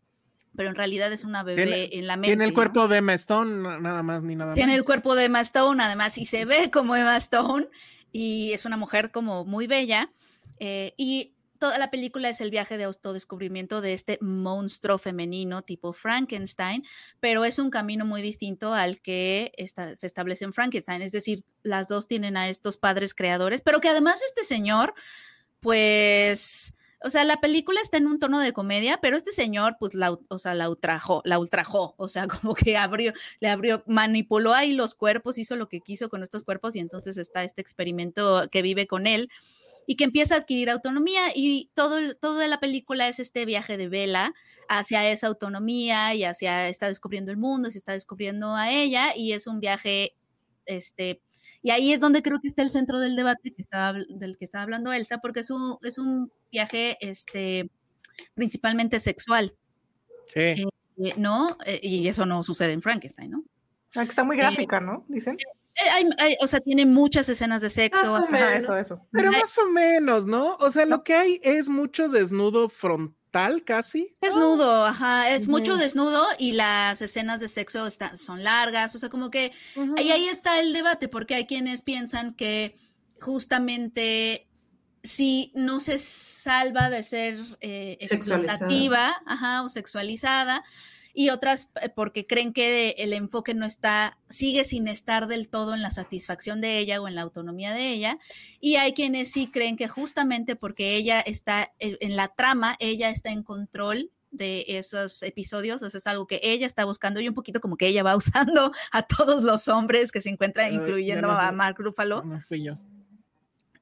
pero 0.57 0.69
en 0.69 0.75
realidad 0.75 1.13
es 1.13 1.23
una 1.23 1.45
bebé 1.45 1.65
Tiene- 1.65 1.89
en 1.93 2.07
la 2.09 2.17
mente. 2.17 2.27
Tiene 2.31 2.45
el 2.45 2.51
¿no? 2.51 2.55
cuerpo 2.55 2.89
de 2.89 2.99
Emma 2.99 3.15
Stone, 3.15 3.63
na- 3.63 3.79
nada 3.79 4.03
más 4.03 4.25
ni 4.25 4.35
nada 4.35 4.53
Tiene 4.55 4.75
el 4.75 4.83
cuerpo 4.83 5.15
de 5.15 5.27
Emma 5.27 5.41
Stone, 5.43 5.81
además, 5.81 6.19
y 6.19 6.27
se 6.27 6.45
ve 6.45 6.73
como 6.73 6.97
Emma 6.97 7.17
Stone, 7.19 7.69
y 8.13 8.53
es 8.53 8.65
una 8.65 8.77
mujer 8.77 9.11
como 9.11 9.45
muy 9.45 9.67
bella. 9.67 10.13
eh, 10.59 10.95
y 10.97 11.35
toda 11.63 11.79
la 11.79 11.93
película 11.93 12.29
es 12.29 12.41
el 12.41 12.51
viaje 12.51 12.77
de 12.77 12.83
autodescubrimiento 12.83 13.81
de 13.81 13.93
este 13.93 14.19
monstruo 14.21 14.99
femenino 14.99 15.63
tipo 15.63 15.93
Frankenstein, 15.93 16.85
pero 17.21 17.45
es 17.45 17.61
un 17.61 17.71
camino 17.71 18.05
muy 18.05 18.21
distinto 18.21 18.75
al 18.75 19.01
que 19.01 19.53
se 19.95 20.07
establece 20.09 20.45
en 20.45 20.53
Frankenstein. 20.53 21.03
Es 21.03 21.13
decir, 21.13 21.45
las 21.63 21.87
dos 21.87 22.09
tienen 22.09 22.37
a 22.37 22.49
estos 22.49 22.79
padres 22.79 23.15
creadores, 23.15 23.63
pero 23.63 23.81
que 23.81 23.89
además 23.89 24.21
este 24.27 24.43
señor, 24.43 24.93
pues. 25.61 26.75
O 27.05 27.11
sea, 27.11 27.25
la 27.25 27.41
película 27.41 27.81
está 27.81 27.97
en 27.97 28.07
un 28.07 28.19
tono 28.19 28.41
de 28.41 28.53
comedia, 28.53 28.99
pero 29.03 29.17
este 29.17 29.33
señor, 29.33 29.77
pues, 29.79 29.95
la, 29.95 30.13
o 30.29 30.39
sea, 30.39 30.55
la 30.55 30.69
ultrajó, 30.69 31.23
la 31.25 31.39
ultrajó, 31.39 31.95
o 31.97 32.09
sea, 32.09 32.27
como 32.29 32.55
que 32.55 32.77
abrió, 32.77 33.13
le 33.41 33.49
abrió, 33.49 33.83
manipuló 33.87 34.55
ahí 34.55 34.73
los 34.73 34.95
cuerpos, 34.95 35.39
hizo 35.39 35.57
lo 35.57 35.69
que 35.69 35.81
quiso 35.81 36.09
con 36.09 36.23
estos 36.23 36.45
cuerpos 36.45 36.77
y 36.77 36.81
entonces 36.81 37.17
está 37.17 37.45
este 37.45 37.61
experimento 37.61 38.49
que 38.51 38.63
vive 38.63 38.87
con 38.87 39.07
él 39.07 39.31
y 39.87 39.97
que 39.97 40.05
empieza 40.05 40.35
a 40.35 40.39
adquirir 40.39 40.71
autonomía 40.71 41.33
y 41.35 41.71
todo, 41.75 42.15
toda 42.15 42.47
la 42.49 42.61
película 42.61 43.09
es 43.09 43.19
este 43.19 43.45
viaje 43.45 43.77
de 43.77 43.89
Vela 43.89 44.35
hacia 44.69 45.11
esa 45.11 45.27
autonomía 45.27 46.15
y 46.15 46.25
hacia, 46.25 46.69
está 46.69 46.89
descubriendo 46.89 47.31
el 47.31 47.37
mundo, 47.37 47.71
se 47.71 47.79
está 47.79 47.93
descubriendo 47.93 48.55
a 48.55 48.71
ella 48.71 49.13
y 49.17 49.33
es 49.33 49.47
un 49.47 49.61
viaje, 49.61 50.15
este, 50.67 51.21
y 51.63 51.71
ahí 51.71 51.93
es 51.93 52.01
donde 52.01 52.23
creo 52.23 52.41
que 52.41 52.49
está 52.49 52.63
el 52.63 52.71
centro 52.71 52.99
del 53.01 53.17
debate 53.17 53.53
que 53.53 53.63
estaba, 53.63 53.97
habl- 53.99 54.07
del 54.09 54.37
que 54.37 54.45
estaba 54.45 54.63
hablando 54.63 54.93
Elsa, 54.93 55.19
porque 55.19 55.41
es 55.41 55.51
un, 55.51 55.79
es 55.83 55.99
un 55.99 56.31
viaje, 56.51 56.97
este, 57.01 57.71
principalmente 58.35 59.01
sexual, 59.01 59.55
Sí. 60.27 60.41
eh, 60.41 60.65
¿no? 61.17 61.57
Eh, 61.67 61.81
y 61.83 62.09
eso 62.09 62.27
no 62.27 62.43
sucede 62.43 62.73
en 62.73 62.83
Frankenstein, 62.83 63.31
¿no? 63.31 63.45
Ah, 63.97 64.03
que 64.05 64.09
está 64.11 64.25
muy 64.25 64.37
gráfica, 64.37 64.81
¿no? 64.81 65.05
Dicen. 65.09 65.37
Eh, 65.75 65.89
hay- 65.91 66.07
hay- 66.19 66.37
o 66.41 66.47
sea, 66.47 66.61
tiene 66.61 66.85
muchas 66.87 67.29
escenas 67.29 67.63
de 67.63 67.71
sexo. 67.71 68.03
Más 68.05 68.13
o. 68.13 68.17
Ajá, 68.25 68.31
menos. 68.31 68.53
eso, 68.65 68.77
eso. 68.77 69.07
Pero 69.11 69.33
más 69.33 69.57
o 69.59 69.69
menos, 69.71 70.27
¿no? 70.27 70.57
O 70.57 70.71
sea, 70.71 70.85
lo 70.87 71.03
que 71.03 71.15
hay 71.15 71.41
es 71.43 71.69
mucho 71.69 72.09
desnudo 72.09 72.69
frontal 72.69 73.17
casi. 73.65 74.15
Desnudo, 74.21 74.85
ajá, 74.85 75.31
es 75.31 75.49
mucho 75.49 75.77
desnudo 75.77 76.25
y 76.39 76.53
las 76.53 77.03
escenas 77.03 77.41
de 77.41 77.49
sexo 77.49 77.87
están, 77.87 78.19
son 78.19 78.45
largas, 78.45 78.95
o 78.95 78.99
sea, 78.99 79.09
como 79.09 79.31
que 79.31 79.53
y 79.97 80.11
ahí 80.11 80.29
está 80.29 80.61
el 80.61 80.73
debate, 80.73 81.09
porque 81.09 81.35
hay 81.35 81.47
quienes 81.47 81.83
piensan 81.83 82.35
que 82.35 82.77
justamente 83.21 84.49
si 85.03 85.51
no 85.55 85.81
se 85.81 85.99
salva 85.99 86.91
de 86.91 87.03
ser 87.03 87.39
eh, 87.61 87.97
Sexualizada. 88.01 88.55
explotativa, 88.55 89.23
ajá, 89.27 89.63
o 89.63 89.69
sexualizada, 89.69 90.63
y 91.15 91.31
otras 91.31 91.71
eh, 91.81 91.89
porque 91.89 92.27
creen 92.27 92.53
que 92.53 92.91
el 92.99 93.13
enfoque 93.13 93.55
no 93.55 93.67
está, 93.67 94.19
sigue 94.29 94.65
sin 94.65 94.89
estar 94.89 95.27
del 95.27 95.49
todo 95.49 95.75
en 95.75 95.83
la 95.83 95.91
satisfacción 95.91 96.61
de 96.61 96.79
ella 96.79 97.01
o 97.01 97.09
en 97.09 97.15
la 97.15 97.23
autonomía 97.23 97.73
de 97.75 97.91
ella, 97.91 98.19
y 98.61 98.77
hay 98.77 98.93
quienes 98.95 99.31
sí 99.31 99.51
creen 99.51 99.77
que 99.77 99.89
justamente 99.89 100.57
porque 100.57 100.95
ella 100.97 101.21
está 101.21 101.73
en 101.79 101.97
en 102.01 102.17
la 102.17 102.29
trama, 102.29 102.77
ella 102.81 103.11
está 103.11 103.31
en 103.31 103.43
control 103.43 104.11
de 104.31 104.65
esos 104.67 105.23
episodios, 105.23 105.83
o 105.83 105.91
sea, 105.91 105.99
es 105.99 106.07
algo 106.07 106.27
que 106.27 106.41
ella 106.43 106.65
está 106.65 106.87
buscando 106.87 107.21
y 107.21 107.29
un 107.29 107.35
poquito 107.35 107.61
como 107.61 107.77
que 107.77 107.87
ella 107.87 108.03
va 108.03 108.17
usando 108.17 108.73
a 108.91 109.03
todos 109.03 109.43
los 109.43 109.69
hombres 109.69 110.11
que 110.11 110.21
se 110.23 110.31
encuentran, 110.31 110.73
incluyendo 110.73 111.29
no 111.29 111.39
sé. 111.39 111.45
a 111.45 111.53
Mark 111.53 111.77
Ruffalo, 111.79 112.23
No 112.25 112.41
fui 112.49 112.65
yo. 112.65 112.73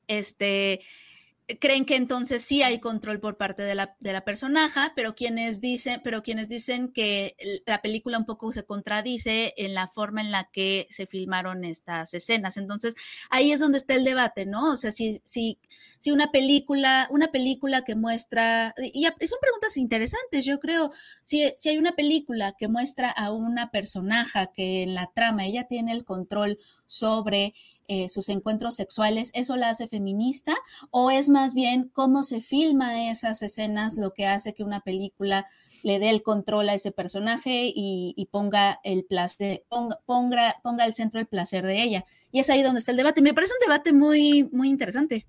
este, 0.08 0.80
creen 1.58 1.84
que 1.84 1.96
entonces 1.96 2.44
sí 2.44 2.62
hay 2.62 2.80
control 2.80 3.20
por 3.20 3.36
parte 3.36 3.62
de 3.62 3.74
la, 3.74 3.96
de 4.00 4.12
la 4.12 4.24
personaje, 4.24 4.80
pero 4.94 5.14
quienes 5.14 5.60
dicen, 5.60 6.00
pero 6.04 6.22
quienes 6.22 6.48
dicen 6.48 6.92
que 6.92 7.36
la 7.66 7.82
película 7.82 8.18
un 8.18 8.26
poco 8.26 8.52
se 8.52 8.64
contradice 8.64 9.54
en 9.56 9.74
la 9.74 9.88
forma 9.88 10.20
en 10.20 10.30
la 10.30 10.50
que 10.52 10.86
se 10.90 11.06
filmaron 11.06 11.64
estas 11.64 12.14
escenas. 12.14 12.56
Entonces, 12.56 12.94
ahí 13.30 13.52
es 13.52 13.60
donde 13.60 13.78
está 13.78 13.94
el 13.94 14.04
debate, 14.04 14.46
¿no? 14.46 14.72
O 14.72 14.76
sea, 14.76 14.92
si, 14.92 15.20
si, 15.24 15.58
si 15.98 16.10
una 16.10 16.30
película, 16.30 17.08
una 17.10 17.32
película 17.32 17.82
que 17.82 17.94
muestra, 17.94 18.74
y 18.92 19.04
son 19.04 19.38
preguntas 19.40 19.76
interesantes, 19.76 20.44
yo 20.44 20.60
creo, 20.60 20.92
si, 21.22 21.52
si 21.56 21.68
hay 21.68 21.78
una 21.78 21.92
película 21.92 22.54
que 22.58 22.68
muestra 22.68 23.10
a 23.10 23.32
una 23.32 23.70
personaje 23.70 24.30
que 24.54 24.82
en 24.82 24.94
la 24.94 25.10
trama 25.14 25.44
ella 25.44 25.64
tiene 25.64 25.92
el 25.92 26.04
control 26.04 26.58
sobre 26.86 27.54
eh, 27.92 28.08
sus 28.08 28.28
encuentros 28.28 28.76
sexuales, 28.76 29.32
¿eso 29.34 29.56
la 29.56 29.70
hace 29.70 29.88
feminista? 29.88 30.54
¿O 30.92 31.10
es 31.10 31.28
más 31.28 31.54
bien 31.54 31.90
cómo 31.92 32.22
se 32.22 32.40
filma 32.40 33.10
esas 33.10 33.42
escenas 33.42 33.96
lo 33.96 34.14
que 34.14 34.26
hace 34.26 34.54
que 34.54 34.62
una 34.62 34.78
película 34.78 35.48
le 35.82 35.98
dé 35.98 36.10
el 36.10 36.22
control 36.22 36.68
a 36.68 36.74
ese 36.74 36.92
personaje 36.92 37.72
y, 37.74 38.14
y 38.16 38.26
ponga 38.26 38.78
el 38.84 39.04
placer, 39.04 39.64
ponga, 39.68 39.98
ponga, 40.06 40.60
ponga 40.62 40.84
al 40.84 40.94
centro 40.94 41.18
el 41.18 41.26
placer 41.26 41.66
de 41.66 41.82
ella? 41.82 42.06
Y 42.30 42.38
es 42.38 42.48
ahí 42.48 42.62
donde 42.62 42.78
está 42.78 42.92
el 42.92 42.96
debate. 42.96 43.22
Me 43.22 43.34
parece 43.34 43.54
un 43.54 43.66
debate 43.68 43.92
muy, 43.92 44.48
muy 44.52 44.68
interesante. 44.68 45.26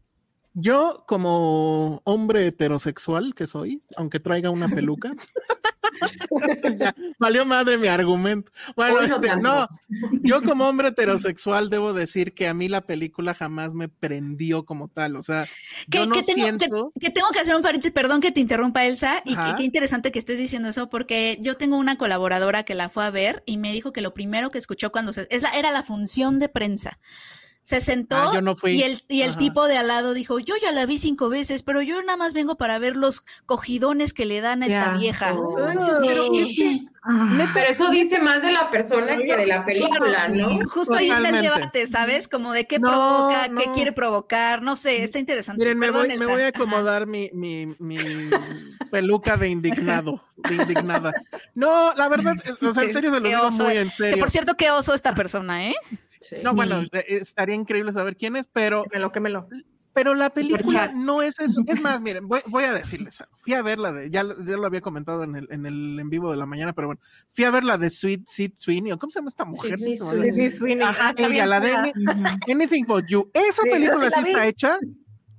Yo, 0.53 1.05
como 1.07 2.01
hombre 2.03 2.45
heterosexual 2.47 3.33
que 3.35 3.47
soy, 3.47 3.81
aunque 3.95 4.19
traiga 4.19 4.49
una 4.49 4.67
peluca, 4.67 5.13
ya, 6.77 6.95
valió 7.19 7.45
madre 7.45 7.77
mi 7.77 7.87
argumento. 7.87 8.51
Bueno, 8.75 8.99
este, 9.01 9.35
no, 9.37 9.67
yo 10.23 10.41
como 10.43 10.67
hombre 10.67 10.89
heterosexual 10.89 11.69
debo 11.69 11.93
decir 11.93 12.33
que 12.33 12.47
a 12.47 12.53
mí 12.53 12.67
la 12.67 12.81
película 12.81 13.33
jamás 13.33 13.73
me 13.73 13.87
prendió 13.87 14.65
como 14.65 14.87
tal. 14.89 15.15
O 15.15 15.23
sea, 15.23 15.47
Que, 15.89 15.99
yo 15.99 16.05
no 16.05 16.15
que 16.15 16.23
tengo, 16.23 16.35
que- 16.35 16.41
siento. 16.43 16.91
que 16.99 17.09
tengo 17.11 17.27
que 17.31 17.39
hacer 17.39 17.55
un 17.55 17.61
paréntesis, 17.61 17.93
perdón 17.93 18.19
que 18.21 18.31
te 18.31 18.39
interrumpa, 18.39 18.85
Elsa, 18.85 19.21
y, 19.25 19.35
qué 19.57 19.63
interesante 19.63 20.11
que 20.11 20.19
estés 20.19 20.37
diciendo 20.37 20.69
eso, 20.69 20.89
porque 20.89 21.37
yo 21.41 21.55
tengo 21.57 21.77
una 21.77 21.97
colaboradora 21.97 22.63
que 22.63 22.75
la 22.75 22.89
fue 22.89 23.05
a 23.05 23.09
ver 23.09 23.43
y 23.45 23.57
me 23.57 23.71
dijo 23.71 23.93
que 23.93 24.01
lo 24.01 24.13
primero 24.13 24.51
que 24.51 24.57
escuchó 24.57 24.91
cuando 24.91 25.13
se, 25.13 25.27
es 25.29 25.41
la, 25.41 25.51
era 25.57 25.71
la 25.71 25.83
función 25.83 26.39
de 26.39 26.49
prensa. 26.49 26.99
Se 27.63 27.79
sentó 27.79 28.15
Ah, 28.15 28.31
yo 28.33 28.41
no 28.41 28.55
fui. 28.55 28.71
y 28.73 28.83
el, 28.83 29.03
y 29.07 29.21
el 29.21 29.37
tipo 29.37 29.67
de 29.67 29.77
al 29.77 29.87
lado 29.87 30.13
dijo, 30.13 30.39
yo 30.39 30.55
ya 30.61 30.71
la 30.71 30.85
vi 30.85 30.97
cinco 30.97 31.29
veces, 31.29 31.61
pero 31.63 31.81
yo 31.81 32.01
nada 32.01 32.17
más 32.17 32.33
vengo 32.33 32.55
para 32.57 32.79
ver 32.79 32.95
los 32.97 33.23
cogidones 33.45 34.13
que 34.13 34.25
le 34.25 34.41
dan 34.41 34.63
a 34.63 34.67
esta 34.67 34.91
vieja. 34.97 35.29
asco. 35.29 35.55
Pero 36.01 36.33
es 36.33 36.53
que, 36.55 36.79
neta, 37.35 37.51
Pero 37.53 37.69
eso 37.69 37.89
dice 37.89 38.19
más 38.19 38.41
de 38.41 38.51
la 38.51 38.69
persona 38.71 39.15
que 39.17 39.35
de 39.37 39.45
la 39.45 39.63
película, 39.63 40.27
¿no? 40.27 40.67
Justo 40.69 40.95
ahí 40.95 41.05
está 41.09 41.17
el 41.19 41.23
Totalmente. 41.25 41.59
debate, 41.59 41.87
¿sabes? 41.87 42.27
Como 42.27 42.51
de 42.51 42.65
qué 42.65 42.79
No, 42.79 42.89
provoca, 42.89 43.49
qué 43.63 43.71
quiere 43.73 43.91
provocar, 43.91 44.61
no 44.63 44.75
sé, 44.75 45.03
está 45.03 45.19
interesante. 45.19 45.63
Miren, 45.63 45.77
me 45.77 45.91
voy, 45.91 46.07
me 46.17 46.25
voy 46.25 46.41
a 46.41 46.47
acomodar 46.47 47.05
mi, 47.07 47.29
mi, 47.33 47.67
mi 47.79 47.97
peluca 48.91 49.37
de 49.37 49.49
indignado, 49.49 50.23
de 50.37 50.55
indignada. 50.55 51.13
No, 51.55 51.93
la 51.95 52.09
verdad, 52.09 52.33
o 52.61 52.73
sea, 52.73 52.83
en 52.83 52.89
serio 52.89 53.13
se 53.13 53.19
lo 53.19 53.27
digo 53.27 53.51
muy 53.51 53.77
en 53.77 53.85
Que 53.89 53.91
serio. 53.91 54.17
por 54.19 54.31
cierto, 54.31 54.55
qué 54.57 54.71
oso 54.71 54.93
esta 54.93 55.13
persona, 55.13 55.67
¿eh? 55.67 55.75
Sí. 56.21 56.35
No, 56.43 56.53
bueno, 56.53 56.83
estaría 57.07 57.55
increíble 57.55 57.91
saber 57.93 58.15
quién 58.15 58.35
es, 58.37 58.47
pero, 58.47 58.83
Quémelo, 58.83 59.11
quémelo. 59.11 59.47
pero 59.93 60.13
la 60.13 60.29
película 60.29 60.91
no 60.95 61.21
es 61.21 61.39
eso. 61.39 61.61
Es 61.67 61.81
más, 61.81 61.99
miren, 62.01 62.27
voy, 62.27 62.41
voy 62.47 62.63
a 62.63 62.73
decirles, 62.73 63.19
algo. 63.21 63.35
fui 63.35 63.53
a 63.55 63.61
ver 63.61 63.79
la 63.79 63.91
de, 63.91 64.09
ya, 64.09 64.23
lo- 64.23 64.35
ya 64.45 64.55
lo 64.55 64.65
había 64.67 64.81
comentado 64.81 65.23
en 65.23 65.35
el, 65.35 65.47
en 65.51 65.65
el 65.65 65.99
en 65.99 66.09
vivo 66.09 66.29
de 66.31 66.37
la 66.37 66.45
mañana, 66.45 66.73
pero 66.73 66.87
bueno, 66.89 67.01
fui 67.33 67.43
a 67.43 67.51
ver 67.51 67.63
la 67.63 67.77
de 67.77 67.89
Sweet 67.89 68.25
Seed 68.27 68.51
Sweeney, 68.55 68.91
o 68.91 68.99
¿cómo 68.99 69.11
se 69.11 69.19
llama 69.19 69.29
esta 69.29 69.45
mujer? 69.45 69.73
Olvidó. 69.73 70.11
Sidney 70.11 70.49
Sweeney. 70.49 70.83
Ajá, 70.87 71.09
Ah, 71.09 71.13
ella, 71.17 71.45
la 71.45 71.59
de 71.59 71.73
Anything 72.51 72.85
But 72.85 73.05
You. 73.07 73.29
Esa 73.33 73.63
Sí, 73.63 73.69
película 73.69 74.09
sí 74.11 74.19
está 74.29 74.45
hecha. 74.47 74.77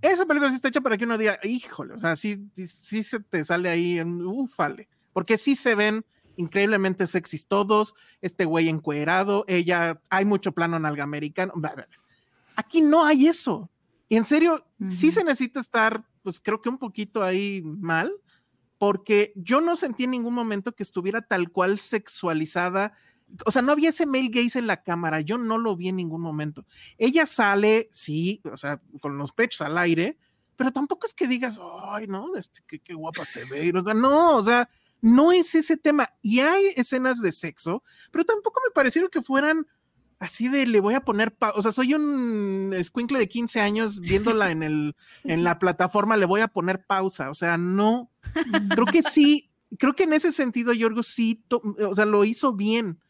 Esa 0.00 0.26
película 0.26 0.50
sí 0.50 0.56
está 0.56 0.66
hecha 0.68 0.80
para 0.80 0.98
que 0.98 1.04
uno 1.04 1.16
diga, 1.16 1.38
híjole, 1.44 1.94
o 1.94 1.98
sea, 1.98 2.16
sí, 2.16 2.36
sí, 2.56 2.66
sí 2.66 3.02
se 3.04 3.20
te 3.20 3.44
sale 3.44 3.70
ahí 3.70 3.98
en 4.00 4.20
ufale. 4.26 4.88
Porque 5.12 5.38
sí 5.38 5.54
se 5.54 5.76
ven 5.76 6.04
increíblemente 6.42 7.06
sexys 7.06 7.46
todos, 7.46 7.94
este 8.20 8.44
güey 8.44 8.68
encuerado, 8.68 9.44
ella, 9.48 10.00
hay 10.10 10.24
mucho 10.24 10.52
plano 10.52 10.78
nalga 10.78 11.04
americano. 11.04 11.52
bla, 11.56 11.74
bla, 11.74 11.86
bla. 11.86 11.98
Aquí 12.56 12.82
no 12.82 13.04
hay 13.04 13.26
eso. 13.26 13.70
Y 14.08 14.16
en 14.16 14.24
serio, 14.24 14.66
sí 14.88 15.08
Ujú. 15.08 15.14
se 15.14 15.24
necesita 15.24 15.60
estar, 15.60 16.04
pues 16.22 16.40
creo 16.40 16.60
que 16.60 16.68
un 16.68 16.78
poquito 16.78 17.22
ahí 17.22 17.62
mal, 17.64 18.12
porque 18.76 19.32
yo 19.36 19.60
no 19.60 19.76
sentí 19.76 20.04
en 20.04 20.10
ningún 20.10 20.34
momento 20.34 20.74
que 20.74 20.82
estuviera 20.82 21.22
tal 21.22 21.50
cual 21.50 21.78
sexualizada. 21.78 22.92
O 23.46 23.50
sea, 23.50 23.62
no 23.62 23.72
había 23.72 23.88
ese 23.88 24.04
male 24.04 24.28
gaze 24.28 24.58
en 24.58 24.66
la 24.66 24.82
cámara, 24.82 25.20
yo 25.20 25.38
no 25.38 25.56
lo 25.56 25.76
vi 25.76 25.88
en 25.88 25.96
ningún 25.96 26.20
momento. 26.20 26.66
Ella 26.98 27.24
sale, 27.24 27.88
sí, 27.92 28.42
o 28.52 28.56
sea, 28.56 28.82
con 29.00 29.16
los 29.16 29.32
pechos 29.32 29.62
al 29.62 29.78
aire, 29.78 30.18
pero 30.56 30.72
tampoco 30.72 31.06
es 31.06 31.14
que 31.14 31.26
digas, 31.26 31.58
ay, 31.88 32.06
no, 32.06 32.36
este, 32.36 32.60
qué, 32.66 32.80
qué 32.80 32.92
guapa 32.92 33.24
se 33.24 33.44
ve. 33.46 33.72
O 33.74 33.82
sea, 33.82 33.94
no, 33.94 34.36
o 34.36 34.44
sea, 34.44 34.68
no 35.02 35.30
es 35.32 35.54
ese 35.54 35.76
tema. 35.76 36.08
Y 36.22 36.40
hay 36.40 36.72
escenas 36.76 37.20
de 37.20 37.32
sexo, 37.32 37.82
pero 38.10 38.24
tampoco 38.24 38.60
me 38.66 38.72
parecieron 38.72 39.10
que 39.10 39.20
fueran 39.20 39.66
así 40.18 40.48
de 40.48 40.66
le 40.66 40.78
voy 40.80 40.94
a 40.94 41.00
poner, 41.04 41.34
pa- 41.34 41.50
o 41.56 41.60
sea, 41.62 41.72
soy 41.72 41.94
un 41.94 42.72
escuincle 42.74 43.18
de 43.18 43.28
15 43.28 43.60
años 43.60 43.98
viéndola 44.00 44.52
en 44.52 44.62
el 44.62 44.94
en 45.24 45.42
la 45.42 45.58
plataforma, 45.58 46.16
le 46.16 46.26
voy 46.26 46.40
a 46.40 46.48
poner 46.48 46.86
pausa, 46.86 47.28
o 47.28 47.34
sea, 47.34 47.58
no. 47.58 48.10
Creo 48.70 48.86
que 48.86 49.02
sí, 49.02 49.50
creo 49.78 49.94
que 49.96 50.04
en 50.04 50.12
ese 50.12 50.30
sentido 50.30 50.72
Yorgo 50.72 51.02
sí, 51.02 51.42
o 51.50 51.94
sea, 51.94 52.04
lo 52.06 52.24
hizo 52.24 52.52
bien. 52.54 53.00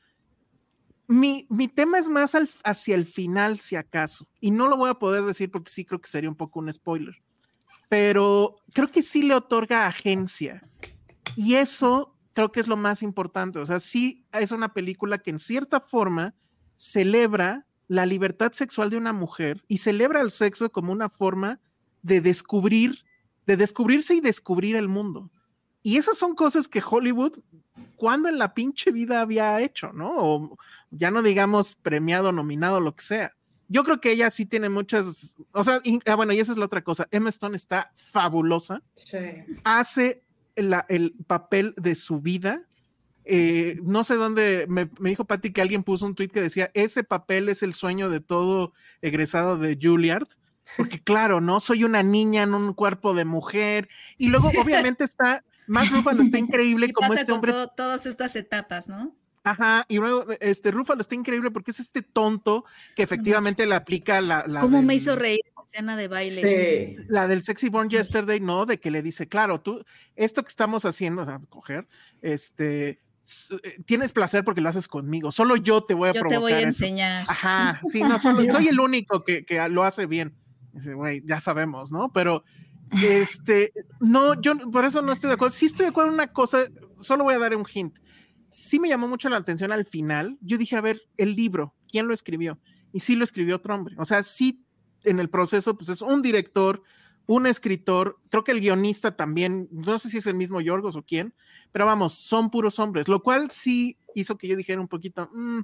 Mi, 1.09 1.47
mi 1.51 1.69
tema 1.69 1.99
es 1.99 2.09
más 2.09 2.35
al- 2.35 2.49
hacia 2.65 2.95
el 2.95 3.05
final, 3.05 3.59
si 3.61 3.77
acaso, 3.77 4.27
y 4.41 4.51
no 4.51 4.67
lo 4.69 4.79
voy 4.79 4.89
a 4.89 4.95
poder 4.95 5.23
decir 5.25 5.51
porque 5.51 5.71
sí 5.71 5.85
creo 5.85 6.01
que 6.01 6.09
sería 6.09 6.31
un 6.31 6.37
poco 6.37 6.61
un 6.61 6.73
spoiler, 6.73 7.17
pero 7.91 8.57
creo 8.73 8.89
que 8.89 9.03
sí 9.03 9.23
le 9.23 9.35
otorga 9.35 9.87
agencia. 9.87 10.67
Y 11.37 11.55
eso 11.55 12.15
creo 12.33 12.51
que 12.53 12.61
es 12.61 12.67
lo 12.67 12.77
más 12.77 13.03
importante. 13.03 13.59
O 13.59 13.67
sea, 13.67 13.79
sí 13.79 14.25
es 14.33 14.53
una 14.53 14.73
película 14.73 15.19
que 15.19 15.31
en 15.31 15.39
cierta 15.39 15.81
forma 15.81 16.35
celebra 16.77 17.67
la 17.89 18.07
libertad 18.07 18.53
sexual 18.53 18.91
de 18.91 18.97
una 18.97 19.13
mujer 19.13 19.63
y 19.69 19.79
celebra 19.79 20.21
el 20.21 20.31
sexo 20.31 20.71
como 20.73 20.93
una 20.93 21.09
forma 21.09 21.61
de 22.03 22.21
descubrir, 22.21 23.05
de 23.47 23.57
descubrirse 23.57 24.15
y 24.15 24.21
descubrir 24.21 24.77
el 24.77 24.89
mundo. 24.89 25.31
Y 25.83 25.97
esas 25.99 26.17
son 26.17 26.35
cosas 26.35 26.69
que 26.69 26.83
Hollywood, 26.89 27.39
cuando 27.97 28.29
en 28.29 28.39
la 28.39 28.55
pinche 28.55 28.91
vida 28.93 29.21
había 29.21 29.61
hecho, 29.61 29.93
¿no? 29.93 30.13
O 30.17 30.59
ya 30.91 31.11
no 31.11 31.23
digamos 31.23 31.75
premiado, 31.77 32.33
nominado, 32.33 32.81
lo 32.81 32.95
que 32.95 33.05
sea. 33.05 33.33
Yo 33.69 33.85
creo 33.85 34.01
que 34.01 34.13
ella 34.13 34.31
sí 34.31 34.45
tiene 34.47 34.69
muchas, 34.69 35.37
o 35.53 35.65
sea, 35.65 35.81
y- 35.83 35.99
ah, 36.07 36.15
bueno, 36.15 36.33
y 36.33 36.39
esa 36.41 36.53
es 36.53 36.59
la 36.59 36.67
otra 36.67 36.83
cosa. 36.83 37.09
Emma 37.11 37.29
Stone 37.31 37.57
está 37.57 37.91
fabulosa 37.95 38.83
Sí. 38.95 39.19
hace 39.65 40.23
la- 40.57 40.87
el 40.89 41.15
papel 41.27 41.75
de 41.77 41.95
su 41.95 42.21
vida. 42.21 42.67
Eh, 43.25 43.79
no 43.85 44.03
sé 44.03 44.17
dónde 44.17 44.67
me, 44.69 44.91
me 44.99 45.11
dijo 45.11 45.25
Patty 45.25 45.53
que 45.53 45.63
alguien 45.63 45.85
puso 45.85 46.07
un 46.07 46.15
tweet 46.15 46.29
que 46.29 46.41
decía: 46.41 46.71
Ese 46.75 47.05
papel 47.05 47.49
es 47.49 47.63
el 47.63 47.73
sueño 47.75 48.11
de 48.11 48.21
todo 48.21 48.73
egresado 49.01 49.57
de 49.59 49.79
Juilliard. 49.81 50.27
Porque, 50.77 51.01
claro, 51.05 51.41
no 51.41 51.61
soy 51.61 51.85
una 51.85 52.03
niña 52.03 52.43
en 52.43 52.55
un 52.55 52.73
cuerpo 52.75 53.15
de 53.15 53.25
mujer. 53.25 53.89
Y 54.19 54.29
luego, 54.29 54.51
obviamente, 54.61 55.05
está 55.05 55.45
Mark 55.69 55.89
Ruffalo 55.93 56.23
está 56.23 56.39
increíble 56.39 56.87
Y 56.91 56.93
como 56.93 57.09
pasa 57.11 57.21
este 57.21 57.33
hombre 57.33 57.53
to- 57.53 57.69
todas 57.69 58.07
estas 58.07 58.35
etapas, 58.37 58.89
¿no? 58.89 59.15
Ajá, 59.45 59.85
y 59.89 59.97
luego 59.97 60.27
este 60.39 60.71
Rúfalo 60.71 61.01
está 61.01 61.17
increíble 61.17 61.51
porque 61.51 61.73
es 61.73 61.81
este 61.81 62.01
tonto 62.03 62.65
que 62.95 63.03
efectivamente 63.03 63.67
le 63.67 63.75
aplica 63.75 64.21
la, 64.21 64.47
la 64.47 64.61
¿Cómo 64.61 64.83
me 64.83 64.95
hizo 64.95 65.17
reír 65.17 65.41
escena 65.73 65.97
de 65.97 66.09
baile? 66.09 66.97
Sí. 66.97 67.05
la 67.09 67.27
del 67.27 67.43
Sexy 67.43 67.69
Born 67.69 67.89
Yesterday, 67.89 68.41
no, 68.41 68.67
de 68.67 68.79
que 68.79 68.91
le 68.91 69.03
dice, 69.03 69.27
claro, 69.29 69.61
tú, 69.61 69.83
esto 70.17 70.43
que 70.43 70.49
estamos 70.49 70.85
haciendo, 70.85 71.23
o 71.23 71.27
sea, 71.27 71.41
coger, 71.49 71.89
este, 72.21 72.89
eh, 72.91 73.79
tienes 73.87 74.13
placer 74.13 74.45
porque 74.45 74.61
lo 74.61 74.69
haces 74.69 74.89
conmigo, 74.89 75.33
solo 75.33 75.57
yo 75.57 75.83
te 75.85 75.95
voy 75.95 76.09
a 76.09 76.13
Yo 76.13 76.21
te 76.23 76.29
provocar 76.29 76.41
voy 76.41 76.53
a 76.53 76.59
eso". 76.59 76.67
enseñar. 76.69 77.17
Ajá, 77.29 77.81
sí, 77.89 78.03
no 78.03 78.19
solo, 78.19 78.43
soy 78.53 78.69
el 78.69 78.81
único 78.81 79.25
que, 79.25 79.45
que 79.45 79.67
lo 79.69 79.83
hace 79.85 80.07
bien. 80.07 80.35
Dice, 80.73 80.95
güey, 80.95 81.23
ya 81.25 81.39
sabemos, 81.39 81.93
¿no? 81.93 82.11
Pero, 82.13 82.45
este, 83.03 83.73
no, 84.01 84.41
yo 84.41 84.57
por 84.71 84.85
eso 84.85 85.03
no 85.03 85.13
estoy 85.13 85.29
de 85.29 85.35
acuerdo. 85.35 85.55
Sí 85.55 85.67
estoy 85.67 85.85
de 85.85 85.91
acuerdo 85.91 86.09
en 86.11 86.15
una 86.15 86.33
cosa, 86.33 86.67
solo 87.01 87.25
voy 87.25 87.35
a 87.35 87.39
dar 87.39 87.55
un 87.57 87.67
hint. 87.73 87.99
Sí 88.51 88.79
me 88.79 88.89
llamó 88.89 89.09
mucho 89.09 89.29
la 89.29 89.39
atención 89.39 89.73
al 89.73 89.85
final. 89.85 90.37
Yo 90.41 90.59
dije, 90.59 90.77
a 90.77 90.81
ver, 90.83 91.01
el 91.17 91.35
libro, 91.35 91.75
¿quién 91.91 92.07
lo 92.07 92.15
escribió? 92.15 92.59
Y 92.93 93.01
sí 93.01 93.17
lo 93.17 93.25
escribió 93.25 93.57
otro 93.57 93.75
hombre. 93.75 93.95
O 93.99 94.05
sea, 94.05 94.23
sí, 94.23 94.63
en 95.05 95.19
el 95.21 95.29
proceso, 95.31 95.77
pues 95.77 95.89
es 95.91 96.03
un 96.03 96.23
director, 96.23 96.83
un 97.27 97.47
escritor, 97.47 98.19
creo 98.31 98.43
que 98.45 98.53
el 98.53 98.61
guionista 98.61 99.17
también, 99.17 99.69
no 99.71 99.99
sé 99.99 100.11
si 100.11 100.19
es 100.19 100.27
el 100.27 100.35
mismo 100.35 100.61
Yorgos 100.61 100.97
o 100.97 101.03
quién, 101.03 101.35
pero 101.71 101.87
vamos, 101.87 102.15
son 102.15 102.51
puros 102.51 102.79
hombres, 102.79 103.07
lo 103.09 103.23
cual 103.23 103.51
sí 103.51 103.97
hizo 104.15 104.37
que 104.37 104.49
yo 104.49 104.57
dijera 104.57 104.81
un 104.81 104.89
poquito, 104.89 105.31
mm, 105.33 105.61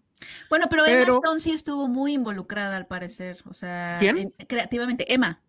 Bueno, 0.48 0.66
pero, 0.70 0.86
Emma 0.86 1.02
Stone 1.12 1.40
sí 1.40 1.50
estuvo 1.50 1.88
muy 1.88 2.14
involucrada 2.14 2.76
al 2.76 2.86
parecer, 2.86 3.38
o 3.44 3.54
sea, 3.54 3.96
¿Quién? 4.00 4.18
en- 4.18 4.30
creativamente. 4.46 5.12
Emma. 5.12 5.40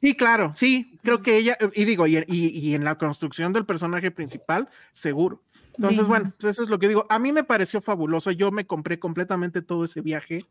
Sí, 0.00 0.16
claro, 0.16 0.52
sí, 0.54 0.98
creo 1.02 1.22
que 1.22 1.36
ella, 1.36 1.56
y 1.74 1.84
digo, 1.84 2.06
y, 2.06 2.16
y- 2.28 2.58
y 2.58 2.74
en 2.74 2.84
la 2.84 2.96
construcción 2.96 3.52
del 3.52 3.66
personaje 3.66 4.10
principal, 4.10 4.68
seguro. 4.92 5.42
Entonces, 5.74 5.98
Bien. 5.98 6.08
bueno, 6.08 6.34
pues 6.40 6.52
eso 6.52 6.62
es 6.64 6.70
lo 6.70 6.78
que 6.78 6.88
digo. 6.88 7.06
A 7.08 7.18
mí 7.20 7.30
me 7.32 7.44
pareció 7.44 7.80
fabuloso, 7.80 8.30
yo 8.32 8.50
me 8.50 8.66
compré 8.66 8.98
completamente 8.98 9.60
todo 9.62 9.84
ese 9.84 10.00
viaje. 10.00 10.44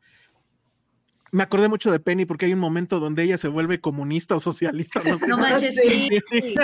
Me 1.31 1.43
acordé 1.43 1.67
mucho 1.67 1.91
de 1.91 1.99
Penny 1.99 2.25
porque 2.25 2.45
hay 2.45 2.53
un 2.53 2.59
momento 2.59 2.99
donde 2.99 3.23
ella 3.23 3.37
se 3.37 3.47
vuelve 3.47 3.81
comunista 3.81 4.35
o 4.35 4.39
socialista. 4.39 5.01
No, 5.03 5.17
sé. 5.19 5.27
No 5.27 5.37
manches, 5.37 5.75
sí, 5.75 6.09
Sí. 6.31 6.55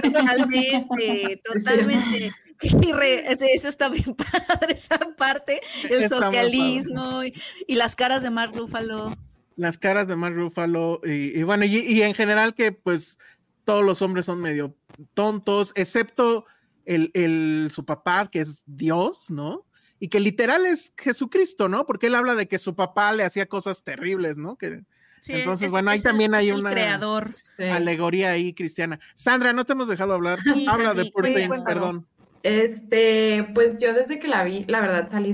totalmente, 0.48 1.41
totalmente. 1.44 2.31
Y 2.61 2.91
re- 2.94 3.31
ese- 3.31 3.52
eso 3.53 3.68
está 3.68 3.90
bien 3.90 4.15
padre, 4.15 4.73
esa 4.73 4.98
parte, 5.18 5.60
el 5.90 6.03
Está 6.03 6.18
socialismo 6.18 7.23
y, 7.23 7.34
y 7.68 7.76
las 7.76 7.95
caras 7.95 8.23
de 8.23 8.30
Mark 8.30 8.53
Ruffalo. 8.56 9.15
Las 9.56 9.77
caras 9.77 10.07
de 10.07 10.15
Mark 10.15 10.35
Ruffalo 10.35 11.02
y, 11.03 11.38
y 11.38 11.44
bueno, 11.44 11.65
y, 11.65 11.76
y 11.77 12.02
en 12.02 12.14
general 12.14 12.53
que 12.56 12.72
pues 12.72 13.19
todos 13.65 13.84
los 13.84 14.02
hombres 14.02 14.26
son 14.26 14.40
medio 14.41 14.76
tontos, 15.14 15.73
excepto 15.76 16.45
el, 16.85 17.11
el, 17.14 17.69
su 17.72 17.85
papá, 17.85 18.30
que 18.31 18.40
es 18.40 18.64
Dios, 18.65 19.30
¿no? 19.30 19.65
Y 20.03 20.09
que 20.09 20.19
literal 20.19 20.65
es 20.65 20.93
Jesucristo, 20.97 21.69
¿no? 21.69 21.85
Porque 21.85 22.07
él 22.07 22.15
habla 22.15 22.35
de 22.35 22.49
que 22.49 22.57
su 22.57 22.75
papá 22.75 23.13
le 23.13 23.23
hacía 23.23 23.45
cosas 23.45 23.84
terribles, 23.85 24.38
¿no? 24.38 24.57
Que 24.57 24.81
Sí, 25.21 25.31
Entonces, 25.31 25.67
es- 25.67 25.71
bueno, 25.71 25.89
ahí 25.91 25.99
el- 25.99 26.03
también 26.03 26.34
hay 26.35 26.51
una- 26.51 26.71
creador. 26.71 27.34
Sí. 27.55 27.63
alegoría 27.63 28.31
ahí 28.31 28.53
cristiana. 28.53 28.99
Sandra, 29.15 29.53
no 29.53 29.63
te 29.65 29.71
hemos 29.71 29.88
dejado 29.88 30.13
hablar. 30.13 30.39
Sí, 30.41 30.65
Habla 30.69 30.93
de 30.93 31.09
Poor. 31.09 31.23
Things, 31.27 31.61
perdón. 31.61 32.05
Este, 32.43 33.47
pues 33.55 33.77
yo 33.80 33.93
desde 33.93 34.19
que 34.19 34.27
la 34.27 34.43
vi, 34.43 34.65
la 34.67 34.81
verdad 34.81 35.09
salí, 35.09 35.31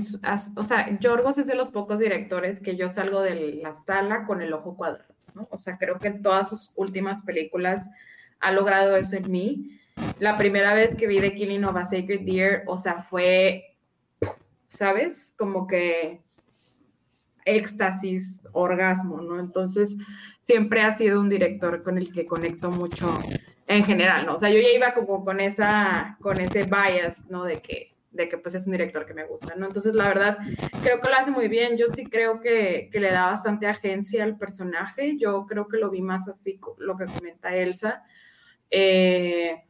o 0.54 0.62
sea, 0.64 0.98
Yorgos 1.00 1.38
es 1.38 1.48
de 1.48 1.56
los 1.56 1.68
pocos 1.70 1.98
directores 1.98 2.60
que 2.60 2.76
yo 2.76 2.92
salgo 2.94 3.20
de 3.20 3.58
la 3.60 3.76
sala 3.84 4.24
con 4.26 4.40
el 4.42 4.52
ojo 4.52 4.76
cuadrado, 4.76 5.12
¿no? 5.34 5.48
O 5.50 5.58
sea, 5.58 5.76
creo 5.76 5.98
que 5.98 6.06
en 6.06 6.22
todas 6.22 6.48
sus 6.48 6.70
últimas 6.76 7.20
películas 7.22 7.84
ha 8.38 8.52
logrado 8.52 8.96
eso 8.96 9.16
en 9.16 9.28
mí. 9.30 9.80
La 10.20 10.36
primera 10.36 10.72
vez 10.72 10.94
que 10.94 11.08
vi 11.08 11.18
The 11.20 11.34
Killing 11.34 11.64
of 11.64 11.76
a 11.76 11.84
Sacred 11.84 12.20
Deer, 12.20 12.62
o 12.68 12.78
sea, 12.78 13.02
fue, 13.02 13.69
¿sabes? 14.70 15.34
Como 15.36 15.66
que 15.66 16.22
éxtasis, 17.44 18.28
orgasmo, 18.52 19.20
¿no? 19.20 19.38
Entonces, 19.38 19.96
siempre 20.46 20.82
ha 20.82 20.96
sido 20.96 21.20
un 21.20 21.28
director 21.28 21.82
con 21.82 21.98
el 21.98 22.12
que 22.12 22.26
conecto 22.26 22.70
mucho 22.70 23.18
en 23.66 23.84
general, 23.84 24.26
¿no? 24.26 24.34
O 24.34 24.38
sea, 24.38 24.50
yo 24.50 24.60
ya 24.60 24.70
iba 24.70 24.94
como 24.94 25.24
con 25.24 25.40
esa, 25.40 26.16
con 26.20 26.40
ese 26.40 26.64
bias, 26.64 27.24
¿no? 27.28 27.44
De 27.44 27.60
que 27.60 27.90
de 28.12 28.28
que 28.28 28.38
pues 28.38 28.54
es 28.54 28.66
un 28.66 28.72
director 28.72 29.06
que 29.06 29.14
me 29.14 29.24
gusta, 29.24 29.54
¿no? 29.54 29.66
Entonces, 29.66 29.94
la 29.94 30.08
verdad, 30.08 30.38
creo 30.82 31.00
que 31.00 31.08
lo 31.08 31.14
hace 31.14 31.30
muy 31.30 31.48
bien. 31.48 31.76
Yo 31.76 31.86
sí 31.94 32.04
creo 32.04 32.40
que, 32.40 32.88
que 32.92 33.00
le 33.00 33.10
da 33.10 33.26
bastante 33.26 33.66
agencia 33.68 34.24
al 34.24 34.36
personaje. 34.36 35.16
Yo 35.16 35.46
creo 35.46 35.68
que 35.68 35.78
lo 35.78 35.90
vi 35.90 36.02
más 36.02 36.26
así, 36.28 36.58
lo 36.78 36.96
que 36.96 37.06
comenta 37.06 37.54
Elsa. 37.54 38.02
Eh, 38.70 39.62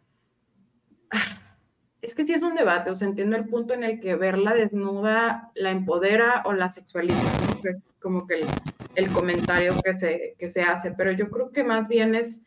es 2.02 2.14
que 2.14 2.24
sí 2.24 2.32
es 2.32 2.42
un 2.42 2.54
debate, 2.54 2.90
o 2.90 2.96
sea, 2.96 3.08
entiendo 3.08 3.36
el 3.36 3.46
punto 3.46 3.74
en 3.74 3.84
el 3.84 4.00
que 4.00 4.14
verla 4.14 4.54
desnuda 4.54 5.50
la 5.54 5.70
empodera 5.70 6.42
o 6.46 6.52
la 6.52 6.68
sexualiza, 6.68 7.20
es 7.64 7.94
como 8.00 8.26
que 8.26 8.40
el, 8.40 8.46
el 8.94 9.10
comentario 9.10 9.74
que 9.82 9.94
se, 9.94 10.34
que 10.38 10.48
se 10.48 10.62
hace, 10.62 10.92
pero 10.92 11.12
yo 11.12 11.30
creo 11.30 11.50
que 11.52 11.62
más 11.62 11.88
bien 11.88 12.14
es 12.14 12.42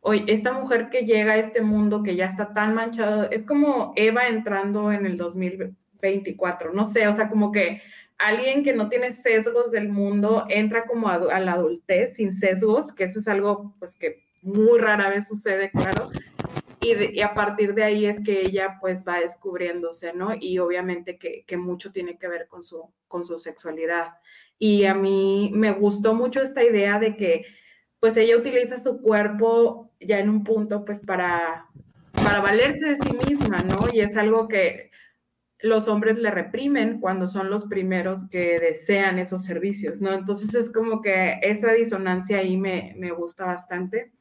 hoy 0.00 0.24
esta 0.26 0.52
mujer 0.52 0.90
que 0.90 1.02
llega 1.02 1.34
a 1.34 1.38
este 1.38 1.60
mundo 1.60 2.02
que 2.02 2.16
ya 2.16 2.26
está 2.26 2.52
tan 2.52 2.74
manchado, 2.74 3.30
es 3.30 3.42
como 3.42 3.92
Eva 3.96 4.28
entrando 4.28 4.90
en 4.92 5.06
el 5.06 5.16
2024, 5.16 6.72
no 6.72 6.90
sé, 6.90 7.06
o 7.08 7.14
sea, 7.14 7.28
como 7.28 7.52
que 7.52 7.82
alguien 8.18 8.64
que 8.64 8.72
no 8.72 8.88
tiene 8.88 9.12
sesgos 9.12 9.70
del 9.70 9.88
mundo 9.88 10.44
entra 10.48 10.86
como 10.86 11.08
a, 11.08 11.18
la 11.18 11.52
adultez 11.52 12.16
sin 12.16 12.34
sesgos, 12.34 12.92
que 12.92 13.04
eso 13.04 13.20
es 13.20 13.28
algo 13.28 13.74
pues 13.78 13.96
que 13.96 14.24
muy 14.42 14.78
rara 14.78 15.08
vez 15.08 15.28
sucede, 15.28 15.70
claro. 15.70 16.10
Y, 16.80 17.20
a 17.20 17.34
partir 17.34 17.74
de 17.74 17.84
ahí 17.84 18.06
es 18.06 18.18
que 18.24 18.42
ella 18.42 18.78
pues 18.80 18.98
va 19.06 19.20
descubriéndose, 19.20 20.12
¿no? 20.12 20.30
Y 20.38 20.58
obviamente 20.58 21.18
que, 21.18 21.44
que, 21.46 21.56
mucho 21.56 21.92
tiene 21.92 22.18
que 22.18 22.28
ver 22.28 22.46
con 22.48 22.62
su, 22.62 22.92
con 23.08 23.24
su 23.24 23.38
sexualidad. 23.38 24.14
Y 24.58 24.84
a 24.84 24.94
mí 24.94 25.50
me 25.54 25.72
gustó 25.72 26.14
mucho 26.14 26.42
esta 26.42 26.62
idea 26.62 26.98
de 26.98 27.16
que 27.16 27.44
pues 28.00 28.16
ella 28.16 28.36
utiliza 28.36 28.82
su 28.82 29.00
cuerpo 29.00 29.90
ya 30.00 30.20
en 30.20 30.30
un 30.30 30.44
punto 30.44 30.84
pues 30.84 31.00
para, 31.00 31.66
para 32.12 32.40
valerse 32.40 32.90
de 32.90 32.96
sí 32.96 33.16
misma, 33.28 33.56
¿no? 33.58 33.78
Y 33.92 34.00
es 34.00 34.16
algo 34.16 34.46
que 34.46 34.90
los 35.60 35.88
hombres 35.88 36.18
le 36.18 36.30
reprimen 36.30 37.00
cuando 37.00 37.26
son 37.26 37.50
los 37.50 37.66
primeros 37.66 38.20
que 38.30 38.58
desean 38.60 39.18
esos 39.18 39.42
servicios, 39.42 40.00
¿no? 40.00 40.12
Entonces 40.12 40.54
es 40.54 40.70
como 40.70 41.02
que 41.02 41.40
esa 41.42 41.72
disonancia 41.72 42.38
ahí 42.38 42.56
me, 42.56 42.94
me 42.96 43.10
gusta 43.10 43.44
bastante. 43.44 44.12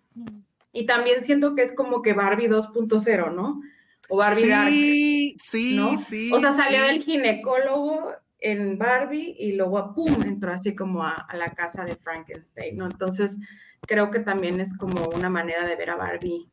Y 0.77 0.85
también 0.85 1.25
siento 1.25 1.55
que 1.55 1.63
es 1.63 1.73
como 1.73 2.03
que 2.03 2.13
Barbie 2.13 2.47
2.0, 2.47 3.33
¿no? 3.33 3.61
O 4.09 4.17
Barbie 4.17 4.43
sí, 4.43 4.47
Dark. 4.47 4.71
Sí, 4.71 5.75
¿no? 5.75 5.97
sí. 5.97 6.31
O 6.31 6.39
sea, 6.39 6.53
salió 6.53 6.83
del 6.83 7.01
ginecólogo 7.01 8.11
en 8.37 8.77
Barbie 8.77 9.35
y 9.39 9.53
luego, 9.53 9.95
¡pum!, 9.95 10.21
entró 10.23 10.53
así 10.53 10.75
como 10.75 11.03
a, 11.03 11.13
a 11.13 11.35
la 11.35 11.49
casa 11.55 11.83
de 11.83 11.95
Frankenstein, 11.95 12.77
¿no? 12.77 12.85
Entonces, 12.85 13.39
creo 13.87 14.11
que 14.11 14.19
también 14.19 14.59
es 14.59 14.71
como 14.77 15.09
una 15.09 15.31
manera 15.31 15.65
de 15.65 15.75
ver 15.75 15.89
a 15.89 15.95
Barbie 15.95 16.47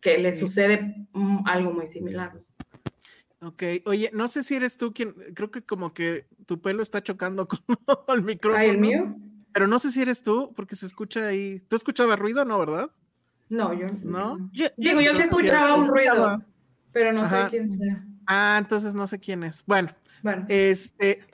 que 0.00 0.16
le 0.16 0.34
sucede 0.34 1.06
algo 1.44 1.70
muy 1.70 1.88
similar. 1.88 2.40
Ok, 3.42 3.62
oye, 3.84 4.10
no 4.14 4.28
sé 4.28 4.44
si 4.44 4.54
eres 4.54 4.78
tú 4.78 4.94
quien, 4.94 5.12
creo 5.34 5.50
que 5.50 5.60
como 5.60 5.92
que 5.92 6.24
tu 6.46 6.62
pelo 6.62 6.82
está 6.82 7.02
chocando 7.02 7.46
con 7.48 7.58
el 8.08 8.22
micrófono. 8.22 8.62
¿Ay, 8.62 8.70
el 8.70 8.78
mío? 8.78 9.14
Pero 9.52 9.66
no 9.66 9.78
sé 9.78 9.92
si 9.92 10.00
eres 10.00 10.22
tú, 10.22 10.54
porque 10.56 10.74
se 10.74 10.86
escucha 10.86 11.26
ahí. 11.26 11.60
¿Tú 11.68 11.76
escuchabas 11.76 12.18
ruido, 12.18 12.46
no, 12.46 12.58
verdad? 12.58 12.90
No, 13.48 13.72
yo 13.72 13.86
no. 14.02 14.50
Yo, 14.52 14.66
digo, 14.76 15.00
yo 15.00 15.14
sí 15.14 15.22
escuchaba 15.22 15.74
un 15.74 15.88
ruido, 15.88 16.42
pero 16.92 17.12
no 17.12 17.28
sé 17.28 17.36
quién 17.50 17.68
sea. 17.68 18.04
Ah, 18.26 18.56
entonces 18.60 18.94
no 18.94 19.06
sé 19.06 19.18
quién 19.18 19.42
es. 19.42 19.64
Bueno, 19.66 19.94
bueno. 20.22 20.44
este, 20.48 21.24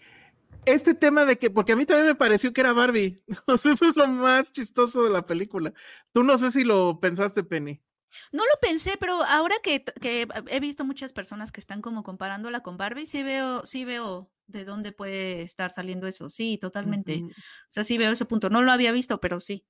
este 0.65 0.95
tema 0.95 1.25
de 1.25 1.37
que, 1.39 1.51
porque 1.51 1.73
a 1.73 1.77
mí 1.77 1.85
también 1.85 2.07
me 2.07 2.15
pareció 2.15 2.53
que 2.53 2.61
era 2.61 2.73
Barbie. 2.73 3.23
O 3.47 3.57
sea, 3.57 3.73
eso 3.73 3.87
es 3.87 3.97
lo 3.97 4.07
más 4.07 4.53
chistoso 4.53 5.03
de 5.05 5.11
la 5.11 5.27
película. 5.27 5.73
Tú 6.13 6.23
no 6.23 6.39
sé 6.39 6.53
si 6.53 6.65
lo 6.65 7.01
pensaste, 7.01 7.43
Penny. 7.43 7.83
No 8.33 8.45
lo 8.45 8.61
pensé, 8.61 8.97
pero 8.99 9.25
ahora 9.25 9.57
que, 9.63 9.85
que, 10.01 10.29
he 10.49 10.61
visto 10.61 10.85
muchas 10.85 11.13
personas 11.13 11.51
que 11.51 11.61
están 11.61 11.83
como 11.83 12.05
comparándola 12.05 12.61
con 12.61 12.77
Barbie, 12.77 13.07
sí 13.07 13.25
veo, 13.25 13.67
sí 13.67 13.85
veo 13.85 14.31
de 14.47 14.65
dónde 14.65 14.93
puede 14.93 15.43
estar 15.43 15.71
saliendo 15.71 16.07
eso. 16.07 16.29
Sí, 16.31 16.59
totalmente. 16.61 17.23
O 17.25 17.33
sea, 17.71 17.83
sí 17.83 17.99
veo 17.99 18.13
ese 18.13 18.25
punto. 18.25 18.51
No 18.51 18.63
lo 18.63 18.73
había 18.73 18.93
visto, 18.93 19.21
pero 19.21 19.41
sí. 19.41 19.67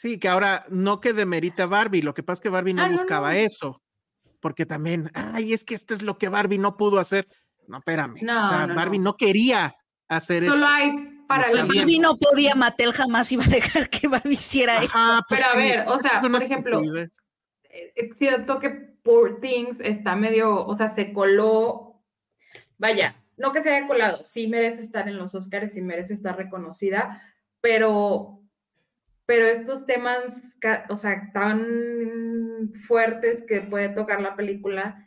Sí, 0.00 0.18
que 0.18 0.28
ahora 0.28 0.64
no 0.70 0.98
que 0.98 1.12
demerita 1.12 1.66
Barbie, 1.66 2.00
lo 2.00 2.14
que 2.14 2.22
pasa 2.22 2.38
es 2.38 2.40
que 2.40 2.48
Barbie 2.48 2.72
no 2.72 2.88
buscaba 2.88 3.36
eso. 3.36 3.82
Porque 4.40 4.64
también, 4.64 5.10
ay, 5.12 5.52
es 5.52 5.62
que 5.62 5.74
este 5.74 5.92
es 5.92 6.00
lo 6.00 6.16
que 6.16 6.30
Barbie 6.30 6.56
no 6.56 6.78
pudo 6.78 6.98
hacer. 6.98 7.28
No, 7.68 7.80
espérame. 7.80 8.16
No, 8.22 8.38
o 8.38 8.48
sea, 8.48 8.66
Barbie 8.66 8.98
no. 8.98 9.18
quería 9.18 9.74
hacer 10.08 10.42
eso. 10.42 10.52
Solo 10.52 10.66
hay 10.66 10.90
para 11.28 11.52
la 11.52 11.64
Barbie 11.66 11.98
no 11.98 12.16
podía, 12.16 12.54
Mattel 12.54 12.94
jamás 12.94 13.30
iba 13.30 13.44
a 13.44 13.48
dejar 13.48 13.90
que 13.90 14.08
Barbie 14.08 14.36
hiciera 14.36 14.82
eso. 14.82 14.98
Pero 15.28 15.44
a 15.44 15.54
ver, 15.54 15.86
o 15.86 16.00
sea, 16.00 16.18
por 16.18 16.42
ejemplo, 16.42 16.80
es 17.68 18.16
cierto 18.16 18.58
que 18.58 18.70
Poor 18.70 19.38
Things 19.42 19.76
está 19.80 20.16
medio, 20.16 20.64
o 20.64 20.76
sea, 20.78 20.94
se 20.94 21.12
coló, 21.12 22.02
vaya, 22.78 23.16
no 23.36 23.52
que 23.52 23.62
se 23.62 23.68
haya 23.68 23.86
colado, 23.86 24.24
sí 24.24 24.46
merece 24.46 24.80
estar 24.80 25.08
en 25.08 25.18
los 25.18 25.34
Oscars, 25.34 25.74
sí 25.74 25.82
merece 25.82 26.14
estar 26.14 26.38
reconocida, 26.38 27.22
pero, 27.60 28.39
pero 29.30 29.46
estos 29.46 29.86
temas, 29.86 30.58
o 30.88 30.96
sea, 30.96 31.30
tan 31.32 32.72
fuertes 32.84 33.44
que 33.46 33.60
puede 33.60 33.88
tocar 33.90 34.20
la 34.20 34.34
película, 34.34 35.06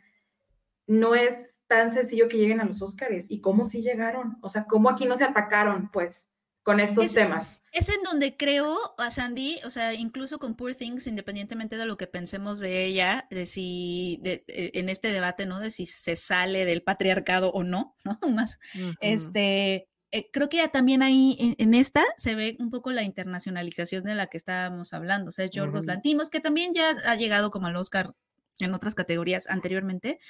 no 0.86 1.14
es 1.14 1.36
tan 1.66 1.92
sencillo 1.92 2.26
que 2.26 2.38
lleguen 2.38 2.62
a 2.62 2.64
los 2.64 2.80
Oscars. 2.80 3.26
¿Y 3.28 3.42
cómo 3.42 3.66
sí 3.66 3.82
llegaron? 3.82 4.38
O 4.40 4.48
sea, 4.48 4.64
¿cómo 4.64 4.88
aquí 4.88 5.04
no 5.04 5.18
se 5.18 5.24
atacaron, 5.24 5.90
pues, 5.92 6.30
con 6.62 6.80
estos 6.80 7.04
es, 7.04 7.12
temas? 7.12 7.60
Es 7.70 7.90
en 7.90 8.02
donde 8.02 8.34
creo 8.34 8.78
a 8.96 9.10
Sandy, 9.10 9.58
o 9.66 9.68
sea, 9.68 9.92
incluso 9.92 10.38
con 10.38 10.56
Poor 10.56 10.74
Things, 10.74 11.06
independientemente 11.06 11.76
de 11.76 11.84
lo 11.84 11.98
que 11.98 12.06
pensemos 12.06 12.60
de 12.60 12.82
ella, 12.86 13.26
de 13.28 13.44
si, 13.44 14.20
de, 14.22 14.42
en 14.48 14.88
este 14.88 15.12
debate, 15.12 15.44
¿no? 15.44 15.60
De 15.60 15.70
si 15.70 15.84
se 15.84 16.16
sale 16.16 16.64
del 16.64 16.82
patriarcado 16.82 17.50
o 17.50 17.62
no, 17.62 17.94
¿no? 18.04 18.18
Más, 18.34 18.58
uh 18.76 18.78
-huh. 18.78 18.96
este, 19.02 19.90
eh, 20.14 20.30
creo 20.32 20.48
que 20.48 20.66
también 20.68 21.02
ahí 21.02 21.36
en, 21.40 21.56
en, 21.58 21.74
esta 21.74 22.04
se 22.16 22.36
ve 22.36 22.56
un 22.60 22.70
poco 22.70 22.92
la 22.92 23.02
internacionalización 23.02 24.04
de 24.04 24.14
la 24.14 24.28
que 24.28 24.36
estábamos 24.36 24.92
hablando. 24.92 25.30
O 25.30 25.32
sea, 25.32 25.46
Yorgos 25.46 25.80
uh 25.80 25.84
-huh. 25.84 25.88
Lantimos, 25.88 26.30
que 26.30 26.38
también 26.40 26.72
ya 26.72 26.90
ha 27.04 27.16
llegado 27.16 27.50
como 27.50 27.66
al 27.66 27.74
Oscar 27.74 28.14
en 28.60 28.72
otras 28.74 28.94
categorías 28.94 29.48
anteriormente, 29.48 30.20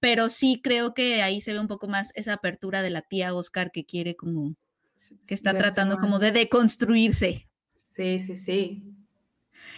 pero 0.00 0.30
sí 0.30 0.60
creo 0.64 0.94
que 0.94 1.22
ahí 1.22 1.42
se 1.42 1.52
ve 1.52 1.60
un 1.60 1.68
poco 1.68 1.86
más 1.86 2.12
esa 2.14 2.32
apertura 2.32 2.80
de 2.80 2.88
la 2.88 3.02
tía 3.02 3.34
Oscar 3.34 3.70
que 3.72 3.84
quiere 3.84 4.16
como, 4.16 4.56
que 5.26 5.34
está 5.34 5.52
tratando 5.52 5.96
más. 5.96 6.04
como 6.04 6.18
de 6.18 6.32
deconstruirse. 6.32 7.46
Sí, 7.94 8.24
sí, 8.26 8.36
sí. 8.36 8.82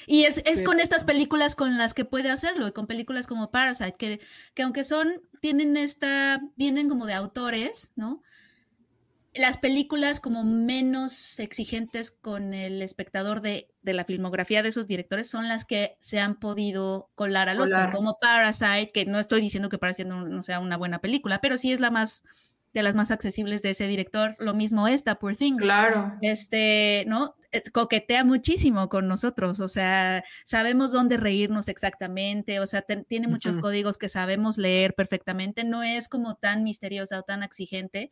Y 0.06 0.24
es, 0.24 0.40
es 0.44 0.60
Sí. 0.60 0.64
con 0.64 0.78
estas 0.78 1.02
películas 1.04 1.56
con 1.56 1.76
las 1.78 1.94
que 1.94 2.04
puede 2.04 2.30
hacerlo, 2.30 2.68
y 2.68 2.72
con 2.72 2.86
películas 2.86 3.26
como 3.26 3.50
Parasite, 3.50 3.96
que, 3.98 4.20
que 4.54 4.62
aunque 4.62 4.84
son, 4.84 5.20
tienen 5.40 5.76
esta, 5.76 6.40
vienen 6.56 6.88
como 6.88 7.06
de 7.06 7.14
autores, 7.14 7.92
¿no? 7.96 8.22
Las 9.34 9.58
películas 9.58 10.20
como 10.20 10.42
menos 10.42 11.38
exigentes 11.38 12.10
con 12.10 12.54
el 12.54 12.82
espectador 12.82 13.40
de, 13.40 13.68
de 13.82 13.92
la 13.92 14.04
filmografía 14.04 14.62
de 14.62 14.70
esos 14.70 14.88
directores 14.88 15.28
son 15.30 15.48
las 15.48 15.64
que 15.64 15.96
se 16.00 16.18
han 16.18 16.40
podido 16.40 17.10
colar 17.14 17.48
al 17.48 17.60
Oscar, 17.60 17.92
como 17.92 18.18
Parasite, 18.20 18.90
que 18.92 19.04
no 19.04 19.18
estoy 19.20 19.40
diciendo 19.40 19.68
que 19.68 19.78
Parasite 19.78 20.08
no, 20.08 20.26
no 20.26 20.42
sea 20.42 20.60
una 20.60 20.76
buena 20.76 21.00
película, 21.00 21.40
pero 21.40 21.58
sí 21.58 21.72
es 21.72 21.78
la 21.78 21.90
más, 21.90 22.24
de 22.72 22.82
las 22.82 22.94
más 22.94 23.10
accesibles 23.10 23.62
de 23.62 23.70
ese 23.70 23.86
director. 23.86 24.34
Lo 24.38 24.54
mismo 24.54 24.88
esta, 24.88 25.16
Poor 25.16 25.36
Things 25.36 25.62
Claro. 25.62 26.14
este, 26.22 27.04
¿no? 27.06 27.34
Es- 27.50 27.70
Coquetea 27.70 28.24
muchísimo 28.24 28.88
con 28.88 29.08
nosotros, 29.08 29.60
o 29.60 29.68
sea, 29.68 30.24
sabemos 30.44 30.90
dónde 30.90 31.16
reírnos 31.16 31.68
exactamente, 31.68 32.60
o 32.60 32.66
sea, 32.66 32.82
tiene 32.82 33.28
muchos 33.28 33.56
códigos 33.56 33.98
que 33.98 34.08
sabemos 34.08 34.58
leer 34.58 34.94
perfectamente, 34.94 35.64
no 35.64 35.82
es 35.82 36.08
como 36.08 36.34
tan 36.34 36.64
misteriosa 36.64 37.18
o 37.20 37.22
tan 37.22 37.42
exigente, 37.42 38.10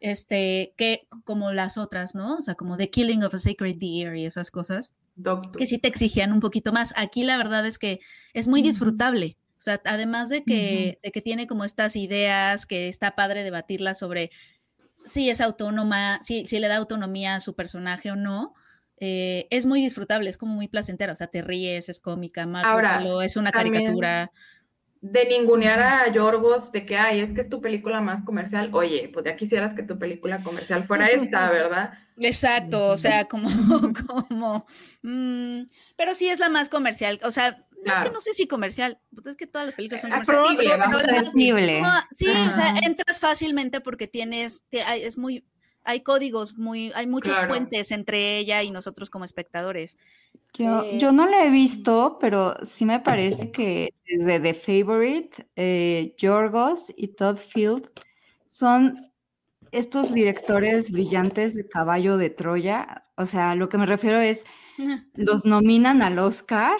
este, 0.00 0.74
que 0.76 1.06
como 1.24 1.52
las 1.52 1.76
otras, 1.78 2.14
¿no? 2.14 2.36
O 2.36 2.40
sea, 2.40 2.54
como 2.54 2.76
The 2.76 2.90
Killing 2.90 3.24
of 3.24 3.34
a 3.34 3.38
Sacred 3.38 3.76
Deer 3.76 4.16
y 4.16 4.26
esas 4.26 4.50
cosas, 4.50 4.94
Doctor. 5.16 5.56
que 5.56 5.66
sí 5.66 5.78
te 5.78 5.88
exigían 5.88 6.32
un 6.32 6.40
poquito 6.40 6.72
más. 6.72 6.94
Aquí 6.96 7.24
la 7.24 7.36
verdad 7.36 7.66
es 7.66 7.78
que 7.78 8.00
es 8.34 8.46
muy 8.48 8.62
disfrutable. 8.62 9.36
O 9.58 9.62
sea, 9.62 9.80
además 9.84 10.28
de 10.28 10.44
que, 10.44 10.98
de 11.02 11.10
que 11.10 11.20
tiene 11.20 11.48
como 11.48 11.64
estas 11.64 11.96
ideas, 11.96 12.64
que 12.64 12.88
está 12.88 13.16
padre 13.16 13.42
debatirlas 13.42 13.98
sobre 13.98 14.30
si 15.04 15.30
es 15.30 15.40
autónoma, 15.40 16.20
si, 16.22 16.46
si 16.46 16.60
le 16.60 16.68
da 16.68 16.76
autonomía 16.76 17.34
a 17.34 17.40
su 17.40 17.54
personaje 17.56 18.10
o 18.12 18.16
no, 18.16 18.54
eh, 19.00 19.46
es 19.50 19.66
muy 19.66 19.80
disfrutable, 19.80 20.30
es 20.30 20.38
como 20.38 20.54
muy 20.54 20.68
placentera. 20.68 21.12
O 21.12 21.16
sea, 21.16 21.26
te 21.26 21.42
ríes, 21.42 21.88
es 21.88 21.98
cómica, 21.98 22.46
Mark 22.46 22.66
Ahora, 22.68 22.98
Ruffalo 22.98 23.22
es 23.22 23.36
una 23.36 23.50
también- 23.50 23.74
caricatura. 23.74 24.30
De 25.00 25.24
ningunear 25.26 25.80
a 25.80 26.12
Yorgos 26.12 26.72
de 26.72 26.84
que, 26.84 26.96
ay, 26.96 27.20
es 27.20 27.30
que 27.32 27.40
es 27.42 27.48
tu 27.48 27.60
película 27.60 28.00
más 28.00 28.22
comercial. 28.22 28.70
Oye, 28.72 29.10
pues 29.12 29.24
ya 29.24 29.36
quisieras 29.36 29.74
que 29.74 29.82
tu 29.82 29.98
película 29.98 30.42
comercial 30.42 30.84
fuera 30.84 31.06
esta, 31.08 31.50
¿verdad? 31.50 31.92
Exacto, 32.20 32.88
o 32.88 32.96
sea, 32.96 33.26
como, 33.26 33.48
como, 34.28 34.66
mm, 35.02 35.62
pero 35.96 36.14
sí 36.14 36.28
es 36.28 36.38
la 36.40 36.48
más 36.48 36.68
comercial, 36.68 37.20
o 37.22 37.30
sea, 37.30 37.64
es 37.84 37.92
que 38.04 38.10
no 38.10 38.20
sé 38.20 38.32
si 38.32 38.48
comercial, 38.48 38.98
pues 39.14 39.28
es 39.28 39.36
que 39.36 39.46
todas 39.46 39.66
las 39.68 39.74
películas 39.76 40.02
son 40.02 40.12
Eh, 40.12 40.14
comerciales. 40.26 40.84
accesible, 41.18 41.80
no, 41.80 41.92
sí, 42.12 42.26
o 42.26 42.52
sea, 42.52 42.74
entras 42.82 43.20
fácilmente 43.20 43.80
porque 43.80 44.08
tienes, 44.08 44.64
te- 44.68 44.82
es 45.06 45.16
muy, 45.16 45.44
hay 45.88 46.02
códigos 46.02 46.58
muy, 46.58 46.92
hay 46.94 47.06
muchos 47.06 47.34
puentes 47.48 47.92
entre 47.92 48.36
ella 48.36 48.62
y 48.62 48.70
nosotros 48.70 49.08
como 49.08 49.24
espectadores. 49.24 49.96
Yo, 50.52 50.82
eh, 50.82 50.98
yo 50.98 51.12
no 51.12 51.26
la 51.26 51.46
he 51.46 51.50
visto, 51.50 52.18
pero 52.20 52.54
sí 52.62 52.84
me 52.84 53.00
parece 53.00 53.50
que 53.50 53.94
desde 54.06 54.38
The 54.38 54.52
Favorite, 54.52 55.48
eh, 55.56 56.14
Yorgos 56.18 56.92
y 56.94 57.08
Todd 57.08 57.36
Field 57.36 57.88
son 58.46 59.10
estos 59.72 60.12
directores 60.12 60.90
brillantes 60.90 61.54
de 61.54 61.66
caballo 61.66 62.18
de 62.18 62.28
Troya. 62.28 63.02
O 63.16 63.24
sea, 63.24 63.54
lo 63.54 63.70
que 63.70 63.78
me 63.78 63.86
refiero 63.86 64.18
es, 64.18 64.44
los 65.14 65.46
nominan 65.46 66.02
al 66.02 66.18
Oscar 66.18 66.76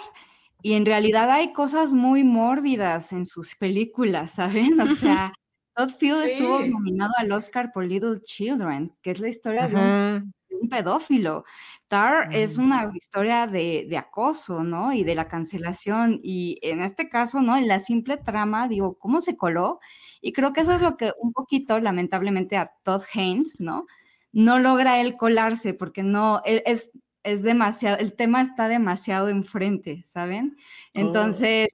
y 0.61 0.73
en 0.73 0.85
realidad 0.85 1.31
hay 1.31 1.51
cosas 1.51 1.93
muy 1.93 2.23
mórbidas 2.23 3.11
en 3.11 3.25
sus 3.25 3.55
películas, 3.55 4.33
¿saben? 4.35 4.79
O 4.79 4.95
sea, 4.95 5.33
Todd 5.79 5.95
Field 5.97 6.23
estuvo 6.23 6.59
nominado 6.65 7.13
al 7.17 7.31
Oscar 7.31 7.71
por 7.71 7.85
Little 7.85 8.21
Children, 8.21 8.93
que 9.01 9.11
es 9.11 9.19
la 9.19 9.29
historia 9.29 9.67
de 9.67 9.75
un 9.75 10.33
un 10.59 10.69
pedófilo. 10.69 11.45
Tar 11.87 12.33
es 12.35 12.57
una 12.57 12.91
historia 12.93 13.47
de, 13.47 13.89
acoso, 13.97 14.63
¿no? 14.63 14.93
Y 14.93 15.03
de 15.03 15.15
la 15.15 15.27
cancelación. 15.27 16.19
Y 16.21 16.59
en 16.61 16.81
este 16.81 17.09
caso, 17.09 17.41
¿no? 17.41 17.57
En 17.57 17.67
la 17.67 17.79
simple 17.79 18.17
trama, 18.17 18.67
digo, 18.67 18.97
¿cómo 18.99 19.21
se 19.21 19.37
coló? 19.37 19.79
Y 20.21 20.33
creo 20.33 20.53
que 20.53 20.61
eso 20.61 20.73
es 20.73 20.81
lo 20.81 20.97
que 20.97 21.13
un 21.19 21.33
poquito, 21.33 21.79
lamentablemente, 21.79 22.57
a 22.57 22.73
Todd 22.83 23.03
Haynes, 23.13 23.59
¿no? 23.59 23.87
No 24.31 24.59
logra 24.59 25.01
él 25.01 25.17
colarse 25.17 25.73
porque 25.73 26.03
no, 26.03 26.41
es, 26.45 26.91
es 27.23 27.41
demasiado, 27.41 27.97
el 27.97 28.13
tema 28.13 28.41
está 28.41 28.67
demasiado 28.67 29.29
enfrente, 29.29 30.03
¿saben? 30.03 30.55
Oh, 30.57 30.99
entonces, 30.99 31.73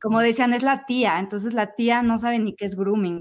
como 0.00 0.18
decían, 0.18 0.52
es 0.52 0.64
la 0.64 0.86
tía, 0.86 1.20
entonces 1.20 1.54
la 1.54 1.76
tía 1.76 2.02
no 2.02 2.18
sabe 2.18 2.40
ni 2.40 2.56
qué 2.56 2.64
es 2.64 2.74
grooming 2.74 3.20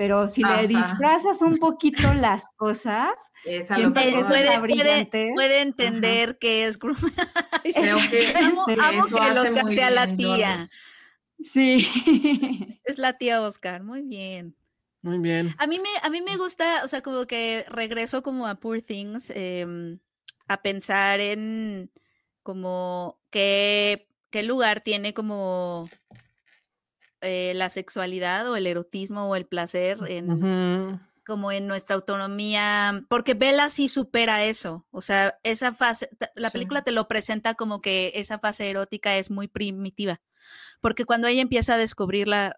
pero 0.00 0.30
si 0.30 0.42
le 0.42 0.66
disfrazas 0.66 1.42
un 1.42 1.58
poquito 1.58 2.14
las 2.14 2.48
cosas, 2.56 3.10
siempre 3.44 4.12
puede, 4.26 5.06
puede, 5.34 5.60
entender 5.60 6.38
que 6.38 6.64
es 6.64 6.78
que, 6.78 8.34
amo, 8.34 8.64
que 8.64 9.28
el 9.28 9.36
Oscar 9.36 9.68
sea 9.68 9.90
la 9.90 10.16
tía. 10.16 10.66
Sí. 11.38 11.86
Es 12.84 12.96
la 12.96 13.18
tía 13.18 13.42
Oscar, 13.42 13.82
muy 13.82 14.00
bien. 14.00 14.56
Muy 15.02 15.18
bien. 15.18 15.54
A 15.58 15.66
mí 15.66 15.78
me, 15.78 15.90
a 16.02 16.08
mí 16.08 16.22
me 16.22 16.38
gusta, 16.38 16.82
o 16.82 16.88
sea, 16.88 17.02
como 17.02 17.26
que 17.26 17.66
regreso 17.68 18.22
como 18.22 18.46
a 18.46 18.54
Poor 18.54 18.80
Things, 18.80 19.28
em, 19.28 19.98
a 20.48 20.62
pensar 20.62 21.20
en 21.20 21.90
como 22.42 23.20
qué, 23.28 24.08
qué 24.30 24.44
lugar 24.44 24.80
tiene 24.80 25.12
como 25.12 25.90
eh, 27.22 27.52
la 27.54 27.70
sexualidad 27.70 28.50
o 28.50 28.56
el 28.56 28.66
erotismo 28.66 29.28
o 29.28 29.36
el 29.36 29.46
placer 29.46 29.98
en, 30.06 31.00
como 31.26 31.52
en 31.52 31.66
nuestra 31.66 31.96
autonomía, 31.96 33.04
porque 33.08 33.34
Bella 33.34 33.70
sí 33.70 33.88
supera 33.88 34.44
eso, 34.44 34.86
o 34.90 35.00
sea, 35.00 35.38
esa 35.42 35.72
fase, 35.72 36.08
la 36.34 36.50
película 36.50 36.82
te 36.82 36.92
lo 36.92 37.08
presenta 37.08 37.54
como 37.54 37.80
que 37.80 38.12
esa 38.16 38.38
fase 38.38 38.70
erótica 38.70 39.16
es 39.16 39.30
muy 39.30 39.46
primitiva, 39.46 40.20
porque 40.80 41.04
cuando 41.04 41.28
ella 41.28 41.42
empieza 41.42 41.74
a 41.74 41.78
descubrir 41.78 42.26
la, 42.26 42.56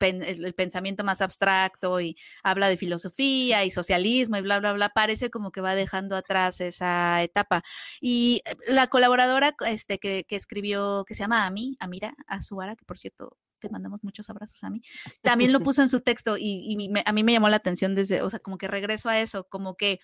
el, 0.00 0.54
pensamiento 0.54 1.04
más 1.04 1.20
abstracto 1.20 2.00
y 2.00 2.16
habla 2.42 2.68
de 2.68 2.76
filosofía 2.76 3.64
y 3.64 3.70
socialismo 3.70 4.36
y 4.36 4.42
bla, 4.42 4.60
bla, 4.60 4.72
bla, 4.72 4.90
parece 4.90 5.30
como 5.30 5.50
que 5.52 5.60
va 5.60 5.74
dejando 5.74 6.16
atrás 6.16 6.60
esa 6.60 7.22
etapa. 7.22 7.64
Y 8.00 8.42
eh, 8.44 8.56
la 8.68 8.86
colaboradora 8.86 9.54
este, 9.66 9.98
que, 9.98 10.24
que 10.24 10.36
escribió, 10.36 11.04
que 11.06 11.14
se 11.14 11.20
llama 11.20 11.46
Ami, 11.46 11.76
Amira 11.80 12.14
Azuara, 12.26 12.76
que 12.76 12.84
por 12.84 12.98
cierto 12.98 13.36
te 13.58 13.68
mandamos 13.68 14.04
muchos 14.04 14.28
abrazos 14.30 14.62
a 14.64 14.70
mí, 14.70 14.82
también 15.22 15.52
lo 15.52 15.60
puso 15.60 15.82
en 15.82 15.88
su 15.88 16.00
texto 16.00 16.36
y, 16.38 16.76
a 17.04 17.12
mí 17.12 17.22
me 17.24 17.32
llamó 17.32 17.48
la 17.48 17.56
atención 17.56 17.94
desde, 17.94 18.22
o 18.22 18.30
sea, 18.30 18.38
como 18.38 18.58
que 18.58 18.68
regreso 18.68 19.08
a 19.08 19.20
eso, 19.20 19.44
como 19.48 19.76
que 19.76 20.00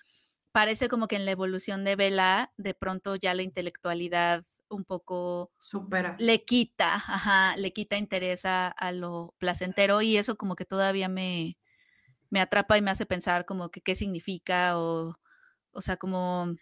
parece 0.51 0.87
como 0.87 1.07
que 1.07 1.17
en 1.17 1.25
la 1.25 1.31
evolución 1.31 1.83
de 1.83 1.97
Vela, 1.97 2.53
de 2.55 2.73
pronto 2.73 3.15
ya 3.17 3.33
la 3.33 3.41
intelectualidad 3.41 4.45
un 4.69 4.85
poco 4.85 5.51
supera. 5.59 6.15
Le 6.17 6.45
quita, 6.45 6.95
ajá, 6.95 7.57
le 7.57 7.73
quita 7.73 7.97
interés 7.97 8.45
a, 8.45 8.73
lo 8.93 9.35
placentero 9.37 10.01
y 10.01 10.17
eso 10.17 10.37
como 10.37 10.55
que 10.55 10.63
todavía 10.63 11.09
me, 11.09 11.57
me 12.29 12.39
atrapa 12.39 12.77
y 12.77 12.81
me 12.81 12.91
hace 12.91 13.05
pensar 13.05 13.45
como 13.45 13.69
que 13.69 13.81
qué 13.81 13.95
significa 13.95 14.79
o, 14.79 15.19
o 15.71 15.81
sea, 15.81 15.97
como 15.97 16.53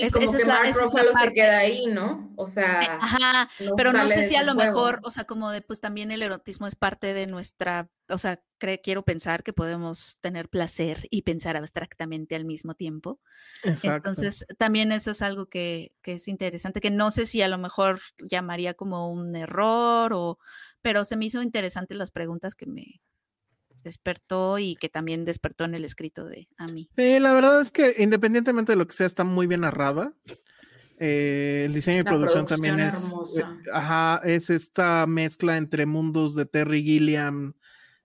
y 0.00 0.10
como 0.12 0.32
que 0.32 0.44
Mark 0.44 0.72
Ruffalo 0.80 1.10
se 1.12 1.32
queda 1.32 1.58
ahí, 1.58 1.86
¿no? 1.86 2.32
O 2.36 2.48
sea. 2.48 2.98
Ajá, 3.00 3.50
pero 3.76 3.92
no 3.92 4.06
sé 4.06 4.22
si 4.22 4.36
a 4.36 4.44
lo 4.44 4.54
mejor, 4.54 5.00
o 5.02 5.10
sea, 5.10 5.24
como 5.24 5.50
de, 5.50 5.60
pues 5.60 5.80
también 5.80 6.12
el 6.12 6.22
erotismo 6.22 6.68
es 6.68 6.76
parte 6.76 7.12
de 7.14 7.26
nuestra, 7.26 7.90
o 8.08 8.16
sea, 8.16 8.40
quiero 8.84 9.04
pensar 9.04 9.42
que 9.42 9.52
podemos 9.52 10.18
tener 10.20 10.48
placer 10.48 11.08
y 11.10 11.22
pensar 11.22 11.56
abstractamente 11.56 12.36
al 12.36 12.44
mismo 12.44 12.74
tiempo. 12.74 13.18
Exacto. 13.64 13.96
Entonces, 13.96 14.46
también 14.56 14.92
eso 14.92 15.10
es 15.10 15.20
algo 15.20 15.46
que, 15.46 15.92
que 16.00 16.12
es 16.12 16.28
interesante, 16.28 16.80
que 16.80 16.92
no 16.92 17.10
sé 17.10 17.26
si 17.26 17.42
a 17.42 17.48
lo 17.48 17.58
mejor 17.58 18.00
llamaría 18.18 18.74
como 18.74 19.10
un 19.10 19.34
error 19.34 20.12
o, 20.12 20.38
pero 20.80 21.04
se 21.04 21.16
me 21.16 21.24
hizo 21.24 21.42
interesante 21.42 21.96
las 21.96 22.12
preguntas 22.12 22.54
que 22.54 22.66
me, 22.66 23.00
despertó 23.82 24.58
y 24.58 24.76
que 24.76 24.88
también 24.88 25.24
despertó 25.24 25.64
en 25.64 25.74
el 25.74 25.84
escrito 25.84 26.24
de 26.24 26.48
a 26.56 26.66
mí. 26.66 26.88
Sí, 26.96 27.18
la 27.20 27.32
verdad 27.32 27.60
es 27.60 27.70
que 27.70 27.96
independientemente 27.98 28.72
de 28.72 28.76
lo 28.76 28.86
que 28.86 28.94
sea, 28.94 29.06
está 29.06 29.24
muy 29.24 29.46
bien 29.46 29.62
narrada. 29.62 30.14
Eh, 31.00 31.64
el 31.66 31.74
diseño 31.74 32.00
y 32.00 32.04
producción, 32.04 32.44
también 32.46 32.80
es, 32.80 33.14
eh, 33.36 33.44
ajá, 33.72 34.20
es 34.24 34.50
esta 34.50 35.06
mezcla 35.06 35.56
entre 35.56 35.86
mundos 35.86 36.34
de 36.34 36.44
Terry 36.44 36.82
Gilliam 36.82 37.54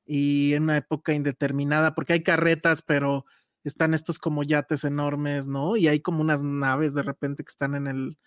y 0.06 0.54
en 0.54 0.64
una 0.64 0.78
época 0.78 1.14
indeterminada, 1.14 1.96
porque 1.96 2.14
hay 2.14 2.24
carretas, 2.24 2.84
pero 2.84 3.26
están 3.64 3.94
estos 3.94 4.20
como 4.20 4.44
yates 4.44 4.84
enormes, 4.84 5.48
¿no? 5.48 5.76
Y 5.76 5.88
hay 5.88 6.02
como 6.02 6.22
unas 6.22 6.44
naves 6.44 6.94
de 6.94 7.02
repente 7.02 7.44
que 7.44 7.50
están 7.50 7.74
en 7.76 7.88
el, 7.88 8.18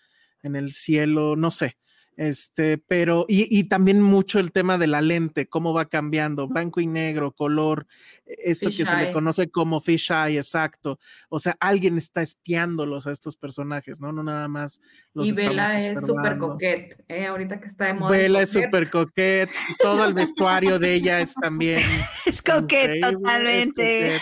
en 0.43 0.55
el 0.55 0.71
cielo, 0.73 1.35
no 1.35 1.51
sé. 1.51 1.77
Este, 2.17 2.79
pero, 2.79 3.27
y, 3.29 3.65
también 3.65 4.01
mucho 4.01 4.39
el 4.39 4.51
tema 4.51 4.79
de 4.79 4.87
la 4.87 5.01
lente, 5.01 5.47
cómo 5.47 5.71
va 5.71 5.85
cambiando, 5.85 6.47
blanco 6.47 6.81
y 6.81 6.87
negro, 6.87 7.31
color, 7.31 7.85
e, 8.25 8.35
esto 8.45 8.71
que 8.71 8.85
se 8.85 8.97
le 8.97 9.11
conoce 9.11 9.51
como 9.51 9.79
fish 9.81 10.11
eye, 10.11 10.37
exacto. 10.37 10.99
O 11.29 11.37
sea, 11.37 11.55
alguien 11.59 11.95
está 11.95 12.23
espiándolos 12.23 13.05
a 13.05 13.11
estos 13.11 13.37
personajes, 13.37 14.01
¿no? 14.01 14.11
No 14.11 14.23
nada 14.23 14.47
más 14.47 14.81
los 15.13 15.27
Y 15.27 15.31
Bella 15.33 15.79
es 15.79 16.03
súper 16.03 16.39
coquete, 16.39 17.05
¿eh? 17.07 17.27
ahorita 17.27 17.61
que 17.61 17.67
está 17.67 17.85
de 17.85 17.93
moda. 17.93 18.09
Bella 18.09 18.41
es 18.41 18.49
súper 18.49 18.89
coquete, 18.89 19.51
todo 19.79 20.03
el 20.03 20.15
vestuario 20.15 20.79
de 20.79 20.95
ella 20.95 21.21
es 21.21 21.35
también. 21.35 21.81
Es 22.25 22.41
coquete, 22.41 22.99
totalmente. 22.99 24.19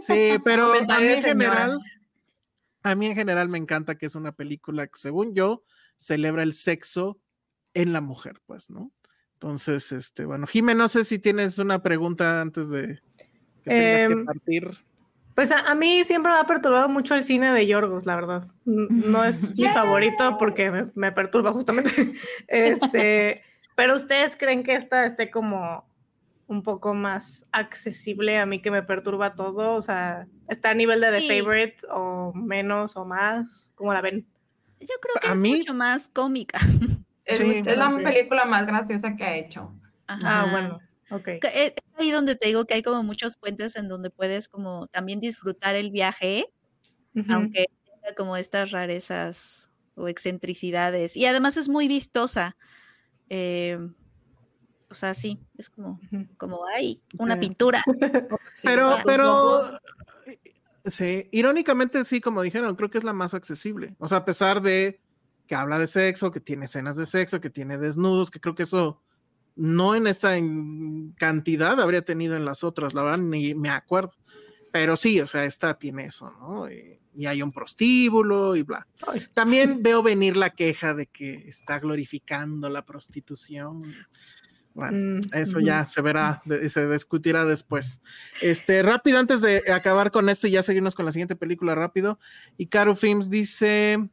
Sí, 0.00 0.38
pero 0.42 0.72
a 0.72 0.98
mí 0.98 1.08
en 1.08 1.22
general, 1.22 1.78
a 2.82 2.94
mí 2.94 3.06
en 3.06 3.14
general 3.14 3.50
me 3.50 3.58
encanta 3.58 3.96
que 3.96 4.06
es 4.06 4.14
una 4.14 4.32
película 4.32 4.86
que, 4.86 4.98
según 4.98 5.34
yo, 5.34 5.62
celebra 5.98 6.42
el 6.42 6.54
sexo 6.54 7.20
en 7.74 7.92
la 7.92 8.00
mujer, 8.00 8.40
pues, 8.46 8.70
¿no? 8.70 8.92
Entonces, 9.34 9.92
este, 9.92 10.24
bueno, 10.24 10.46
Jimé, 10.46 10.74
no 10.74 10.88
sé 10.88 11.04
si 11.04 11.18
tienes 11.18 11.58
una 11.58 11.82
pregunta 11.82 12.40
antes 12.40 12.70
de 12.70 13.00
que 13.62 13.70
tengas 13.70 14.06
que 14.06 14.12
em, 14.12 14.24
partir. 14.24 14.70
Pues 15.34 15.52
a, 15.52 15.72
mí 15.76 16.02
siempre 16.02 16.32
me 16.32 16.38
ha 16.38 16.44
perturbado 16.44 16.88
mucho 16.88 17.14
el 17.14 17.22
cine 17.22 17.52
de 17.52 17.64
Yorgos, 17.64 18.06
la 18.06 18.16
verdad. 18.16 18.42
No 18.64 19.24
es 19.24 19.54
mi 19.58 19.68
favorito 19.68 20.36
porque 20.38 20.90
me, 20.94 21.12
perturba 21.12 21.52
justamente. 21.52 22.14
Este, 22.48 23.42
pero 23.76 23.94
ustedes 23.94 24.34
creen 24.34 24.64
que 24.64 24.74
esta 24.74 25.06
esté 25.06 25.30
como 25.30 25.88
un 26.48 26.64
poco 26.64 26.94
más 26.94 27.46
accesible 27.52 28.38
a 28.38 28.46
mí 28.46 28.60
que 28.60 28.72
me 28.72 28.82
perturba 28.82 29.36
todo, 29.36 29.74
o 29.74 29.80
sea, 29.80 30.26
está 30.48 30.70
a 30.70 30.74
nivel 30.74 31.00
de 31.00 31.12
The 31.12 31.28
Favorite 31.28 31.86
o 31.90 32.32
menos 32.34 32.96
o 32.96 33.04
más, 33.04 33.70
¿cómo 33.76 33.92
la 33.92 34.00
ven? 34.00 34.26
Yo 34.80 34.94
creo 35.00 35.14
que 35.20 35.32
es 35.32 35.40
mucho 35.40 35.74
más 35.74 36.08
cómica. 36.08 36.58
Es, 37.28 37.66
la 37.66 37.94
película 37.94 38.46
más 38.46 38.66
graciosa 38.66 39.14
que 39.14 39.22
ha 39.22 39.36
hecho. 39.36 39.70
Ah, 40.06 40.48
bueno. 40.50 40.80
Okay. 41.10 41.38
Es 41.52 41.74
ahí 41.98 42.10
donde 42.10 42.36
te 42.36 42.46
digo 42.46 42.64
que 42.64 42.72
hay 42.72 42.82
como 42.82 43.02
muchos 43.02 43.36
puentes 43.36 43.76
en 43.76 43.86
donde 43.86 44.08
puedes 44.08 44.48
como 44.48 44.86
también 44.86 45.20
disfrutar 45.20 45.74
el 45.74 45.90
viaje, 45.90 46.46
aunque 47.28 47.66
tenga 47.84 48.14
como 48.16 48.38
estas 48.38 48.70
rarezas 48.70 49.70
o 49.94 50.08
excentricidades. 50.08 51.18
Y 51.18 51.26
además 51.26 51.58
es 51.58 51.68
muy 51.68 51.86
vistosa. 51.86 52.56
Eh, 53.28 53.78
o 54.90 54.94
sea, 54.94 55.12
sí, 55.12 55.38
es 55.58 55.68
como, 55.68 56.00
como 56.38 56.66
hay 56.66 57.02
una 57.18 57.38
pintura. 57.38 57.82
pero, 58.62 58.96
pero 59.04 59.78
Sí, 60.90 61.28
irónicamente 61.32 62.04
sí, 62.04 62.20
como 62.20 62.42
dijeron, 62.42 62.76
creo 62.76 62.90
que 62.90 62.98
es 62.98 63.04
la 63.04 63.12
más 63.12 63.34
accesible. 63.34 63.94
O 63.98 64.08
sea, 64.08 64.18
a 64.18 64.24
pesar 64.24 64.62
de 64.62 65.00
que 65.46 65.54
habla 65.54 65.78
de 65.78 65.86
sexo, 65.86 66.30
que 66.30 66.40
tiene 66.40 66.66
escenas 66.66 66.96
de 66.96 67.06
sexo, 67.06 67.40
que 67.40 67.50
tiene 67.50 67.78
desnudos, 67.78 68.30
que 68.30 68.40
creo 68.40 68.54
que 68.54 68.64
eso 68.64 69.02
no 69.56 69.96
en 69.96 70.06
esta 70.06 70.36
cantidad 71.16 71.80
habría 71.80 72.02
tenido 72.02 72.36
en 72.36 72.44
las 72.44 72.62
otras, 72.62 72.94
la 72.94 73.02
verdad, 73.02 73.18
ni 73.18 73.54
me 73.54 73.70
acuerdo. 73.70 74.12
Pero 74.70 74.96
sí, 74.96 75.20
o 75.20 75.26
sea, 75.26 75.44
esta 75.44 75.78
tiene 75.78 76.06
eso, 76.06 76.30
¿no? 76.30 76.70
Y, 76.70 76.98
hay 77.26 77.42
un 77.42 77.50
prostíbulo 77.50 78.54
y 78.54 78.62
bla. 78.62 78.86
También 79.34 79.82
veo 79.82 80.04
venir 80.04 80.36
la 80.36 80.50
queja 80.50 80.94
de 80.94 81.06
que 81.06 81.48
está 81.48 81.80
glorificando 81.80 82.68
la 82.70 82.84
prostitución. 82.84 83.82
Bueno, 84.78 85.16
Mm, 85.18 85.20
eso 85.32 85.58
ya 85.58 85.84
se 85.84 86.00
verá 86.00 86.40
de- 86.44 86.68
se 86.68 86.88
discutirá 86.88 87.44
después. 87.44 88.00
Este, 88.40 88.80
rápido, 88.84 89.18
antes 89.18 89.40
de 89.40 89.72
acabar 89.72 90.12
con 90.12 90.28
esto 90.28 90.46
y 90.46 90.52
ya 90.52 90.62
seguirnos 90.62 90.94
con 90.94 91.04
la 91.04 91.10
siguiente 91.10 91.34
película 91.34 91.74
rápido. 91.74 92.20
Y 92.56 92.66
Caro 92.66 92.94
Films 92.94 93.28
dice: 93.28 94.08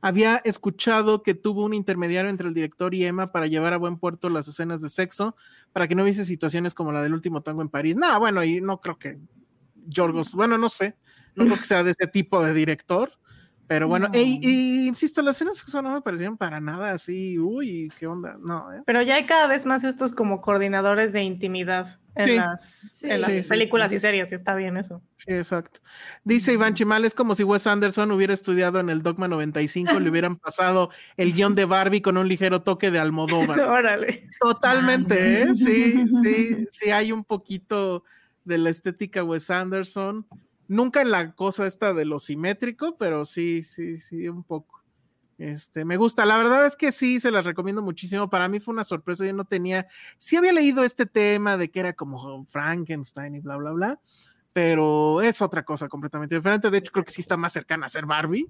Había 0.00 0.36
escuchado 0.36 1.22
que 1.22 1.34
tuvo 1.34 1.62
un 1.62 1.74
intermediario 1.74 2.30
entre 2.30 2.48
el 2.48 2.54
director 2.54 2.94
y 2.94 3.04
Emma 3.04 3.32
para 3.32 3.48
llevar 3.48 3.74
a 3.74 3.76
buen 3.76 3.98
puerto 3.98 4.30
las 4.30 4.48
escenas 4.48 4.80
de 4.80 4.88
sexo, 4.88 5.36
para 5.74 5.86
que 5.88 5.94
no 5.94 6.04
hubiese 6.04 6.24
situaciones 6.24 6.72
como 6.72 6.90
la 6.90 7.02
del 7.02 7.12
último 7.12 7.42
tango 7.42 7.60
en 7.60 7.68
París. 7.68 7.96
No, 7.96 8.18
bueno, 8.18 8.42
y 8.42 8.62
no 8.62 8.80
creo 8.80 8.98
que 8.98 9.18
Yorgos, 9.88 10.32
bueno, 10.32 10.56
no 10.56 10.70
sé, 10.70 10.96
no 11.34 11.44
creo 11.44 11.58
que 11.58 11.64
sea 11.64 11.82
de 11.82 11.90
ese 11.90 12.06
tipo 12.06 12.42
de 12.42 12.54
director. 12.54 13.10
Pero 13.68 13.86
bueno, 13.86 14.08
e- 14.14 14.22
y, 14.22 14.86
insisto, 14.88 15.20
las 15.20 15.36
escenas 15.36 15.58
sexo 15.58 15.82
no 15.82 15.92
me 15.92 16.00
parecieron 16.00 16.38
para 16.38 16.58
nada 16.58 16.92
así, 16.92 17.38
uy, 17.38 17.92
qué 17.98 18.06
onda, 18.06 18.36
no, 18.40 18.72
¿eh? 18.72 18.82
Pero 18.86 19.02
ya 19.02 19.16
hay 19.16 19.26
cada 19.26 19.46
vez 19.46 19.66
más 19.66 19.84
estos 19.84 20.12
como 20.12 20.40
coordinadores 20.40 21.12
de 21.12 21.22
intimidad 21.22 22.00
en 22.14 22.26
Sí. 22.26 22.34
las, 22.36 22.70
Sí. 22.98 23.10
en 23.10 23.20
las 23.20 23.30
Sí, 23.30 23.40
sí, 23.42 23.48
películas 23.50 23.90
sí. 23.90 23.96
y 23.96 23.98
series, 23.98 24.32
y 24.32 24.34
está 24.36 24.54
bien 24.54 24.78
eso. 24.78 25.02
Sí, 25.16 25.32
exacto. 25.34 25.80
Dice 26.24 26.54
Iván 26.54 26.72
Chimal, 26.74 27.04
es 27.04 27.14
como 27.14 27.34
si 27.34 27.44
Wes 27.44 27.66
Anderson 27.66 28.10
hubiera 28.10 28.32
estudiado 28.32 28.80
en 28.80 28.88
el 28.88 29.02
Dogma 29.02 29.28
95, 29.28 30.00
le 30.00 30.08
hubieran 30.08 30.36
pasado 30.40 30.90
el 31.18 31.34
guion 31.34 31.54
de 31.54 31.66
Barbie 31.66 32.00
con 32.00 32.16
un 32.16 32.26
ligero 32.26 32.62
toque 32.62 32.90
de 32.90 32.98
Almodóvar. 32.98 33.60
Órale. 33.60 34.28
Totalmente, 34.40 35.42
¿eh? 35.42 35.54
Sí, 35.54 36.06
sí, 36.22 36.66
sí, 36.70 36.90
hay 36.90 37.12
un 37.12 37.22
poquito 37.22 38.02
de 38.44 38.56
la 38.56 38.70
estética 38.70 39.22
Wes 39.22 39.50
Anderson. 39.50 40.26
Nunca 40.68 41.00
en 41.00 41.10
la 41.10 41.32
cosa 41.32 41.66
esta 41.66 41.94
de 41.94 42.04
lo 42.04 42.18
simétrico, 42.18 42.96
pero 42.98 43.24
sí, 43.24 43.62
sí, 43.62 43.98
sí, 43.98 44.28
un 44.28 44.44
poco. 44.44 44.82
Este, 45.38 45.84
me 45.84 45.96
gusta. 45.96 46.26
La 46.26 46.36
verdad 46.36 46.66
es 46.66 46.76
que 46.76 46.92
sí, 46.92 47.20
se 47.20 47.30
las 47.30 47.44
recomiendo 47.46 47.80
muchísimo. 47.80 48.28
Para 48.28 48.48
mí 48.48 48.60
fue 48.60 48.74
una 48.74 48.84
sorpresa. 48.84 49.24
Yo 49.24 49.32
no 49.32 49.44
tenía, 49.44 49.86
sí 50.18 50.36
había 50.36 50.52
leído 50.52 50.84
este 50.84 51.06
tema 51.06 51.56
de 51.56 51.70
que 51.70 51.80
era 51.80 51.92
como 51.94 52.44
Frankenstein 52.46 53.34
y 53.36 53.40
bla, 53.40 53.56
bla, 53.56 53.70
bla, 53.72 54.00
pero 54.52 55.22
es 55.22 55.40
otra 55.40 55.62
cosa 55.64 55.88
completamente 55.88 56.34
diferente. 56.34 56.70
De 56.70 56.78
hecho, 56.78 56.92
creo 56.92 57.04
que 57.04 57.12
sí 57.12 57.20
está 57.20 57.36
más 57.36 57.52
cercana 57.52 57.86
a 57.86 57.88
ser 57.88 58.04
Barbie. 58.06 58.48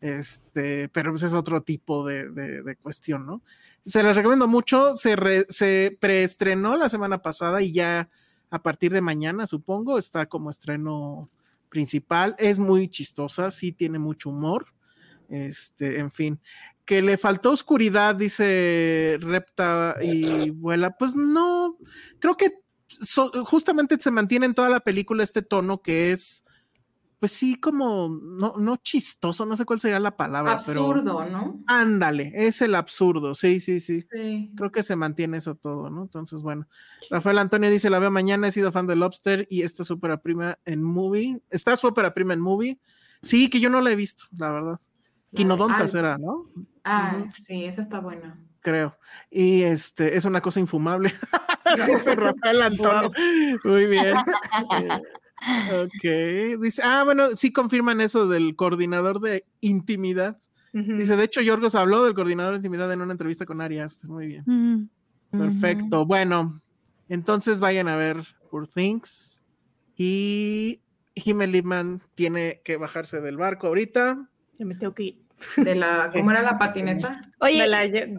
Este, 0.00 0.88
pero 0.88 1.10
pues 1.12 1.22
es 1.24 1.34
otro 1.34 1.62
tipo 1.62 2.06
de, 2.06 2.30
de- 2.30 2.76
cuestión, 2.76 3.26
¿no? 3.26 3.42
Se 3.84 4.02
las 4.02 4.16
recomiendo 4.16 4.48
mucho. 4.48 4.96
Se, 4.96 5.14
re- 5.16 5.46
se 5.50 5.96
preestrenó 6.00 6.76
la 6.76 6.88
semana 6.88 7.20
pasada 7.22 7.60
y 7.62 7.72
ya 7.72 8.08
a 8.50 8.62
partir 8.62 8.92
de 8.92 9.02
mañana, 9.02 9.46
supongo, 9.46 9.98
está 9.98 10.26
como 10.26 10.48
estreno 10.50 11.28
principal. 11.70 12.34
Es 12.38 12.58
muy 12.58 12.88
chistosa, 12.88 13.50
sí 13.50 13.72
tiene 13.72 13.98
mucho 13.98 14.28
humor. 14.30 14.66
Este, 15.30 16.00
en 16.00 16.10
fin, 16.10 16.40
que 16.84 17.00
le 17.02 17.16
faltó 17.16 17.52
oscuridad, 17.52 18.16
dice 18.16 19.16
Repta 19.20 19.96
y 20.02 20.50
vuela. 20.50 20.96
Pues 20.98 21.14
no, 21.14 21.78
creo 22.18 22.36
que 22.36 22.50
so- 22.88 23.30
justamente 23.44 23.98
se 24.00 24.10
mantiene 24.10 24.46
en 24.46 24.54
toda 24.54 24.68
la 24.68 24.80
película 24.80 25.22
este 25.22 25.42
tono 25.42 25.80
que 25.82 26.10
es, 26.12 26.44
pues 27.20 27.32
sí, 27.32 27.56
como 27.56 28.08
no, 28.08 28.54
no 28.56 28.76
chistoso, 28.78 29.44
no 29.44 29.54
sé 29.54 29.66
cuál 29.66 29.78
sería 29.78 30.00
la 30.00 30.16
palabra, 30.16 30.58
pero 30.66 30.80
Absurdo, 30.86 31.26
¿no? 31.26 31.62
ándale, 31.66 32.32
es 32.34 32.62
el 32.62 32.74
absurdo, 32.74 33.34
sí, 33.34 33.60
sí, 33.60 33.78
sí. 33.78 34.02
Sí. 34.10 34.50
Creo 34.56 34.72
que 34.72 34.82
se 34.82 34.96
mantiene 34.96 35.36
eso 35.36 35.54
todo, 35.54 35.90
¿no? 35.90 36.02
Entonces, 36.02 36.40
bueno. 36.40 36.66
Rafael 37.10 37.38
Antonio 37.38 37.70
dice, 37.70 37.90
la 37.90 37.98
veo 37.98 38.10
mañana, 38.10 38.48
he 38.48 38.52
sido 38.52 38.72
fan 38.72 38.86
de 38.86 38.96
Lobster 38.96 39.46
y 39.50 39.62
esta 39.62 39.82
es 39.82 39.90
ópera 39.90 40.22
prima 40.22 40.58
en 40.64 40.82
movie. 40.82 41.42
¿Está 41.50 41.76
su 41.76 41.86
ópera 41.86 42.14
prima 42.14 42.32
en 42.32 42.40
movie? 42.40 42.80
Sí, 43.20 43.50
que 43.50 43.60
yo 43.60 43.68
no 43.68 43.82
la 43.82 43.92
he 43.92 43.96
visto, 43.96 44.24
la 44.36 44.50
verdad. 44.50 44.80
Quinodontas 45.34 45.94
Ah, 45.94 45.98
era, 45.98 46.18
¿no? 46.18 46.46
Ah, 46.84 47.24
sí, 47.30 47.66
esa 47.66 47.82
está 47.82 48.00
buena. 48.00 48.38
Creo. 48.60 48.96
Y 49.30 49.62
este, 49.62 50.16
es 50.16 50.24
una 50.24 50.40
cosa 50.40 50.58
infumable. 50.58 51.12
Rafael 52.16 52.62
Antonio. 52.62 53.10
Muy 53.64 53.86
bien. 53.86 54.14
Ok. 55.84 56.60
Dice, 56.60 56.82
ah, 56.84 57.02
bueno, 57.04 57.34
sí 57.36 57.52
confirman 57.52 58.00
eso 58.00 58.28
del 58.28 58.56
coordinador 58.56 59.20
de 59.20 59.44
intimidad. 59.60 60.38
Dice, 60.72 61.16
de 61.16 61.24
hecho, 61.24 61.40
Yorgos 61.40 61.74
habló 61.74 62.04
del 62.04 62.14
coordinador 62.14 62.52
de 62.52 62.58
intimidad 62.58 62.92
en 62.92 63.00
una 63.00 63.12
entrevista 63.12 63.44
con 63.44 63.60
Ari 63.60 63.80
Aster. 63.80 64.08
Muy 64.08 64.26
bien. 64.26 64.44
Mm. 64.46 64.88
Perfecto. 65.36 66.06
Bueno, 66.06 66.60
entonces 67.08 67.58
vayan 67.58 67.88
a 67.88 67.96
ver 67.96 68.22
Poor 68.50 68.68
Things. 68.68 69.42
Y 69.96 70.80
Himmel 71.14 71.52
Lipman 71.52 72.02
tiene 72.14 72.60
que 72.64 72.76
bajarse 72.76 73.20
del 73.20 73.36
barco 73.36 73.66
ahorita. 73.66 74.28
Ya 74.58 74.64
me 74.64 74.74
tengo 74.74 74.94
que 74.94 75.02
ir. 75.02 75.18
De 75.56 75.74
la, 75.74 76.08
¿Cómo 76.12 76.30
era 76.30 76.42
la 76.42 76.58
patineta? 76.58 77.20
Oye, 77.38 77.58
ye- 77.90 78.14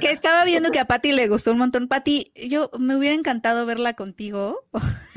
que, 0.00 0.10
estaba 0.10 0.44
viendo 0.44 0.70
que 0.72 0.80
a 0.80 0.86
Patty 0.86 1.12
le 1.12 1.28
gustó 1.28 1.52
un 1.52 1.58
montón. 1.58 1.86
Patty, 1.86 2.32
yo 2.34 2.70
me 2.78 2.96
hubiera 2.96 3.14
encantado 3.14 3.64
verla 3.66 3.94
contigo, 3.94 4.64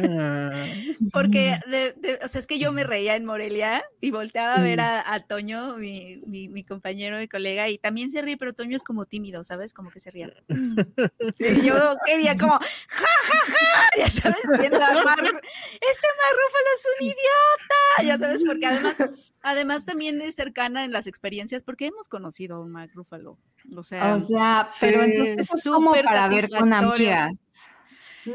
Ah, 0.01 0.51
porque 1.13 1.57
de- 1.67 1.93
de- 1.93 2.19
o 2.23 2.27
sea, 2.27 2.39
es 2.39 2.47
que 2.47 2.59
yo 2.59 2.71
me 2.71 2.83
reía 2.83 3.15
en 3.15 3.25
Morelia 3.25 3.83
y 4.01 4.11
volteaba 4.11 4.55
a 4.55 4.61
ver 4.61 4.79
a, 4.79 5.13
a 5.13 5.19
Toño, 5.21 5.75
mi, 5.77 6.21
mi, 6.27 6.47
mi 6.47 6.63
compañero 6.63 7.21
y 7.21 7.27
colega, 7.27 7.67
y 7.69 7.77
también 7.79 8.11
se 8.11 8.21
ríe, 8.21 8.37
pero 8.37 8.53
Toño 8.53 8.75
es 8.77 8.83
como 8.83 9.05
tímido, 9.05 9.43
¿sabes? 9.43 9.73
Como 9.73 9.89
que 9.89 9.99
se 9.99 10.11
ría. 10.11 10.31
Mm. 10.47 10.77
Y 11.39 11.61
yo 11.61 11.95
quería 12.05 12.35
como, 12.37 12.53
ja, 12.53 12.67
ja, 12.87 13.39
ja, 13.47 13.89
ya 13.97 14.09
sabes, 14.09 14.37
viendo 14.59 14.77
a 14.83 14.93
Mark, 15.03 15.23
este 15.23 16.07
Mark 16.19 16.35
Ruffalo 16.37 16.69
es 16.75 16.85
un 16.99 17.05
idiota, 17.07 18.03
ya 18.03 18.17
sabes, 18.17 18.43
porque 18.45 18.65
además, 18.67 18.95
además 19.41 19.85
también 19.85 20.21
es 20.21 20.35
cercana 20.35 20.83
en 20.85 20.91
las 20.91 21.07
experiencias, 21.07 21.38
porque 21.65 21.87
hemos 21.87 22.07
conocido 22.07 22.57
a 22.57 22.59
un 22.59 22.71
Mark 22.71 22.91
Ruffalo. 22.93 23.37
O 23.75 23.83
sea, 23.83 24.15
O 24.15 24.19
sea, 24.19 24.67
pero 24.79 25.03
entonces 25.03 25.51
es 25.51 25.61
súper 25.61 26.05
para 26.05 26.27
ver 26.27 26.49
con 26.49 26.73
amigas. 26.73 27.33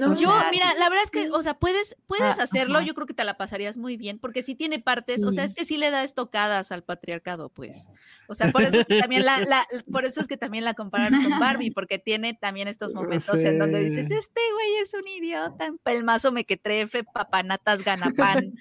No, 0.00 0.10
O 0.12 0.14
Yo, 0.14 0.32
mira, 0.50 0.72
la 0.78 0.88
verdad 0.88 1.04
es 1.04 1.10
que, 1.10 1.30
o 1.30 1.42
sea, 1.42 1.54
puedes, 1.54 1.96
puedes 2.06 2.38
Ah, 2.38 2.42
hacerlo, 2.44 2.78
ajá. 2.78 2.86
yo 2.86 2.94
creo 2.94 3.06
que 3.06 3.14
te 3.14 3.24
la 3.24 3.36
pasarías 3.36 3.76
muy 3.76 3.96
bien, 3.96 4.18
porque 4.18 4.42
sí 4.42 4.54
tiene 4.54 4.78
partes, 4.78 5.22
o 5.24 5.32
sea, 5.32 5.44
es 5.44 5.54
que 5.54 5.64
sí 5.64 5.76
le 5.76 5.90
da 5.90 6.04
estocadas 6.04 6.72
al 6.72 6.82
patriarcado, 6.84 7.48
pues. 7.48 7.86
O 8.28 8.34
sea, 8.34 8.50
por 8.52 8.62
eso 8.62 8.80
es 8.80 8.86
que 8.86 9.00
también 9.00 9.24
la, 9.24 9.40
la- 9.40 9.66
por 9.90 10.04
eso 10.04 10.20
es 10.20 10.26
que 10.26 10.36
también 10.36 10.64
la 10.64 10.74
compararon 10.74 11.22
con 11.22 11.38
Barbie, 11.38 11.70
porque 11.74 11.98
tiene 11.98 12.34
también 12.34 12.68
estos 12.68 12.94
momentos 12.94 13.40
en 13.40 13.58
donde 13.58 13.80
dices, 13.80 14.10
este 14.10 14.40
güey 14.52 14.74
es 14.82 14.94
un 14.94 15.06
idiota, 15.08 15.72
pelmazo 15.82 16.32
mequetrefe, 16.32 17.04
papanatas 17.04 17.82
ganapan. 17.84 18.54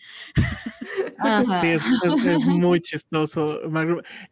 Ajá. 1.18 1.62
sí, 1.62 1.68
es, 1.68 1.82
es- 2.04 2.26
es 2.26 2.46
muy 2.46 2.82
chistoso. 2.82 3.60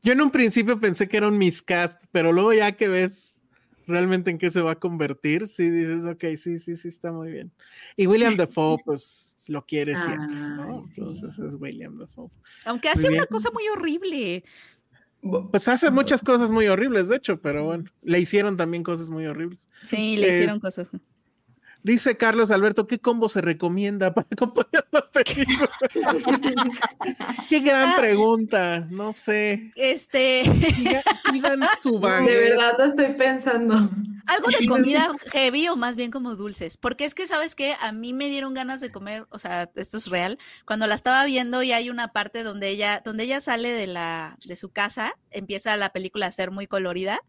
Yo 0.01 0.13
en 0.13 0.21
un 0.21 0.31
principio 0.31 0.79
pensé 0.79 1.07
que 1.07 1.17
era 1.17 1.27
un 1.27 1.37
miscast, 1.37 2.01
pero 2.11 2.31
luego 2.31 2.53
ya 2.53 2.71
que 2.73 2.87
ves 2.87 3.40
realmente 3.87 4.31
en 4.31 4.37
qué 4.37 4.51
se 4.51 4.61
va 4.61 4.71
a 4.71 4.79
convertir, 4.79 5.47
sí 5.47 5.69
dices, 5.69 6.05
ok, 6.05 6.23
sí, 6.37 6.59
sí, 6.59 6.75
sí, 6.75 6.87
está 6.87 7.11
muy 7.11 7.31
bien. 7.31 7.51
Y 7.95 8.07
William 8.07 8.35
Dafoe, 8.37 8.77
pues 8.83 9.35
lo 9.47 9.65
quiere 9.65 9.95
siempre, 9.95 10.35
¿no? 10.35 10.83
Sí. 10.87 10.93
Entonces 10.97 11.39
es 11.39 11.55
William 11.55 11.97
Dafoe. 11.97 12.29
Aunque 12.65 12.89
hace 12.89 13.09
una 13.09 13.25
cosa 13.25 13.49
muy 13.51 13.67
horrible. 13.67 14.43
Pues 15.51 15.67
hace 15.67 15.91
muchas 15.91 16.21
cosas 16.23 16.49
muy 16.49 16.67
horribles, 16.67 17.07
de 17.07 17.17
hecho, 17.17 17.39
pero 17.39 17.65
bueno, 17.65 17.85
le 18.01 18.19
hicieron 18.19 18.57
también 18.57 18.83
cosas 18.83 19.09
muy 19.09 19.25
horribles. 19.27 19.59
Sí, 19.83 20.17
le 20.17 20.35
hicieron 20.35 20.59
cosas. 20.59 20.87
Dice 21.83 22.15
Carlos 22.15 22.51
Alberto, 22.51 22.85
¿qué 22.85 22.99
combo 22.99 23.27
se 23.29 23.41
recomienda 23.41 24.13
para 24.13 24.27
acompañar 24.31 24.87
la 24.91 25.09
película? 25.09 25.69
Qué 27.49 27.59
gran 27.59 27.89
Ah. 27.91 27.95
pregunta, 27.97 28.87
no 28.89 29.13
sé. 29.13 29.71
Este, 29.75 30.43
Digan 31.31 31.61
su 31.81 31.99
de 31.99 32.37
verdad 32.37 32.75
lo 32.77 32.85
estoy 32.85 33.13
pensando. 33.13 33.89
Algo 34.27 34.47
de 34.59 34.67
comida 34.67 35.09
heavy 35.31 35.67
o 35.67 35.75
más 35.75 35.95
bien 35.95 36.11
como 36.11 36.35
dulces, 36.35 36.77
porque 36.77 37.05
es 37.05 37.15
que 37.15 37.25
sabes 37.25 37.55
que 37.55 37.75
a 37.81 37.91
mí 37.91 38.13
me 38.13 38.29
dieron 38.29 38.53
ganas 38.53 38.79
de 38.79 38.91
comer, 38.91 39.25
o 39.29 39.39
sea, 39.39 39.69
esto 39.75 39.97
es 39.97 40.07
real, 40.07 40.37
cuando 40.65 40.85
la 40.87 40.95
estaba 40.95 41.25
viendo 41.25 41.63
y 41.63 41.71
hay 41.71 41.89
una 41.89 42.09
parte 42.09 42.43
donde 42.43 42.69
ella, 42.69 43.01
donde 43.03 43.23
ella 43.23 43.41
sale 43.41 43.71
de 43.71 43.87
la, 43.87 44.37
de 44.45 44.55
su 44.55 44.69
casa, 44.69 45.15
empieza 45.31 45.75
la 45.75 45.91
película 45.91 46.27
a 46.27 46.31
ser 46.31 46.51
muy 46.51 46.67
colorida, 46.67 47.19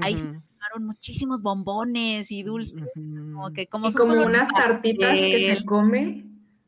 ahí 0.00 0.14
Ujú, 0.14 0.42
muchísimos 0.78 1.42
bombones 1.42 2.30
y 2.30 2.42
dulces, 2.42 2.82
como 2.94 3.50
que 3.52 3.66
como 3.66 3.88
Y 3.90 3.94
unas 4.18 4.48
tartitas 4.48 5.12
que 5.14 5.38
se 5.40 5.48
pastel. 5.48 5.64
come. 5.64 6.24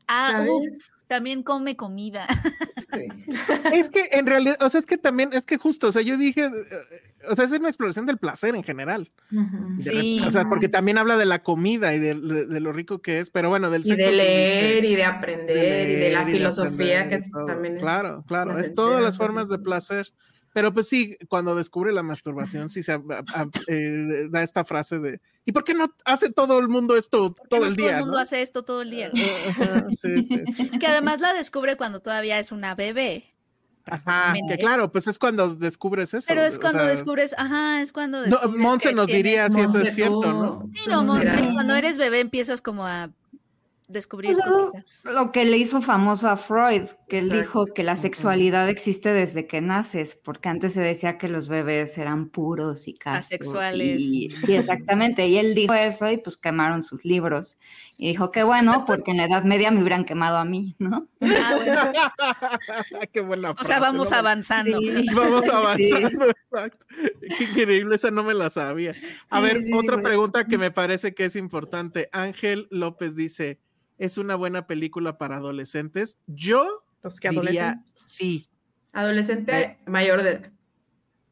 Ah, 0.07 0.43
uf, 0.49 0.65
también 1.07 1.43
come 1.43 1.75
comida. 1.75 2.27
Sí. 2.93 3.07
Es 3.73 3.89
que 3.89 4.07
en 4.11 4.27
realidad, 4.27 4.55
o 4.61 4.69
sea, 4.69 4.79
es 4.79 4.85
que 4.85 4.99
también, 4.99 5.31
es 5.33 5.45
que 5.45 5.57
justo, 5.57 5.87
o 5.87 5.91
sea, 5.91 6.03
yo 6.03 6.15
dije, 6.15 6.43
eh, 6.45 6.51
o 7.27 7.35
sea, 7.35 7.45
es 7.45 7.51
una 7.51 7.67
exploración 7.69 8.05
del 8.05 8.19
placer 8.19 8.53
en 8.53 8.61
general. 8.61 9.09
De 9.31 9.81
Sí. 9.81 10.21
O 10.27 10.29
sea, 10.29 10.47
porque 10.47 10.69
también 10.69 10.99
habla 10.99 11.17
de 11.17 11.25
la 11.25 11.41
comida 11.41 11.95
y 11.95 11.99
de, 11.99 12.13
de- 12.13 12.45
de 12.45 12.59
lo 12.59 12.71
rico 12.71 13.01
que 13.01 13.17
es, 13.17 13.31
pero 13.31 13.49
bueno, 13.49 13.71
del 13.71 13.81
Y 13.81 13.85
sexo. 13.85 13.97
de 13.97 14.03
sí 14.05 14.11
dice- 14.11 14.23
leer 14.23 14.85
y 14.85 14.95
de 14.95 15.03
aprender 15.05 15.89
y 15.89 15.95
de 15.95 16.11
la 16.11 16.29
y 16.29 16.33
filosofía 16.33 16.99
aprender 17.01 17.21
que 17.23 17.29
y 17.29 17.45
también 17.47 17.75
es. 17.77 17.81
Claro, 17.81 18.23
claro, 18.27 18.59
es 18.59 18.75
todas 18.75 19.01
las 19.01 19.17
formas 19.17 19.49
de 19.49 19.57
placer. 19.57 20.13
Pero 20.53 20.73
pues 20.73 20.87
sí, 20.87 21.17
cuando 21.29 21.55
descubre 21.55 21.91
la 21.91 22.03
masturbación, 22.03 22.69
sí 22.69 22.83
se 22.83 22.93
a- 22.93 23.01
a- 23.33 23.47
eh, 23.67 24.27
da 24.29 24.43
esta 24.43 24.63
frase 24.63 24.99
de 24.99 25.19
¿y 25.45 25.51
por 25.51 25.63
qué 25.63 25.73
no 25.73 25.93
hace 26.05 26.31
todo 26.31 26.59
el 26.59 26.69
mundo 26.69 26.95
esto 26.95 27.35
todo 27.49 27.61
No 27.61 27.65
el 27.67 27.75
todo 27.75 27.85
día? 27.87 27.95
el 27.97 28.01
mundo 28.03 28.17
no? 28.17 28.21
hace 28.23 28.41
esto 28.41 28.63
todo 28.63 28.81
el 28.83 28.91
día. 28.91 29.11
Ajá, 29.49 29.85
sí, 29.89 30.23
sí, 30.27 30.39
sí. 30.55 30.69
Que 30.79 30.87
además 30.87 31.19
la 31.21 31.33
descubre 31.33 31.75
cuando 31.75 31.99
todavía 32.01 32.39
es 32.39 32.51
una 32.51 32.75
bebé. 32.75 33.33
Ajá, 33.85 34.33
que 34.47 34.57
claro, 34.57 34.91
pues 34.93 35.07
es 35.07 35.19
cuando 35.19 35.55
descubres 35.55 36.13
eso. 36.13 36.25
Pero 36.27 36.41
es 36.43 36.55
o 36.57 36.61
cuando 36.61 36.79
sea, 36.79 36.87
descubres, 36.89 37.35
ajá, 37.37 37.81
es 37.81 37.91
cuando 37.91 38.19
No, 38.19 38.37
descubres 38.37 38.57
Monse 38.61 38.89
que 38.89 38.95
nos 38.95 39.07
diría 39.07 39.49
si 39.49 39.59
eso 39.59 39.73
Monse, 39.73 39.87
es 39.89 39.95
cierto, 39.95 40.21
¿no? 40.33 40.69
Sí, 40.73 40.79
no, 40.89 41.03
Monse, 41.03 41.35
cuando 41.53 41.75
eres 41.75 41.97
bebé 41.97 42.21
empiezas 42.21 42.61
como 42.61 42.87
a 42.87 43.09
descubrir 43.87 44.31
Pues 44.33 44.45
eso 44.45 44.71
cositas. 44.71 45.05
es 45.05 45.13
lo 45.13 45.31
que 45.31 45.45
le 45.45 45.57
hizo 45.57 45.81
famoso 45.81 46.29
a 46.29 46.37
Freud, 46.37 46.83
que 47.09 47.19
él 47.19 47.25
Exacto. 47.25 47.41
dijo 47.41 47.65
que 47.73 47.83
la 47.83 47.95
sexualidad 47.95 48.69
existe 48.69 49.11
desde 49.13 49.45
que 49.45 49.61
naces, 49.61 50.15
porque 50.15 50.49
antes 50.49 50.73
se 50.73 50.81
decía 50.81 51.17
que 51.17 51.27
los 51.27 51.47
bebés 51.49 51.97
eran 51.97 52.29
puros 52.29 52.87
y 52.87 52.93
castos. 52.93 53.25
Asexuales. 53.25 53.99
y- 53.99 54.29
sí, 54.29 54.55
exactamente. 54.55 55.27
Y 55.27 55.37
él 55.37 55.53
dijo 55.53 55.73
eso 55.73 56.09
y 56.09 56.17
pues 56.17 56.37
quemaron 56.37 56.81
sus 56.83 57.03
libros. 57.05 57.57
Y 57.97 58.07
dijo 58.07 58.31
que 58.31 58.43
bueno, 58.43 58.85
porque 58.87 59.11
en 59.11 59.17
la 59.17 59.25
Edad 59.25 59.43
Media 59.43 59.69
me 59.71 59.81
hubieran 59.81 60.05
quemado 60.05 60.37
a 60.37 60.45
mí, 60.45 60.75
¿no? 60.79 61.07
Ah, 61.21 61.53
bueno, 61.55 61.81
Qué 63.13 63.21
buena 63.21 63.51
o 63.51 63.55
sea, 63.55 63.65
frase, 63.65 63.79
vamos 63.81 64.11
¿no? 64.11 64.17
avanzando. 64.17 64.79
Sí. 64.79 65.05
Vamos 65.13 65.45
Sí. 65.45 65.51
avanzando, 65.51 66.25
exacto. 66.29 66.85
Qué 67.37 67.43
increíble, 67.43 67.95
esa 67.95 68.11
no 68.11 68.23
me 68.23 68.33
la 68.33 68.49
sabía. 68.49 68.95
A 69.29 69.37
Sí, 69.39 69.43
ver, 69.45 69.57
sí, 69.59 69.65
sí, 69.65 69.73
otra 69.73 69.95
pues. 69.97 70.03
pregunta 70.05 70.45
que 70.47 70.57
me 70.57 70.71
parece 70.71 71.13
que 71.13 71.25
es 71.25 71.35
importante. 71.35 72.09
Ángel 72.11 72.67
López 72.71 73.15
dice, 73.15 73.59
¿es 74.03 74.17
una 74.17 74.35
buena 74.35 74.67
película 74.67 75.17
para 75.17 75.37
adolescentes? 75.37 76.17
Yo 76.27 76.83
Los 77.03 77.19
que 77.19 77.29
diría 77.29 77.81
sí. 77.95 78.47
Adolescente 78.91 79.61
Eh. 79.61 79.77
mayor 79.85 80.21
de 80.23 80.29
edad. 80.31 80.49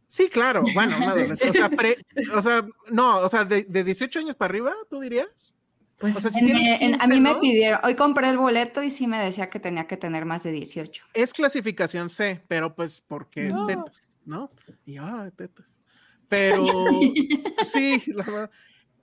Sí, 0.07 0.27
claro, 0.30 0.64
bueno, 0.73 0.98
un 0.98 1.03
adolescente. 1.03 1.49
O 1.49 1.53
sea, 1.53 1.69
pre- 1.69 1.98
o 2.35 2.41
sea, 2.41 2.65
no, 2.89 3.19
o 3.19 3.30
sea, 3.30 3.45
de, 3.45 3.64
de 3.64 3.84
18 3.84 4.19
años 4.19 4.35
para 4.35 4.49
arriba, 4.52 4.73
¿tú 4.89 4.99
dirías? 4.99 5.56
Pues 5.99 6.15
O 6.15 6.19
sea, 6.19 6.31
si 6.31 6.39
En- 6.39 6.45
tiene 6.48 6.76
en- 6.84 6.95
a 6.95 6.98
15, 7.06 7.07
mí 7.07 7.22
me 7.22 7.35
pidieron, 7.35 7.80
hoy 7.84 7.95
compré 7.95 8.27
el 8.30 8.38
boleto 8.38 8.81
y 8.84 8.89
sí 8.89 9.06
me 9.07 9.19
decía 9.23 9.49
que 9.49 9.60
tenía 9.60 9.85
que 9.88 9.98
tener 9.98 10.26
más 10.26 10.43
de 10.43 10.52
18. 10.52 11.03
Es 11.14 11.31
clasificación 11.34 12.10
C, 12.10 12.41
pero 12.48 12.76
pues 12.76 13.02
porque 13.07 13.43
No. 13.49 13.68
tetas, 13.68 14.18
¿no? 14.26 14.49
Y 14.85 14.98
ah, 14.98 15.31
tetas. 15.35 15.80
Pero 16.27 16.64
sí, 17.65 18.02
la 18.07 18.23
verdad. 18.26 18.52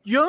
Yo, 0.04 0.26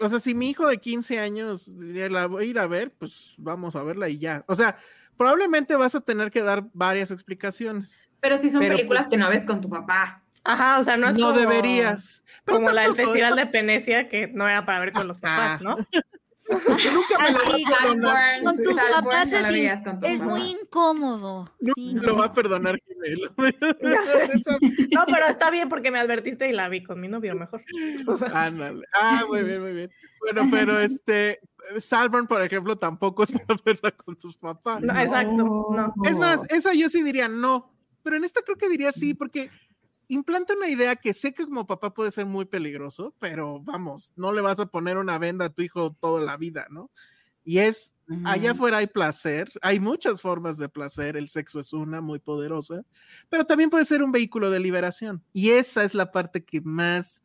o 0.00 0.08
sea, 0.08 0.18
si 0.20 0.34
mi 0.34 0.50
hijo 0.50 0.66
de 0.66 0.78
15 0.78 1.18
años 1.18 1.76
diría, 1.78 2.08
la 2.08 2.26
voy 2.26 2.44
a 2.44 2.46
ir 2.46 2.58
a 2.58 2.66
ver, 2.66 2.92
pues 2.92 3.34
vamos 3.38 3.76
a 3.76 3.82
verla 3.82 4.08
y 4.08 4.18
ya. 4.18 4.44
O 4.48 4.54
sea, 4.54 4.76
probablemente 5.16 5.76
vas 5.76 5.94
a 5.94 6.00
tener 6.00 6.30
que 6.30 6.42
dar 6.42 6.64
varias 6.72 7.10
explicaciones. 7.10 8.08
Pero 8.20 8.36
sí 8.38 8.50
son 8.50 8.60
Pero, 8.60 8.76
películas 8.76 9.04
pues- 9.04 9.10
que 9.10 9.16
no 9.16 9.28
ves 9.30 9.44
con 9.44 9.60
tu 9.60 9.68
papá. 9.68 10.22
Ajá, 10.46 10.78
o 10.78 10.82
sea, 10.82 10.96
no 10.96 11.06
No, 11.06 11.08
es 11.12 11.16
como, 11.16 11.32
deberías. 11.32 12.22
Pero 12.44 12.58
como 12.58 12.70
la 12.70 12.82
del 12.82 12.94
Festival 12.94 13.38
es- 13.38 13.44
de 13.46 13.50
Venecia, 13.50 14.08
que 14.08 14.26
no 14.28 14.46
era 14.48 14.66
para 14.66 14.80
ver 14.80 14.92
con 14.92 15.08
los 15.08 15.18
papás, 15.18 15.60
¿no? 15.62 15.76
yo 16.48 16.92
nunca 16.92 17.18
me 17.18 17.26
Ah, 17.26 17.30
lo 17.30 17.44
voy 17.50 17.64
sí, 17.64 17.72
a 17.72 17.78
perdonar. 17.82 18.16
Salborn, 18.16 18.44
Con 18.44 18.64
tus 18.64 18.74
papás 18.76 19.04
no 19.04 19.38
es, 19.38 19.42
la 19.42 19.48
in- 19.48 19.54
veías 19.54 19.82
con 19.82 19.98
tu 20.00 20.06
es 20.06 20.18
mamá. 20.20 20.30
muy 20.32 20.42
incómodo. 20.50 21.50
Nunca 21.60 21.72
sí, 21.76 21.94
me 21.94 22.00
no. 22.02 22.06
lo 22.08 22.16
va 22.18 22.24
a 22.26 22.32
perdonar, 22.32 22.78
No, 24.92 25.04
pero 25.06 25.26
está 25.28 25.50
bien 25.50 25.68
porque 25.68 25.90
me 25.90 25.98
advertiste 25.98 26.48
y 26.48 26.52
la 26.52 26.68
vi 26.68 26.82
con 26.82 27.00
mi 27.00 27.08
novio 27.08 27.34
mejor. 27.34 27.62
O 28.06 28.16
sea, 28.16 28.28
Ándale. 28.46 28.86
Ah, 28.92 29.24
muy 29.28 29.42
bien, 29.42 29.60
muy 29.60 29.72
bien. 29.72 29.90
Bueno, 30.20 30.48
pero 30.50 30.78
este, 30.78 31.40
Salburn, 31.78 32.26
por 32.26 32.42
ejemplo, 32.42 32.76
tampoco 32.76 33.22
es 33.22 33.32
para 33.32 33.60
verla 33.64 33.90
con 33.92 34.16
tus 34.16 34.36
papás. 34.36 34.80
no, 34.80 34.98
exacto, 34.98 35.34
no. 35.34 35.94
Es 36.04 36.18
más, 36.18 36.42
esa 36.50 36.72
yo 36.74 36.88
sí 36.88 37.02
diría 37.02 37.28
no, 37.28 37.72
pero 38.02 38.16
en 38.16 38.24
esta 38.24 38.42
creo 38.42 38.56
que 38.56 38.68
diría 38.68 38.92
sí, 38.92 39.14
porque 39.14 39.50
implanta 40.08 40.54
una 40.54 40.68
idea 40.68 40.96
que 40.96 41.12
sé 41.12 41.32
que 41.32 41.44
como 41.44 41.66
papá 41.66 41.92
puede 41.94 42.10
ser 42.10 42.26
muy 42.26 42.44
peligroso, 42.44 43.14
pero 43.18 43.60
vamos, 43.60 44.12
no 44.16 44.32
le 44.32 44.42
vas 44.42 44.60
a 44.60 44.66
poner 44.66 44.98
una 44.98 45.18
venda 45.18 45.46
a 45.46 45.50
tu 45.50 45.62
hijo 45.62 45.92
toda 45.94 46.20
la 46.20 46.36
vida, 46.36 46.66
¿no? 46.70 46.90
Y 47.44 47.58
es, 47.58 47.93
allá 48.24 48.52
afuera 48.52 48.78
hay 48.78 48.86
placer, 48.86 49.50
hay 49.62 49.80
muchas 49.80 50.20
formas 50.20 50.58
de 50.58 50.68
placer, 50.68 51.16
el 51.16 51.28
sexo 51.28 51.60
es 51.60 51.72
una 51.72 52.00
muy 52.00 52.18
poderosa, 52.18 52.82
pero 53.28 53.44
también 53.46 53.70
puede 53.70 53.84
ser 53.84 54.02
un 54.02 54.12
vehículo 54.12 54.50
de 54.50 54.60
liberación. 54.60 55.22
Y 55.32 55.50
esa 55.50 55.84
es 55.84 55.94
la 55.94 56.10
parte 56.10 56.44
que 56.44 56.60
más 56.60 57.22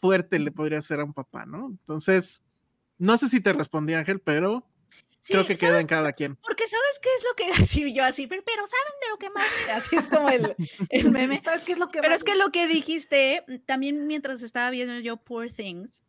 fuerte 0.00 0.38
le 0.38 0.50
podría 0.50 0.78
hacer 0.78 1.00
a 1.00 1.04
un 1.04 1.12
papá, 1.14 1.46
¿no? 1.46 1.68
Entonces, 1.70 2.42
no 2.98 3.16
sé 3.18 3.28
si 3.28 3.40
te 3.40 3.52
respondí, 3.52 3.94
Ángel, 3.94 4.20
pero 4.20 4.68
Sí, 5.24 5.34
creo 5.34 5.46
que 5.46 5.56
queda 5.56 5.80
en 5.80 5.86
cada 5.86 6.12
quien. 6.12 6.34
Porque 6.34 6.64
¿sabes 6.66 6.98
qué 7.00 7.08
es 7.16 7.22
lo 7.22 7.36
que 7.36 7.44
iba 7.44 7.54
a 7.54 7.58
decir 7.60 7.86
yo 7.94 8.04
así? 8.04 8.26
Pero, 8.26 8.42
pero 8.44 8.62
¿saben 8.66 8.92
de 9.00 9.08
lo 9.08 9.18
que 9.18 9.30
más? 9.30 9.46
Así 9.72 9.94
es 9.94 10.08
como 10.08 10.28
el, 10.28 10.56
el 10.88 11.10
meme. 11.12 11.40
¿Sabes 11.44 11.62
qué 11.62 11.72
es 11.74 11.78
lo 11.78 11.86
que 11.90 12.00
Pero 12.00 12.10
más- 12.10 12.18
es 12.18 12.24
que 12.24 12.34
lo 12.34 12.50
que 12.50 12.66
dijiste, 12.66 13.44
también 13.64 14.08
mientras 14.08 14.42
estaba 14.42 14.68
viendo 14.70 14.98
yo 14.98 15.18
Poor 15.18 15.48
Things, 15.52 16.02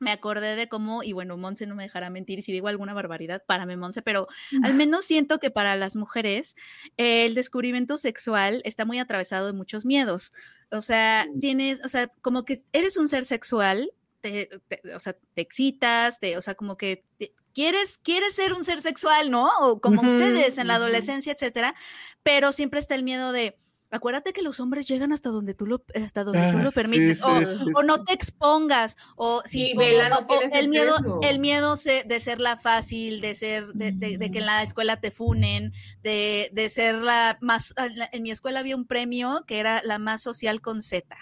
me 0.00 0.10
acordé 0.12 0.54
de 0.56 0.68
cómo, 0.68 1.02
y 1.02 1.12
bueno, 1.12 1.36
Monse 1.36 1.66
no 1.66 1.74
me 1.74 1.82
dejará 1.84 2.10
mentir 2.10 2.42
si 2.42 2.52
digo 2.52 2.68
alguna 2.68 2.94
barbaridad, 2.94 3.42
párame 3.46 3.76
Monse, 3.76 4.02
pero 4.02 4.26
al 4.62 4.74
menos 4.74 5.04
siento 5.04 5.38
que 5.38 5.50
para 5.50 5.74
las 5.76 5.96
mujeres 5.96 6.54
eh, 6.96 7.26
el 7.26 7.34
descubrimiento 7.34 7.98
sexual 7.98 8.62
está 8.64 8.84
muy 8.84 8.98
atravesado 8.98 9.46
de 9.46 9.52
muchos 9.52 9.84
miedos. 9.84 10.32
O 10.70 10.82
sea, 10.82 11.26
tienes, 11.40 11.80
o 11.84 11.88
sea, 11.88 12.08
como 12.20 12.44
que 12.44 12.58
eres 12.72 12.96
un 12.96 13.08
ser 13.08 13.24
sexual, 13.24 13.90
te, 14.20 14.48
te- 14.68 14.82
o 14.94 15.00
sea, 15.00 15.16
te 15.34 15.40
excitas, 15.40 16.18
te, 16.20 16.36
o 16.36 16.42
sea, 16.42 16.54
como 16.54 16.76
que 16.76 17.04
te- 17.16 17.32
quieres, 17.54 17.98
quieres 17.98 18.34
ser 18.34 18.52
un 18.52 18.64
ser 18.64 18.80
sexual, 18.82 19.30
¿no? 19.30 19.48
O 19.60 19.80
como 19.80 20.02
ustedes 20.02 20.58
en 20.58 20.66
la 20.66 20.74
adolescencia, 20.76 21.32
etcétera, 21.32 21.74
pero 22.22 22.52
siempre 22.52 22.80
está 22.80 22.94
el 22.94 23.02
miedo 23.04 23.32
de, 23.32 23.56
acuérdate 23.90 24.32
que 24.32 24.42
los 24.42 24.60
hombres 24.60 24.86
llegan 24.86 25.12
hasta 25.12 25.30
donde 25.30 25.54
tú 25.54 25.66
lo, 25.66 25.82
hasta 25.94 26.24
donde 26.24 26.50
tú 26.52 26.58
Ah, 26.58 26.62
lo 26.62 26.72
permites, 26.72 27.18
sí, 27.18 27.24
o, 27.24 27.38
sí, 27.40 27.44
o 27.74 27.80
sí. 27.80 27.86
no 27.86 28.04
te 28.04 28.12
expongas, 28.12 28.96
o 29.16 29.42
si 29.44 29.72
o- 29.72 30.08
no 30.08 30.18
o 30.28 30.40
el 30.52 30.68
miedo, 30.68 30.96
eso. 30.98 31.20
el 31.22 31.38
miedo 31.38 31.74
de 31.76 32.20
ser 32.20 32.38
la 32.40 32.56
fácil, 32.56 33.20
de 33.20 33.34
ser, 33.34 33.68
de, 33.68 33.92
de- 33.92 34.18
de 34.18 34.30
que 34.30 34.38
en 34.40 34.46
la 34.46 34.62
escuela 34.62 35.00
te 35.00 35.10
funen, 35.10 35.72
de, 36.02 36.50
de 36.52 36.68
ser 36.70 36.96
la 36.96 37.38
más, 37.40 37.72
en 37.76 37.98
la- 37.98 38.08
en 38.12 38.22
mi 38.22 38.30
escuela 38.30 38.60
había 38.60 38.76
un 38.76 38.86
premio 38.86 39.44
que 39.46 39.58
era 39.58 39.82
la 39.82 39.98
más 39.98 40.22
social 40.22 40.60
con 40.60 40.82
Z. 40.82 41.16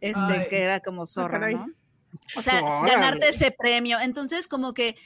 Este, 0.00 0.20
Ay. 0.24 0.46
que 0.48 0.62
era 0.62 0.80
como 0.80 1.06
zorra. 1.06 1.50
¿no? 1.50 1.66
O 2.36 2.42
sea, 2.42 2.60
ganarte 2.86 3.28
ese 3.28 3.50
premio. 3.52 4.00
Entonces, 4.00 4.48
como 4.48 4.72
que 4.74 4.96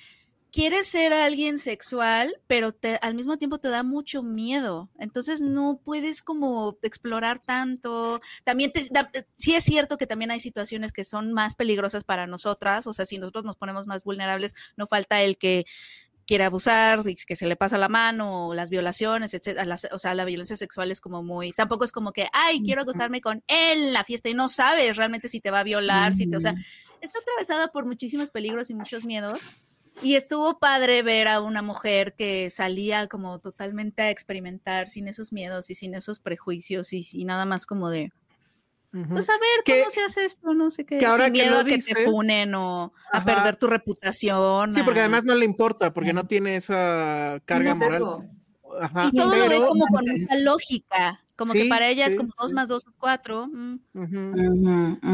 quieres 0.55 0.87
ser 0.87 1.13
alguien 1.13 1.59
sexual, 1.59 2.37
pero 2.47 2.73
te, 2.73 2.97
al 3.03 3.15
mismo 3.17 3.39
tiempo 3.39 3.59
te 3.59 3.69
da 3.69 3.83
mucho 3.83 4.23
miedo. 4.23 4.89
Entonces 5.01 5.41
no 5.41 5.81
puedes 5.85 6.23
como 6.23 6.79
explorar 6.83 7.41
tanto. 7.45 8.21
También 8.45 8.71
te, 8.71 8.87
da- 8.91 9.11
sí 9.37 9.55
es 9.57 9.65
cierto 9.65 9.99
que 9.99 10.07
también 10.07 10.31
hay 10.31 10.39
situaciones 10.39 10.93
que 10.93 11.03
son 11.03 11.33
más 11.33 11.57
peligrosas 11.57 12.05
para 12.05 12.29
nosotras. 12.29 12.87
O 12.87 12.93
sea, 12.93 13.05
si 13.05 13.19
nosotros 13.19 13.45
nos 13.45 13.57
ponemos 13.57 13.89
más 13.89 14.05
vulnerables, 14.05 14.55
no 14.77 14.87
falta 14.87 15.21
el 15.23 15.39
que 15.39 15.65
quiere 16.25 16.45
abusar, 16.45 17.03
que 17.27 17.35
se 17.37 17.47
le 17.49 17.57
pasa 17.57 17.77
la 17.77 17.89
mano, 17.89 18.49
o 18.49 18.55
las 18.55 18.71
violaciones, 18.71 19.35
etcétera. 19.35 19.65
Las- 19.65 19.89
o 19.91 19.99
sea, 19.99 20.15
la 20.15 20.25
violencia 20.25 20.57
sexual 20.57 20.93
es 20.93 21.01
como 21.01 21.25
muy, 21.25 21.51
tampoco 21.53 21.85
es 21.85 21.91
como 21.91 22.13
que, 22.13 22.29
ay, 22.33 22.63
quiero 22.65 22.83
acostarme 22.83 23.21
con 23.21 23.43
él 23.49 23.87
en 23.89 23.93
la 23.93 24.05
fiesta 24.05 24.29
y 24.29 24.35
no 24.35 24.49
sabes 24.49 24.97
realmente 24.97 25.27
si 25.29 25.41
te 25.41 25.51
va 25.51 25.61
a 25.61 25.65
violar, 25.65 26.15
si 26.15 26.27
te, 26.31 26.37
o 26.37 26.41
sea, 26.41 26.55
está 27.01 27.19
atravesada 27.19 27.69
por 27.73 27.85
muchísimos 27.87 28.31
peligros 28.31 28.71
y 28.71 28.75
muchos 28.75 29.05
miedos. 29.05 29.41
Y 30.03 30.17
estuvo 30.17 30.59
padre 30.59 31.03
ver 31.03 31.29
a 31.29 31.41
una 31.41 31.63
mujer 31.63 32.15
que 32.15 32.51
salía 32.51 33.07
como 33.07 33.39
totalmente 33.39 34.03
a 34.03 34.11
experimentar 34.11 34.89
sin 34.89 35.09
esos 35.09 35.33
miedos 35.33 35.71
y 35.71 35.75
sin 35.75 35.95
esos 35.95 36.19
prejuicios 36.19 36.93
y, 36.93 37.07
y 37.13 37.25
nada 37.25 37.45
más 37.47 37.65
como 37.65 37.89
de, 37.91 38.13
pues 38.91 39.29
a 39.29 39.33
ver 39.35 39.65
Que- 39.65 39.81
cómo 39.81 39.91
se 39.91 40.01
hace 40.03 40.25
esto, 40.25 40.53
no 40.55 40.71
sé 40.71 40.85
qué, 40.85 40.99
que 40.99 41.07
ahora 41.07 41.25
sin 41.27 41.35
que 41.35 41.43
miedo 41.43 41.55
lo 41.55 41.61
a 41.61 41.65
que 41.65 41.79
te 41.79 42.05
funen 42.05 42.55
o 42.55 42.93
a 43.13 43.25
perder 43.25 43.57
tu 43.57 43.67
reputación. 43.67 44.73
Sí, 44.73 44.83
porque 44.85 45.01
además 45.01 45.25
no 45.25 45.35
le 45.35 45.45
importa, 45.45 45.93
porque 45.95 46.13
no 46.13 46.27
tiene 46.27 46.57
esa 46.57 47.41
carga 47.45 47.75
No 47.75 47.81
moral. 47.81 48.31
Ajá, 48.81 49.07
y 49.13 49.17
todo 49.17 49.37
lo 49.37 49.49
ve 49.49 49.57
como 49.57 49.87
con 49.87 50.05
mucha 50.05 50.35
lógica, 50.37 51.21
como 51.37 51.53
que 51.53 51.67
para 51.67 51.89
ella 51.89 52.07
es 52.07 52.13
sí, 52.13 52.19
como 52.19 52.33
dos 52.37 52.53
más 52.53 52.67
dos 52.69 52.85
es 52.85 52.93
cuatro. 52.99 53.47
mm. 53.47 53.79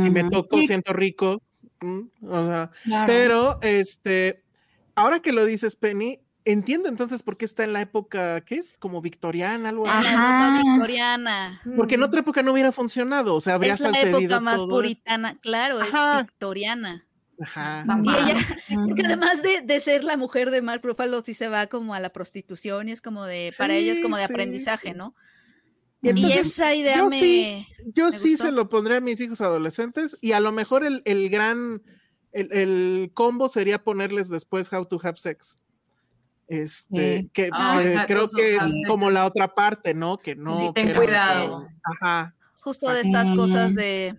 Si 0.03 0.11
me 0.11 0.25
toco, 0.31 0.57
siento 0.63 0.93
rico. 0.95 1.43
mm, 1.81 2.01
O 2.23 2.45
sea, 2.47 2.71
claro. 2.85 3.07
pero 3.07 3.59
este, 3.63 4.43
ahora 4.95 5.21
que 5.21 5.33
lo 5.33 5.45
dices, 5.45 5.77
Penny, 5.77 6.21
entiendo 6.45 6.89
entonces 6.89 7.23
por 7.23 7.37
qué 7.37 7.45
está 7.45 7.65
en 7.65 7.73
la 7.73 7.81
época, 7.83 8.41
¿qué 8.43 8.57
es? 8.57 8.75
Como 8.79 9.01
victoriana, 9.03 9.69
algo 9.69 9.87
así. 9.89 10.05
la 10.05 10.49
Ajá. 10.57 10.63
victoriana. 10.63 11.61
Porque 11.77 11.95
en 11.97 12.03
otra 12.03 12.21
época 12.21 12.43
no 12.43 12.53
hubiera 12.53 12.73
funcionado, 12.73 13.35
o 13.35 13.41
sea, 13.41 13.55
habría 13.55 13.75
Es 13.75 13.81
la 13.81 13.91
época 14.01 14.41
más 14.41 14.55
esto. 14.57 14.69
puritana, 14.69 15.39
claro, 15.41 15.81
Ajá. 15.81 16.21
es 16.21 16.27
victoriana. 16.27 17.07
Ajá. 17.43 17.85
Y 18.05 18.09
ella, 18.11 18.37
porque 18.87 19.03
además 19.07 19.43
de, 19.43 19.63
de 19.63 19.81
ser 19.81 20.05
la 20.05 20.17
mujer 20.19 20.51
de 20.51 20.61
Mark 20.63 20.83
Ruffalo, 20.85 21.23
sí 21.23 21.33
se 21.35 21.49
va 21.49 21.67
como 21.69 21.95
a 21.95 22.01
la 22.01 22.11
prostitución 22.11 22.89
y 22.89 22.93
es 22.93 23.01
como 23.01 23.25
de, 23.25 23.53
para 23.57 23.75
ella 23.75 23.93
es 23.93 24.01
como 24.01 24.17
de 24.17 24.23
Sí, 24.25 24.29
sí, 24.29 24.33
aprendizaje, 24.35 24.89
sí. 24.91 24.95
¿no? 24.95 25.15
Y 26.03 26.33
esa 26.33 26.75
idea 26.75 26.97
yo 26.99 27.11
me... 27.11 27.21
sí- 27.21 27.67
Yo 27.95 28.07
me 28.07 28.13
sí 28.13 28.31
gustó. 28.31 28.45
se 28.47 28.53
lo 28.53 28.69
pondré 28.71 28.97
a 28.97 29.01
mis 29.01 29.21
hijos 29.21 29.41
adolescentes 29.43 30.17
y 30.23 30.33
a 30.33 30.41
lo 30.41 30.51
mejor 30.53 30.85
el, 30.85 31.03
el 31.05 31.29
gran, 31.29 31.83
el, 32.33 32.53
el 32.53 33.11
combo 33.15 33.49
sería 33.49 33.83
ponerles 33.83 34.29
después 34.29 34.73
How 34.73 34.87
to 34.87 34.99
Have 35.03 35.17
Sex. 35.19 35.57
Este, 36.49 37.19
Sí. 37.23 37.31
que 37.33 37.45
eh, 37.47 37.51
How 37.53 38.07
creo 38.07 38.29
que 38.29 38.57
es 38.57 38.63
como 38.89 39.11
la 39.11 39.25
otra 39.27 39.55
parte, 39.55 39.95
¿no? 39.95 40.19
Que 40.19 40.35
no. 40.35 40.59
Sí, 40.59 40.71
ten 40.75 40.87
que 40.87 40.91
era- 40.93 41.01
cuidado. 41.01 41.69
Ajá. 41.85 42.35
Justo 42.63 42.91
de 42.93 43.01
estas 43.03 43.31
cosas 43.33 43.75
de, 43.75 44.17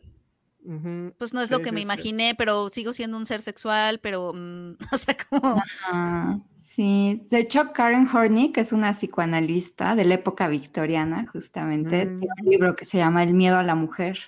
pues 1.17 1.33
no 1.33 1.41
es 1.41 1.51
lo 1.51 1.57
Sí, 1.57 1.63
que 1.63 1.69
sí, 1.69 1.73
me 1.75 1.79
sí. 1.81 1.83
imaginé, 1.83 2.35
pero 2.35 2.69
sigo 2.69 2.93
siendo 2.93 3.17
un 3.17 3.25
ser 3.25 3.41
sexual, 3.41 3.99
pero, 3.99 4.31
mm, 4.33 4.77
o 4.93 4.97
sea, 4.97 5.15
como, 5.29 5.61
Ah, 5.91 6.39
Sí, 6.55 7.27
de 7.29 7.39
hecho 7.39 7.73
Karen 7.73 8.07
Horney, 8.07 8.53
que 8.53 8.61
es 8.61 8.71
una 8.71 8.93
psicoanalista 8.93 9.93
de 9.95 10.05
la 10.05 10.13
época 10.15 10.47
victoriana, 10.47 11.27
justamente, 11.27 12.05
Mm. 12.05 12.19
tiene 12.21 12.33
un 12.45 12.49
libro 12.49 12.75
que 12.77 12.85
se 12.85 12.97
llama 12.97 13.23
El 13.23 13.33
miedo 13.33 13.57
a 13.57 13.63
la 13.63 13.75
mujer. 13.75 14.19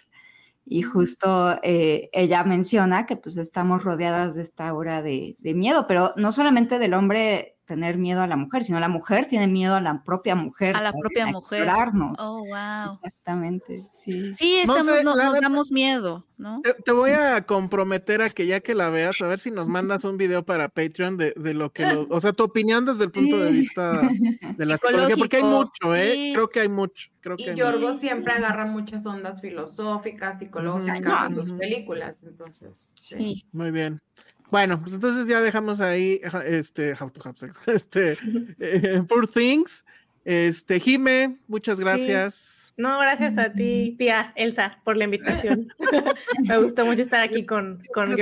Y 0.66 0.82
justo 0.84 1.60
eh, 1.64 2.10
ella 2.14 2.44
menciona 2.44 3.06
que 3.06 3.18
pues 3.18 3.38
estamos 3.38 3.84
rodeadas 3.84 4.36
de 4.36 4.44
esta 4.44 4.68
aura 4.70 5.02
de, 5.02 5.36
de 5.40 5.54
miedo, 5.54 5.86
pero 5.88 6.14
no 6.16 6.32
solamente 6.32 6.80
del 6.80 6.94
hombre 6.94 7.53
tener 7.66 7.98
miedo 7.98 8.22
a 8.22 8.28
la 8.28 8.36
mujer, 8.36 8.64
sino 8.64 8.80
la 8.80 8.90
mujer 8.90 9.28
tiene 9.28 9.48
miedo 9.48 9.76
a 9.76 9.82
la 9.82 10.04
propia 10.04 10.36
mujer. 10.36 10.76
A 10.76 10.82
la 10.82 10.92
¿sabes? 10.92 11.00
propia 11.02 11.26
mujer. 11.28 11.60
explorarnos. 11.62 12.20
Oh, 12.20 12.40
wow. 12.46 12.94
Exactamente, 12.94 13.88
sí. 13.94 14.34
Sí, 14.34 14.58
estamos, 14.58 14.86
no- 15.04 15.16
nos 15.16 15.40
damos 15.40 15.72
miedo, 15.72 16.28
¿no? 16.38 16.60
Te, 16.62 16.74
te 16.74 16.92
voy 16.92 17.12
a 17.12 17.46
comprometer 17.46 18.22
a 18.22 18.30
que 18.30 18.46
ya 18.48 18.60
que 18.60 18.76
la 18.76 18.90
veas, 18.90 19.22
a 19.22 19.28
ver 19.28 19.40
si 19.40 19.50
nos 19.50 19.70
mandas 19.70 20.04
un 20.04 20.18
video 20.18 20.44
para 20.44 20.68
Patreon 20.68 21.16
de, 21.18 21.34
de 21.38 21.54
lo 21.54 21.72
que, 21.72 21.86
lo- 21.86 22.06
o 22.10 22.20
sea, 22.20 22.34
tu 22.34 22.44
opinión 22.44 22.84
desde 22.86 23.06
el 23.06 23.12
punto 23.12 23.40
de 23.40 23.52
vista 23.52 24.02
de 24.58 24.66
la 24.66 24.76
psicología, 24.78 25.16
porque 25.16 25.38
hay 25.38 25.44
mucho, 25.44 25.96
¿eh? 25.96 26.12
sí. 26.14 26.32
Creo 26.34 26.50
que 26.50 26.60
hay 26.60 26.70
mucho. 26.70 27.10
Creo 27.22 27.38
que 27.38 27.54
Y 27.54 27.56
Yorgo 27.56 27.88
mucho. 27.88 28.00
siempre 28.00 28.34
agarra 28.34 28.66
muchas 28.66 29.06
ondas 29.06 29.40
filosóficas, 29.40 30.38
psicológicas 30.40 31.28
en 31.30 31.34
sus 31.34 31.52
películas, 31.54 32.20
entonces. 32.24 32.72
sí. 32.96 33.16
Sí. 33.18 33.46
Muy 33.54 33.72
bien. 33.72 34.00
Bueno, 34.54 34.80
pues 34.80 34.94
entonces 34.94 35.26
ya 35.26 35.42
dejamos 35.42 35.82
ahí 35.82 36.22
este 36.46 36.94
How 36.94 37.10
to 37.10 37.28
Have 37.28 37.40
Sex, 37.40 37.58
este 37.68 38.16
eh, 38.60 39.02
Poor 39.10 39.28
Things. 39.28 39.84
Este 40.24 40.80
Jime, 40.80 41.40
muchas 41.48 41.80
gracias. 41.80 42.72
No, 42.78 43.00
gracias 43.00 43.40
a 43.40 43.52
ti, 43.52 43.96
tía 43.98 44.32
Elsa, 44.36 44.78
por 44.84 44.96
la 44.96 45.06
invitación. 45.06 45.74
Me 46.48 46.60
gustó 46.60 46.86
mucho 46.86 47.02
estar 47.02 47.22
aquí 47.22 47.48
con, 47.48 47.82
con 47.96 48.16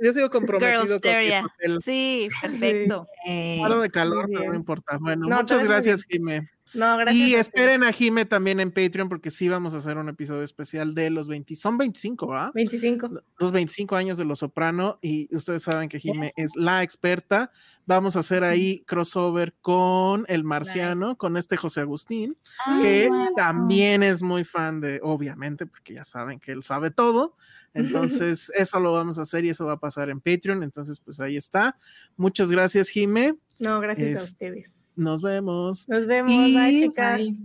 Yo 0.00 0.12
sigo 0.12 0.30
comprometido- 0.30 0.98
comprometido 0.98 1.00
con 1.00 1.20
mi 1.22 1.48
papel. 1.48 1.78
Sí, 1.82 2.28
perfecto. 2.40 3.06
Eh, 3.26 3.58
Paro 3.60 3.80
de 3.80 3.90
calor, 3.90 4.28
no 4.30 4.54
importa. 4.54 4.98
Bueno, 5.00 5.26
No, 5.28 5.36
muchas 5.38 5.64
gracias, 5.64 6.04
Jime. 6.04 6.48
No, 6.74 6.98
gracias. 6.98 7.16
Y 7.28 7.34
esperen 7.34 7.82
a 7.82 7.92
Jime 7.92 8.26
también 8.26 8.60
en 8.60 8.70
Patreon 8.70 9.08
porque 9.08 9.30
sí 9.30 9.48
vamos 9.48 9.72
a 9.74 9.78
hacer 9.78 9.96
un 9.96 10.10
episodio 10.10 10.42
especial 10.42 10.94
de 10.94 11.08
los 11.08 11.26
20, 11.26 11.54
son 11.54 11.78
25, 11.78 12.26
¿verdad? 12.28 12.50
25. 12.54 13.08
Los 13.38 13.52
25 13.52 13.96
años 13.96 14.18
de 14.18 14.26
Los 14.26 14.40
Soprano 14.40 14.98
y 15.00 15.34
ustedes 15.34 15.62
saben 15.62 15.88
que 15.88 15.98
Jime 15.98 16.34
es 16.36 16.50
la 16.56 16.82
experta. 16.82 17.50
Vamos 17.86 18.16
a 18.16 18.18
hacer 18.18 18.44
ahí 18.44 18.84
crossover 18.86 19.54
con 19.62 20.26
El 20.28 20.44
Marciano, 20.44 21.16
con 21.16 21.38
este 21.38 21.56
José 21.56 21.80
Agustín, 21.80 22.36
ay, 22.66 22.82
que 22.82 23.08
guau. 23.08 23.34
también 23.34 24.02
es 24.02 24.22
muy 24.22 24.44
fan 24.44 24.82
de, 24.82 25.00
obviamente, 25.02 25.64
porque 25.64 25.94
ya 25.94 26.04
saben 26.04 26.38
que 26.38 26.52
él 26.52 26.62
sabe 26.62 26.90
todo. 26.90 27.34
Entonces, 27.78 28.50
eso 28.54 28.80
lo 28.80 28.92
vamos 28.92 29.18
a 29.18 29.22
hacer 29.22 29.44
y 29.44 29.50
eso 29.50 29.66
va 29.66 29.74
a 29.74 29.78
pasar 29.80 30.10
en 30.10 30.20
Patreon. 30.20 30.62
Entonces, 30.62 31.00
pues 31.00 31.20
ahí 31.20 31.36
está. 31.36 31.78
Muchas 32.16 32.50
gracias, 32.50 32.88
Jime. 32.88 33.34
No, 33.58 33.80
gracias 33.80 34.08
Es- 34.08 34.18
a 34.18 34.22
ustedes. 34.24 34.74
Nos 34.96 35.22
vemos. 35.22 35.88
Nos 35.88 36.06
vemos. 36.06 36.30
Y- 36.30 36.56
Bye, 36.56 36.80
chicas. 36.80 37.16
Bye. 37.18 37.36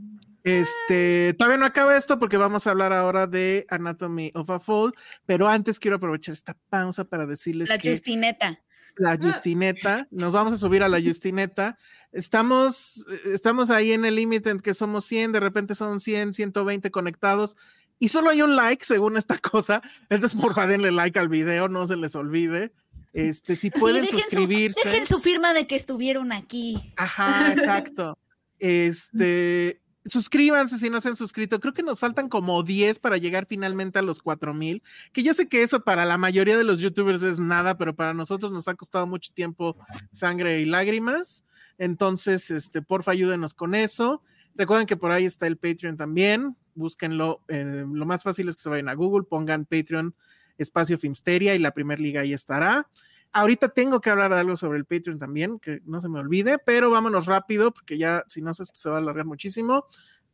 Este, 0.44 1.34
todavía 1.38 1.58
no 1.58 1.66
acaba 1.66 1.96
esto 1.96 2.20
porque 2.20 2.36
vamos 2.36 2.68
a 2.68 2.72
hablar 2.72 2.92
ahora 2.92 3.28
de 3.28 3.66
Anatomy 3.70 4.32
of 4.36 4.50
a 4.50 4.60
Fall, 4.60 4.94
pero 5.26 5.48
antes 5.48 5.80
quiero 5.80 5.96
aprovechar 5.98 6.34
esta 6.34 6.58
pausa 6.70 7.06
para 7.06 7.26
decirles 7.26 7.70
La 7.70 7.78
que 7.78 7.92
Justineta. 7.92 8.60
la 8.98 9.18
Justineta, 9.18 10.06
nos 10.12 10.34
vamos 10.34 10.54
a 10.54 10.58
subir 10.58 10.84
a 10.84 10.90
la 10.90 11.02
Justineta. 11.02 11.78
Estamos, 12.12 13.06
eh, 13.10 13.22
estamos 13.34 13.70
ahí 13.70 13.94
en 13.94 14.04
el 14.04 14.16
límite 14.16 14.50
en 14.50 14.60
que 14.60 14.74
somos 14.74 15.06
100, 15.06 15.32
de 15.32 15.40
repente 15.40 15.76
son 15.76 16.02
100, 16.02 16.34
120 16.34 16.92
conectados 16.92 17.56
y 18.04 18.10
solo 18.10 18.30
hay 18.32 18.42
un 18.42 18.56
like 18.56 18.84
según 18.84 19.18
esta 19.18 19.38
cosa. 19.52 19.82
Entonces, 20.10 20.40
porfa, 20.40 20.68
denle 20.68 20.92
like 20.92 21.18
al 21.20 21.30
video, 21.30 21.68
no 21.68 21.86
se 21.88 21.96
les 21.96 22.16
olvide. 22.16 22.74
Este, 23.14 23.56
si 23.56 23.70
Sí, 23.70 23.80
pueden 23.80 24.08
su- 24.08 24.18
suscribirse. 24.20 24.82
dejen 24.84 25.06
su 25.06 25.20
firma 25.20 25.54
de 25.54 25.68
que 25.68 25.76
estuvieron 25.76 26.32
aquí. 26.32 26.94
Ajá, 26.98 27.52
exacto. 27.54 28.18
Este, 28.60 29.82
suscríbanse 30.06 30.78
si 30.78 30.90
no 30.90 31.00
se 31.00 31.10
han 31.10 31.16
suscrito. 31.16 31.60
Creo 31.60 31.74
que 31.74 31.84
nos 31.84 32.00
faltan 32.00 32.28
como 32.28 32.64
10 32.64 33.00
para 33.00 33.18
llegar 33.18 33.46
finalmente 33.46 34.00
a 34.00 34.02
los 34.02 34.20
4000. 34.22 34.82
Que 35.12 35.24
yo 35.24 35.34
sé 35.34 35.48
que 35.48 35.64
eso 35.64 35.84
para 35.84 36.06
la 36.06 36.18
mayoría 36.18 36.58
de 36.58 36.64
los 36.64 36.80
youtubers 36.80 37.22
es 37.24 37.40
nada, 37.40 37.78
pero 37.78 37.96
para 37.96 38.14
nosotros 38.14 38.52
nos 38.52 38.68
ha 38.68 38.74
costado 38.76 39.06
mucho 39.08 39.32
tiempo, 39.34 39.78
sangre 40.12 40.60
y 40.62 40.66
lágrimas. 40.66 41.44
Entonces, 41.78 42.52
este, 42.52 42.82
porfa, 42.82 43.12
ayúdenos 43.12 43.54
con 43.54 43.76
eso. 43.76 44.22
Recuerden 44.56 44.88
que 44.88 44.98
por 44.98 45.12
ahí 45.12 45.26
está 45.26 45.48
el 45.48 45.58
Patreon 45.58 45.98
también. 45.98 46.56
Búsquenlo. 46.76 47.42
eh, 47.48 47.86
lo 47.88 48.06
más 48.06 48.24
fácil 48.24 48.50
es 48.50 48.56
que 48.56 48.62
se 48.62 48.70
vayan 48.70 48.90
a 48.90 48.94
Google, 48.94 49.26
pongan 49.30 49.66
Patreon 49.66 50.16
espacio 50.58 50.98
Filmsteria 50.98 51.56
y 51.56 51.60
la 51.60 51.72
primer 51.72 52.00
liga 52.00 52.22
ahí 52.22 52.34
estará. 52.34 52.88
Ahorita 53.32 53.70
tengo 53.70 54.00
que 54.00 54.12
hablar 54.12 54.32
de 54.32 54.40
algo 54.40 54.56
sobre 54.56 54.78
el 54.78 54.86
Patreon 54.86 55.18
también, 55.18 55.60
que 55.60 55.80
no 55.86 56.00
se 56.00 56.10
me 56.10 56.20
olvide, 56.20 56.60
pero 56.60 56.92
vámonos 56.92 57.26
rápido, 57.26 57.72
porque 57.72 57.98
ya, 57.98 58.24
si 58.28 58.42
no, 58.42 58.52
esto 58.52 58.66
se 58.72 58.90
va 58.90 58.98
a 58.98 59.00
alargar 59.00 59.26
muchísimo, 59.26 59.86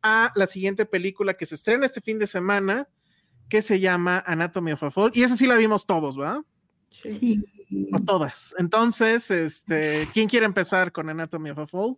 a 0.02 0.32
la 0.34 0.46
siguiente 0.46 0.84
película 0.84 1.34
que 1.34 1.46
se 1.46 1.54
estrena 1.54 1.86
este 1.86 2.02
fin 2.02 2.18
de 2.18 2.26
semana, 2.26 2.88
que 3.48 3.62
se 3.62 3.80
llama 3.80 4.22
Anatomy 4.26 4.72
of 4.72 4.82
a 4.82 4.90
Fall, 4.90 5.12
y 5.14 5.22
esa 5.22 5.36
sí 5.36 5.46
la 5.46 5.56
vimos 5.56 5.86
todos, 5.86 6.16
¿verdad? 6.18 6.42
Sí. 6.90 7.42
O 7.92 8.00
todas. 8.00 8.54
Entonces, 8.58 9.30
este, 9.30 10.06
¿quién 10.12 10.28
quiere 10.28 10.44
empezar 10.44 10.92
con 10.92 11.08
Anatomy 11.08 11.50
of 11.50 11.58
a 11.60 11.66
Fall? 11.66 11.96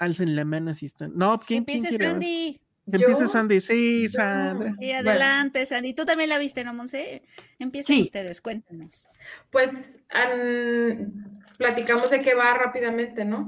Alcen 0.00 0.34
la 0.34 0.44
mano 0.44 0.74
si 0.74 0.86
están. 0.86 1.12
No, 1.16 1.38
¿quién, 1.38 1.64
quién 1.64 1.84
quiere? 1.84 2.04
Sandy. 2.06 2.60
Que 2.90 2.96
empiece 2.96 3.28
Sandy. 3.28 3.60
Sí, 3.60 4.08
Sandra. 4.08 4.72
Sí, 4.72 4.90
adelante, 4.90 5.64
Sandy. 5.66 5.94
Tú 5.94 6.04
también 6.04 6.28
la 6.30 6.38
viste, 6.38 6.64
¿no, 6.64 6.74
Monse? 6.74 7.22
Empiecen 7.60 7.96
Sí. 7.96 8.02
ustedes, 8.02 8.40
cuéntanos. 8.40 9.04
Pues 9.52 9.70
an- 10.08 11.42
platicamos 11.58 12.10
de 12.10 12.20
qué 12.20 12.34
va 12.34 12.54
rápidamente, 12.54 13.24
¿no? 13.24 13.44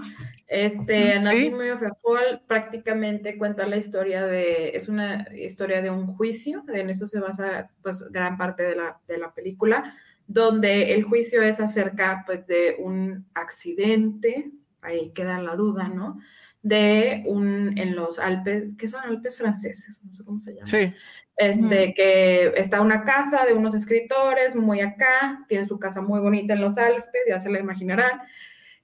Este, 0.47 1.19
Mm, 1.19 1.23
sí. 1.25 1.29
Anatomy 1.47 1.71
of 1.71 1.83
a 1.83 1.95
Fall 1.95 2.43
prácticamente 2.47 3.39
cuenta 3.39 3.67
la 3.67 3.79
historia 3.79 4.27
de, 4.27 4.77
es 4.77 4.89
una 4.89 5.27
historia 5.35 5.81
de 5.81 5.91
un 5.91 6.07
juicio, 6.15 6.63
en 6.73 6.91
eso 6.91 7.09
se 7.09 7.19
basa 7.19 7.71
pues 7.83 8.05
gran 8.11 8.37
parte 8.37 8.63
de 8.63 8.77
la, 8.77 9.01
de 9.09 9.17
la 9.19 9.33
película, 9.33 9.97
donde 10.27 10.93
el 10.93 11.05
juicio 11.05 11.43
es 11.43 11.59
acerca 11.59 12.23
pues 12.27 12.47
de 12.47 12.77
un 12.79 13.27
accidente, 13.35 14.51
ahí 14.83 15.11
queda 15.15 15.41
la 15.41 15.57
duda, 15.57 15.89
¿no? 15.89 16.21
De 16.63 17.25
un, 17.27 17.77
en 17.77 17.97
los 17.97 18.19
Alpes, 18.19 18.71
¿qué 18.79 18.87
son 18.87 19.03
Alpes 19.03 19.37
franceses? 19.37 20.01
No 20.05 20.13
sé 20.13 20.25
cómo 20.25 20.41
se 20.41 20.55
llama. 20.55 20.67
Sí. 20.67 20.95
Este, 21.37 21.95
que 21.95 22.53
está 22.57 22.81
una 22.81 23.05
casa 23.05 23.45
de 23.45 23.55
unos 23.55 23.75
escritores 23.75 24.55
muy 24.55 24.81
acá, 24.81 25.45
tiene 25.49 25.67
su 25.67 25.79
casa 25.79 26.01
muy 26.01 26.21
bonita 26.21 26.55
en 26.55 26.61
los 26.61 26.79
Alpes, 26.79 27.23
ya 27.27 27.39
se 27.41 27.51
la 27.51 27.59
imaginarán. 27.59 28.21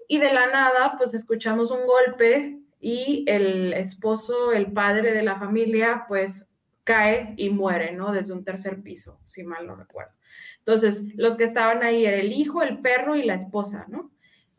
Y 0.09 0.19
de 0.19 0.33
la 0.33 0.47
nada, 0.47 0.95
pues 0.97 1.15
escuchamos 1.15 1.71
un 1.71 1.87
golpe 1.87 2.59
y 2.81 3.25
el 3.29 3.75
esposo, 3.75 4.53
el 4.53 4.73
padre 4.73 5.13
de 5.13 5.23
la 5.23 5.39
familia, 5.39 6.05
pues 6.09 6.49
cae 6.85 7.35
y 7.37 7.51
muere, 7.51 7.93
¿no? 7.93 8.13
Desde 8.13 8.33
un 8.33 8.45
tercer 8.45 8.83
piso, 8.83 9.21
si 9.27 9.43
mal 9.43 9.67
no 9.67 9.77
recuerdo. 9.77 10.13
Entonces, 10.61 11.05
los 11.17 11.37
que 11.37 11.45
estaban 11.45 11.83
ahí 11.83 12.07
era 12.07 12.17
el 12.17 12.33
hijo, 12.33 12.63
el 12.63 12.79
perro 12.81 13.15
y 13.15 13.25
la 13.25 13.35
esposa, 13.35 13.85
¿no? 13.89 14.11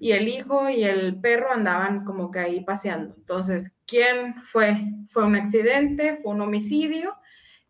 Y 0.02 0.14
el 0.14 0.30
hijo 0.30 0.70
y 0.70 0.86
el 0.86 1.20
perro 1.20 1.52
andaban 1.52 2.06
como 2.06 2.32
que 2.32 2.40
ahí 2.40 2.62
paseando. 2.62 3.16
Entonces, 3.18 3.76
¿quién 3.86 4.36
fue? 4.46 4.78
Fue 5.08 5.26
un 5.26 5.36
accidente, 5.36 6.20
fue 6.24 6.32
un 6.34 6.42
homicidio 6.42 7.16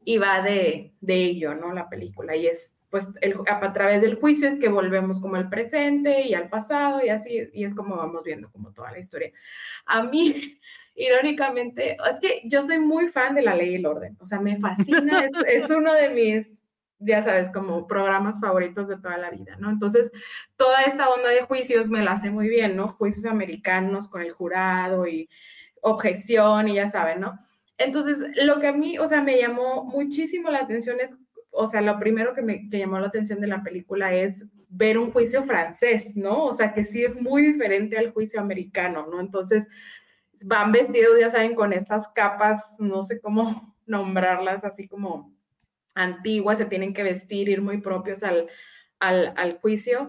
y 0.06 0.18
va 0.20 0.42
de, 0.42 0.94
de 1.02 1.16
ello, 1.16 1.56
¿no? 1.56 1.74
La 1.74 1.90
película. 1.90 2.36
Y 2.36 2.48
es, 2.48 2.72
pues, 2.90 3.08
el- 3.22 3.36
a, 3.48 3.74
través 3.74 4.02
del 4.02 4.16
juicio 4.16 4.48
es 4.48 4.56
que 4.56 4.70
volvemos 4.70 5.20
como 5.20 5.36
al 5.36 5.50
presente 5.50 6.22
y 6.28 6.34
al 6.34 6.50
pasado 6.50 7.04
y 7.04 7.10
así, 7.10 7.50
y 7.54 7.64
es 7.64 7.74
como 7.74 7.98
vamos 7.98 8.24
viendo 8.24 8.52
como 8.52 8.72
toda 8.74 8.92
la 8.92 9.00
historia. 9.00 9.32
A 9.86 10.04
mí, 10.04 10.60
irónicamente, 10.96 11.98
es 12.10 12.18
que 12.22 12.42
yo 12.46 12.62
soy 12.64 12.80
muy 12.80 13.10
fan 13.10 13.36
de 13.36 13.42
La 13.42 13.56
Ley 13.56 13.72
y 13.72 13.76
el 13.76 13.86
Orden, 13.86 14.18
o 14.20 14.26
sea, 14.26 14.40
me 14.40 14.60
fascina, 14.60 15.26
es, 15.26 15.32
es 15.64 15.70
uno 15.70 15.94
de 15.94 16.10
mis, 16.10 16.59
ya 17.00 17.24
sabes, 17.24 17.50
como 17.52 17.88
programas 17.88 18.40
favoritos 18.40 18.88
de 18.88 18.98
toda 18.98 19.18
la 19.18 19.30
vida, 19.32 19.56
¿no? 19.58 19.70
Entonces, 19.70 20.12
toda 20.58 20.84
esta 20.84 21.10
onda 21.10 21.30
de 21.30 21.42
juicios 21.42 21.90
me 21.90 22.04
la 22.04 22.20
sé 22.20 22.30
muy 22.30 22.50
bien, 22.50 22.76
¿no? 22.76 22.90
Juicios 22.90 23.26
americanos 23.26 24.08
con 24.08 24.22
el 24.22 24.32
jurado 24.34 25.08
y 25.08 25.30
objeción 25.82 26.68
y 26.68 26.76
ya 26.76 26.92
saben, 26.92 27.22
¿no? 27.22 27.40
Entonces, 27.78 28.20
lo 28.44 28.60
que 28.60 28.68
a 28.68 28.74
mí, 28.74 29.00
o 29.00 29.08
sea, 29.08 29.22
me 29.22 29.38
llamó 29.40 29.86
muchísimo 29.86 30.50
la 30.50 30.60
atención 30.60 31.00
es, 31.00 31.12
o 31.52 31.66
sea, 31.66 31.82
lo 31.82 31.98
primero 32.00 32.34
que 32.34 32.42
me 32.42 32.70
que 32.70 32.80
llamó 32.80 33.00
la 33.00 33.08
atención 33.08 33.40
de 33.40 33.48
la 33.48 33.64
película 33.64 34.14
es 34.14 34.46
ver 34.68 34.98
un 34.98 35.12
juicio 35.12 35.46
francés, 35.46 36.16
¿no? 36.16 36.46
O 36.46 36.58
sea, 36.58 36.74
que 36.74 36.86
sí 36.86 37.04
es 37.04 37.20
muy 37.20 37.42
diferente 37.44 37.98
al 37.98 38.12
juicio 38.12 38.40
americano, 38.42 39.08
¿no? 39.10 39.22
Entonces, 39.22 39.66
van 40.44 40.72
vestidos, 40.72 41.20
ya 41.20 41.32
saben, 41.32 41.56
con 41.56 41.74
estas 41.74 42.08
capas, 42.10 42.64
no 42.80 43.04
sé 43.04 43.20
cómo 43.22 43.76
nombrarlas, 43.86 44.64
así 44.64 44.88
como 44.88 45.34
antiguas, 46.00 46.58
se 46.58 46.66
tienen 46.66 46.94
que 46.94 47.04
vestir, 47.04 47.50
ir 47.50 47.62
muy 47.62 47.82
propios 47.82 48.24
al, 48.24 48.48
al, 49.00 49.60
juicio. 49.60 50.08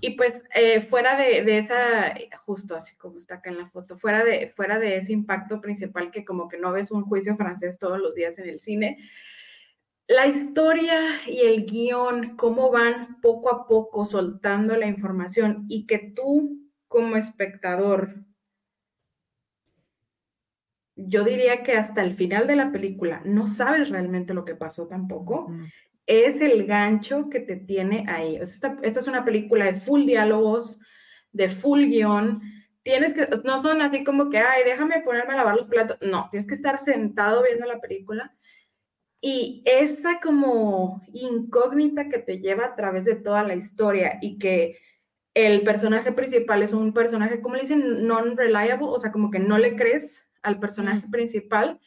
Y 0.00 0.16
pues 0.16 0.34
eh, 0.54 0.80
fuera 0.80 1.16
de, 1.16 1.42
de, 1.42 1.58
esa, 1.58 2.14
justo 2.44 2.74
así 2.74 2.96
como 2.96 3.18
está 3.18 3.36
acá 3.36 3.50
en 3.50 3.58
la 3.58 3.68
foto, 3.68 3.96
fuera 3.96 4.24
de, 4.24 4.52
fuera 4.54 4.78
de 4.78 4.96
ese 4.96 5.12
impacto 5.12 5.60
principal 5.60 6.10
que 6.10 6.24
como 6.24 6.48
que 6.48 6.58
no 6.58 6.72
ves 6.72 6.90
un 6.90 7.04
juicio 7.04 7.36
francés 7.36 7.78
todos 7.78 8.00
los 8.00 8.14
días 8.14 8.36
en 8.38 8.48
el 8.48 8.58
cine, 8.58 8.98
la 10.08 10.26
historia 10.26 10.98
y 11.26 11.40
el 11.40 11.66
guion, 11.66 12.36
cómo 12.36 12.70
van 12.70 13.20
poco 13.20 13.50
a 13.54 13.66
poco 13.66 14.04
soltando 14.04 14.76
la 14.76 14.86
información 14.86 15.64
y 15.68 15.86
que 15.86 15.98
tú 15.98 16.58
como 16.88 17.16
espectador, 17.16 18.16
yo 21.06 21.24
diría 21.24 21.62
que 21.62 21.72
hasta 21.72 22.02
el 22.02 22.14
final 22.14 22.46
de 22.46 22.56
la 22.56 22.72
película 22.72 23.22
no 23.24 23.46
sabes 23.46 23.90
realmente 23.90 24.34
lo 24.34 24.44
que 24.44 24.54
pasó 24.54 24.86
tampoco, 24.86 25.52
es 26.06 26.40
el 26.40 26.66
gancho 26.66 27.28
que 27.30 27.40
te 27.40 27.56
tiene 27.56 28.04
ahí. 28.08 28.36
esta, 28.36 28.76
esta 28.82 29.00
es 29.00 29.06
una 29.06 29.24
película 29.24 29.66
de 29.66 29.80
full 29.80 30.04
diálogos, 30.04 30.78
de 31.32 31.48
full 31.48 31.86
guion, 31.86 32.42
tienes 32.82 33.14
que, 33.14 33.28
no 33.44 33.60
son 33.62 33.80
así 33.82 34.04
como 34.04 34.30
que, 34.30 34.38
ay, 34.38 34.64
déjame 34.64 35.00
ponerme 35.02 35.34
a 35.34 35.36
lavar 35.36 35.56
los 35.56 35.66
platos. 35.66 35.98
No, 36.00 36.28
tienes 36.30 36.46
que 36.46 36.54
estar 36.54 36.78
sentado 36.78 37.42
viendo 37.42 37.66
la 37.66 37.80
película. 37.80 38.34
Y 39.20 39.62
esta 39.64 40.20
como 40.20 41.00
incógnita 41.12 42.08
que 42.08 42.18
te 42.18 42.38
lleva 42.38 42.66
a 42.66 42.74
través 42.74 43.04
de 43.04 43.14
toda 43.14 43.44
la 43.44 43.54
historia 43.54 44.18
y 44.20 44.38
que 44.38 44.78
el 45.34 45.62
personaje 45.62 46.12
principal 46.12 46.62
es 46.62 46.72
un 46.72 46.92
personaje, 46.92 47.40
como 47.40 47.54
le 47.54 47.62
dicen, 47.62 48.06
non-reliable, 48.06 48.86
o 48.88 48.98
sea, 48.98 49.12
como 49.12 49.30
que 49.30 49.38
no 49.38 49.58
le 49.58 49.76
crees 49.76 50.26
al 50.42 50.58
personaje 50.58 51.06
principal. 51.08 51.80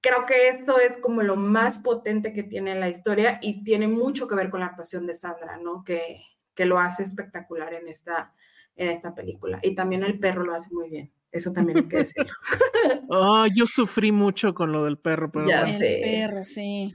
Creo 0.00 0.26
que 0.26 0.48
esto 0.48 0.78
es 0.78 0.98
como 1.00 1.22
lo 1.22 1.36
más 1.36 1.78
potente 1.78 2.32
que 2.32 2.42
tiene 2.42 2.78
la 2.78 2.88
historia 2.88 3.38
y 3.42 3.64
tiene 3.64 3.88
mucho 3.88 4.28
que 4.28 4.34
ver 4.34 4.50
con 4.50 4.60
la 4.60 4.66
actuación 4.66 5.06
de 5.06 5.14
Sandra, 5.14 5.56
¿no? 5.56 5.82
Que, 5.84 6.22
que 6.54 6.64
lo 6.64 6.78
hace 6.78 7.02
espectacular 7.02 7.74
en 7.74 7.88
esta, 7.88 8.34
en 8.76 8.88
esta 8.88 9.14
película. 9.14 9.58
Y 9.62 9.74
también 9.74 10.04
el 10.04 10.18
perro 10.18 10.44
lo 10.44 10.54
hace 10.54 10.68
muy 10.70 10.90
bien. 10.90 11.12
Eso 11.32 11.52
también 11.52 11.78
hay 11.78 11.88
que 11.88 11.98
decirlo. 11.98 12.32
oh, 13.08 13.46
yo 13.54 13.66
sufrí 13.66 14.12
mucho 14.12 14.54
con 14.54 14.72
lo 14.72 14.84
del 14.84 14.98
perro, 14.98 15.30
pero 15.30 15.48
ya 15.48 15.62
El 15.62 15.78
perro, 15.78 16.44
sí. 16.44 16.94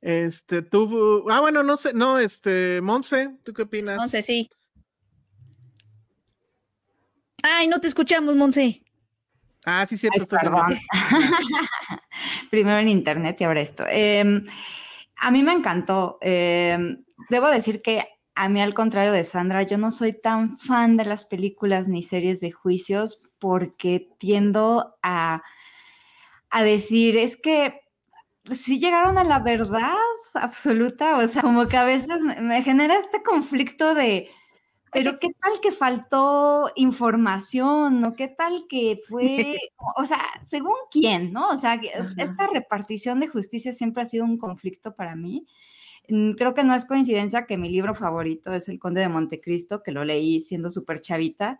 Este, 0.00 0.62
tú, 0.62 1.24
ah, 1.30 1.40
bueno, 1.40 1.62
no 1.62 1.76
sé, 1.76 1.92
no, 1.92 2.18
este, 2.18 2.80
Monse, 2.82 3.36
¿tú 3.44 3.52
qué 3.52 3.62
opinas? 3.62 3.98
Monse, 3.98 4.22
sí. 4.22 4.50
Ay, 7.42 7.68
no 7.68 7.80
te 7.80 7.86
escuchamos, 7.86 8.34
Monse. 8.34 8.82
Ah, 9.64 9.86
sí, 9.86 9.96
cierto. 9.96 10.26
perdón. 10.26 10.76
Primero 12.50 12.78
en 12.78 12.88
internet 12.88 13.36
y 13.40 13.44
ahora 13.44 13.60
esto. 13.60 13.84
Em, 13.88 14.44
a 15.16 15.30
mí 15.30 15.42
me 15.42 15.52
encantó. 15.52 16.18
Em, 16.20 17.04
debo 17.28 17.48
decir 17.48 17.80
que 17.82 18.08
a 18.34 18.48
mí, 18.48 18.60
al 18.60 18.74
contrario 18.74 19.12
de 19.12 19.24
Sandra, 19.24 19.62
yo 19.62 19.78
no 19.78 19.90
soy 19.90 20.18
tan 20.18 20.56
fan 20.58 20.96
de 20.96 21.04
las 21.04 21.26
películas 21.26 21.86
ni 21.86 22.02
series 22.02 22.40
de 22.40 22.50
juicios 22.50 23.20
porque 23.38 24.08
tiendo 24.18 24.96
a, 25.02 25.42
a 26.50 26.62
decir, 26.62 27.16
es 27.18 27.36
que 27.36 27.82
si 28.50 28.78
llegaron 28.78 29.18
a 29.18 29.24
la 29.24 29.38
verdad 29.40 29.94
absoluta, 30.34 31.18
o 31.18 31.26
sea, 31.26 31.42
como 31.42 31.68
que 31.68 31.76
a 31.76 31.84
veces 31.84 32.22
me, 32.22 32.62
genera 32.62 32.96
este 32.96 33.22
conflicto 33.22 33.94
de, 33.94 34.30
pero 34.92 35.18
qué 35.18 35.28
tal 35.40 35.60
que 35.62 35.72
faltó 35.72 36.70
información, 36.76 38.04
o 38.04 38.14
qué 38.14 38.28
tal 38.28 38.66
que 38.68 39.00
fue, 39.08 39.58
o 39.96 40.04
sea, 40.04 40.20
según 40.46 40.76
quién, 40.90 41.32
¿no? 41.32 41.48
O 41.48 41.56
sea, 41.56 41.80
esta 42.18 42.46
repartición 42.46 43.18
de 43.20 43.28
justicia 43.28 43.72
siempre 43.72 44.02
ha 44.02 44.06
sido 44.06 44.24
un 44.24 44.36
conflicto 44.36 44.94
para 44.94 45.16
mí. 45.16 45.46
Mm, 46.08 46.32
creo 46.32 46.52
que 46.54 46.64
no 46.64 46.74
es 46.74 46.84
coincidencia 46.84 47.46
que 47.46 47.56
mi 47.56 47.70
libro 47.70 47.94
favorito 47.94 48.52
es 48.52 48.68
El 48.68 48.78
Conde 48.78 49.00
de 49.00 49.08
Montecristo, 49.08 49.82
que 49.82 49.92
lo 49.92 50.04
leí 50.04 50.40
siendo 50.40 50.70
súper 50.70 51.00
chavita, 51.00 51.58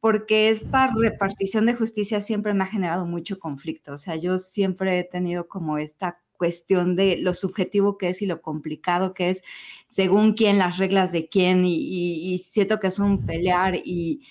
porque 0.00 0.48
esta 0.48 0.88
repartición 0.92 1.66
de 1.66 1.74
justicia 1.74 2.20
siempre 2.20 2.52
me 2.52 2.64
ha 2.64 2.66
generado 2.66 3.06
mucho 3.06 3.38
conflicto. 3.38 3.92
O 3.94 3.98
sea, 3.98 4.16
yo 4.16 4.38
siempre 4.38 4.98
he 4.98 5.04
tenido 5.04 5.46
como 5.46 5.78
esta 5.78 6.18
cuestión 6.42 6.96
de 6.96 7.18
lo 7.18 7.34
subjetivo 7.34 7.96
que 7.96 8.08
es 8.08 8.20
y 8.20 8.26
lo 8.26 8.42
complicado 8.42 9.14
que 9.14 9.30
es 9.30 9.44
según 9.86 10.32
quién, 10.32 10.58
las 10.58 10.76
reglas 10.76 11.12
de 11.12 11.28
quién, 11.28 11.62
y, 11.64 12.36
siento 12.38 12.80
que 12.80 12.88
es 12.88 12.98
un 12.98 13.24
pelear 13.24 13.76
y, 13.76 14.26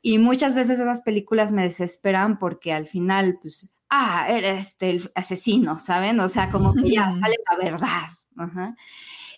y, 0.00 0.16
muchas 0.16 0.54
veces 0.54 0.80
esas 0.80 1.02
películas 1.02 1.52
me 1.52 1.64
desesperan 1.64 2.38
porque 2.38 2.72
al 2.72 2.86
final, 2.86 3.38
pues, 3.42 3.74
ah, 3.90 4.24
eres 4.26 4.68
este, 4.68 4.88
el 4.88 5.10
asesino, 5.14 5.78
¿saben? 5.78 6.18
O 6.20 6.30
sea, 6.30 6.50
como 6.50 6.72
que 6.72 6.92
ya 6.92 7.10
sale 7.10 7.36
la 7.50 7.56
verdad, 7.62 8.74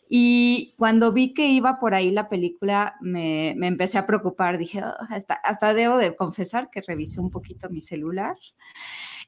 y 0.09 0.75
cuando 0.79 1.13
vi 1.13 1.35
que 1.35 1.49
iba 1.49 1.81
por 1.81 1.93
ahí 1.93 2.13
la 2.13 2.29
película, 2.29 2.95
me, 3.01 3.51
empecé 3.67 3.99
a 3.99 4.07
preocupar. 4.07 4.59
Dije, 4.59 4.81
oh, 4.85 4.95
hasta, 5.09 5.35
hasta 5.35 5.75
debo 5.75 5.97
de 5.97 6.15
confesar 6.15 6.71
que 6.71 6.83
revisé 6.83 7.19
un 7.19 7.31
poquito 7.31 7.69
mi 7.69 7.81
celular. 7.81 8.37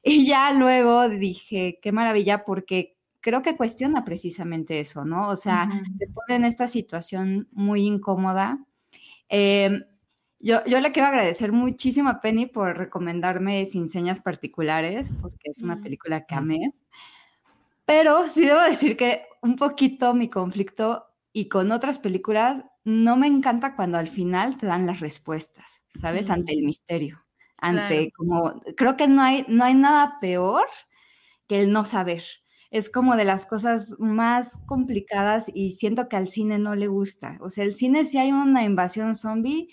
Y 0.07 0.23
ya 0.27 0.53
luego 0.53 1.09
dije, 1.09 1.79
qué 1.81 1.91
maravilla, 1.91 2.45
porque 2.45 2.95
creo 3.21 3.41
que 3.41 3.57
cuestiona 3.57 4.05
precisamente 4.05 4.79
eso, 4.79 5.03
¿no? 5.03 5.29
O 5.29 5.35
sea, 5.35 5.67
te 5.97 6.07
pone 6.07 6.35
en 6.35 6.45
esta 6.45 6.67
situación 6.67 7.47
muy 7.51 7.87
incómoda. 7.87 8.63
Em, 9.29 9.83
yo, 10.39 10.63
yo, 10.65 10.79
le 10.79 10.91
quiero 10.91 11.07
agradecer 11.07 11.51
muchísimo 11.51 12.09
a 12.09 12.21
Penny 12.21 12.45
por 12.45 12.77
recomendarme 12.77 13.65
Sin 13.65 13.89
Señas 13.89 14.21
Particulares, 14.21 15.11
porque 15.19 15.49
es 15.49 15.63
una 15.63 15.81
película 15.81 16.23
que 16.27 16.35
amé. 16.35 16.75
Pero 17.87 18.29
sí 18.29 18.45
debo 18.45 18.61
decir 18.61 18.95
que 18.97 19.23
un 19.41 19.55
poquito 19.55 20.13
mi 20.13 20.29
conflicto 20.29 21.07
y 21.33 21.49
con 21.49 21.71
otras 21.71 21.97
películas 21.97 22.63
no 22.83 23.17
me 23.17 23.25
encanta 23.25 23.75
cuando 23.75 23.97
al 23.97 24.07
final 24.07 24.59
te 24.59 24.67
dan 24.67 24.85
las 24.85 24.99
respuestas, 24.99 25.81
¿sabes? 25.95 26.29
Ante 26.29 26.53
el 26.53 26.61
misterio. 26.61 27.24
Ante 27.57 28.11
como, 28.11 28.61
creo 28.75 28.97
que 28.97 29.07
no 29.07 29.21
hay, 29.21 29.45
no 29.47 29.63
hay 29.63 29.73
nada 29.73 30.17
peor 30.19 30.65
que 31.47 31.61
el 31.61 31.71
no 31.71 31.85
saber. 31.85 32.23
Es 32.71 32.89
como 32.89 33.15
de 33.15 33.23
las 33.23 33.45
cosas 33.45 33.95
más 33.99 34.59
complicadas 34.65 35.49
y 35.53 35.71
siento 35.71 36.09
que 36.09 36.17
al 36.17 36.27
cine 36.27 36.59
no 36.59 36.75
le 36.75 36.87
gusta. 36.87 37.37
O 37.41 37.49
sea, 37.49 37.63
el 37.63 37.75
cine 37.75 38.05
si 38.05 38.17
hay 38.17 38.31
una 38.31 38.63
invasión 38.63 39.15
zombie, 39.15 39.69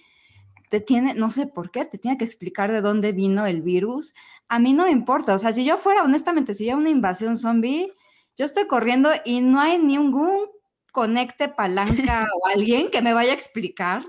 te 0.71 0.81
tiene, 0.81 1.15
no 1.15 1.31
sé 1.31 1.47
por 1.47 1.71
qué, 1.71 1.85
te 1.85 1.99
tiene 1.99 2.17
que 2.17 2.25
explicar 2.25 2.73
de 2.73 2.81
dónde 2.81 3.13
vino 3.13 3.47
el 3.47 3.61
virus. 3.61 4.15
A 4.49 4.59
mí 4.59 4.73
no 4.73 4.85
me 4.85 4.91
importa. 4.91 5.35
O 5.35 5.39
sea, 5.39 5.53
si 5.53 5.65
yo 5.65 5.77
fuera, 5.79 6.03
honestamente, 6.03 6.55
si 6.55 6.69
hay 6.69 6.75
una 6.75 6.91
invasión 6.91 7.37
zombie, 7.37 7.93
yo 8.39 8.45
estoy 8.45 8.67
corriendo 8.67 9.11
y 9.25 9.41
no 9.41 9.61
hay 9.61 9.79
ningún 9.79 10.47
conecte 10.93 11.49
palanca 11.49 12.27
o 12.35 12.49
alguien 12.49 12.91
que 12.91 13.03
me 13.03 13.13
vaya 13.13 13.33
a 13.33 13.35
explicar 13.35 14.05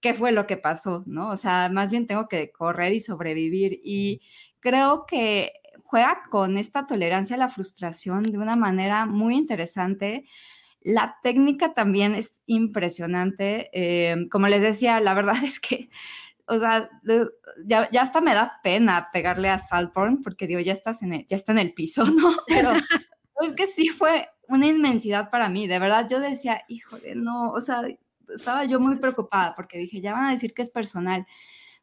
qué 0.00 0.14
fue 0.14 0.32
lo 0.32 0.46
que 0.46 0.56
pasó, 0.56 1.02
¿no? 1.06 1.30
O 1.30 1.36
sea, 1.36 1.68
más 1.70 1.90
bien 1.90 2.06
tengo 2.06 2.28
que 2.28 2.52
correr 2.52 2.92
y 2.92 3.00
sobrevivir 3.00 3.80
y 3.82 4.20
creo 4.60 5.06
que 5.06 5.52
juega 5.88 6.22
con 6.30 6.58
esta 6.58 6.86
tolerancia 6.86 7.36
a 7.36 7.38
la 7.38 7.48
frustración 7.48 8.22
de 8.24 8.38
una 8.38 8.56
manera 8.56 9.06
muy 9.06 9.36
interesante. 9.36 10.26
La 10.80 11.16
técnica 11.22 11.74
también 11.74 12.14
es 12.14 12.34
impresionante. 12.46 13.70
Eh, 13.72 14.28
como 14.30 14.48
les 14.48 14.62
decía, 14.62 15.00
la 15.00 15.14
verdad 15.14 15.36
es 15.44 15.60
que, 15.60 15.88
o 16.46 16.58
sea, 16.58 16.88
ya, 17.66 17.90
ya, 17.90 18.02
hasta 18.02 18.20
me 18.20 18.34
da 18.34 18.60
pena 18.62 19.08
pegarle 19.12 19.48
a 19.48 19.58
Saltborn 19.58 20.22
porque 20.22 20.46
digo, 20.46 20.60
ya 20.60 20.72
estás 20.72 21.02
en 21.02 21.26
ya 21.26 21.36
está 21.36 21.52
en 21.52 21.58
el 21.58 21.74
piso, 21.74 22.04
¿no? 22.06 22.34
Pero 22.46 22.70
es 23.40 23.52
que 23.54 23.66
sí 23.66 23.88
fue 23.88 24.28
una 24.48 24.66
inmensidad 24.66 25.30
para 25.30 25.48
mí, 25.48 25.66
de 25.66 25.78
verdad 25.78 26.08
yo 26.08 26.20
decía, 26.20 26.62
híjole, 26.68 27.14
no, 27.14 27.50
o 27.50 27.60
sea, 27.60 27.82
estaba 28.36 28.64
yo 28.64 28.80
muy 28.80 28.96
preocupada 28.96 29.54
porque 29.54 29.78
dije, 29.78 30.00
ya 30.00 30.12
van 30.12 30.26
a 30.26 30.32
decir 30.32 30.54
que 30.54 30.62
es 30.62 30.70
personal, 30.70 31.26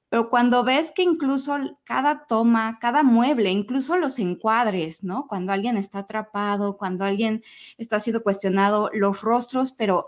pero 0.10 0.30
cuando 0.30 0.64
ves 0.64 0.92
que 0.96 1.04
incluso 1.04 1.58
cada 1.84 2.26
toma, 2.26 2.78
cada 2.80 3.04
mueble, 3.04 3.50
incluso 3.50 3.98
los 3.98 4.20
encuadres, 4.20 5.04
¿no? 5.04 5.28
Cuando 5.28 5.52
alguien 5.52 5.78
está 5.78 6.00
atrapado, 6.00 6.78
cuando 6.78 7.04
alguien 7.06 7.44
está 7.78 8.00
siendo 8.00 8.24
cuestionado, 8.24 8.90
los 8.94 9.22
rostros, 9.22 9.72
pero, 9.72 10.08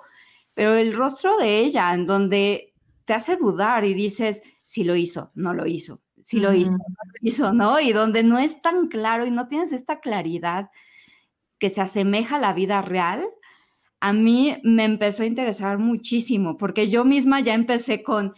pero 0.54 0.76
el 0.76 0.96
rostro 0.96 1.38
de 1.38 1.60
ella, 1.60 1.94
en 1.94 2.06
donde 2.06 2.74
te 3.06 3.14
hace 3.14 3.38
dudar 3.38 3.86
y 3.86 3.94
dices, 3.94 4.44
si 4.64 4.84
lo 4.84 4.96
hizo, 4.96 5.32
no 5.34 5.54
lo 5.54 5.66
hizo, 5.66 6.02
si 6.24 6.40
lo 6.40 6.54
hizo, 6.54 6.74
no 6.74 6.78
lo 6.78 7.14
hizo, 7.22 7.54
¿no? 7.54 7.80
Y 7.80 7.92
donde 7.92 8.24
no 8.24 8.38
es 8.38 8.62
tan 8.62 8.88
claro 8.88 9.26
y 9.26 9.32
no 9.32 9.48
tienes 9.48 9.72
esta 9.72 10.00
claridad 10.00 10.70
que 11.58 11.70
se 11.70 11.82
asemeja 11.82 12.36
a 12.36 12.40
la 12.40 12.54
vida 12.54 12.82
real, 12.82 13.28
a 14.00 14.14
mí 14.14 14.58
me 14.64 14.86
empezó 14.86 15.24
a 15.24 15.28
interesar 15.28 15.78
muchísimo, 15.78 16.58
porque 16.58 16.90
yo 16.90 17.06
misma 17.06 17.40
ya 17.42 17.54
empecé 17.54 18.04
con, 18.04 18.34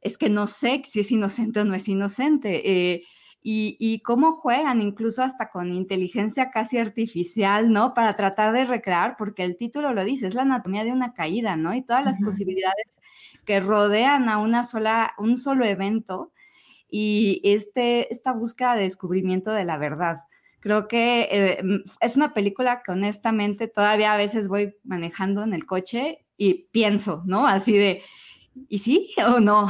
es 0.00 0.18
que 0.18 0.30
no 0.30 0.46
sé 0.46 0.82
si 0.86 1.00
es 1.00 1.12
inocente 1.12 1.60
o 1.60 1.64
no 1.64 1.74
es 1.74 1.88
inocente, 1.88 2.92
eh, 2.92 3.02
y, 3.46 4.00
cómo 4.00 4.32
juegan 4.32 4.80
incluso 4.80 5.22
hasta 5.22 5.50
con 5.50 5.70
inteligencia 5.70 6.50
casi 6.50 6.78
artificial, 6.78 7.70
¿no? 7.70 7.92
Para 7.92 8.16
tratar 8.16 8.54
de 8.54 8.64
recrear, 8.64 9.16
porque 9.18 9.44
el 9.44 9.58
título 9.58 9.92
lo 9.92 10.02
dice, 10.02 10.26
es 10.26 10.34
la 10.34 10.42
anatomía 10.42 10.82
de 10.82 10.92
una 10.92 11.12
caída, 11.12 11.54
¿no? 11.54 11.74
Y 11.74 11.82
todas 11.82 12.06
las 12.06 12.18
posibilidades 12.20 13.00
que 13.44 13.60
rodean 13.60 14.30
a 14.30 14.38
una 14.38 14.62
sola, 14.62 15.12
un 15.18 15.36
solo 15.36 15.66
evento 15.66 16.32
y 16.88 17.42
este, 17.44 18.10
esta 18.10 18.32
búsqueda 18.32 18.76
de 18.76 18.84
descubrimiento 18.84 19.52
de 19.52 19.66
la 19.66 19.76
verdad. 19.76 20.20
Creo 20.64 20.88
que 20.88 21.28
eh, 21.30 21.62
mm, 21.62 21.84
es 22.00 22.16
una 22.16 22.32
película 22.32 22.82
que 22.82 22.92
honestamente 22.92 23.68
todavía 23.68 24.14
a 24.14 24.16
veces 24.16 24.48
voy 24.48 24.74
manejando 24.82 25.42
en 25.42 25.52
el 25.52 25.66
coche 25.66 26.24
y 26.38 26.68
pienso, 26.70 27.22
¿no? 27.26 27.46
Así 27.46 27.76
de, 27.76 28.02
¿y 28.70 28.78
sí 28.78 29.10
o 29.28 29.40
no? 29.40 29.68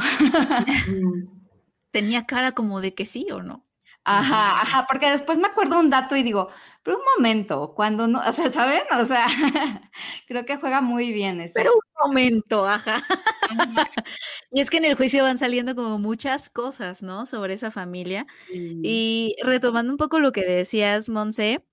Tenía 1.91 2.25
cara 2.25 2.53
como 2.53 2.79
de 2.79 2.93
que 2.93 3.05
sí 3.05 3.27
o 3.29 3.43
no. 3.43 3.65
Ajá, 4.05 4.61
ajá, 4.61 4.85
porque 4.87 5.11
después 5.11 5.37
me 5.37 5.47
acuerdo 5.47 5.81
un 5.81 5.89
dato 5.89 6.15
y 6.15 6.23
digo, 6.23 6.47
pero 6.81 6.95
un 6.95 7.03
momento, 7.17 7.73
cuando 7.75 8.07
no, 8.07 8.21
o 8.25 8.31
sea, 8.31 8.49
¿saben? 8.49 8.83
O 8.97 9.03
sea, 9.03 9.27
creo 10.27 10.45
que 10.45 10.55
juega 10.55 10.79
muy 10.79 11.11
bien 11.11 11.41
eso. 11.41 11.55
Pero 11.55 11.73
un 11.73 11.84
momento, 12.07 12.67
ajá. 12.67 13.01
y 14.51 14.61
es 14.61 14.69
que 14.69 14.77
en 14.77 14.85
el 14.85 14.95
juicio 14.95 15.23
van 15.23 15.37
saliendo 15.37 15.75
como 15.75 15.99
muchas 15.99 16.49
cosas, 16.49 17.03
¿no? 17.03 17.25
Sobre 17.25 17.53
esa 17.53 17.71
familia. 17.71 18.25
Y 18.51 19.35
retomando 19.43 19.91
un 19.91 19.97
poco 19.97 20.19
lo 20.19 20.31
que 20.31 20.45
decías, 20.45 21.09
Monse, 21.09 21.63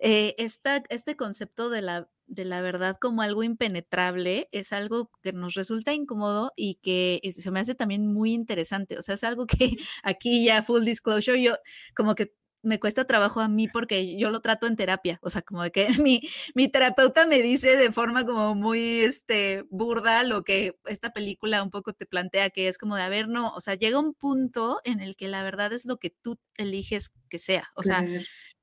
eh, 0.00 0.34
este 0.38 1.16
concepto 1.16 1.70
de 1.70 1.82
la, 1.82 2.08
de 2.26 2.44
la 2.44 2.60
verdad 2.60 2.96
como 3.00 3.22
algo 3.22 3.42
impenetrable 3.42 4.48
es 4.52 4.72
algo 4.72 5.10
que 5.22 5.32
nos 5.32 5.54
resulta 5.54 5.92
incómodo 5.94 6.52
y 6.56 6.76
que 6.76 7.20
se 7.32 7.50
me 7.50 7.60
hace 7.60 7.74
también 7.74 8.06
muy 8.06 8.32
interesante. 8.32 8.98
O 8.98 9.02
sea, 9.02 9.14
es 9.16 9.24
algo 9.24 9.46
que 9.46 9.76
aquí 10.02 10.44
ya 10.44 10.62
full 10.62 10.84
disclosure, 10.84 11.42
yo 11.42 11.56
como 11.96 12.14
que 12.14 12.32
me 12.62 12.80
cuesta 12.80 13.06
trabajo 13.06 13.40
a 13.40 13.48
mí 13.48 13.68
porque 13.68 14.16
yo 14.16 14.30
lo 14.30 14.40
trato 14.40 14.66
en 14.66 14.76
terapia, 14.76 15.18
o 15.22 15.30
sea, 15.30 15.42
como 15.42 15.62
de 15.62 15.70
que 15.70 15.86
mi, 16.02 16.22
mi 16.54 16.68
terapeuta 16.68 17.26
me 17.26 17.42
dice 17.42 17.76
de 17.76 17.92
forma 17.92 18.24
como 18.24 18.54
muy 18.54 19.00
este, 19.00 19.64
burda 19.70 20.24
lo 20.24 20.44
que 20.44 20.76
esta 20.86 21.12
película 21.12 21.62
un 21.62 21.70
poco 21.70 21.92
te 21.92 22.06
plantea, 22.06 22.50
que 22.50 22.68
es 22.68 22.78
como 22.78 22.96
de, 22.96 23.02
a 23.02 23.08
ver, 23.08 23.28
no, 23.28 23.54
o 23.54 23.60
sea, 23.60 23.74
llega 23.74 23.98
un 23.98 24.14
punto 24.14 24.80
en 24.84 25.00
el 25.00 25.16
que 25.16 25.28
la 25.28 25.42
verdad 25.42 25.72
es 25.72 25.84
lo 25.84 25.98
que 25.98 26.10
tú 26.10 26.38
eliges 26.56 27.12
que 27.28 27.38
sea, 27.38 27.70
o 27.74 27.82
sea, 27.82 28.04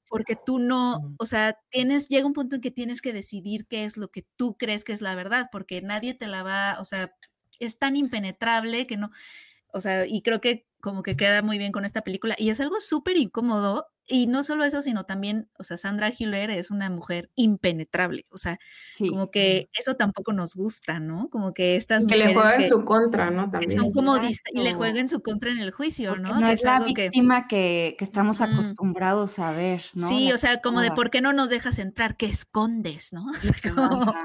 porque 0.08 0.36
tú 0.36 0.60
no, 0.60 1.16
o 1.18 1.26
sea, 1.26 1.60
tienes, 1.70 2.10
llega 2.10 2.28
un 2.28 2.34
punto 2.34 2.56
en 2.56 2.62
que 2.62 2.72
tienes 2.72 3.02
que 3.02 3.14
decidir 3.14 3.66
qué 3.68 3.86
es 3.86 3.98
lo 3.98 4.10
que 4.10 4.26
tú 4.36 4.56
crees 4.58 4.84
que 4.84 4.94
es 4.94 5.02
la 5.02 5.16
verdad, 5.16 5.50
porque 5.52 5.82
nadie 5.82 6.14
te 6.14 6.28
la 6.28 6.44
va, 6.44 6.78
o 6.80 6.86
sea, 6.86 7.16
es 7.60 7.80
tan 7.80 7.96
impenetrable 7.96 8.88
que 8.88 8.98
no, 8.98 9.12
o 9.76 9.82
sea, 9.82 10.06
y 10.08 10.22
creo 10.22 10.42
que 10.42 10.66
como 10.82 11.04
que 11.04 11.18
queda 11.18 11.42
muy 11.42 11.58
bien 11.58 11.72
con 11.74 11.86
esta 11.86 12.02
película 12.02 12.36
y 12.40 12.50
es 12.50 12.60
algo 12.62 12.80
súper 12.82 13.18
incómodo 13.18 13.88
y 14.07 14.27
no 14.27 14.44
solo 14.44 14.64
eso, 14.65 14.82
sino 14.82 15.06
también, 15.06 15.49
o 15.57 15.64
sea, 15.64 15.77
Sandra 15.77 16.11
Hiller 16.15 16.52
es 16.52 16.69
una 16.69 16.90
mujer 16.90 17.32
impenetrable, 17.36 18.26
o 18.30 18.38
sea, 18.38 18.60
como 18.98 19.32
que 19.32 19.69
eso 19.73 19.95
tampoco 19.95 20.32
nos 20.32 20.53
gusta, 20.53 20.99
¿no? 20.99 21.30
Como 21.30 21.53
que 21.53 21.76
estas 21.76 22.03
y 22.03 22.07
que 22.07 22.15
le 22.15 22.34
juega 22.34 22.56
en 22.57 22.69
su 22.69 22.86
contra, 22.86 23.32
¿no? 23.32 23.49
También. 23.49 23.72
son 23.72 23.91
como 23.91 24.18
y 24.18 24.61
le 24.61 24.73
juega 24.73 24.99
en 24.99 25.10
su 25.10 25.22
contra 25.22 25.52
en 25.52 25.57
el 25.57 25.72
juicio, 25.72 26.15
¿no? 26.18 26.40
No 26.40 26.48
es, 26.48 26.64
la 26.64 26.82
víctima 26.82 27.48
que, 27.48 27.95
que, 27.98 28.06
estamos 28.06 28.41
acostumbrados 28.41 29.40
a 29.40 29.52
ver, 29.52 29.84
¿no? 29.95 30.07
Sí, 30.07 30.32
o 30.32 30.38
sea, 30.38 30.61
como 30.61 30.82
de 30.82 30.91
por 30.91 31.10
qué 31.10 31.22
no 31.22 31.34
nos 31.34 31.49
dejas 31.49 31.80
entrar, 31.80 32.15
que 32.15 32.27
escondes, 32.27 33.11
¿no? 33.11 33.26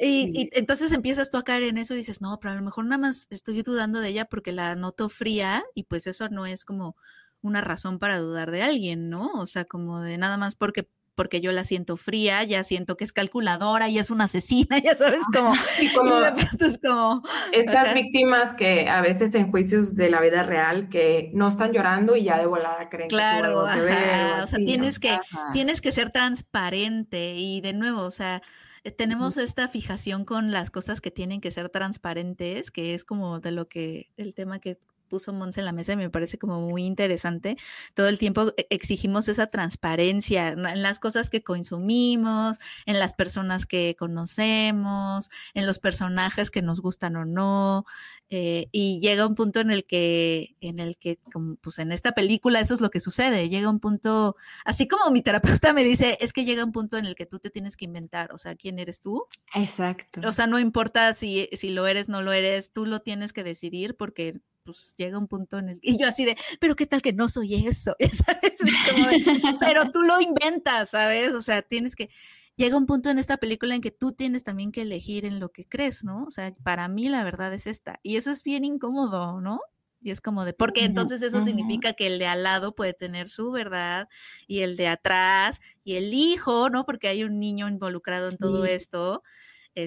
y, 0.00 0.42
y, 0.42 0.50
entonces 0.52 0.92
empiezas 0.92 1.30
tú 1.30 1.38
a 1.38 1.44
caer 1.44 1.64
en 1.64 1.78
eso 1.78 1.94
y 1.94 1.98
dices, 1.98 2.20
no, 2.20 2.38
pero 2.38 2.52
a 2.52 2.56
lo 2.56 2.62
mejor 2.62 2.84
nada 2.84 2.98
más 2.98 3.26
estoy 3.30 3.62
dudando 3.62 4.00
de 4.00 4.08
ella 4.08 4.26
porque 4.26 4.52
la 4.52 4.76
noto 4.76 5.08
fría 5.08 5.64
y 5.74 5.84
pues 5.84 6.06
eso 6.06 6.28
no 6.28 6.46
es 6.46 6.64
como 6.64 6.96
una 7.42 7.60
razón 7.60 7.98
para 7.98 8.18
dudar 8.18 8.50
de 8.50 8.62
alguien, 8.62 9.10
¿no? 9.10 9.30
O 9.34 9.46
sea, 9.46 9.64
como 9.64 10.00
de 10.00 10.16
nada 10.18 10.36
más 10.36 10.54
porque 10.54 10.88
porque 11.14 11.40
yo 11.40 11.52
la 11.52 11.64
siento 11.64 11.96
fría, 11.96 12.42
ya 12.44 12.64
siento 12.64 12.96
que 12.96 13.04
es 13.04 13.12
calculadora 13.12 13.88
y 13.88 13.98
es 13.98 14.10
una 14.10 14.24
asesina, 14.24 14.78
ya 14.84 14.94
sabes 14.94 15.20
cómo. 15.32 15.52
Y 15.80 15.92
como, 15.92 16.24
es 16.24 16.78
como 16.78 17.22
estas 17.52 17.94
víctimas 17.94 18.54
que 18.54 18.88
a 18.88 19.00
veces 19.00 19.34
en 19.34 19.50
juicios 19.50 19.94
de 19.94 20.10
la 20.10 20.20
vida 20.20 20.42
real 20.42 20.88
que 20.88 21.30
no 21.34 21.48
están 21.48 21.72
llorando 21.72 22.16
y 22.16 22.24
ya 22.24 22.38
de 22.38 22.46
volada 22.46 22.88
creen 22.88 23.08
claro, 23.08 23.66
que, 23.72 23.80
ver, 23.80 24.42
o 24.42 24.46
sea, 24.46 24.58
tienes 24.58 24.98
que 24.98 25.18
tienes 25.52 25.80
que 25.80 25.92
ser 25.92 26.10
transparente 26.10 27.34
y 27.36 27.60
de 27.60 27.72
nuevo, 27.74 28.02
o 28.02 28.10
sea, 28.10 28.42
eh, 28.84 28.90
tenemos 28.90 29.36
esta 29.36 29.68
fijación 29.68 30.24
con 30.24 30.50
las 30.50 30.70
cosas 30.70 31.00
que 31.00 31.10
tienen 31.10 31.40
que 31.40 31.50
ser 31.50 31.68
transparentes, 31.68 32.70
que 32.70 32.94
es 32.94 33.04
como 33.04 33.40
de 33.40 33.52
lo 33.52 33.68
que 33.68 34.10
el 34.16 34.34
tema 34.34 34.58
que 34.58 34.78
puso 35.12 35.34
Monse 35.34 35.60
en 35.60 35.66
la 35.66 35.72
mesa 35.72 35.92
y 35.92 35.96
me 35.96 36.08
parece 36.08 36.38
como 36.38 36.62
muy 36.62 36.86
interesante. 36.86 37.58
Todo 37.92 38.08
el 38.08 38.18
tiempo 38.18 38.54
e, 38.56 38.66
exigimos 38.70 39.28
esa 39.28 39.48
transparencia 39.48 40.48
en 40.48 40.82
las 40.82 40.98
cosas 40.98 41.28
que 41.28 41.42
consumimos, 41.42 42.56
en 42.86 42.98
las 42.98 43.12
personas 43.12 43.66
que 43.66 43.94
conocemos, 43.98 45.28
en 45.52 45.66
los 45.66 45.78
personajes 45.78 46.50
que 46.50 46.62
nos 46.62 46.80
gustan 46.80 47.16
o 47.16 47.26
no. 47.26 47.84
Eh, 48.30 48.68
y 48.72 49.00
llega 49.00 49.26
un 49.26 49.34
punto 49.34 49.60
en 49.60 49.70
el 49.70 49.84
que, 49.84 50.56
en 50.62 50.80
el 50.80 50.96
que, 50.96 51.18
como, 51.30 51.56
pues 51.56 51.78
en 51.78 51.92
esta 51.92 52.12
película 52.12 52.60
eso 52.60 52.72
es 52.72 52.80
lo 52.80 52.88
que 52.88 53.00
sucede. 53.00 53.50
Llega 53.50 53.68
un 53.68 53.80
punto, 53.80 54.36
así 54.64 54.88
como 54.88 55.10
mi 55.10 55.20
terapeuta 55.20 55.74
me 55.74 55.84
dice, 55.84 56.16
es 56.22 56.32
que 56.32 56.46
llega 56.46 56.64
un 56.64 56.72
punto 56.72 56.96
en 56.96 57.04
el 57.04 57.14
que 57.14 57.26
tú 57.26 57.38
te 57.38 57.50
tienes 57.50 57.76
que 57.76 57.84
inventar, 57.84 58.32
o 58.32 58.38
sea, 58.38 58.54
¿quién 58.54 58.78
eres 58.78 59.02
tú? 59.02 59.26
Exacto. 59.54 60.22
O 60.26 60.32
sea, 60.32 60.46
no 60.46 60.58
importa 60.58 61.12
si, 61.12 61.50
si 61.52 61.68
lo 61.68 61.86
eres, 61.86 62.08
no 62.08 62.22
lo 62.22 62.32
eres, 62.32 62.72
tú 62.72 62.86
lo 62.86 63.00
tienes 63.00 63.34
que 63.34 63.44
decidir 63.44 63.94
porque 63.98 64.40
pues 64.64 64.92
llega 64.96 65.18
un 65.18 65.28
punto 65.28 65.58
en 65.58 65.70
el 65.70 65.78
y 65.82 65.96
yo 66.00 66.06
así 66.06 66.24
de, 66.24 66.36
pero 66.60 66.76
qué 66.76 66.86
tal 66.86 67.02
que 67.02 67.12
no 67.12 67.28
soy 67.28 67.66
eso, 67.66 67.96
¿sabes? 68.12 68.58
pero 69.60 69.90
tú 69.90 70.02
lo 70.02 70.20
inventas, 70.20 70.90
¿sabes? 70.90 71.32
O 71.34 71.42
sea, 71.42 71.62
tienes 71.62 71.96
que 71.96 72.10
llega 72.56 72.76
un 72.76 72.86
punto 72.86 73.10
en 73.10 73.18
esta 73.18 73.38
película 73.38 73.74
en 73.74 73.80
que 73.80 73.90
tú 73.90 74.12
tienes 74.12 74.44
también 74.44 74.72
que 74.72 74.82
elegir 74.82 75.24
en 75.24 75.40
lo 75.40 75.50
que 75.50 75.66
crees, 75.66 76.04
¿no? 76.04 76.24
O 76.24 76.30
sea, 76.30 76.54
para 76.62 76.88
mí 76.88 77.08
la 77.08 77.24
verdad 77.24 77.52
es 77.54 77.66
esta 77.66 77.98
y 78.02 78.16
eso 78.16 78.30
es 78.30 78.42
bien 78.42 78.64
incómodo, 78.64 79.40
¿no? 79.40 79.60
Y 80.04 80.10
es 80.10 80.20
como 80.20 80.44
de, 80.44 80.52
porque 80.52 80.84
entonces 80.84 81.22
eso 81.22 81.40
significa 81.40 81.92
que 81.92 82.08
el 82.08 82.18
de 82.18 82.26
al 82.26 82.42
lado 82.42 82.74
puede 82.74 82.92
tener 82.92 83.28
su 83.28 83.52
verdad 83.52 84.08
y 84.48 84.60
el 84.60 84.76
de 84.76 84.88
atrás 84.88 85.60
y 85.84 85.94
el 85.94 86.12
hijo, 86.12 86.70
¿no? 86.70 86.84
Porque 86.84 87.06
hay 87.06 87.22
un 87.22 87.38
niño 87.38 87.68
involucrado 87.68 88.28
en 88.28 88.36
todo 88.36 88.64
esto 88.64 89.22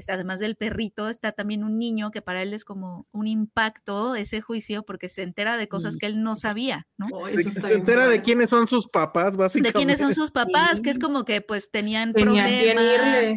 además 0.07 0.39
del 0.39 0.55
perrito, 0.55 1.09
está 1.09 1.31
también 1.31 1.63
un 1.63 1.77
niño 1.77 2.11
que 2.11 2.21
para 2.21 2.41
él 2.41 2.53
es 2.53 2.65
como 2.65 3.07
un 3.11 3.27
impacto 3.27 4.15
ese 4.15 4.41
juicio 4.41 4.83
porque 4.83 5.09
se 5.09 5.23
entera 5.23 5.57
de 5.57 5.67
cosas 5.67 5.97
que 5.97 6.05
él 6.05 6.23
no 6.23 6.35
sabía, 6.35 6.87
¿no? 6.97 7.07
se, 7.29 7.73
entera 7.73 8.07
de 8.07 8.21
quiénes 8.21 8.49
son 8.49 8.67
sus 8.67 8.87
papás, 8.87 9.35
básicamente. 9.35 9.77
De 9.77 9.85
quiénes 9.85 9.99
son 9.99 10.13
sus 10.13 10.31
papás, 10.31 10.81
que 10.81 10.89
es 10.89 10.99
como 10.99 11.25
que 11.25 11.41
pues 11.41 11.71
tenían 11.71 12.13
problemas. 12.13 13.33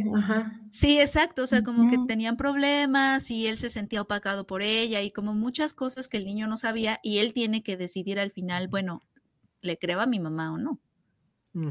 Sí, 0.70 1.01
exacto, 1.01 1.45
o 1.45 1.47
sea, 1.47 1.62
como 1.62 1.91
que 1.91 1.99
tenían 2.07 2.37
problemas 2.37 3.31
y 3.31 3.47
él 3.47 3.57
se 3.57 3.70
sentía 3.70 4.03
opacado 4.03 4.47
por 4.47 4.62
ella 4.62 5.03
y 5.03 5.11
como 5.11 5.35
muchas 5.35 5.75
cosas 5.75 6.09
que 6.09 6.16
el 6.16 6.27
niño 6.27 6.47
no 6.47 6.57
sabía 6.57 7.01
y 7.03 7.19
él 7.19 7.35
tiene 7.35 7.62
que 7.62 7.77
decidir 7.77 8.19
al 8.19 8.31
final, 8.31 8.69
bueno, 8.69 9.03
¿le 9.61 9.79
creo 9.79 10.01
a 10.01 10.07
mi 10.07 10.20
mamá 10.20 10.53
o 10.53 10.59
no? 10.59 10.81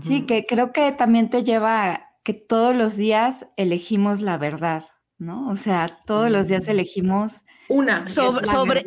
Sí, 0.01 0.25
que 0.25 0.45
creo 0.45 0.73
que 0.73 0.91
también 0.91 1.29
te 1.29 1.43
lleva 1.43 2.06
que 2.27 2.33
todos 2.33 2.75
los 2.75 2.97
días 2.97 3.47
elegimos 3.55 4.19
la 4.19 4.37
verdad, 4.37 4.83
¿no? 5.17 5.47
O 5.47 5.55
sea, 5.55 6.01
todos 6.05 6.29
los 6.29 6.49
días 6.49 6.67
mm. 6.67 6.71
elegimos 6.71 7.45
una 7.69 8.05
sobre, 8.05 8.45
sobre, 8.45 8.83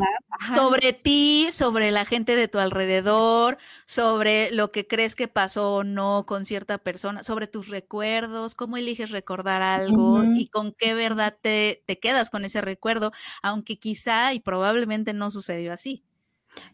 sobre, 0.55 0.93
ti, 0.93 1.49
sobre 1.51 1.91
la 1.91 2.05
gente 2.05 2.37
de 2.37 2.49
tu 2.49 2.59
alrededor, 2.59 3.57
sobre 3.87 4.51
lo 4.51 4.73
que 4.73 4.87
crees 4.87 5.15
que 5.15 5.27
pasó 5.27 5.77
o 5.77 5.85
no 5.85 6.27
con 6.27 6.45
cierta 6.45 6.77
persona, 6.77 7.23
sobre 7.23 7.47
tus 7.47 7.69
recuerdos, 7.69 8.55
cómo 8.55 8.77
eliges 8.77 9.11
recordar 9.11 9.63
algo 9.63 10.23
y 10.23 10.49
con 10.49 10.75
qué 10.75 10.93
verdad 10.93 11.35
te, 11.41 11.83
te 11.87 11.99
quedas 11.99 12.29
con 12.29 12.45
ese 12.45 12.61
recuerdo, 12.61 13.11
aunque 13.43 13.79
quizá 13.79 14.35
y 14.35 14.41
probablemente 14.41 15.15
no 15.15 15.31
sucedió 15.31 15.73
así. 15.73 16.05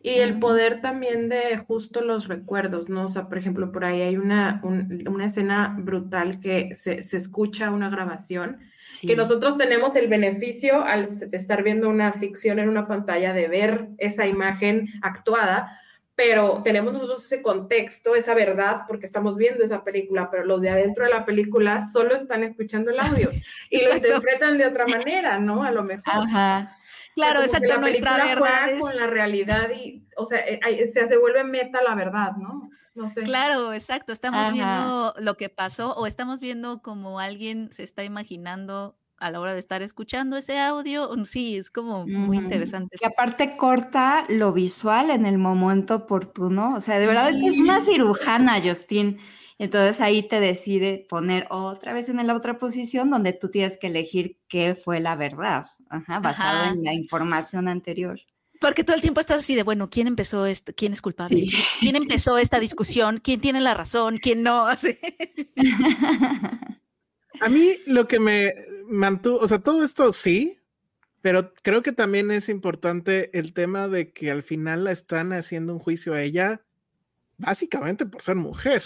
Y 0.02 0.10
el 0.10 0.38
poder 0.38 0.80
también 0.80 1.28
de 1.28 1.58
justo 1.58 2.00
los 2.00 2.28
recuerdos, 2.28 2.88
¿no? 2.88 3.04
O 3.04 3.08
sea, 3.08 3.28
por 3.28 3.38
ejemplo, 3.38 3.72
por 3.72 3.84
ahí 3.84 4.00
hay 4.00 4.16
una, 4.16 4.60
una 4.62 5.26
escena 5.26 5.76
brutal 5.78 6.40
que 6.40 6.74
se, 6.74 7.02
se 7.02 7.16
escucha 7.16 7.70
una 7.70 7.90
grabación, 7.90 8.58
que 9.02 9.16
nosotros 9.16 9.58
tenemos 9.58 9.96
el 9.96 10.06
beneficio 10.06 10.84
al 10.84 11.08
estar 11.32 11.62
viendo 11.64 11.88
una 11.88 12.12
ficción 12.12 12.58
en 12.58 12.68
una 12.68 12.86
pantalla 12.86 13.32
de 13.32 13.48
ver 13.48 13.88
esa 13.98 14.26
imagen 14.26 14.88
actuada, 15.02 15.80
pero 16.14 16.62
tenemos 16.62 16.94
nosotros 16.94 17.24
ese 17.24 17.42
contexto, 17.42 18.14
esa 18.14 18.34
verdad, 18.34 18.82
porque 18.88 19.04
estamos 19.04 19.36
viendo 19.36 19.62
esa 19.62 19.84
película, 19.84 20.30
pero 20.30 20.44
los 20.44 20.62
de 20.62 20.70
adentro 20.70 21.04
de 21.04 21.10
la 21.10 21.26
película 21.26 21.84
solo 21.86 22.14
están 22.16 22.42
escuchando 22.42 22.90
el 22.90 22.98
audio 22.98 23.30
y 23.70 23.84
lo 23.84 23.96
interpretan 23.96 24.56
de 24.56 24.66
otra 24.66 24.86
manera, 24.98 25.38
¿no? 25.38 25.62
A 25.62 25.70
lo 25.70 25.82
mejor. 25.82 26.04
Ajá. 26.06 26.75
Claro, 27.14 27.42
exacto, 27.42 27.78
nuestra 27.78 28.24
verdad 28.24 28.70
es... 28.70 28.80
con 28.80 28.96
la 28.96 29.06
realidad 29.06 29.70
y, 29.70 30.06
o 30.16 30.24
sea, 30.24 30.38
eh, 30.38 30.60
se 30.92 31.16
vuelve 31.16 31.44
meta 31.44 31.82
la 31.82 31.94
verdad, 31.94 32.32
¿no? 32.36 32.70
No 32.94 33.08
sé. 33.08 33.22
Claro, 33.22 33.72
exacto, 33.72 34.12
estamos 34.12 34.52
viendo 34.52 35.14
lo 35.18 35.36
que 35.36 35.48
pasó 35.48 35.92
o 35.94 36.06
estamos 36.06 36.40
viendo 36.40 36.80
como 36.82 37.20
alguien 37.20 37.70
se 37.72 37.82
está 37.82 38.04
imaginando 38.04 38.96
a 39.18 39.30
la 39.30 39.40
hora 39.40 39.54
de 39.54 39.60
estar 39.60 39.82
escuchando 39.82 40.36
ese 40.36 40.58
audio. 40.58 41.10
Sí, 41.24 41.56
es 41.56 41.70
como 41.70 42.06
muy 42.06 42.36
interesante. 42.38 42.96
Y 43.00 43.04
aparte 43.04 43.56
corta 43.56 44.24
lo 44.28 44.52
visual 44.52 45.10
en 45.10 45.26
el 45.26 45.38
momento 45.38 45.94
oportuno. 45.94 46.74
O 46.74 46.80
sea, 46.80 46.98
de 46.98 47.06
verdad 47.06 47.30
que 47.30 47.46
es 47.46 47.58
una 47.58 47.80
cirujana, 47.80 48.60
Justin. 48.62 49.18
Entonces 49.58 50.00
ahí 50.02 50.22
te 50.28 50.38
decide 50.38 51.06
poner 51.08 51.46
otra 51.50 51.94
vez 51.94 52.08
en 52.08 52.24
la 52.26 52.34
otra 52.34 52.58
posición 52.58 53.10
donde 53.10 53.32
tú 53.32 53.48
tienes 53.50 53.78
que 53.78 53.86
elegir 53.86 54.38
qué 54.48 54.74
fue 54.74 55.00
la 55.00 55.16
verdad, 55.16 55.66
basado 56.22 56.72
en 56.72 56.82
la 56.84 56.92
información 56.92 57.68
anterior. 57.68 58.20
Porque 58.60 58.84
todo 58.84 58.96
el 58.96 59.02
tiempo 59.02 59.20
estás 59.20 59.38
así 59.38 59.54
de, 59.54 59.62
bueno, 59.62 59.88
¿quién 59.88 60.06
empezó 60.06 60.46
esto? 60.46 60.72
¿Quién 60.74 60.92
es 60.92 61.02
culpable? 61.02 61.46
¿Quién 61.80 61.96
empezó 61.96 62.38
esta 62.38 62.60
discusión? 62.60 63.20
¿Quién 63.22 63.40
tiene 63.40 63.60
la 63.60 63.74
razón? 63.74 64.18
¿Quién 64.18 64.42
no? 64.42 64.66
A 67.40 67.48
mí 67.50 67.76
lo 67.86 68.08
que 68.08 68.18
me 68.18 68.54
mantuvo, 68.86 69.38
o 69.38 69.48
sea, 69.48 69.58
todo 69.58 69.84
esto 69.84 70.10
sí, 70.14 70.58
pero 71.20 71.52
creo 71.62 71.82
que 71.82 71.92
también 71.92 72.30
es 72.30 72.48
importante 72.48 73.36
el 73.38 73.52
tema 73.52 73.88
de 73.88 74.12
que 74.12 74.30
al 74.30 74.42
final 74.42 74.84
la 74.84 74.92
están 74.92 75.32
haciendo 75.34 75.74
un 75.74 75.78
juicio 75.78 76.14
a 76.14 76.22
ella 76.22 76.62
básicamente 77.36 78.06
por 78.06 78.22
ser 78.22 78.36
mujer. 78.36 78.82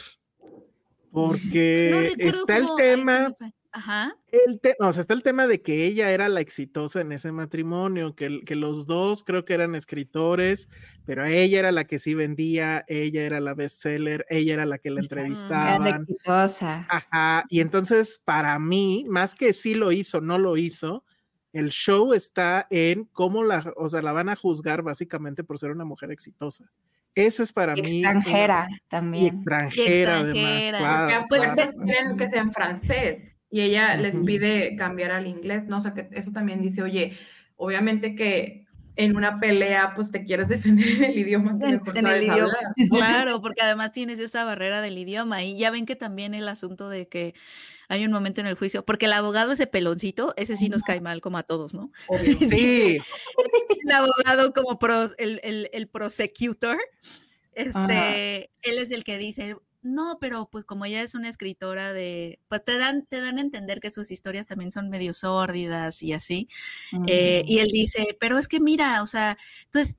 Porque 1.10 2.12
está 2.18 2.56
el 2.56 2.68
tema. 2.76 3.34
Ajá. 3.72 4.16
El 4.32 4.60
o 4.80 4.92
sea, 4.92 5.02
está 5.02 5.14
el 5.14 5.22
tema 5.22 5.46
de 5.46 5.62
que 5.62 5.84
ella 5.84 6.10
era 6.10 6.28
la 6.28 6.40
exitosa 6.40 7.00
en 7.00 7.12
ese 7.12 7.30
matrimonio, 7.30 8.16
que, 8.16 8.40
que, 8.44 8.56
los 8.56 8.86
dos 8.86 9.22
creo 9.22 9.44
que 9.44 9.54
eran 9.54 9.76
escritores, 9.76 10.68
pero 11.04 11.24
ella 11.24 11.60
era 11.60 11.70
la 11.70 11.84
que 11.84 12.00
sí 12.00 12.14
vendía, 12.14 12.84
ella 12.88 13.22
era 13.22 13.38
la 13.38 13.54
bestseller, 13.54 14.26
ella 14.28 14.54
era 14.54 14.66
la 14.66 14.78
que 14.78 14.90
la 14.90 15.00
entrevistaban. 15.00 15.82
Era 15.82 15.90
la 15.90 16.02
exitosa. 16.02 16.86
Ajá. 16.88 17.44
Y 17.48 17.60
entonces, 17.60 18.20
para 18.24 18.58
mí, 18.58 19.04
más 19.08 19.36
que 19.36 19.52
sí 19.52 19.74
lo 19.74 19.92
hizo, 19.92 20.20
no 20.20 20.38
lo 20.38 20.56
hizo, 20.56 21.04
el 21.52 21.70
show 21.70 22.12
está 22.12 22.66
en 22.70 23.04
cómo 23.06 23.44
la, 23.44 23.72
o 23.76 23.88
sea, 23.88 24.02
la 24.02 24.12
van 24.12 24.28
a 24.28 24.36
juzgar 24.36 24.82
básicamente 24.82 25.44
por 25.44 25.58
ser 25.58 25.70
una 25.70 25.84
mujer 25.84 26.10
exitosa. 26.10 26.70
Ese 27.14 27.42
es 27.42 27.52
para 27.52 27.76
Y 27.76 27.82
mí. 27.82 28.02
extranjera 28.02 28.68
Y 28.68 28.78
también. 28.88 29.26
extranjera, 29.26 30.20
extranjera. 30.20 30.20
además. 30.20 30.64
Porque 30.78 30.78
Claro, 30.78 31.24
a 31.24 31.26
claro. 31.28 31.66
fuerzas 31.66 31.70
quieren 31.84 32.16
que 32.16 32.28
sea 32.28 32.40
en 32.42 32.52
francés 32.52 33.18
y 33.50 33.60
ella 33.62 33.96
les 33.96 34.20
pide 34.20 34.76
cambiar 34.76 35.10
al 35.12 35.26
inglés, 35.26 35.66
¿no? 35.66 35.78
O 35.78 35.80
sea, 35.80 35.92
que 35.94 36.08
eso 36.12 36.32
también 36.32 36.62
dice, 36.62 36.82
oye, 36.82 37.16
obviamente 37.56 38.14
que 38.14 38.66
en 38.96 39.16
una 39.16 39.40
pelea, 39.40 39.92
pues 39.94 40.10
te 40.12 40.24
quieres 40.24 40.48
defender 40.48 40.88
en 40.88 41.04
el 41.04 41.18
idioma 41.18 41.58
que 41.58 41.68
En, 41.68 41.70
mejor 41.70 41.96
en 41.96 42.08
el 42.08 42.20
sabes 42.20 42.22
idioma. 42.22 42.52
hablar. 42.58 42.74
Claro, 42.90 43.40
porque 43.40 43.62
además 43.62 43.92
tienes 43.92 44.18
esa 44.20 44.44
barrera 44.44 44.80
del 44.82 44.98
idioma. 44.98 45.42
Y 45.42 45.56
ya 45.58 45.70
ven 45.70 45.86
que 45.86 45.96
también 45.96 46.34
el 46.34 46.48
asunto 46.48 46.88
de 46.88 47.08
que 47.08 47.34
hay 47.90 48.06
un 48.06 48.12
momento 48.12 48.40
en 48.40 48.46
el 48.46 48.54
juicio, 48.54 48.84
porque 48.86 49.06
el 49.06 49.12
abogado, 49.12 49.52
ese 49.52 49.66
peloncito, 49.66 50.32
ese 50.38 50.56
sí 50.56 50.70
nos 50.70 50.82
cae 50.84 51.00
mal 51.02 51.20
como 51.20 51.38
a 51.38 51.42
todos, 51.42 51.74
¿no? 51.74 51.92
Obvio. 52.06 52.38
Sí, 52.40 52.98
El 53.84 53.92
abogado 53.92 54.52
como 54.52 54.78
pros- 54.78 55.14
el, 55.18 55.40
el, 55.44 55.68
el 55.72 55.88
prosecutor, 55.88 56.78
este, 57.52 58.50
él 58.62 58.78
es 58.78 58.90
el 58.90 59.04
que 59.04 59.18
dice, 59.18 59.56
no, 59.82 60.18
pero 60.20 60.48
pues 60.50 60.64
como 60.64 60.84
ella 60.84 61.02
es 61.02 61.14
una 61.14 61.28
escritora 61.28 61.92
de, 61.92 62.38
pues 62.48 62.64
te 62.64 62.78
dan, 62.78 63.06
te 63.06 63.20
dan 63.20 63.38
a 63.38 63.40
entender 63.40 63.80
que 63.80 63.90
sus 63.90 64.10
historias 64.10 64.46
también 64.46 64.70
son 64.70 64.88
medio 64.90 65.14
sórdidas 65.14 66.02
y 66.02 66.12
así. 66.12 66.48
Eh, 67.06 67.42
y 67.46 67.58
él 67.60 67.70
dice, 67.72 68.16
pero 68.20 68.38
es 68.38 68.46
que 68.48 68.60
mira, 68.60 69.02
o 69.02 69.06
sea, 69.06 69.38
entonces, 69.64 69.96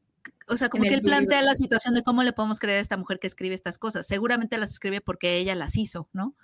o 0.47 0.57
sea, 0.57 0.69
como 0.69 0.85
En 0.85 0.89
que 0.89 0.95
él 0.95 1.01
plantea 1.01 1.39
libro. 1.39 1.51
la 1.51 1.55
situación 1.55 1.93
de 1.95 2.03
cómo 2.03 2.23
le 2.23 2.33
podemos 2.33 2.59
creer 2.59 2.77
a 2.77 2.81
esta 2.81 2.97
mujer 2.97 3.19
que 3.19 3.27
escribe 3.27 3.55
estas 3.55 3.77
cosas. 3.79 4.07
Seguramente 4.07 4.57
las 4.57 4.71
escribe 4.71 5.01
porque 5.01 5.37
ella 5.37 5.55
las 5.55 5.77
hizo, 5.77 6.09
¿no? 6.13 6.35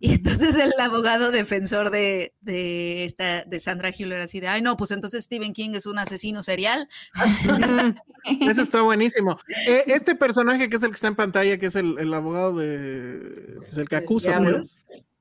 Y 0.00 0.14
entonces 0.14 0.56
el 0.56 0.72
abogado 0.78 1.32
defensor 1.32 1.90
de, 1.90 2.32
de 2.40 3.04
esta, 3.04 3.42
de 3.44 3.58
Sandra 3.58 3.90
Hüller 3.90 4.20
así 4.20 4.38
de, 4.38 4.46
ay 4.48 4.62
no, 4.62 4.76
pues 4.76 4.92
entonces 4.92 5.24
Stephen 5.24 5.52
King 5.52 5.70
es 5.74 5.86
un 5.86 5.98
asesino 5.98 6.42
serial. 6.42 6.88
Eso 8.48 8.62
está 8.62 8.82
buenísimo. 8.82 9.38
Eh, 9.66 9.84
este 9.88 10.14
personaje 10.14 10.68
que 10.68 10.76
es 10.76 10.82
el 10.82 10.90
que 10.90 10.94
está 10.94 11.08
en 11.08 11.16
pantalla, 11.16 11.58
que 11.58 11.66
es 11.66 11.76
el, 11.76 11.98
el 11.98 12.12
abogado 12.14 12.56
de. 12.56 13.56
pues, 13.60 13.76
el 13.78 13.88
que 13.88 13.96
acusa, 13.96 14.38
pues. 14.38 14.78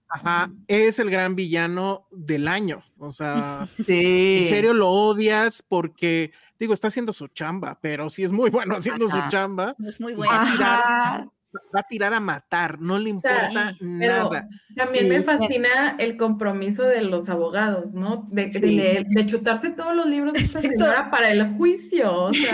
Ajá, 0.09 0.49
es 0.67 0.99
el 0.99 1.09
gran 1.09 1.35
villano 1.35 2.07
del 2.11 2.47
año. 2.47 2.83
O 2.97 3.11
sea, 3.11 3.67
Sí. 3.73 4.39
en 4.43 4.49
serio 4.49 4.73
lo 4.73 4.89
odias 4.89 5.63
porque, 5.67 6.31
digo, 6.59 6.73
está 6.73 6.87
haciendo 6.87 7.11
su 7.13 7.27
chamba, 7.27 7.77
pero 7.81 8.09
sí 8.09 8.23
es 8.23 8.31
muy 8.31 8.49
bueno 8.49 8.75
haciendo 8.75 9.07
Ajá. 9.09 9.25
su 9.25 9.31
chamba. 9.31 9.75
Es 9.85 9.99
muy 9.99 10.13
Va 10.13 10.17
bueno. 10.17 10.33
a 10.33 10.51
tirar, 10.51 10.79
Ajá. 10.83 11.31
Va 11.75 11.79
a 11.79 11.83
tirar 11.83 12.13
a 12.13 12.19
matar, 12.19 12.79
no 12.79 12.99
le 12.99 13.13
O 13.13 13.19
sea, 13.19 13.47
importa 13.49 13.75
Pero 13.79 14.23
nada. 14.29 14.47
también 14.75 15.05
Sí, 15.05 15.09
me 15.09 15.17
sí. 15.17 15.23
fascina 15.23 15.95
el 15.97 16.17
compromiso 16.17 16.83
de 16.83 17.01
los 17.01 17.27
abogados, 17.29 17.91
¿no? 17.93 18.27
De, 18.31 18.43
de 18.45 18.51
Sí. 18.51 18.59
leer- 18.77 19.05
de 19.07 19.25
chutarse 19.25 19.69
todos 19.71 19.95
los 19.95 20.05
libros 20.07 20.33
de 20.33 20.41
esta 20.41 20.61
señora 20.61 21.09
para 21.09 21.31
el 21.31 21.55
juicio. 21.55 22.13
O 22.25 22.33
sea, 22.33 22.53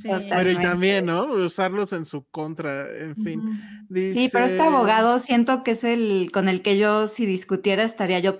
Sí. 0.00 0.08
Pero 0.30 0.50
y 0.50 0.56
también, 0.56 1.04
¿no? 1.06 1.24
Usarlos 1.26 1.92
en 1.92 2.06
su 2.06 2.24
contra, 2.30 2.86
en 2.90 3.14
fin. 3.22 3.42
Sí, 3.92 4.30
pero 4.32 4.46
este 4.46 4.62
abogado 4.62 5.18
siento 5.18 5.62
que 5.62 5.72
es 5.72 5.84
el 5.84 6.30
con 6.32 6.48
el 6.48 6.62
que 6.62 6.78
yo 6.78 7.06
si 7.06 7.26
discutiera 7.26 7.82
estaría 7.82 8.18
yo, 8.20 8.38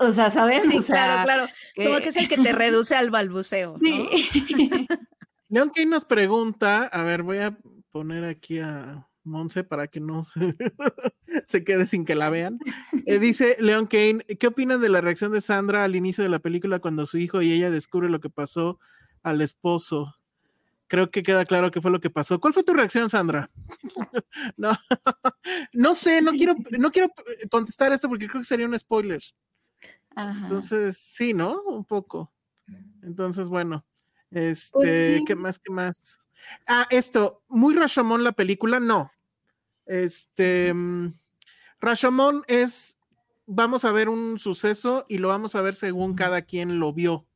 o 0.00 0.10
sea, 0.10 0.30
¿sabes? 0.32 0.64
Sí, 0.64 0.78
o 0.78 0.82
sea, 0.82 1.22
claro, 1.24 1.24
claro. 1.24 1.48
Como 1.76 1.98
que 2.00 2.08
es 2.08 2.16
el 2.16 2.26
que 2.28 2.38
te 2.38 2.52
reduce 2.52 2.96
al 2.96 3.10
balbuceo. 3.10 3.74
¿no? 3.78 3.78
Leon 5.48 5.70
Kane 5.70 5.86
nos 5.86 6.04
pregunta, 6.04 6.84
a 6.84 7.02
ver, 7.02 7.22
voy 7.22 7.38
a 7.38 7.58
poner 7.90 8.24
aquí 8.24 8.58
a 8.58 9.08
Monse 9.24 9.64
para 9.64 9.88
que 9.88 10.00
no 10.00 10.24
se, 10.24 10.56
se 11.46 11.64
quede 11.64 11.86
sin 11.86 12.04
que 12.04 12.14
la 12.14 12.30
vean. 12.30 12.58
Eh, 13.06 13.18
dice 13.18 13.56
Leon 13.60 13.86
Kane, 13.86 14.24
¿qué 14.38 14.46
opinan 14.46 14.80
de 14.80 14.88
la 14.88 15.00
reacción 15.00 15.32
de 15.32 15.40
Sandra 15.40 15.84
al 15.84 15.96
inicio 15.96 16.24
de 16.24 16.30
la 16.30 16.38
película 16.38 16.80
cuando 16.80 17.06
su 17.06 17.18
hijo 17.18 17.42
y 17.42 17.52
ella 17.52 17.70
descubre 17.70 18.10
lo 18.10 18.20
que 18.20 18.30
pasó 18.30 18.78
al 19.22 19.40
esposo? 19.40 20.14
Creo 20.86 21.10
que 21.10 21.22
queda 21.22 21.44
claro 21.44 21.70
qué 21.70 21.82
fue 21.82 21.90
lo 21.90 22.00
que 22.00 22.08
pasó. 22.08 22.40
¿Cuál 22.40 22.54
fue 22.54 22.62
tu 22.62 22.72
reacción, 22.72 23.10
Sandra? 23.10 23.50
no, 24.56 24.72
no 25.72 25.94
sé, 25.94 26.22
no 26.22 26.32
quiero, 26.32 26.56
no 26.78 26.90
quiero 26.90 27.10
contestar 27.50 27.92
esto 27.92 28.08
porque 28.08 28.26
creo 28.26 28.40
que 28.40 28.46
sería 28.46 28.66
un 28.66 28.78
spoiler. 28.78 29.22
Ajá. 30.16 30.44
Entonces, 30.44 30.96
sí, 30.96 31.34
¿no? 31.34 31.62
Un 31.62 31.84
poco. 31.84 32.32
Entonces, 33.02 33.48
bueno, 33.48 33.84
este, 34.30 34.70
Pues 34.72 35.16
sí. 35.18 35.24
¿qué 35.26 35.34
más? 35.34 35.58
¿Qué 35.58 35.72
más? 35.72 36.18
Ah, 36.66 36.86
esto, 36.90 37.42
muy 37.48 37.74
Rashomon 37.74 38.24
la 38.24 38.32
película, 38.32 38.80
no. 38.80 39.10
Este, 39.86 40.72
mm, 40.72 41.14
Rashomon 41.80 42.44
es, 42.46 42.98
vamos 43.46 43.84
a 43.84 43.92
ver 43.92 44.08
un 44.08 44.38
suceso 44.38 45.06
y 45.08 45.18
lo 45.18 45.28
vamos 45.28 45.54
a 45.54 45.62
ver 45.62 45.74
según 45.74 46.14
cada 46.14 46.42
quien 46.42 46.78
lo 46.78 46.92
vio. 46.92 47.26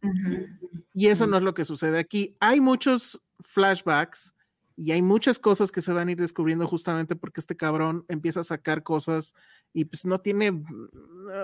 Y 0.93 1.09
eso 1.09 1.27
no 1.27 1.39
es 1.39 1.43
lo 1.43 1.55
que 1.55 1.64
sucede 1.64 1.98
aquí. 1.98 2.36
Hay 2.40 2.60
muchos 2.60 3.23
flashbacks 3.40 4.35
y 4.77 4.93
hay 4.93 5.02
muchas 5.02 5.39
cosas 5.39 5.70
que 5.70 5.81
se 5.81 5.93
van 5.93 6.09
a 6.09 6.12
ir 6.12 6.19
descubriendo 6.19 6.66
justamente 6.66 7.16
porque 7.16 7.40
este 7.40 7.56
cabrón 7.56 8.05
empieza 8.09 8.40
a 8.40 8.44
sacar 8.44 8.82
cosas 8.82 9.35
y 9.73 9.85
pues 9.85 10.05
no 10.05 10.20
tiene, 10.20 10.62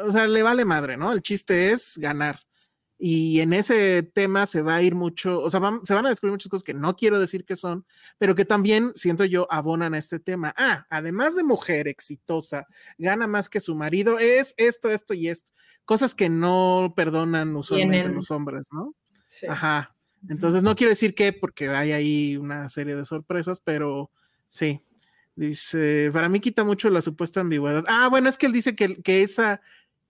o 0.05 0.13
sea, 0.13 0.27
le 0.27 0.43
vale 0.43 0.65
madre, 0.65 0.97
¿no? 0.97 1.13
El 1.13 1.23
chiste 1.23 1.73
es 1.73 1.95
ganar. 1.97 2.41
Y 3.01 3.39
en 3.41 3.53
ese 3.53 4.03
tema 4.03 4.47
se 4.47 4.61
va 4.61 4.75
a 4.75 4.83
ir 4.83 4.97
mucho, 4.97 5.41
o 5.41 5.51
sea, 5.51 5.61
van- 5.61 5.87
se 5.87 5.95
van 5.95 6.05
a 6.07 6.09
descubrir 6.09 6.33
muchas 6.33 6.49
cosas 6.51 6.65
que 6.65 6.75
no 6.75 6.97
quiero 6.97 7.21
decir 7.21 7.45
que 7.45 7.55
son, 7.55 7.87
pero 8.19 8.35
que 8.35 8.45
también 8.45 8.91
siento 8.97 9.25
yo 9.25 9.47
abonan 9.51 9.95
a 9.95 9.99
este 9.99 10.19
tema. 10.19 10.53
Ah, 10.57 10.85
además 10.91 11.37
de 11.37 11.45
mujer 11.45 11.87
exitosa, 11.87 12.67
gana 12.99 13.29
más 13.29 13.49
que 13.49 13.61
su 13.61 13.77
marido, 13.77 14.19
es 14.19 14.53
esto, 14.57 14.91
esto 14.91 15.15
y 15.15 15.29
esto. 15.29 15.53
Cosas 15.85 16.15
que 16.15 16.29
no 16.29 16.93
perdonan 16.97 17.55
usualmente 17.55 18.09
los 18.09 18.31
hombres, 18.33 18.67
¿no? 18.73 18.95
Sí. 19.29 19.47
Ajá. 19.47 19.95
Entonces 20.29 20.65
no 20.65 20.75
quiero 20.75 20.91
decir 20.91 21.15
que 21.15 21.33
porque 21.33 21.69
hay 21.69 21.93
ahí 21.93 22.37
una 22.37 22.69
serie 22.69 22.97
de 22.97 23.05
sorpresas, 23.05 23.61
pero 23.61 24.11
sí. 24.49 24.83
Dice, 25.37 26.11
para 26.13 26.29
mí 26.29 26.41
quita 26.41 26.65
mucho 26.65 26.91
la 26.91 27.01
supuesta 27.01 27.39
ambigüedad. 27.41 27.85
Ah, 27.87 28.09
bueno, 28.11 28.29
es 28.29 28.37
que 28.37 28.47
él 28.47 28.53
dice 28.53 28.75
que, 28.75 29.01
que 29.03 29.23
esa, 29.23 29.61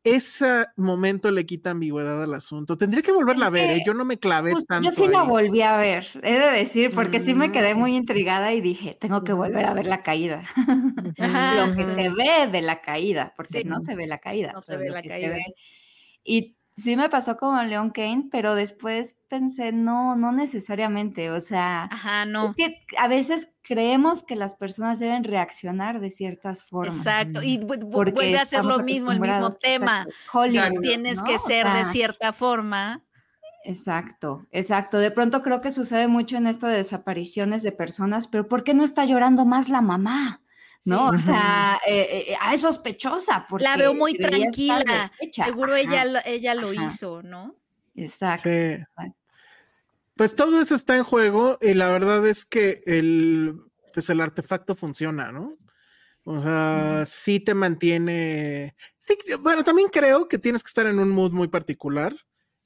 ese 0.05 0.67
momento 0.77 1.31
le 1.31 1.45
quita 1.47 1.71
ambigüedad 1.71 2.23
al 2.23 2.35
asunto. 2.35 2.79
Tendría 2.79 3.03
que 3.03 3.13
volverla 3.13 3.47
a 3.47 3.51
ver, 3.51 3.71
¿eh? 3.71 3.83
yo 3.87 3.95
no 3.95 4.05
me 4.05 4.19
clavé 4.19 4.53
Pues, 4.53 4.67
tanto. 4.67 4.89
yo 4.89 4.93
sí 4.93 5.07
la 5.09 5.23
volví 5.23 5.63
a 5.63 5.77
ver, 5.77 6.07
he 6.23 6.33
de 6.39 6.51
decir, 6.53 6.93
porque 6.95 7.21
sí 7.21 7.35
me 7.35 7.53
quedé 7.53 7.75
Mm. 7.75 7.79
muy 7.79 7.95
intrigada 7.97 8.53
y 8.55 8.61
dije, 8.61 8.97
tengo 9.01 9.25
que 9.25 9.33
volver 9.33 9.65
a 9.67 9.75
ver 9.75 9.87
la 9.87 10.03
caída. 10.03 10.43
Lo 11.19 11.77
que 11.77 11.85
se 11.85 12.09
ve 12.11 12.49
de 12.53 12.63
la 12.63 12.81
caída, 12.83 13.33
porque 13.37 13.63
Sí. 13.63 13.65
no 13.69 13.81
se 13.81 13.95
ve 13.95 14.07
la 14.07 14.19
caída. 14.19 14.53
No 14.53 14.63
se 14.63 14.77
ve 14.77 14.91
la 14.91 15.03
caída. 15.03 15.37
Y 16.25 16.58
sí 16.79 16.97
me 16.97 17.09
pasó 17.09 17.37
como 17.37 17.61
Leon 17.63 17.91
Kane, 17.91 18.29
pero 18.31 18.55
después 18.55 19.17
pensé, 19.29 19.73
no, 19.73 20.17
no 20.17 20.33
necesariamente. 20.33 21.31
O 21.31 21.41
sea, 21.41 21.85
Ajá, 21.91 22.25
no. 22.25 22.47
es 22.47 22.55
que 22.55 22.75
a 22.97 23.09
veces 23.09 23.53
creemos 23.63 24.25
que 24.25 24.37
las 24.37 24.55
personas 24.55 24.99
deben 24.99 25.25
reaccionar 25.25 26.01
de 26.01 26.11
ciertas 26.11 26.65
formas. 26.65 26.97
Exacto. 26.97 27.43
Y 27.43 27.59
vuelve 27.59 28.39
a 28.39 28.47
ser 28.47 28.65
lo 28.65 28.79
mismo, 28.79 29.13
el 29.13 29.21
mismo 29.21 29.53
tema. 29.53 30.07
Hollywood, 30.33 30.81
Tienes 30.81 31.19
¿no? 31.19 31.25
que 31.25 31.37
O 31.37 31.39
ser 31.39 31.67
de 31.73 31.85
cierta 31.85 32.33
forma. 32.33 33.05
Exacto, 33.65 34.47
exacto. 34.51 34.99
De 34.99 35.11
pronto 35.11 35.43
creo 35.43 35.61
que 35.61 35.71
sucede 35.71 36.09
mucho 36.09 36.37
en 36.37 36.47
esto 36.47 36.67
de 36.69 36.77
desapariciones 36.77 37.63
de 37.63 37.73
personas, 37.73 38.29
pero 38.29 38.49
¿por 38.49 38.65
qué 38.65 38.73
no 38.73 38.85
está 38.85 39.05
llorando 39.05 39.45
más 39.45 39.69
la 39.69 39.83
mamá? 39.83 40.41
¿No? 40.85 41.11
Sí. 41.13 41.17
O 41.17 41.19
sea, 41.19 41.81
eh, 41.87 42.25
eh, 42.31 42.37
ah, 42.41 42.55
es 42.55 42.61
sospechosa. 42.63 43.47
Porque 43.49 43.65
La 43.65 43.77
veo 43.77 43.95
muy 43.95 44.17
tranquila. 44.17 45.11
Seguro 45.33 45.73
Ajá, 45.75 45.81
ella, 45.81 46.05
lo- 46.05 46.21
ella 46.25 46.55
lo 46.55 46.71
ajá. 46.71 46.87
hizo, 46.87 47.23
¿no? 47.23 47.57
Exacto. 47.95 48.49
Sí. 48.49 48.85
Pues 50.17 50.35
todo 50.35 50.61
eso 50.61 50.75
está 50.75 50.97
en 50.97 51.05
juego 51.05 51.59
y 51.61 51.75
la 51.75 51.91
verdad 51.91 52.27
es 52.27 52.45
que 52.45 52.83
el, 52.87 53.61
pues 53.95 54.11
el 54.11 54.21
artefacto 54.21 54.75
funciona, 54.75 55.31
¿no? 55.31 55.57
O 56.25 56.41
sea, 56.41 57.05
sí 57.07 57.41
te 57.41 57.55
mantiene. 57.55 58.75
Sí, 58.99 59.17
bueno, 59.41 59.65
también 59.65 59.89
creo 59.91 60.29
que 60.29 60.39
tienes 60.39 60.63
que 60.63 60.69
estar 60.69 60.87
en 60.87 60.99
un 60.99 61.11
mood 61.11 61.33
muy 61.33 61.49
particular. 61.49 62.15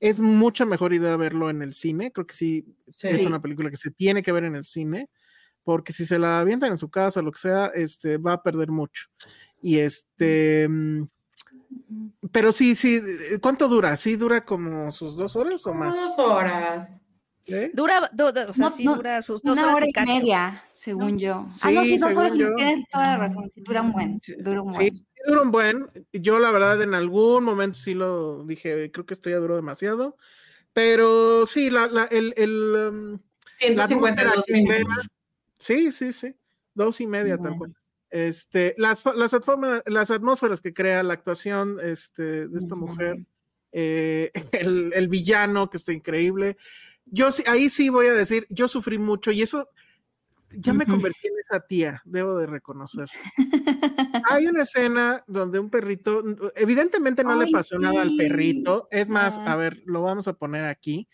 Es 0.00 0.18
mucha 0.20 0.64
mejor 0.64 0.92
idea 0.94 1.16
verlo 1.16 1.48
en 1.50 1.62
el 1.62 1.72
cine. 1.74 2.10
Creo 2.10 2.26
que 2.26 2.34
sí, 2.34 2.64
Sí. 2.96 3.08
es 3.08 3.24
una 3.24 3.40
película 3.40 3.70
que 3.70 3.76
se 3.76 3.90
tiene 3.92 4.22
que 4.22 4.32
ver 4.32 4.44
en 4.44 4.56
el 4.56 4.64
cine, 4.64 5.10
porque 5.64 5.92
si 5.92 6.04
se 6.06 6.18
la 6.18 6.40
avientan 6.40 6.72
en 6.72 6.78
su 6.78 6.88
casa, 6.90 7.22
lo 7.22 7.32
que 7.32 7.38
sea, 7.40 7.66
este 7.74 8.18
va 8.18 8.34
a 8.34 8.42
perder 8.42 8.68
mucho. 8.70 9.06
Y 9.60 9.78
este, 9.78 10.66
mm, 10.68 11.06
pero 12.30 12.52
sí, 12.52 12.74
sí, 12.74 13.00
¿cuánto 13.40 13.68
dura? 13.68 13.96
¿Sí 13.96 14.16
dura 14.16 14.44
como 14.44 14.90
sus 14.92 15.16
dos 15.16 15.36
horas 15.36 15.66
o 15.66 15.74
más? 15.74 15.96
dos 15.96 16.18
horas. 16.18 16.88
¿Eh? 17.46 17.70
Dura, 17.74 18.08
do- 18.12 18.30
do- 18.32 18.50
o 18.50 18.54
sea, 18.54 18.70
No, 18.70 18.76
sí 18.76 18.84
no, 18.84 18.94
dura 18.96 19.20
sus 19.20 19.42
dos 19.42 19.54
Una 19.58 19.62
horas 19.64 19.76
hora 19.76 19.86
y 19.88 19.92
cacho. 19.92 20.12
media, 20.12 20.62
según 20.72 21.18
yo. 21.18 21.44
Sí, 21.50 21.60
ah, 21.64 21.70
no, 21.72 21.82
sí, 21.84 21.98
dos 21.98 22.16
horas 22.16 22.34
y 22.36 22.38
tienes 22.54 22.88
toda 22.90 23.04
la 23.04 23.16
razón. 23.18 23.50
Sí, 23.50 23.60
dura 23.62 23.82
un 23.82 23.92
buen. 23.92 24.20
Sí, 24.22 24.34
Dura 24.38 24.62
un 24.62 24.70
Sí, 24.70 24.76
buen. 24.78 24.96
sí 24.96 25.04
dura 25.26 25.42
un 25.42 25.50
buen. 25.50 25.90
Yo 26.12 26.38
la 26.38 26.50
verdad 26.52 26.80
en 26.82 26.94
algún 26.94 27.42
momento 27.44 27.76
sí 27.78 27.94
lo 27.94 28.44
dije, 28.44 28.90
creo 28.92 29.06
que 29.06 29.14
esto 29.14 29.28
ya 29.28 29.36
duró 29.38 29.56
demasiado. 29.56 30.16
Pero 30.72 31.44
sí, 31.46 31.68
la, 31.68 31.86
la, 31.88 32.04
el, 32.04 32.32
el, 32.36 32.74
um, 32.74 33.12
la 33.12 33.18
152 33.50 33.90
atmósfera 33.90 34.32
que 34.46 34.52
minutos. 34.52 35.08
Sí, 35.62 35.92
sí, 35.92 36.12
sí. 36.12 36.34
Dos 36.74 37.00
y 37.00 37.06
media, 37.06 37.36
tal 37.36 37.50
Bueno. 37.50 37.58
cual. 37.58 37.76
Este, 38.10 38.74
las, 38.76 39.04
las, 39.16 39.32
atmósferas, 39.32 39.82
las 39.86 40.10
atmósferas 40.10 40.60
que 40.60 40.74
crea 40.74 41.02
la 41.02 41.14
actuación 41.14 41.78
este, 41.82 42.46
de 42.46 42.58
esta 42.58 42.74
mujer, 42.74 43.24
eh, 43.72 44.30
el, 44.52 44.92
el 44.94 45.08
villano 45.08 45.70
que 45.70 45.78
está 45.78 45.92
increíble. 45.92 46.58
Yo 47.06 47.32
sí, 47.32 47.42
ahí 47.46 47.70
sí 47.70 47.88
voy 47.88 48.06
a 48.06 48.12
decir, 48.12 48.46
yo 48.50 48.68
sufrí 48.68 48.98
mucho 48.98 49.32
y 49.32 49.40
eso 49.40 49.68
ya 50.54 50.72
me 50.72 50.86
convertí 50.86 51.28
en 51.28 51.34
esa 51.46 51.60
tía, 51.60 52.02
debo 52.04 52.36
de 52.36 52.46
reconocer. 52.46 53.08
Hay 54.30 54.46
una 54.46 54.62
escena 54.62 55.24
donde 55.26 55.58
un 55.58 55.70
perrito, 55.70 56.22
evidentemente 56.54 57.24
no 57.24 57.34
le 57.34 57.50
pasó 57.50 57.78
nada 57.78 58.02
al 58.02 58.14
perrito, 58.16 58.88
es 58.90 59.08
más, 59.08 59.38
a 59.38 59.56
ver, 59.56 59.82
lo 59.86 60.02
vamos 60.02 60.28
a 60.28 60.34
poner 60.34 60.64
aquí. 60.64 61.08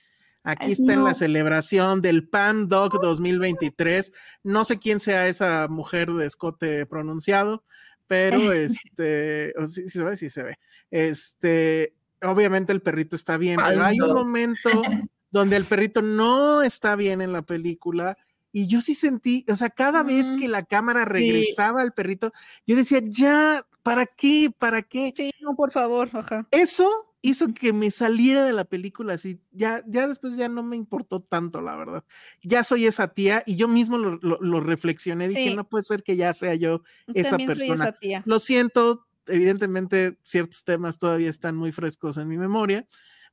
Aquí 0.48 0.72
está 0.72 0.94
en 0.94 1.04
la 1.04 1.10
no. 1.10 1.14
celebración 1.14 2.00
del 2.00 2.26
Pan 2.26 2.68
Dog 2.68 2.98
2023. 3.02 4.12
No 4.44 4.64
sé 4.64 4.78
quién 4.78 4.98
sea 4.98 5.28
esa 5.28 5.68
mujer 5.68 6.10
de 6.10 6.24
escote 6.24 6.86
pronunciado, 6.86 7.62
pero 8.06 8.38
este, 8.54 9.52
o 9.58 9.66
sí 9.66 9.90
se 9.90 10.02
ve, 10.02 10.16
sí 10.16 10.30
se 10.30 10.42
ve. 10.44 10.58
Este, 10.90 11.92
obviamente 12.22 12.72
el 12.72 12.80
perrito 12.80 13.14
está 13.14 13.36
bien, 13.36 13.60
pero 13.62 13.84
hay 13.84 14.00
un 14.00 14.14
momento 14.14 14.70
donde 15.30 15.56
el 15.56 15.66
perrito 15.66 16.00
no 16.00 16.62
está 16.62 16.96
bien 16.96 17.20
en 17.20 17.34
la 17.34 17.42
película. 17.42 18.16
Y 18.50 18.68
yo 18.68 18.80
sí 18.80 18.94
sentí, 18.94 19.44
o 19.50 19.54
sea, 19.54 19.68
cada 19.68 20.02
vez 20.02 20.32
que 20.40 20.48
la 20.48 20.64
cámara 20.64 21.04
regresaba 21.04 21.82
al 21.82 21.92
perrito, 21.92 22.32
yo 22.66 22.74
decía, 22.74 23.00
ya, 23.04 23.66
¿para 23.82 24.06
qué? 24.06 24.50
¿Para 24.58 24.80
qué? 24.80 25.12
Sí, 25.14 25.30
no, 25.42 25.54
por 25.54 25.72
favor, 25.72 26.08
ajá. 26.14 26.48
Eso 26.50 27.07
hizo 27.22 27.52
que 27.52 27.72
me 27.72 27.90
saliera 27.90 28.44
de 28.44 28.52
la 28.52 28.64
película 28.64 29.14
así. 29.14 29.40
Ya, 29.50 29.82
ya 29.86 30.06
después 30.06 30.36
ya 30.36 30.48
no 30.48 30.62
me 30.62 30.76
importó 30.76 31.20
tanto, 31.20 31.60
la 31.60 31.74
verdad. 31.76 32.04
Ya 32.42 32.62
soy 32.64 32.86
esa 32.86 33.08
tía 33.08 33.42
y 33.46 33.56
yo 33.56 33.68
mismo 33.68 33.98
lo, 33.98 34.16
lo- 34.22 34.38
lo 34.40 34.60
reflexioné. 34.60 35.28
Dije, 35.28 35.50
Sí. 35.50 35.54
no 35.56 35.68
puede 35.68 35.84
ser 35.84 36.02
que 36.02 36.16
ya 36.16 36.32
sea 36.32 36.54
yo 36.54 36.82
esa 37.14 37.30
También 37.30 37.50
soy 37.50 37.58
persona. 37.68 37.84
esa 37.88 37.98
tía. 37.98 38.22
Lo 38.26 38.38
siento, 38.38 39.06
evidentemente 39.26 40.18
ciertos 40.22 40.64
temas 40.64 40.98
todavía 40.98 41.30
están 41.30 41.56
muy 41.56 41.72
frescos 41.72 42.16
en 42.18 42.28
mi 42.28 42.38
memoria, 42.38 42.86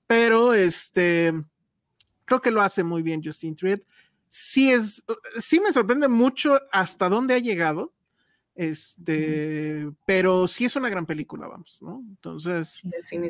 pero 0.08 0.54
este 0.54 1.34
creo 2.26 2.42
que 2.42 2.52
lo 2.52 2.62
hace 2.62 2.84
muy 2.84 3.02
bien 3.04 3.22
Justin 3.24 3.56
Triet. 3.56 3.86
Sí 4.28 4.72
es, 4.72 5.06
sí 5.40 5.60
me 5.60 5.72
sorprende 5.72 6.08
mucho 6.08 6.60
hasta 6.72 7.08
dónde 7.08 7.36
ha 7.36 7.40
llegado. 7.40 7.94
Este, 8.56 9.92
pero 10.06 10.48
sí 10.48 10.64
es 10.64 10.78
una 10.78 10.88
gran 10.90 11.06
película, 11.06 11.46
vamos, 11.48 11.78
¿no? 11.82 12.02
Entonces, 12.08 12.84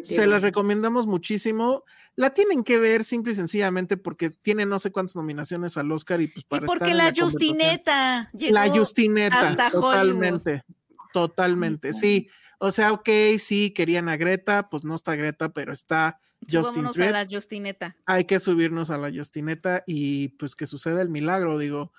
se 0.03 0.27
las 0.27 0.43
recomendamos 0.43 1.07
muchísimo. 1.07 1.83
La 2.15 2.29
tienen 2.29 2.63
que 2.63 2.77
ver 2.77 3.03
simple 3.03 3.33
y 3.33 3.35
sencillamente 3.35 3.97
porque 3.97 4.29
tiene 4.29 4.65
no 4.65 4.77
sé 4.77 4.91
cuántas 4.91 5.15
nominaciones 5.15 5.77
al 5.77 5.91
Oscar 5.91 6.21
y 6.21 6.27
pues 6.27 6.45
Y 6.45 6.47
para 6.47 6.67
porque 6.67 6.85
estar 6.85 6.91
en 6.91 6.97
la 6.97 7.03
conversación. 7.05 7.31
Justineta 7.31 8.29
llegó 8.33 8.53
La 8.53 8.69
Justineta, 8.69 9.41
hasta 9.41 9.67
Hollywood. 9.69 9.81
totalmente, 9.81 10.63
totalmente, 11.11 11.93
sí. 11.93 12.29
O 12.59 12.71
sea, 12.71 12.93
ok, 12.93 13.09
sí, 13.39 13.71
querían 13.71 14.07
a 14.09 14.17
Greta, 14.17 14.69
pues 14.69 14.83
no 14.83 14.95
está 14.95 15.15
Greta, 15.15 15.49
pero 15.49 15.73
está 15.73 16.19
Justin 16.49 16.85
a 16.85 17.11
la 17.11 17.27
Justineta. 17.29 17.95
Hay 18.05 18.25
que 18.25 18.39
subirnos 18.39 18.91
a 18.91 18.97
la 18.97 19.11
Justineta 19.11 19.83
y 19.87 20.29
pues 20.29 20.55
que 20.55 20.65
suceda 20.65 21.01
el 21.01 21.09
milagro, 21.09 21.57
digo. 21.57 21.91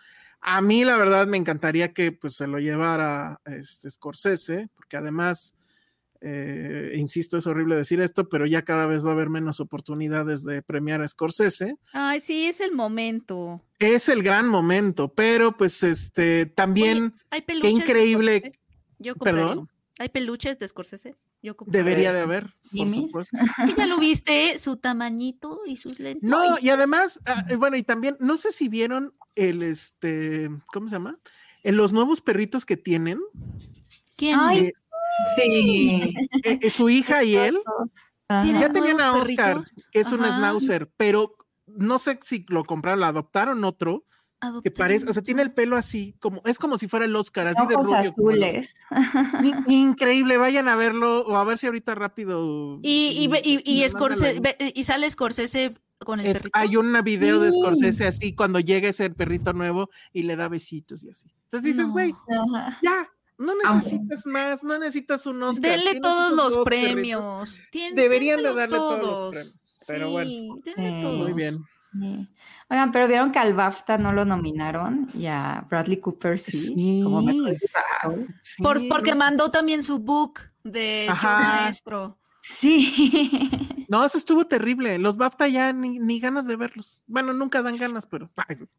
A 0.48 0.62
mí 0.62 0.84
la 0.84 0.96
verdad 0.96 1.26
me 1.26 1.36
encantaría 1.36 1.92
que 1.92 2.12
pues 2.12 2.34
se 2.36 2.46
lo 2.46 2.60
llevara 2.60 3.40
este 3.46 3.90
Scorsese, 3.90 4.68
porque 4.76 4.96
además, 4.96 5.56
eh, 6.20 6.92
insisto, 6.94 7.36
es 7.36 7.48
horrible 7.48 7.74
decir 7.74 8.00
esto, 8.00 8.28
pero 8.28 8.46
ya 8.46 8.62
cada 8.62 8.86
vez 8.86 9.04
va 9.04 9.08
a 9.08 9.12
haber 9.14 9.28
menos 9.28 9.58
oportunidades 9.58 10.44
de 10.44 10.62
premiar 10.62 11.02
a 11.02 11.08
Scorsese 11.08 11.74
Ay, 11.92 12.20
sí, 12.20 12.46
es 12.46 12.60
el 12.60 12.70
momento. 12.72 13.60
es 13.80 14.08
el 14.08 14.22
gran 14.22 14.48
momento, 14.48 15.08
pero 15.12 15.56
pues 15.56 15.82
este 15.82 16.46
también 16.46 17.14
Hay 17.30 17.40
qué 17.40 17.46
peluches. 17.46 17.74
de 17.74 17.82
increíble. 17.82 18.52
Yo 19.00 19.16
compraría. 19.16 19.48
perdón, 19.48 19.68
Hay 19.98 20.08
peluches 20.10 20.60
de 20.60 20.68
Scorsese. 20.68 21.16
Yo 21.46 21.56
debería 21.66 22.12
de 22.12 22.20
haber, 22.20 22.52
por 22.76 22.90
supuesto. 22.90 23.36
Es 23.36 23.74
que 23.74 23.74
ya 23.76 23.86
lo 23.86 23.98
viste, 24.00 24.58
su 24.58 24.76
tamañito 24.78 25.60
y 25.64 25.76
sus 25.76 26.00
lentes. 26.00 26.28
No, 26.28 26.58
y 26.60 26.70
además, 26.70 27.20
ah, 27.24 27.44
eh, 27.48 27.54
bueno, 27.54 27.76
y 27.76 27.84
también, 27.84 28.16
no 28.18 28.36
sé 28.36 28.50
si 28.50 28.68
vieron 28.68 29.14
el 29.36 29.62
este, 29.62 30.50
¿cómo 30.72 30.88
se 30.88 30.96
llama? 30.96 31.18
En 31.62 31.76
los 31.76 31.92
nuevos 31.92 32.20
perritos 32.20 32.66
que 32.66 32.76
tienen, 32.76 33.20
¿Quién? 34.16 34.38
Ay, 34.40 34.66
eh, 34.66 34.72
Sí. 35.36 36.14
eh, 36.42 36.58
eh, 36.62 36.70
su 36.70 36.88
hija 36.88 37.22
y 37.22 37.36
él, 37.36 37.58
¿Tienen 38.42 38.60
ya 38.60 38.72
tenían 38.72 39.00
a 39.00 39.12
Oscar, 39.12 39.58
perritos? 39.62 39.72
que 39.92 40.00
es 40.00 40.10
un 40.10 40.24
Ajá. 40.24 40.36
schnauzer, 40.36 40.90
pero 40.96 41.36
no 41.66 41.98
sé 41.98 42.18
si 42.24 42.44
lo 42.48 42.64
compraron, 42.64 43.00
lo 43.00 43.06
adoptaron 43.06 43.62
otro, 43.64 44.04
que 44.62 44.70
parece, 44.70 45.08
o 45.08 45.12
sea, 45.14 45.22
tiene 45.22 45.42
el 45.42 45.52
pelo 45.52 45.76
así, 45.76 46.14
como, 46.20 46.42
es 46.44 46.58
como 46.58 46.76
si 46.78 46.88
fuera 46.88 47.04
el 47.06 47.16
Oscar, 47.16 47.48
así 47.48 47.66
de 47.66 47.74
ojos 47.74 47.86
rubio. 47.86 48.00
el 48.00 48.06
Oscar. 48.06 48.22
azules. 48.22 48.76
In- 49.42 49.64
Increíble, 49.66 50.36
vayan 50.36 50.68
a 50.68 50.76
verlo 50.76 51.20
o 51.22 51.36
a 51.36 51.44
ver 51.44 51.58
si 51.58 51.66
ahorita 51.66 51.94
rápido. 51.94 52.78
Y, 52.82 53.16
y, 53.18 53.28
ve- 53.28 53.42
y, 53.44 53.60
y 53.64 53.80
me 53.80 53.88
Scorsese- 53.90 54.72
y 54.74 54.84
sale 54.84 55.10
Scorsese 55.10 55.74
con 56.04 56.20
el 56.20 56.26
Es- 56.26 56.34
perrito. 56.34 56.50
hay 56.58 56.76
un 56.76 56.92
video 57.02 57.40
de. 57.40 57.50
Scorsese 57.50 58.06
así 58.06 58.34
cuando 58.34 58.60
llega 58.60 58.88
ese 58.90 59.08
perrito 59.10 59.52
nuevo 59.54 59.88
y 60.12 60.22
le 60.24 60.36
da 60.36 60.48
besitos 60.48 61.02
y 61.04 61.10
así. 61.10 61.32
Entonces 61.44 61.72
dices, 61.74 61.88
güey, 61.90 62.14
ya, 62.82 63.08
no 63.38 63.52
necesitas 63.64 64.26
más, 64.26 64.62
no 64.62 64.78
necesitas 64.78 65.26
un 65.26 65.42
Oscar. 65.42 65.70
Denle 65.78 65.98
todos 66.00 66.32
los 66.32 66.64
premios. 66.64 67.62
Tien- 67.72 67.94
Deberían 67.94 68.42
de 68.42 68.52
darle 68.54 68.76
todos 68.76 69.00
los 69.00 69.30
premios, 69.34 69.54
pero 69.86 70.10
bueno. 70.10 70.28
Sí, 70.30 70.50
denle 70.76 70.90
Sí. 70.90 71.02
todos. 71.02 71.18
Muy 71.22 71.32
bien. 71.32 71.58
Sí. 71.92 72.28
Oigan, 72.68 72.92
pero 72.92 73.08
vieron 73.08 73.32
que 73.32 73.38
al 73.38 73.54
BAFTA 73.54 73.96
no 73.98 74.12
lo 74.12 74.24
nominaron 74.24 75.08
y 75.14 75.26
a 75.26 75.64
Bradley 75.70 75.98
Cooper 76.00 76.38
sí, 76.38 77.00
como 77.04 77.22
mejor 77.22 77.44
director? 77.44 78.26
Sí, 78.42 78.62
Por- 78.62 78.88
porque 78.88 79.14
mandó 79.14 79.50
también 79.50 79.82
su 79.82 79.98
book 79.98 80.40
de. 80.64 81.06
Maestro. 81.22 82.18
Sí. 82.42 83.50
no, 83.88 84.04
eso 84.04 84.18
estuvo 84.18 84.46
terrible. 84.46 84.98
Los 84.98 85.16
BAFTA 85.16 85.48
ya 85.48 85.72
ni, 85.72 85.98
ni 85.98 86.20
ganas 86.20 86.46
de 86.46 86.56
verlos. 86.56 87.02
Bueno, 87.06 87.32
nunca 87.32 87.62
dan 87.62 87.76
ganas, 87.76 88.06
pero 88.06 88.30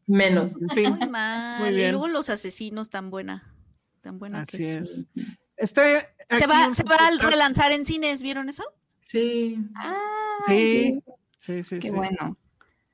Menos. 0.06 0.52
en 0.62 0.70
fin, 0.70 0.96
Muy 0.98 1.10
mal. 1.10 1.60
Muy 1.62 1.70
Y 1.70 1.76
bien. 1.76 1.92
luego 1.92 2.08
los 2.08 2.30
asesinos 2.30 2.90
tan 2.90 3.10
buena. 3.10 3.54
Tan 4.02 4.20
buena 4.20 4.42
así 4.42 4.58
que 4.58 4.78
es. 4.80 5.08
sí. 5.14 5.26
Está 5.58 5.82
Se 6.30 6.46
va, 6.48 6.74
se 6.74 6.84
va 6.84 6.96
a 6.96 7.12
relanzar 7.30 7.72
en 7.72 7.84
cines, 7.86 8.22
¿vieron 8.22 8.48
eso? 8.48 8.64
Sí. 9.00 9.58
Sí, 10.48 11.00
sí, 11.38 11.64
sí. 11.64 11.80
Qué 11.80 11.90
sí. 11.90 11.96
bueno. 11.96 12.38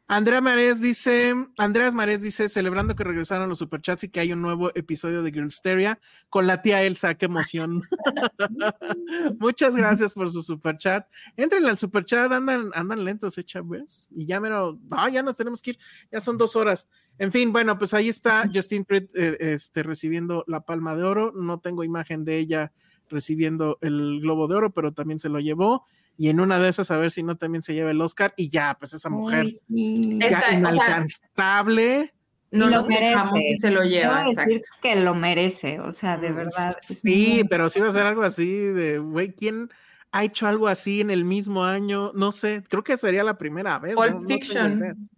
Andrea 0.08 0.42
Marés 0.42 0.82
dice, 0.82 1.34
Andreas 1.58 1.94
Marés 1.94 2.22
dice, 2.22 2.50
celebrando 2.50 2.94
que 2.96 3.06
regresaron 3.06 3.48
los 3.48 3.60
superchats 3.60 4.04
y 4.04 4.10
que 4.10 4.20
hay 4.20 4.34
un 4.34 4.42
nuevo 4.42 4.70
episodio 4.76 5.24
de 5.24 5.32
Girlsteria 5.32 6.00
con 6.30 6.46
la 6.46 6.62
tía 6.62 6.84
Elsa, 6.84 7.16
qué 7.16 7.26
emoción. 7.26 7.82
Muchas 9.40 9.76
gracias 9.76 10.14
por 10.14 10.30
su 10.30 10.42
superchat. 10.42 11.08
Entren 11.38 11.66
al 11.66 11.78
superchat, 11.78 12.32
andan, 12.32 12.72
andan 12.76 13.06
lentos, 13.06 13.38
eh, 13.38 13.44
chavos. 13.44 14.08
Y 14.12 14.26
ya 14.26 14.42
mero, 14.42 14.78
no, 14.90 15.08
ya 15.08 15.24
nos 15.24 15.38
tenemos 15.38 15.62
que 15.62 15.72
ir, 15.72 15.80
ya 16.12 16.20
son 16.20 16.38
dos 16.38 16.58
horas. 16.58 16.90
En 17.18 17.32
fin, 17.32 17.54
bueno, 17.54 17.78
pues 17.78 17.94
ahí 17.94 18.10
está 18.10 18.50
Justin 18.54 18.84
Triet 18.84 19.10
eh, 19.16 19.38
este, 19.40 19.84
recibiendo 19.84 20.44
la 20.48 20.62
palma 20.62 20.96
de 20.96 21.04
oro. 21.04 21.32
No 21.32 21.60
tengo 21.60 21.84
imagen 21.84 22.26
de 22.26 22.40
ella 22.40 22.74
recibiendo 23.10 23.78
el 23.82 24.20
globo 24.22 24.48
de 24.48 24.56
oro, 24.56 24.74
pero 24.74 24.92
también 24.92 25.20
se 25.20 25.30
lo 25.30 25.40
llevó. 25.40 25.86
Y 26.18 26.30
en 26.30 26.40
una 26.40 26.60
de 26.60 26.70
esas, 26.70 26.92
a 26.92 26.98
ver 26.98 27.10
si 27.12 27.24
no 27.24 27.36
también 27.38 27.62
se 27.64 27.74
lleva 27.74 27.92
el 27.92 28.00
Oscar. 28.02 28.34
Y 28.38 28.50
ya, 28.50 28.76
pues 28.80 28.94
esa 28.94 29.10
mujer 29.10 29.46
Uy, 29.46 29.52
sí. 29.52 30.20
Es- 30.22 30.30
ya 30.32 30.38
Esta, 30.40 30.48
o 30.48 30.50
sea, 30.52 30.60
inalcanzable. 30.60 32.14
No 32.52 32.68
Y 32.68 32.72
lo 32.72 32.86
merece. 32.86 33.30
y 33.52 33.58
se 33.58 33.72
lo 33.72 33.84
lleva. 33.84 34.26
decir 34.26 34.62
que 34.82 34.96
lo 34.96 35.16
merece, 35.16 35.80
o 35.80 35.92
sea, 35.92 36.18
de 36.18 36.32
verdad. 36.32 36.76
Sí, 36.82 37.34
muy- 37.40 37.44
pero 37.50 37.68
sí 37.70 37.80
va 37.80 37.88
a 37.88 37.92
ser 37.94 38.06
algo 38.06 38.22
así 38.22 38.48
de, 38.52 39.00
güey, 39.00 39.34
¿quién 39.34 39.72
ha 40.12 40.24
hecho 40.24 40.46
algo 40.46 40.68
así 40.68 41.02
en 41.02 41.10
el 41.10 41.26
mismo 41.26 41.64
año? 41.66 42.12
No 42.14 42.32
sé, 42.32 42.64
creo 42.70 42.84
que 42.84 42.96
sería 42.96 43.24
la 43.24 43.40
primera 43.40 43.80
vez. 43.80 43.96
Pulp 43.96 44.12
no- 44.14 44.22
no 44.22 44.28
Fiction. 44.28 45.10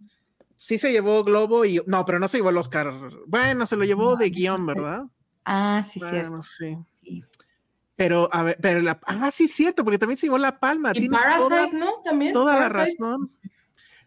Sí 0.54 0.78
se 0.78 0.90
llevó 0.90 1.22
Globo 1.24 1.66
y, 1.66 1.82
no, 1.86 2.06
pero 2.06 2.18
no 2.18 2.26
se 2.28 2.38
llevó 2.38 2.48
el 2.48 2.56
Oscar. 2.56 2.90
Bueno, 3.26 3.66
se 3.66 3.76
lo 3.76 3.84
llevó 3.84 4.16
de 4.16 4.30
guion, 4.30 4.64
¿verdad? 4.64 5.02
Ah, 5.44 5.82
sí, 5.86 6.00
Bueno, 6.00 6.42
cierto. 6.42 6.42
sí. 6.42 6.76
Pero, 7.96 8.28
a 8.30 8.42
ver, 8.42 8.58
pero 8.60 8.80
la, 8.80 9.00
ah, 9.06 9.30
sí, 9.30 9.48
cierto, 9.48 9.82
porque 9.82 9.98
también 9.98 10.18
se 10.18 10.26
llevó 10.26 10.36
la 10.38 10.58
palma. 10.60 10.90
Y 10.94 11.00
Tienes 11.00 11.18
Parasite, 11.18 11.48
toda, 11.48 11.66
¿no? 11.72 11.92
También. 12.04 12.32
toda 12.34 12.54
la 12.54 12.68
Parasite. 12.68 13.02
razón. 13.02 13.32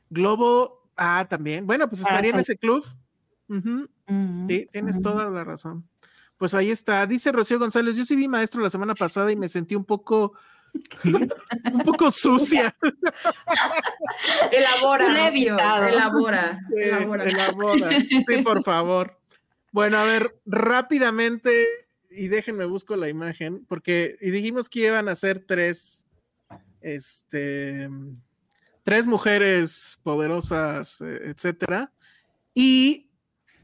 Globo, 0.10 0.88
ah, 0.96 1.26
también. 1.30 1.66
Bueno, 1.66 1.90
pues 1.90 2.02
estaría 2.02 2.30
en 2.30 2.34
Parasite. 2.34 2.54
ese 2.54 2.60
club. 2.60 2.86
Ujú. 3.50 3.90
Ujú, 4.08 4.46
Sí, 4.48 4.68
tienes 4.72 4.96
ujú. 4.96 5.04
toda 5.04 5.30
la 5.32 5.44
razón. 5.44 5.88
Pues 6.38 6.54
ahí 6.54 6.70
está. 6.72 7.06
Dice 7.08 7.32
Rocío 7.32 7.58
González, 7.60 7.96
yo 7.96 8.06
sí 8.06 8.16
vi 8.16 8.28
maestro 8.28 8.62
la 8.62 8.70
semana 8.70 8.94
pasada 8.96 9.32
y 9.32 9.36
me 9.36 9.50
sentí 9.50 9.76
un 9.76 9.84
poco 9.86 10.34
un 11.74 11.82
poco 11.84 12.12
sucia. 12.12 12.76
elabora, 14.52 15.08
Rocío, 15.08 15.54
evitado. 15.54 15.86
elabora, 15.86 16.60
Sí, 16.70 16.82
elabora. 16.84 17.24
elabora. 17.24 17.90
Sí, 18.00 18.24
por 18.44 18.64
favor. 18.64 19.18
Bueno, 19.72 19.98
a 19.98 20.04
ver, 20.04 20.36
rápidamente, 20.46 21.52
y 22.10 22.28
déjenme 22.28 22.66
busco 22.66 22.96
la 22.96 23.10
imagen, 23.10 23.66
porque 23.66 24.18
y 24.22 24.32
dijimos 24.32 24.70
que 24.70 24.88
iban 24.88 25.08
a 25.08 25.16
ser 25.16 25.40
tres, 25.46 26.06
este, 26.82 27.90
tres 28.84 29.06
mujeres 29.06 30.00
poderosas, 30.04 31.00
eh, 31.02 31.32
etcétera. 31.36 31.94
Y 32.54 33.10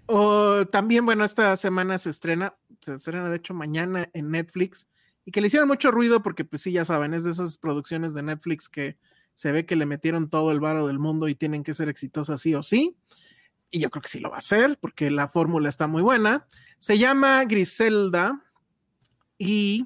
oh, 0.06 0.66
también, 0.72 1.06
bueno, 1.06 1.24
esta 1.26 1.56
semana 1.58 1.98
se 1.98 2.10
estrena, 2.12 2.56
se 2.82 2.96
estrena 2.96 3.30
de 3.30 3.38
hecho 3.38 3.54
mañana 3.54 4.10
en 4.14 4.32
Netflix, 4.32 4.88
y 5.26 5.32
que 5.32 5.42
le 5.42 5.48
hicieron 5.48 5.68
mucho 5.68 5.90
ruido 5.90 6.22
porque, 6.22 6.46
pues 6.46 6.62
sí, 6.62 6.72
ya 6.72 6.86
saben, 6.86 7.14
es 7.14 7.24
de 7.24 7.32
esas 7.32 7.58
producciones 7.58 8.14
de 8.14 8.22
Netflix 8.22 8.70
que 8.70 8.98
se 9.34 9.52
ve 9.52 9.66
que 9.66 9.76
le 9.76 9.86
metieron 9.86 10.30
todo 10.30 10.52
el 10.52 10.60
varo 10.60 10.88
del 10.88 11.00
mundo 11.00 11.28
y 11.28 11.36
tienen 11.36 11.64
que 11.64 11.74
ser 11.74 11.90
exitosas 11.90 12.42
sí 12.42 12.54
o 12.56 12.64
sí. 12.64 12.96
Y 13.76 13.80
yo 13.82 13.90
creo 13.90 14.02
que 14.02 14.08
sí 14.08 14.22
lo 14.22 14.30
va 14.30 14.36
a 14.36 14.40
hacer 14.40 14.78
porque 14.80 15.12
la 15.12 15.28
fórmula 15.28 15.68
está 15.68 15.86
muy 15.86 16.02
buena. 16.02 16.48
Se 16.80 16.98
llama 16.98 17.44
Griselda 17.44 18.42
y 19.38 19.86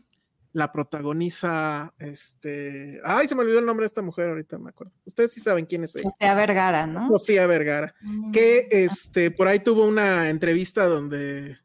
la 0.53 0.71
protagoniza 0.71 1.95
este. 1.97 3.01
Ay, 3.03 3.27
se 3.27 3.33
me 3.33 3.41
olvidó 3.41 3.57
el 3.57 3.65
nombre 3.65 3.85
de 3.85 3.87
esta 3.87 4.03
mujer 4.03 4.29
ahorita, 4.29 4.59
me 4.59 4.69
acuerdo. 4.69 4.93
Ustedes 5.05 5.33
sí 5.33 5.39
saben 5.41 5.65
quién 5.65 5.85
es 5.85 5.95
ella. 5.95 6.07
Sofía 6.11 6.35
Vergara, 6.35 6.85
¿no? 6.85 7.09
Sofía 7.09 7.47
Vergara, 7.47 7.95
que 8.31 8.67
este, 8.69 9.31
por 9.31 9.47
ahí 9.47 9.59
tuvo 9.59 9.87
una 9.87 10.29
entrevista 10.29 10.85
donde 10.85 11.57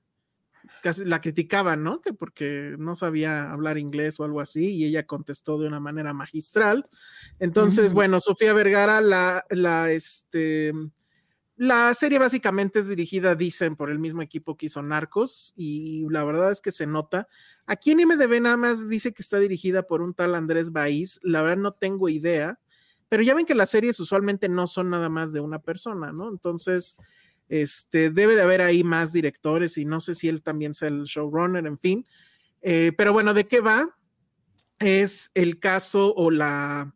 casi 0.82 1.04
la 1.04 1.20
criticaban, 1.20 1.82
¿no? 1.82 2.00
Que 2.00 2.14
porque 2.14 2.74
no 2.78 2.94
sabía 2.94 3.50
hablar 3.50 3.76
inglés 3.76 4.18
o 4.18 4.24
algo 4.24 4.40
así, 4.40 4.70
y 4.76 4.86
ella 4.86 5.04
contestó 5.04 5.58
de 5.58 5.68
una 5.68 5.78
manera 5.80 6.14
magistral. 6.14 6.86
Entonces, 7.38 7.92
Mm. 7.92 7.94
bueno, 7.94 8.20
Sofía 8.20 8.54
Vergara, 8.54 9.02
la, 9.02 9.44
la, 9.50 9.90
este, 9.90 10.72
la 11.56 11.94
serie 11.94 12.18
básicamente 12.18 12.80
es 12.80 12.88
dirigida, 12.88 13.34
dicen, 13.36 13.76
por 13.76 13.90
el 13.90 13.98
mismo 13.98 14.22
equipo 14.22 14.56
que 14.56 14.66
hizo 14.66 14.82
Narcos, 14.82 15.52
y 15.56 16.04
la 16.10 16.24
verdad 16.24 16.50
es 16.50 16.60
que 16.60 16.72
se 16.72 16.86
nota. 16.86 17.28
Aquí 17.66 17.92
en 17.92 18.06
MDB 18.08 18.40
nada 18.40 18.56
más 18.56 18.88
dice 18.88 19.12
que 19.12 19.22
está 19.22 19.38
dirigida 19.38 19.84
por 19.84 20.02
un 20.02 20.14
tal 20.14 20.34
Andrés 20.34 20.72
Baís, 20.72 21.20
la 21.22 21.42
verdad 21.42 21.62
no 21.62 21.72
tengo 21.72 22.08
idea, 22.08 22.58
pero 23.08 23.22
ya 23.22 23.34
ven 23.34 23.46
que 23.46 23.54
las 23.54 23.70
series 23.70 24.00
usualmente 24.00 24.48
no 24.48 24.66
son 24.66 24.90
nada 24.90 25.08
más 25.08 25.32
de 25.32 25.40
una 25.40 25.60
persona, 25.60 26.12
¿no? 26.12 26.28
Entonces, 26.28 26.96
este, 27.48 28.10
debe 28.10 28.34
de 28.34 28.42
haber 28.42 28.60
ahí 28.60 28.82
más 28.82 29.12
directores 29.12 29.78
y 29.78 29.84
no 29.84 30.00
sé 30.00 30.14
si 30.16 30.28
él 30.28 30.42
también 30.42 30.74
sea 30.74 30.88
el 30.88 31.04
showrunner, 31.04 31.66
en 31.66 31.78
fin. 31.78 32.06
Eh, 32.62 32.92
pero 32.96 33.12
bueno, 33.12 33.34
¿de 33.34 33.46
qué 33.46 33.60
va? 33.60 33.96
Es 34.80 35.30
el 35.34 35.60
caso 35.60 36.14
o 36.16 36.30
la, 36.32 36.92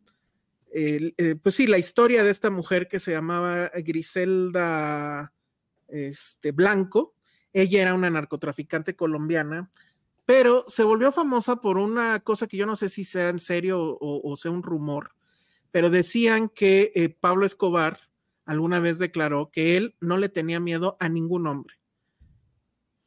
eh, 0.71 1.35
pues 1.41 1.55
sí, 1.55 1.67
la 1.67 1.77
historia 1.77 2.23
de 2.23 2.31
esta 2.31 2.49
mujer 2.49 2.87
que 2.87 2.99
se 2.99 3.11
llamaba 3.11 3.71
Griselda 3.75 5.33
este, 5.89 6.51
Blanco. 6.51 7.15
Ella 7.53 7.81
era 7.81 7.93
una 7.93 8.09
narcotraficante 8.09 8.95
colombiana, 8.95 9.71
pero 10.25 10.65
se 10.67 10.83
volvió 10.83 11.11
famosa 11.11 11.55
por 11.55 11.77
una 11.77 12.19
cosa 12.19 12.47
que 12.47 12.57
yo 12.57 12.65
no 12.65 12.75
sé 12.75 12.89
si 12.89 13.03
sea 13.03 13.29
en 13.29 13.39
serio 13.39 13.81
o, 13.81 14.21
o 14.23 14.35
sea 14.35 14.51
un 14.51 14.63
rumor, 14.63 15.15
pero 15.71 15.89
decían 15.89 16.49
que 16.49 16.91
eh, 16.93 17.09
Pablo 17.09 17.45
Escobar 17.45 18.01
alguna 18.45 18.79
vez 18.79 18.99
declaró 18.99 19.49
que 19.51 19.77
él 19.77 19.95
no 19.99 20.17
le 20.17 20.29
tenía 20.29 20.59
miedo 20.59 20.95
a 20.99 21.09
ningún 21.09 21.47
hombre, 21.47 21.75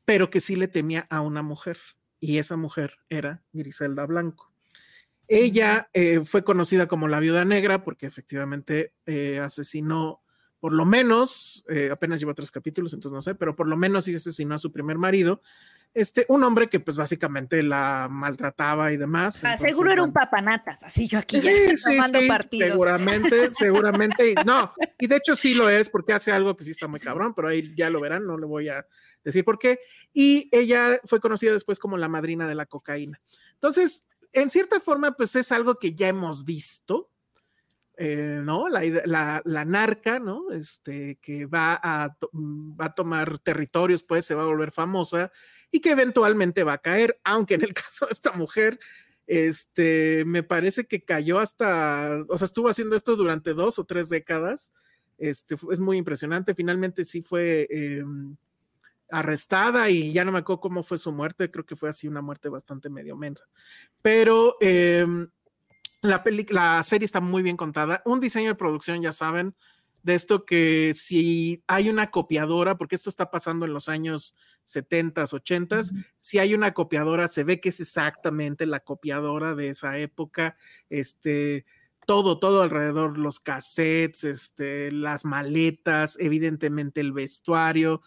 pero 0.04 0.30
que 0.30 0.40
sí 0.40 0.56
le 0.56 0.68
temía 0.68 1.06
a 1.10 1.20
una 1.20 1.42
mujer, 1.42 1.78
y 2.18 2.38
esa 2.38 2.56
mujer 2.56 2.98
era 3.08 3.42
Griselda 3.52 4.06
Blanco. 4.06 4.51
Ella 5.34 5.88
eh, 5.94 6.20
fue 6.26 6.44
conocida 6.44 6.86
como 6.86 7.08
la 7.08 7.18
viuda 7.18 7.46
negra 7.46 7.82
porque 7.84 8.04
efectivamente 8.06 8.92
eh, 9.06 9.38
asesinó, 9.38 10.20
por 10.60 10.74
lo 10.74 10.84
menos, 10.84 11.64
eh, 11.70 11.88
apenas 11.90 12.20
lleva 12.20 12.34
tres 12.34 12.50
capítulos, 12.50 12.92
entonces 12.92 13.14
no 13.14 13.22
sé, 13.22 13.34
pero 13.34 13.56
por 13.56 13.66
lo 13.66 13.76
menos 13.76 14.04
sí 14.04 14.14
asesinó 14.14 14.54
a 14.54 14.58
su 14.58 14.70
primer 14.70 14.98
marido, 14.98 15.40
este, 15.94 16.26
un 16.28 16.44
hombre 16.44 16.68
que 16.68 16.80
pues 16.80 16.98
básicamente 16.98 17.62
la 17.62 18.08
maltrataba 18.10 18.92
y 18.92 18.98
demás. 18.98 19.42
Ah, 19.42 19.52
entonces, 19.52 19.70
seguro 19.70 19.90
era 19.90 20.02
un 20.02 20.12
papanatas, 20.12 20.82
así 20.82 21.08
yo 21.08 21.18
aquí 21.18 21.40
ya 21.40 21.50
Sí, 21.50 21.82
tomando 21.82 22.20
sí, 22.20 22.28
partidos. 22.28 22.70
seguramente, 22.70 23.50
seguramente, 23.58 24.34
no, 24.44 24.74
y 24.98 25.06
de 25.06 25.16
hecho 25.16 25.34
sí 25.34 25.54
lo 25.54 25.70
es 25.70 25.88
porque 25.88 26.12
hace 26.12 26.30
algo 26.30 26.56
que 26.58 26.64
sí 26.64 26.72
está 26.72 26.88
muy 26.88 27.00
cabrón, 27.00 27.32
pero 27.34 27.48
ahí 27.48 27.74
ya 27.74 27.88
lo 27.88 28.00
verán, 28.00 28.26
no 28.26 28.36
le 28.36 28.44
voy 28.44 28.68
a 28.68 28.86
decir 29.24 29.44
por 29.46 29.58
qué, 29.58 29.78
y 30.12 30.50
ella 30.52 31.00
fue 31.04 31.20
conocida 31.20 31.52
después 31.52 31.78
como 31.78 31.96
la 31.96 32.08
madrina 32.08 32.46
de 32.46 32.54
la 32.54 32.66
cocaína. 32.66 33.18
Entonces, 33.54 34.04
en 34.32 34.50
cierta 34.50 34.80
forma, 34.80 35.12
pues 35.12 35.36
es 35.36 35.52
algo 35.52 35.76
que 35.78 35.94
ya 35.94 36.08
hemos 36.08 36.44
visto, 36.44 37.10
eh, 37.96 38.40
¿no? 38.42 38.68
La, 38.68 39.42
narca, 39.64 40.18
¿no? 40.18 40.50
Este, 40.50 41.18
que 41.20 41.46
va 41.46 41.78
a, 41.82 42.14
to- 42.18 42.30
va 42.32 42.86
a 42.86 42.94
tomar 42.94 43.38
territorios, 43.38 44.02
pues 44.02 44.24
se 44.24 44.34
va 44.34 44.42
a 44.42 44.46
volver 44.46 44.72
famosa 44.72 45.30
y 45.70 45.80
que 45.80 45.90
eventualmente 45.92 46.64
va 46.64 46.74
a 46.74 46.78
caer, 46.78 47.20
aunque 47.24 47.54
en 47.54 47.62
el 47.64 47.74
caso 47.74 48.06
de 48.06 48.12
esta 48.12 48.32
mujer, 48.32 48.78
este, 49.26 50.24
me 50.26 50.42
parece 50.42 50.86
que 50.86 51.04
cayó 51.04 51.38
hasta, 51.38 52.24
o 52.28 52.36
sea, 52.38 52.46
estuvo 52.46 52.68
haciendo 52.68 52.96
esto 52.96 53.16
durante 53.16 53.54
dos 53.54 53.78
o 53.78 53.84
tres 53.84 54.08
décadas. 54.08 54.72
Este, 55.18 55.56
es 55.70 55.78
muy 55.78 55.96
impresionante. 55.98 56.54
Finalmente 56.54 57.04
sí 57.04 57.22
fue 57.22 57.68
eh, 57.70 58.04
arrestada 59.12 59.90
y 59.90 60.12
ya 60.12 60.24
no 60.24 60.32
me 60.32 60.38
acuerdo 60.38 60.60
cómo 60.60 60.82
fue 60.82 60.98
su 60.98 61.12
muerte. 61.12 61.50
Creo 61.50 61.64
que 61.64 61.76
fue 61.76 61.88
así 61.90 62.08
una 62.08 62.22
muerte 62.22 62.48
bastante 62.48 62.90
medio 62.90 63.16
mensa. 63.16 63.44
Pero 64.00 64.56
eh, 64.60 65.06
la, 66.00 66.22
peli- 66.24 66.46
la 66.50 66.82
serie 66.82 67.06
está 67.06 67.20
muy 67.20 67.42
bien 67.42 67.56
contada. 67.56 68.02
Un 68.04 68.18
diseño 68.20 68.48
de 68.48 68.54
producción, 68.56 69.00
ya 69.02 69.12
saben, 69.12 69.54
de 70.02 70.14
esto 70.14 70.44
que 70.44 70.92
si 70.94 71.62
hay 71.68 71.88
una 71.88 72.10
copiadora, 72.10 72.76
porque 72.76 72.96
esto 72.96 73.08
está 73.08 73.30
pasando 73.30 73.66
en 73.66 73.72
los 73.72 73.88
años 73.88 74.34
70s, 74.64 75.32
80s, 75.32 75.92
si 76.16 76.38
hay 76.40 76.54
una 76.54 76.74
copiadora, 76.74 77.28
se 77.28 77.44
ve 77.44 77.60
que 77.60 77.68
es 77.68 77.78
exactamente 77.78 78.66
la 78.66 78.80
copiadora 78.80 79.54
de 79.54 79.68
esa 79.68 79.98
época, 79.98 80.56
este, 80.90 81.66
todo, 82.04 82.40
todo 82.40 82.62
alrededor, 82.62 83.16
los 83.16 83.38
cassettes, 83.38 84.24
este, 84.24 84.90
las 84.90 85.24
maletas, 85.24 86.16
evidentemente 86.18 87.00
el 87.00 87.12
vestuario, 87.12 88.02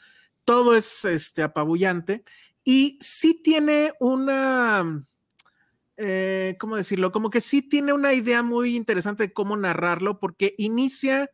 todo 0.46 0.76
es 0.76 1.04
este, 1.06 1.44
apabullante 1.44 2.24
y 2.64 2.98
sí 3.02 3.42
tiene 3.44 3.94
una, 4.00 5.06
eh, 5.98 6.56
¿cómo 6.60 6.76
decirlo? 6.78 7.12
Como 7.12 7.30
que 7.30 7.42
sí 7.42 7.62
tiene 7.62 7.94
una 7.94 8.14
idea 8.14 8.42
muy 8.44 8.76
interesante 8.76 9.24
de 9.24 9.34
cómo 9.34 9.58
narrarlo, 9.58 10.20
porque 10.20 10.56
inicia, 10.58 11.30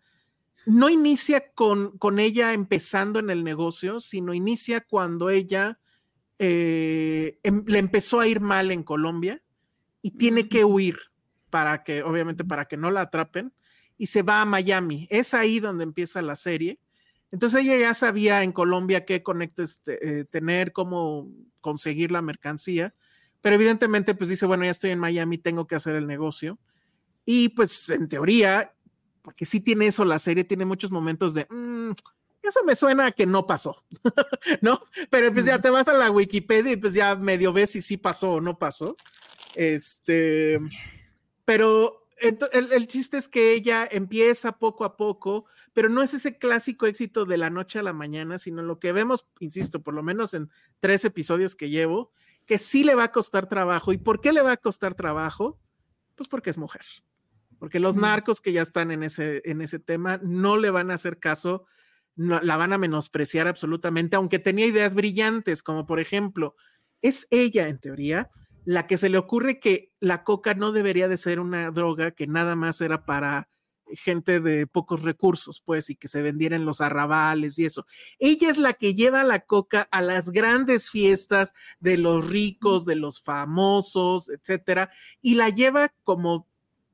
no 0.66 0.90
inicia 0.90 1.52
con, 1.54 1.98
con 1.98 2.20
ella 2.20 2.54
empezando 2.54 3.20
en 3.20 3.30
el 3.30 3.44
negocio, 3.44 4.00
sino 4.00 4.34
inicia 4.34 4.82
cuando 4.82 5.30
ella 5.30 5.80
eh, 6.40 7.38
em- 7.44 7.64
le 7.68 7.80
empezó 7.80 8.20
a 8.20 8.28
ir 8.28 8.42
mal 8.42 8.72
en 8.72 8.84
Colombia 8.84 9.42
y 10.02 10.12
tiene 10.12 10.50
que 10.50 10.66
huir 10.66 10.98
para 11.50 11.84
que, 11.84 12.02
obviamente, 12.02 12.44
para 12.44 12.66
que 12.66 12.78
no 12.78 12.92
la 12.92 13.02
atrapen 13.02 13.54
y 13.98 14.08
se 14.08 14.24
va 14.24 14.42
a 14.42 14.46
Miami. 14.46 15.08
Es 15.12 15.34
ahí 15.34 15.60
donde 15.60 15.84
empieza 15.84 16.22
la 16.22 16.36
serie. 16.36 16.80
Entonces 17.32 17.64
ella 17.64 17.78
ya 17.78 17.94
sabía 17.94 18.44
en 18.44 18.52
Colombia 18.52 19.06
qué 19.06 19.24
conectes 19.24 19.82
eh, 19.88 20.26
tener, 20.30 20.74
cómo 20.74 21.30
conseguir 21.62 22.12
la 22.12 22.22
mercancía, 22.22 22.94
pero 23.42 23.56
evidentemente 23.56 24.14
pues 24.16 24.30
dice, 24.30 24.46
bueno, 24.46 24.66
ya 24.66 24.72
estoy 24.72 24.92
en 24.92 25.00
Miami, 25.00 25.38
tengo 25.38 25.66
que 25.68 25.76
hacer 25.76 25.96
el 25.96 26.08
negocio. 26.08 26.60
Y 27.26 27.50
pues 27.50 27.90
en 27.90 28.08
teoría, 28.10 28.74
porque 29.22 29.46
sí 29.46 29.62
tiene 29.62 29.88
eso 29.88 30.04
la 30.06 30.20
serie, 30.20 30.44
tiene 30.44 30.66
muchos 30.66 30.92
momentos 30.92 31.34
de, 31.34 31.48
"Mm, 31.50 31.92
eso 32.44 32.64
me 32.66 32.76
suena 32.76 33.08
a 33.08 33.12
que 33.12 33.26
no 33.26 33.46
pasó, 33.46 33.84
¿no? 34.62 34.82
Pero 35.10 35.32
pues 35.32 35.46
ya 35.46 35.62
te 35.62 35.70
vas 35.70 35.88
a 35.88 35.94
la 35.94 36.10
Wikipedia 36.12 36.74
y 36.74 36.78
pues 36.78 36.94
ya 36.94 37.16
medio 37.16 37.54
ves 37.54 37.72
si 37.72 37.82
sí 37.82 37.98
pasó 37.98 38.34
o 38.34 38.42
no 38.42 38.58
pasó. 38.58 38.98
Este, 39.56 40.60
pero 41.46 42.01
el, 42.22 42.72
el 42.72 42.88
chiste 42.88 43.18
es 43.18 43.28
que 43.28 43.54
ella 43.54 43.88
empieza 43.90 44.58
poco 44.60 44.86
a 44.86 44.96
poco, 44.98 45.46
pero 45.74 45.90
no 45.90 46.02
es 46.02 46.14
ese 46.14 46.38
clásico 46.38 46.86
éxito 46.86 47.26
de 47.26 47.38
la 47.38 47.50
noche 47.50 47.80
a 47.80 47.84
la 47.84 47.94
mañana, 47.94 48.38
sino 48.38 48.62
lo 48.62 48.80
que 48.80 48.92
vemos, 48.92 49.28
insisto, 49.40 49.82
por 49.82 49.94
lo 49.94 50.04
menos 50.04 50.34
en 50.34 50.50
tres 50.80 51.04
episodios 51.06 51.56
que 51.56 51.70
llevo, 51.70 52.12
que 52.46 52.58
sí 52.58 52.84
le 52.84 52.96
va 52.96 53.06
a 53.06 53.12
costar 53.12 53.48
trabajo. 53.48 53.94
¿Y 53.94 53.98
por 53.98 54.22
qué 54.22 54.34
le 54.34 54.42
va 54.42 54.52
a 54.54 54.58
costar 54.58 54.96
trabajo? 54.96 55.60
Pues 56.16 56.28
porque 56.30 56.50
es 56.50 56.58
mujer. 56.58 56.84
Porque 57.60 57.80
los 57.80 57.96
narcos 57.96 58.42
que 58.42 58.52
ya 58.54 58.64
están 58.64 58.92
en 58.92 59.04
ese, 59.04 59.42
en 59.46 59.62
ese 59.62 59.80
tema 59.80 60.20
no 60.24 60.58
le 60.58 60.72
van 60.72 60.90
a 60.92 60.96
hacer 60.96 61.20
caso, 61.20 61.66
no- 62.16 62.42
la 62.42 62.58
van 62.58 62.74
a 62.74 62.78
menospreciar 62.78 63.48
absolutamente, 63.48 64.16
aunque 64.16 64.40
tenía 64.40 64.66
ideas 64.66 64.96
brillantes, 64.96 65.62
como 65.64 65.86
por 65.86 66.00
ejemplo, 66.00 66.56
es 67.02 67.28
ella 67.30 67.68
en 67.68 67.80
teoría 67.80 68.30
la 68.66 68.88
que 68.88 68.98
se 68.98 69.10
le 69.10 69.18
ocurre 69.18 69.60
que 69.60 69.92
la 70.00 70.24
coca 70.24 70.54
no 70.54 70.72
debería 70.72 71.08
de 71.08 71.18
ser 71.18 71.40
una 71.40 71.72
droga 71.72 72.12
que 72.12 72.28
nada 72.28 72.56
más 72.56 72.82
era 72.82 73.06
para 73.06 73.50
gente 73.94 74.40
de 74.40 74.68
pocos 74.68 75.02
recursos, 75.02 75.62
pues, 75.62 75.90
y 75.90 75.96
que 75.96 76.08
se 76.08 76.22
vendiera 76.22 76.56
en 76.56 76.66
los 76.66 76.82
arrabales 76.82 77.60
y 77.60 77.66
eso. 77.66 77.86
Ella 78.20 78.50
es 78.50 78.58
la 78.58 78.74
que 78.74 78.94
lleva 78.94 79.24
la 79.24 79.42
coca 79.42 79.88
a 79.92 80.02
las 80.02 80.30
grandes 80.30 80.90
fiestas 80.90 81.54
de 81.80 81.98
los 81.98 82.28
ricos, 82.30 82.86
de 82.86 82.96
los 82.96 83.22
famosos, 83.22 84.30
etcétera, 84.30 84.92
y 85.22 85.36
la 85.36 85.50
lleva 85.50 85.94
como, 86.04 86.48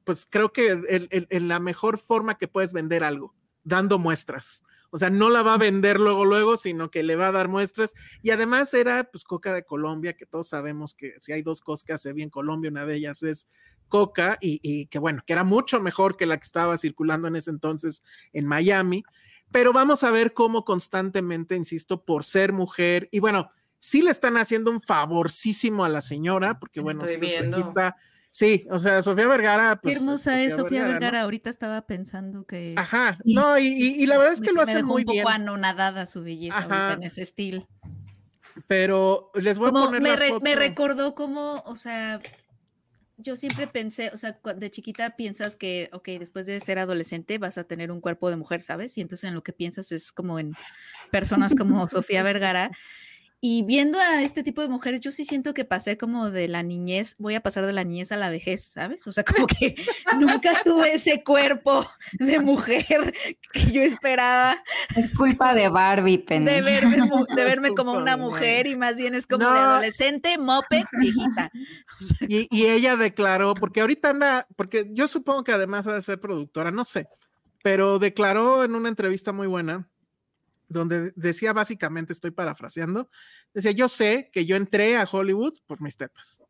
pues 0.04 0.28
creo 0.30 0.52
que 0.52 0.82
en 1.30 1.48
la 1.48 1.60
mejor 1.60 1.98
forma 1.98 2.38
que 2.38 2.48
puedes 2.48 2.74
vender 2.74 3.04
algo, 3.04 3.36
dando 3.64 4.00
muestras. 4.00 4.64
O 4.98 5.00
sea, 5.00 5.12
no 5.12 5.30
la 5.30 5.44
va 5.44 5.54
a 5.54 5.58
vender 5.60 6.00
luego, 6.00 6.26
luego, 6.26 6.58
sino 6.58 6.90
que 6.90 7.04
le 7.04 7.16
va 7.16 7.28
a 7.28 7.32
dar 7.32 7.50
muestras. 7.50 7.94
Y 8.24 8.32
además 8.32 8.74
era, 8.74 9.04
pues, 9.04 9.24
coca 9.24 9.54
de 9.54 9.64
Colombia, 9.64 10.14
que 10.14 10.26
todos 10.26 10.48
sabemos 10.48 10.96
que 10.96 11.14
si 11.20 11.34
hay 11.34 11.44
dos 11.44 11.62
cosas 11.62 11.84
que 11.84 11.94
hace 11.94 12.14
bien 12.14 12.32
Colombia, 12.32 12.72
una 12.72 12.84
de 12.84 12.96
ellas 12.96 13.22
es 13.22 13.48
coca 13.90 14.40
y, 14.42 14.88
que 14.88 14.98
bueno, 14.98 15.22
que 15.24 15.34
era 15.34 15.44
mucho 15.44 15.80
mejor 15.80 16.18
que 16.18 16.26
la 16.26 16.36
que 16.38 16.48
estaba 16.48 16.78
circulando 16.78 17.28
en 17.28 17.36
ese 17.36 17.52
entonces 17.52 18.02
en 18.34 18.48
Miami. 18.48 19.04
Pero 19.52 19.72
vamos 19.72 20.04
a 20.04 20.10
ver 20.10 20.34
cómo 20.34 20.66
constantemente, 20.66 21.56
insisto, 21.56 22.04
por 22.04 22.26
ser 22.26 22.52
mujer 22.52 23.08
y 23.12 23.20
bueno, 23.20 23.52
sí 23.78 24.02
le 24.02 24.10
están 24.10 24.36
haciendo 24.36 24.72
un 24.72 24.82
favorcísimo 24.82 25.86
a 25.86 25.90
la 25.90 26.02
señora, 26.02 26.60
porque 26.60 26.80
bueno, 26.80 27.04
aquí 27.04 27.62
está. 27.62 27.98
Sí, 28.38 28.68
o 28.70 28.78
sea, 28.78 29.02
Sofía 29.02 29.28
Vergara. 29.28 29.82
Pues, 29.82 29.96
Qué 29.96 30.00
hermosa 30.00 30.40
es 30.44 30.56
Sofía 30.56 30.86
Vergara. 30.86 31.22
Ahorita 31.22 31.50
estaba 31.50 31.88
pensando 31.88 32.46
que. 32.46 32.76
Ajá, 32.78 33.18
no, 33.26 33.58
y, 33.58 34.06
la 34.06 34.20
verdad 34.20 34.34
es 34.34 34.42
que 34.42 34.52
lo 34.52 34.62
hace 34.62 34.84
muy 34.84 35.04
bien. 35.06 35.18
Un 35.18 35.24
poco 35.24 35.30
anonadada 35.34 36.06
su 36.06 36.22
belleza 36.22 36.94
en 36.94 37.02
ese 37.02 37.24
estilo. 37.24 37.68
Pero 38.68 39.32
les 39.34 39.58
voy 39.58 39.70
a 39.70 39.72
poner. 39.72 40.02
Me, 40.04 40.40
me 40.40 40.56
recordó 40.56 41.16
como, 41.16 41.64
o 41.66 41.76
sea, 41.76 42.20
yo 43.18 43.36
siempre 43.36 43.66
pensé, 43.66 44.12
o 44.14 44.18
sea, 44.18 44.40
de 44.56 44.70
chiquita 44.70 45.16
piensas 45.16 45.56
que, 45.56 45.90
ok, 45.92 46.10
después 46.20 46.46
de 46.46 46.60
ser 46.60 46.78
adolescente 46.78 47.40
vas 47.40 47.58
a 47.58 47.64
tener 47.64 47.92
un 47.92 48.02
cuerpo 48.02 48.30
de 48.30 48.36
mujer, 48.36 48.62
¿sabes? 48.62 48.96
Y 49.00 49.02
entonces 49.02 49.28
en 49.28 49.34
lo 49.34 49.42
que 49.42 49.52
piensas 49.52 49.92
es 49.92 50.12
como 50.12 50.38
en 50.38 50.54
personas 51.10 51.56
como 51.56 51.88
Sofía 51.88 52.22
Vergara. 52.22 52.70
Y 53.40 53.62
viendo 53.62 54.00
a 54.00 54.24
este 54.24 54.42
tipo 54.42 54.62
de 54.62 54.68
mujeres, 54.68 55.00
yo 55.00 55.12
sí 55.12 55.24
siento 55.24 55.54
que 55.54 55.64
pasé 55.64 55.96
como 55.96 56.32
de 56.32 56.48
la 56.48 56.64
niñez, 56.64 57.16
voy 57.20 57.36
a 57.36 57.42
pasar 57.42 57.68
de 57.68 57.74
la 57.74 57.84
niñez 57.84 58.12
a 58.12 58.18
la 58.18 58.32
vejez, 58.32 58.64
¿sabes? 58.64 59.06
O 59.06 59.12
sea, 59.12 59.24
como 59.24 59.46
que 59.60 59.76
nunca 60.18 60.64
tuve 60.64 60.96
ese 60.96 61.24
cuerpo 61.24 61.88
de 62.14 62.40
mujer 62.40 63.14
que 63.54 63.72
yo 63.72 63.84
esperaba. 63.84 64.58
Es 64.96 65.16
culpa 65.16 65.54
de 65.54 65.70
Barbie, 65.70 66.18
Penny. 66.18 66.46
De 66.46 66.62
verme, 66.62 66.98
de 67.36 67.46
verme 67.46 67.76
como 67.76 67.92
una 67.92 68.18
mujer 68.18 68.66
y 68.66 68.76
más 68.76 68.98
bien 68.98 69.14
es 69.14 69.28
como 69.28 69.48
de 69.48 69.58
adolescente, 69.58 70.40
mope, 70.40 70.86
viejita. 71.00 71.52
Y, 72.28 72.48
y 72.50 72.66
ella 72.66 72.96
declaró, 72.96 73.54
porque 73.54 73.82
ahorita 73.82 74.10
anda, 74.10 74.48
porque 74.56 74.88
yo 74.92 75.08
supongo 75.08 75.44
que 75.44 75.52
además 75.52 75.86
ha 75.86 75.94
de 75.94 76.02
ser 76.02 76.20
productora, 76.20 76.72
no 76.72 76.84
sé, 76.86 77.08
pero 77.62 78.00
declaró 78.00 78.64
en 78.64 78.74
una 78.74 78.90
entrevista 78.90 79.32
muy 79.32 79.46
buena 79.46 79.88
donde 80.68 81.14
decía 81.16 81.54
básicamente, 81.54 82.14
estoy 82.14 82.32
parafraseando, 82.32 83.10
decía, 83.54 83.72
yo 83.72 83.90
sé 83.90 84.30
que 84.32 84.46
yo 84.46 84.56
entré 84.56 84.98
a 84.98 85.08
Hollywood 85.10 85.58
por 85.66 85.82
mis 85.82 85.98
tetas, 85.98 86.42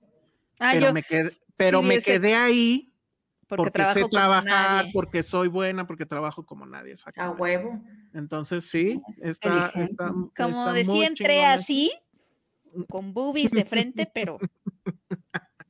ah, 0.60 0.72
pero, 0.74 0.94
me, 0.94 1.04
quedé, 1.04 1.32
pero 1.56 1.82
me 1.82 2.02
quedé 2.02 2.36
ahí 2.36 2.94
porque, 3.48 3.86
sé 3.86 4.06
trabajar, 4.10 4.88
porque 4.94 5.24
soy 5.24 5.48
buena, 5.48 5.88
porque 5.88 6.06
trabajo 6.06 6.46
como 6.46 6.66
nadie. 6.66 6.94
A 7.16 7.30
huevo. 7.32 7.82
Entonces 8.14 8.70
sí, 8.70 9.02
está, 9.22 9.72
está 9.76 10.14
como 10.36 10.74
decía, 10.74 11.08
entré 11.08 11.46
así, 11.46 11.92
con 12.90 13.14
boobies 13.14 13.52
de 13.52 13.66
frente, 13.66 14.10
pero... 14.14 14.38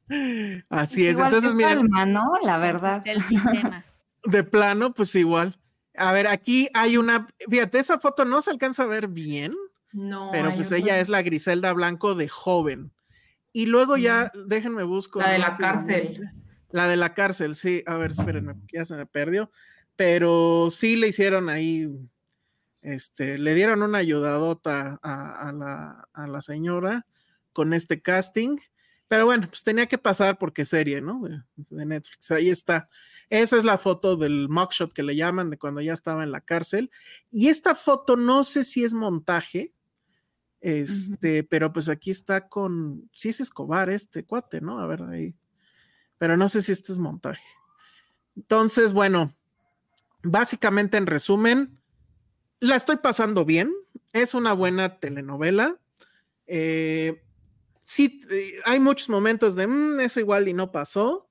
Así 0.70 1.06
es, 1.06 1.20
entonces 1.20 1.54
mira. 1.54 1.76
¿no? 2.06 2.38
La 2.42 2.58
verdad. 2.58 3.04
Del 3.04 3.22
sistema. 3.22 3.84
De 4.24 4.44
plano, 4.44 4.94
pues 4.94 5.14
igual. 5.16 5.60
A 5.98 6.12
ver, 6.12 6.28
aquí 6.28 6.70
hay 6.74 6.98
una, 6.98 7.28
fíjate, 7.50 7.80
esa 7.80 8.00
foto 8.00 8.24
no 8.24 8.42
se 8.42 8.52
alcanza 8.52 8.84
a 8.84 8.88
ver 8.88 9.08
bien. 9.08 9.54
No. 9.92 10.30
Pero 10.32 10.54
pues 10.54 10.72
ella 10.72 11.00
es 11.00 11.10
la 11.10 11.22
Griselda 11.22 11.74
Blanco 11.74 12.14
de 12.16 12.30
joven. 12.30 12.92
Y 13.52 13.66
luego 13.66 13.98
ya, 13.98 14.32
déjenme 14.46 14.84
busco. 14.84 15.20
La 15.20 15.32
de 15.32 15.40
la 15.40 15.58
cárcel. 15.58 16.30
La 16.70 16.88
de 16.88 16.98
la 16.98 17.14
cárcel, 17.14 17.56
sí. 17.56 17.84
A 17.88 17.98
ver, 17.98 18.12
espérenme, 18.12 18.56
ya 18.72 18.86
se 18.86 18.96
me 18.96 19.06
perdió. 19.06 19.52
Pero 19.96 20.68
sí 20.70 20.96
le 20.96 21.08
hicieron 21.08 21.50
ahí, 21.50 21.90
este, 22.84 23.40
le 23.40 23.56
dieron 23.56 23.82
una 23.82 23.98
ayudadota 23.98 25.00
a, 25.02 25.52
la, 25.54 26.08
a 26.14 26.28
la 26.28 26.42
señora 26.42 27.08
con 27.54 27.74
este 27.74 28.02
casting. 28.02 28.58
Pero 29.08 29.26
bueno, 29.26 29.48
pues 29.50 29.64
tenía 29.64 29.88
que 29.88 29.98
pasar 29.98 30.38
porque 30.38 30.66
serie, 30.66 31.02
¿no? 31.02 31.22
de 31.56 31.86
Netflix. 31.86 32.30
Ahí 32.30 32.50
está. 32.50 32.90
Esa 33.30 33.58
es 33.58 33.66
la 33.66 33.78
foto 33.78 34.16
del 34.16 34.48
mugshot 34.48 34.94
que 34.94 35.04
le 35.04 35.16
llaman 35.16 35.50
de 35.50 35.58
cuando 35.58 35.82
ya 35.82 35.94
estaba 35.94 36.24
en 36.24 36.32
la 36.32 36.42
cárcel. 36.42 36.92
Y 37.30 37.50
esta 37.50 37.76
foto 37.76 38.16
no 38.16 38.44
sé 38.44 38.64
si 38.64 38.84
es 38.84 38.94
montaje, 38.94 39.74
este, 40.62 41.44
pero 41.44 41.74
pues 41.74 41.90
aquí 41.90 42.10
está 42.10 42.48
con, 42.48 43.10
sí 43.12 43.30
es 43.30 43.42
Escobar 43.42 43.90
este 43.90 44.24
cuate, 44.24 44.62
¿no? 44.62 44.80
A 44.80 44.88
ver 44.88 45.04
ahí. 45.04 45.36
Pero 46.18 46.38
no 46.38 46.48
sé 46.48 46.62
si 46.62 46.72
este 46.72 46.94
es 46.94 47.00
montaje. 47.00 47.44
Entonces, 48.36 48.94
bueno, 48.94 49.36
básicamente 50.24 50.98
en 50.98 51.06
resumen, 51.06 51.80
la 52.60 52.76
estoy 52.76 52.98
pasando 52.98 53.46
bien. 53.46 53.74
Es 54.14 54.34
una 54.34 54.54
buena 54.54 55.00
telenovela. 55.00 55.78
Eh, 56.48 57.22
sí, 57.84 58.22
eh, 58.30 58.60
hay 58.64 58.80
muchos 58.80 59.10
momentos 59.10 59.56
de 59.56 59.68
mm, 59.68 60.00
eso 60.00 60.20
igual 60.22 60.48
y 60.48 60.54
no 60.54 60.72
pasó 60.72 61.27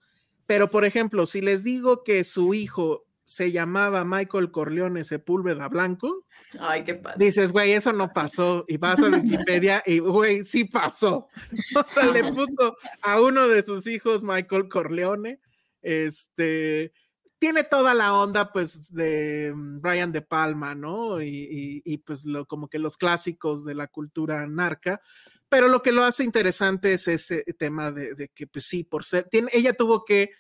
pero, 0.47 0.71
por 0.71 0.85
ejemplo, 0.85 1.27
si 1.27 1.41
les 1.41 1.65
digo 1.65 2.05
que 2.05 2.25
su 2.25 2.55
hijo 2.55 3.05
se 3.25 3.51
llamaba 3.51 4.05
Michael 4.05 4.53
Corleone 4.53 5.03
Sepúlveda 5.03 5.69
Blanco, 5.69 6.27
Ay, 6.61 6.85
qué 6.85 6.95
padre. 6.95 7.25
dices, 7.25 7.51
güey, 7.53 7.73
eso 7.73 7.93
no 7.93 8.13
pasó. 8.13 8.65
Y 8.69 8.77
vas 8.77 9.01
a 9.01 9.09
Wikipedia 9.09 9.83
y, 9.85 9.99
güey, 9.99 10.45
sí 10.45 10.65
pasó. 10.65 11.27
O 11.77 11.83
sea, 11.85 12.07
le 12.07 12.33
puso 12.33 12.77
a 13.03 13.21
uno 13.21 13.49
de 13.49 13.65
sus 13.65 13.87
hijos 13.89 14.23
Michael 14.23 14.69
Corleone. 14.69 15.41
Este 15.83 16.93
tiene 17.39 17.65
toda 17.65 17.95
la 17.95 18.15
onda, 18.15 18.53
pues, 18.53 18.93
de 18.93 19.53
mm, 19.55 19.81
Brian 19.81 20.13
De 20.13 20.23
Palma, 20.23 20.75
¿no? 20.75 21.21
Y, 21.21 22.03
pues, 22.07 22.25
lo, 22.25 22.47
como 22.47 22.69
que 22.69 22.79
los 22.79 22.97
clásicos 22.97 23.65
de 23.65 23.75
la 23.75 23.89
cultura 23.89 24.47
narca. 24.47 25.01
Pero 25.49 25.69
lo 25.69 25.83
que 25.83 25.93
lo 25.93 26.05
hace 26.05 26.25
interesante 26.25 26.93
es 26.95 27.09
ese 27.09 27.45
tema 27.59 27.93
de, 27.93 28.31
que, 28.35 28.47
pues 28.47 28.67
sí, 28.67 28.85
por 28.85 29.05
ser, 29.05 29.29
tiene, 29.29 29.51
ella 29.53 29.75
tuvo 29.75 30.05
que 30.05 30.31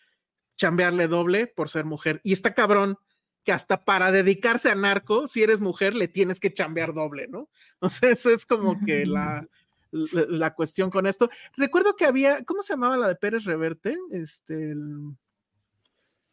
chambearle 0.56 1.06
doble 1.08 1.46
por 1.46 1.68
ser 1.68 1.84
mujer. 1.84 2.20
Y 2.24 2.32
está 2.32 2.54
cabrón 2.54 2.98
que 3.44 3.52
hasta 3.52 3.84
para 3.84 4.10
dedicarse 4.10 4.70
a 4.70 4.74
narco, 4.74 5.28
si 5.28 5.42
eres 5.42 5.60
mujer, 5.60 5.94
le 5.94 6.08
tienes 6.08 6.40
que 6.40 6.52
chambear 6.52 6.92
doble, 6.92 7.28
¿no? 7.28 7.48
Eso 8.02 8.30
es 8.30 8.44
como 8.44 8.84
que 8.84 9.06
la, 9.06 9.46
la, 9.92 10.54
cuestión 10.54 10.90
con 10.90 11.06
esto. 11.06 11.30
Recuerdo 11.56 11.94
que 11.94 12.06
había, 12.06 12.44
¿cómo 12.44 12.62
se 12.62 12.72
llamaba 12.72 12.96
la 12.96 13.08
de 13.08 13.16
Pérez 13.16 13.44
Reverte? 13.44 13.96
Este, 14.10 14.74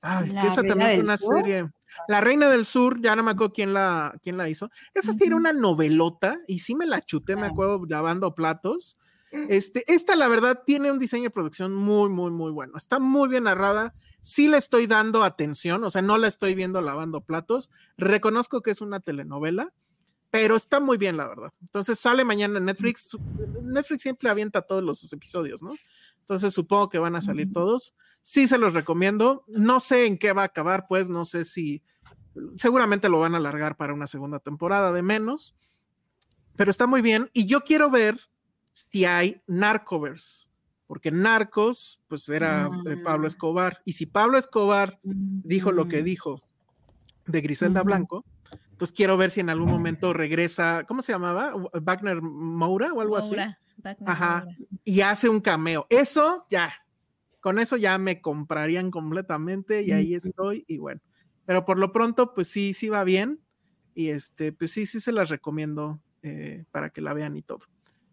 Ay, 0.02 0.30
que 0.30 0.48
esa 0.48 0.64
también 0.64 0.96
fue 0.96 1.00
una 1.00 1.18
serie. 1.18 1.72
La 2.08 2.22
Reina 2.22 2.50
del 2.50 2.66
Sur, 2.66 3.02
ya 3.02 3.16
no 3.16 3.24
me 3.24 3.32
acuerdo 3.32 3.54
quién 3.54 3.74
la, 3.74 4.18
quién 4.22 4.38
la 4.38 4.50
hizo. 4.50 4.70
Esa 4.94 5.14
sí 5.14 5.24
era 5.26 5.36
una 5.36 5.54
novelota 5.54 6.40
y 6.48 6.60
sí 6.60 6.76
me 6.76 6.86
la 6.86 7.02
chuté, 7.02 7.36
me 7.36 7.48
acuerdo, 7.48 7.84
lavando 7.88 8.36
platos. 8.36 8.98
Este, 9.50 9.84
esta, 9.92 10.16
la 10.16 10.28
verdad, 10.28 10.62
tiene 10.64 10.92
un 10.92 11.00
diseño 11.00 11.24
de 11.24 11.30
producción 11.32 11.74
muy, 11.74 12.10
muy, 12.10 12.30
muy 12.30 12.52
bueno. 12.52 12.78
Está 12.78 13.00
muy 13.00 13.30
bien 13.30 13.46
narrada. 13.46 13.96
Sí 14.22 14.48
le 14.48 14.58
estoy 14.58 14.86
dando 14.86 15.24
atención, 15.24 15.84
o 15.84 15.90
sea, 15.90 16.02
no 16.02 16.18
la 16.18 16.28
estoy 16.28 16.54
viendo 16.54 16.82
lavando 16.82 17.22
platos. 17.22 17.70
Reconozco 17.98 18.62
que 18.62 18.72
es 18.72 18.80
una 18.80 19.00
telenovela, 19.00 19.74
pero 20.30 20.56
está 20.56 20.80
muy 20.80 20.98
bien, 20.98 21.18
la 21.18 21.28
verdad. 21.28 21.52
Entonces 21.62 22.00
sale 22.00 22.24
mañana 22.24 22.60
en 22.60 22.66
Netflix. 22.66 23.18
Netflix 23.64 24.04
siempre 24.04 24.30
avienta 24.30 24.62
todos 24.62 24.84
los 24.84 25.12
episodios, 25.12 25.62
¿no? 25.64 25.74
Entonces 26.24 26.54
supongo 26.54 26.90
que 26.90 27.00
van 27.00 27.18
a 27.18 27.22
salir 27.22 27.52
todos. 27.52 27.94
Sí 28.22 28.48
se 28.48 28.58
los 28.58 28.74
recomiendo. 28.74 29.44
No 29.48 29.82
sé 29.82 30.06
en 30.06 30.18
qué 30.18 30.32
va 30.32 30.44
a 30.44 30.46
acabar, 30.46 30.88
pues 30.88 31.10
no 31.10 31.26
sé 31.26 31.44
si 31.44 31.84
seguramente 32.56 33.10
lo 33.10 33.20
van 33.20 33.36
a 33.36 33.38
alargar 33.38 33.76
para 33.76 33.94
una 33.94 34.08
segunda 34.08 34.40
temporada 34.40 34.92
de 34.94 35.04
menos, 35.04 35.56
pero 36.56 36.72
está 36.72 36.88
muy 36.88 37.02
bien. 37.02 37.30
Y 37.34 37.46
yo 37.46 37.62
quiero 37.62 37.90
ver 37.90 38.20
si 38.72 39.06
hay 39.06 39.42
Narcovers, 39.48 40.50
porque 40.88 41.12
Narcos, 41.12 42.00
pues 42.08 42.28
era 42.30 42.70
eh, 42.86 42.98
Pablo 43.04 43.26
mm. 43.26 43.28
Escobar. 43.28 43.82
Y 43.84 43.94
si 43.94 44.06
Pablo 44.06 44.38
Escobar 44.38 45.00
dijo 45.04 45.72
lo 45.74 45.88
que 45.90 46.04
dijo 46.04 46.42
de 47.26 47.42
Griselda 47.42 47.84
Blanco, 47.84 48.24
entonces 48.72 48.96
quiero 48.96 49.18
ver 49.18 49.30
si 49.30 49.42
en 49.42 49.50
algún 49.50 49.70
momento 49.70 50.14
regresa, 50.14 50.86
¿cómo 50.88 51.02
se 51.02 51.12
llamaba? 51.12 51.54
Wagner 51.82 52.22
Moura 52.22 52.94
o 52.94 53.02
algo 53.02 53.18
así. 53.18 53.36
Ajá. 54.06 54.46
Y 54.84 55.02
hace 55.02 55.30
un 55.30 55.42
cameo. 55.42 55.86
Eso 55.90 56.46
ya, 56.50 56.74
con 57.40 57.60
eso 57.60 57.78
ya 57.78 57.98
me 57.98 58.22
comprarían 58.22 58.92
completamente 58.92 59.84
y 59.84 59.92
ahí 59.92 60.16
estoy 60.16 60.66
y 60.68 60.78
bueno. 60.78 61.02
Pero 61.46 61.66
por 61.66 61.78
lo 61.78 61.92
pronto, 61.92 62.34
pues 62.34 62.48
sí, 62.48 62.74
sí 62.74 62.90
va 62.90 63.04
bien 63.04 63.40
y 63.94 64.10
este, 64.10 64.54
pues 64.54 64.72
sí, 64.72 64.86
sí 64.86 65.00
se 65.00 65.12
las 65.12 65.30
recomiendo 65.30 66.02
eh, 66.22 66.64
para 66.72 66.90
que 66.90 67.02
la 67.02 67.14
vean 67.14 67.36
y 67.36 67.42
todo. 67.42 67.60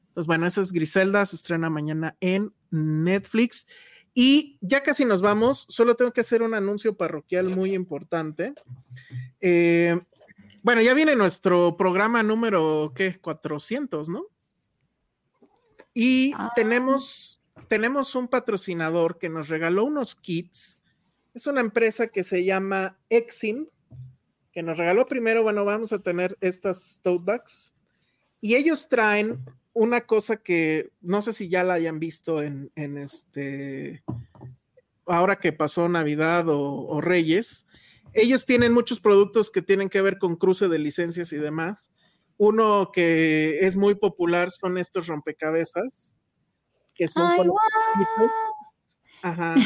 Entonces, 0.08 0.26
bueno, 0.26 0.46
esa 0.46 0.60
es 0.60 0.72
Griselda, 0.72 1.24
se 1.24 1.36
estrena 1.36 1.70
mañana 1.70 2.16
en 2.20 2.52
Netflix. 2.70 3.66
Y 4.12 4.58
ya 4.60 4.82
casi 4.82 5.04
nos 5.04 5.22
vamos, 5.22 5.66
solo 5.68 5.94
tengo 5.94 6.12
que 6.12 6.22
hacer 6.22 6.42
un 6.42 6.54
anuncio 6.54 6.96
parroquial 6.96 7.50
muy 7.50 7.74
importante. 7.74 8.54
Eh, 9.40 10.00
bueno, 10.62 10.82
ya 10.82 10.94
viene 10.94 11.14
nuestro 11.14 11.76
programa 11.76 12.22
número, 12.24 12.92
¿qué? 12.94 13.18
400, 13.20 14.08
¿no? 14.08 14.24
Y 15.94 16.32
Ah. 16.36 16.52
tenemos, 16.54 17.40
tenemos 17.68 18.14
un 18.14 18.28
patrocinador 18.28 19.18
que 19.18 19.28
nos 19.28 19.48
regaló 19.48 19.84
unos 19.84 20.14
kits. 20.14 20.78
Es 21.34 21.46
una 21.46 21.60
empresa 21.60 22.08
que 22.08 22.22
se 22.24 22.44
llama 22.44 22.98
Exim, 23.08 23.66
que 24.52 24.62
nos 24.62 24.78
regaló 24.78 25.06
primero, 25.06 25.42
bueno, 25.42 25.64
vamos 25.64 25.92
a 25.92 26.00
tener 26.00 26.36
estas 26.40 27.00
tote 27.02 27.24
bags. 27.24 27.72
Y 28.40 28.54
ellos 28.56 28.88
traen 28.88 29.38
una 29.72 30.00
cosa 30.00 30.36
que 30.36 30.90
no 31.00 31.22
sé 31.22 31.32
si 31.32 31.48
ya 31.48 31.62
la 31.62 31.74
hayan 31.74 32.00
visto 32.00 32.42
en, 32.42 32.72
en 32.74 32.98
este, 32.98 34.02
ahora 35.06 35.38
que 35.38 35.52
pasó 35.52 35.88
Navidad 35.88 36.48
o, 36.48 36.60
o 36.88 37.00
Reyes. 37.00 37.66
Ellos 38.12 38.44
tienen 38.44 38.72
muchos 38.72 38.98
productos 38.98 39.50
que 39.52 39.62
tienen 39.62 39.88
que 39.88 40.02
ver 40.02 40.18
con 40.18 40.34
cruce 40.34 40.66
de 40.68 40.78
licencias 40.80 41.32
y 41.32 41.36
demás. 41.36 41.92
Uno 42.40 42.90
que 42.90 43.66
es 43.66 43.76
muy 43.76 43.96
popular 43.96 44.50
son 44.50 44.78
estos 44.78 45.08
rompecabezas, 45.08 46.14
que 46.94 47.06
son 47.06 47.26
Ay, 47.26 47.46
guau. 47.46 48.30
Ajá. 49.20 49.56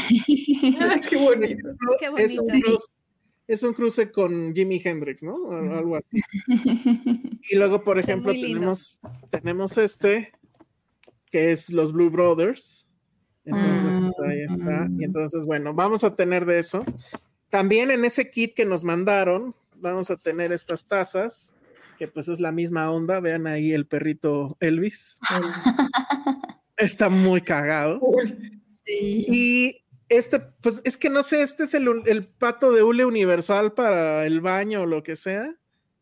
Qué 1.09 1.17
bonito. 1.17 1.69
Qué 2.01 2.11
Es 2.17 2.37
un, 2.37 2.47
bonito. 2.47 2.67
cruce, 2.67 2.87
es 3.47 3.63
un 3.63 3.75
cruce 3.75 4.11
con 4.11 4.53
Jimi 4.53 4.83
Hendrix, 4.85 5.23
¿no? 5.23 5.37
O 5.37 5.53
algo 5.53 5.95
así. 5.95 6.21
Y 7.49 7.55
luego, 7.55 7.85
por 7.85 8.01
ejemplo, 8.01 8.33
tenemos, 8.33 8.99
tenemos 9.31 9.79
este, 9.79 10.33
que 11.31 11.53
es 11.53 11.71
los 11.71 11.93
Blue 11.93 12.11
Brothers. 12.11 12.89
Entonces, 13.45 14.13
pues, 14.17 14.29
ahí 14.29 14.43
está. 14.49 14.89
Y 14.99 15.05
entonces, 15.05 15.45
bueno, 15.45 15.75
vamos 15.75 16.03
a 16.03 16.17
tener 16.17 16.45
de 16.45 16.59
eso. 16.59 16.85
También 17.51 17.93
en 17.93 18.05
ese 18.05 18.31
kit 18.31 18.53
que 18.53 18.65
nos 18.65 18.83
mandaron, 18.83 19.55
vamos 19.77 20.11
a 20.11 20.17
tener 20.17 20.51
estas 20.51 20.87
tazas, 20.87 21.55
que 21.97 22.09
pues 22.09 22.29
es 22.29 22.41
la 22.41 22.53
misma 22.53 22.91
onda. 22.91 23.21
Vean 23.21 23.47
ahí 23.47 23.73
el 23.73 23.87
perrito 23.87 24.57
Elvis. 24.61 25.19
Está 26.77 27.09
muy 27.09 27.41
cagado. 27.41 28.01
Sí. 28.85 29.27
Y 29.29 29.85
este, 30.09 30.41
pues 30.41 30.81
es 30.85 30.97
que 30.97 31.09
no 31.11 31.23
sé, 31.23 31.43
este 31.43 31.65
es 31.65 31.75
el, 31.75 31.89
el 32.07 32.27
pato 32.27 32.73
de 32.73 32.83
hule 32.83 33.05
universal 33.05 33.73
para 33.73 34.27
el 34.27 34.41
baño 34.41 34.83
o 34.83 34.87
lo 34.87 35.03
que 35.03 35.17
sea. 35.17 35.55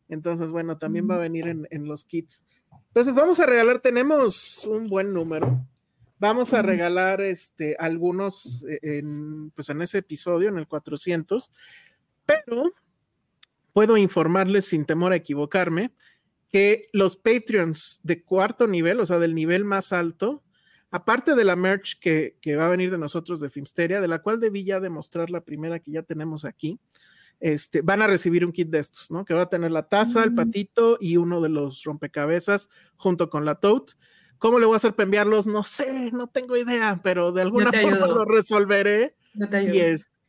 Entonces, 0.09 0.51
bueno, 0.51 0.77
también 0.77 1.09
va 1.09 1.15
a 1.15 1.19
venir 1.19 1.47
en, 1.47 1.67
en 1.71 1.87
los 1.87 2.05
kits. 2.05 2.43
Entonces, 2.87 3.15
vamos 3.15 3.39
a 3.39 3.45
regalar, 3.45 3.79
tenemos 3.79 4.65
un 4.65 4.87
buen 4.87 5.13
número. 5.13 5.65
Vamos 6.19 6.53
a 6.53 6.61
regalar 6.61 7.21
este, 7.21 7.75
algunos 7.79 8.63
eh, 8.69 8.79
en, 8.81 9.51
pues 9.51 9.69
en 9.69 9.81
ese 9.81 9.97
episodio, 9.99 10.49
en 10.49 10.57
el 10.57 10.67
400. 10.67 11.51
Pero 12.25 12.71
puedo 13.73 13.97
informarles 13.97 14.65
sin 14.65 14.85
temor 14.85 15.11
a 15.11 15.17
equivocarme 15.17 15.91
que 16.49 16.87
los 16.93 17.17
Patreons 17.17 17.99
de 18.03 18.23
cuarto 18.23 18.67
nivel, 18.67 18.99
o 18.99 19.05
sea, 19.05 19.19
del 19.19 19.33
nivel 19.33 19.65
más 19.65 19.91
alto, 19.91 20.43
aparte 20.91 21.33
de 21.33 21.43
la 21.43 21.55
merch 21.55 21.99
que, 21.99 22.37
que, 22.39 22.55
va 22.55 22.67
a 22.67 22.69
venir 22.69 22.91
de 22.91 22.99
nosotros 22.99 23.39
de 23.39 23.49
Filmsteria, 23.49 23.99
de 23.99 24.07
la 24.07 24.19
cual 24.19 24.39
debí 24.39 24.63
ya 24.63 24.79
demostrar 24.79 25.31
la 25.31 25.41
primera 25.41 25.79
que 25.79 25.91
ya 25.91 26.03
tenemos 26.03 26.45
aquí, 26.45 26.79
este, 27.39 27.81
van 27.81 28.01
a 28.01 28.07
recibir 28.07 28.45
un 28.45 28.51
kit 28.51 28.69
de 28.69 28.79
estos, 28.79 29.11
¿no? 29.11 29.25
Que 29.25 29.33
va 29.33 29.41
a 29.41 29.49
tener 29.49 29.71
la 29.71 29.89
taza, 29.89 30.21
mm. 30.21 30.23
el 30.23 30.35
patito 30.35 30.97
y 31.01 31.17
uno 31.17 31.41
de 31.41 31.49
los 31.49 31.83
rompecabezas 31.83 32.69
junto 32.95 33.29
con 33.29 33.43
la 33.43 33.55
tote. 33.55 33.93
¿Cómo 34.37 34.59
le 34.59 34.65
voy 34.65 34.75
a 34.75 34.77
hacer 34.77 34.93
para 34.93 35.05
enviarlos? 35.05 35.47
No 35.47 35.63
sé, 35.63 36.11
no 36.11 36.27
tengo 36.27 36.55
idea, 36.55 37.01
pero 37.03 37.31
de 37.31 37.41
alguna 37.41 37.71
forma 37.71 37.97
ayudo. 37.97 38.15
lo 38.15 38.25
resolveré. 38.25 39.15
Yo 39.33 39.49
te 39.49 39.57
ayudo. 39.57 39.75
Y 39.75 39.79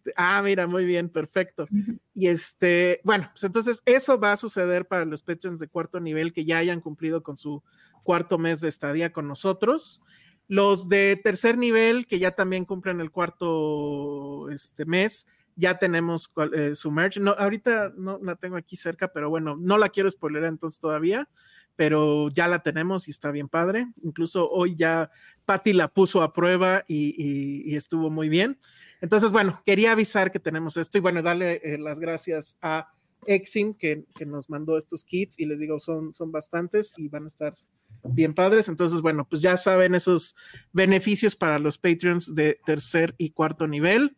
este, 0.04 0.12
ah, 0.16 0.42
mira, 0.42 0.66
muy 0.66 0.84
bien, 0.84 1.08
perfecto. 1.08 1.66
Y 2.14 2.28
este, 2.28 3.00
bueno, 3.04 3.30
pues 3.32 3.44
entonces 3.44 3.82
eso 3.86 4.18
va 4.20 4.32
a 4.32 4.36
suceder 4.36 4.86
para 4.86 5.06
los 5.06 5.22
Patreons 5.22 5.60
de 5.60 5.68
cuarto 5.68 5.98
nivel 5.98 6.32
que 6.34 6.44
ya 6.44 6.58
hayan 6.58 6.82
cumplido 6.82 7.22
con 7.22 7.38
su 7.38 7.62
cuarto 8.02 8.36
mes 8.36 8.60
de 8.60 8.68
estadía 8.68 9.12
con 9.12 9.26
nosotros. 9.26 10.02
Los 10.46 10.90
de 10.90 11.18
tercer 11.24 11.56
nivel, 11.56 12.06
que 12.06 12.18
ya 12.18 12.32
también 12.32 12.66
cumplen 12.66 13.00
el 13.00 13.10
cuarto 13.10 14.50
este 14.50 14.84
mes, 14.84 15.26
ya 15.56 15.78
tenemos 15.78 16.30
eh, 16.54 16.74
su 16.74 16.90
merch. 16.90 17.16
No, 17.18 17.30
ahorita 17.30 17.94
no 17.96 18.18
la 18.22 18.36
tengo 18.36 18.56
aquí 18.56 18.76
cerca, 18.76 19.08
pero 19.08 19.30
bueno, 19.30 19.56
no 19.58 19.78
la 19.78 19.88
quiero 19.88 20.10
spoiler 20.10 20.44
entonces 20.44 20.80
todavía, 20.80 21.30
pero 21.76 22.28
ya 22.28 22.46
la 22.46 22.62
tenemos 22.62 23.08
y 23.08 23.10
está 23.10 23.30
bien 23.30 23.48
padre. 23.48 23.86
Incluso 24.02 24.50
hoy 24.50 24.76
ya 24.76 25.10
Patty 25.46 25.72
la 25.72 25.88
puso 25.88 26.20
a 26.20 26.34
prueba 26.34 26.84
y, 26.86 27.14
y, 27.16 27.72
y 27.72 27.76
estuvo 27.76 28.10
muy 28.10 28.28
bien. 28.28 28.58
Entonces, 29.04 29.32
bueno, 29.32 29.62
quería 29.66 29.92
avisar 29.92 30.32
que 30.32 30.40
tenemos 30.40 30.78
esto 30.78 30.96
y 30.96 31.02
bueno, 31.02 31.20
darle 31.20 31.60
eh, 31.62 31.76
las 31.76 32.00
gracias 32.00 32.56
a 32.62 32.88
Exim 33.26 33.74
que, 33.74 34.04
que, 34.14 34.24
nos 34.24 34.48
mandó 34.48 34.78
estos 34.78 35.04
kits 35.04 35.38
y 35.38 35.44
les 35.44 35.60
digo, 35.60 35.78
son, 35.78 36.14
son 36.14 36.32
bastantes 36.32 36.94
y 36.96 37.08
van 37.08 37.24
a 37.24 37.26
estar 37.26 37.54
bien 38.02 38.32
padres. 38.32 38.68
Entonces, 38.68 39.02
bueno, 39.02 39.26
pues 39.28 39.42
ya 39.42 39.58
saben 39.58 39.94
esos 39.94 40.34
beneficios 40.72 41.36
para 41.36 41.58
los 41.58 41.76
Patreons 41.76 42.34
de 42.34 42.58
tercer 42.64 43.14
y 43.18 43.28
cuarto 43.28 43.68
nivel. 43.68 44.16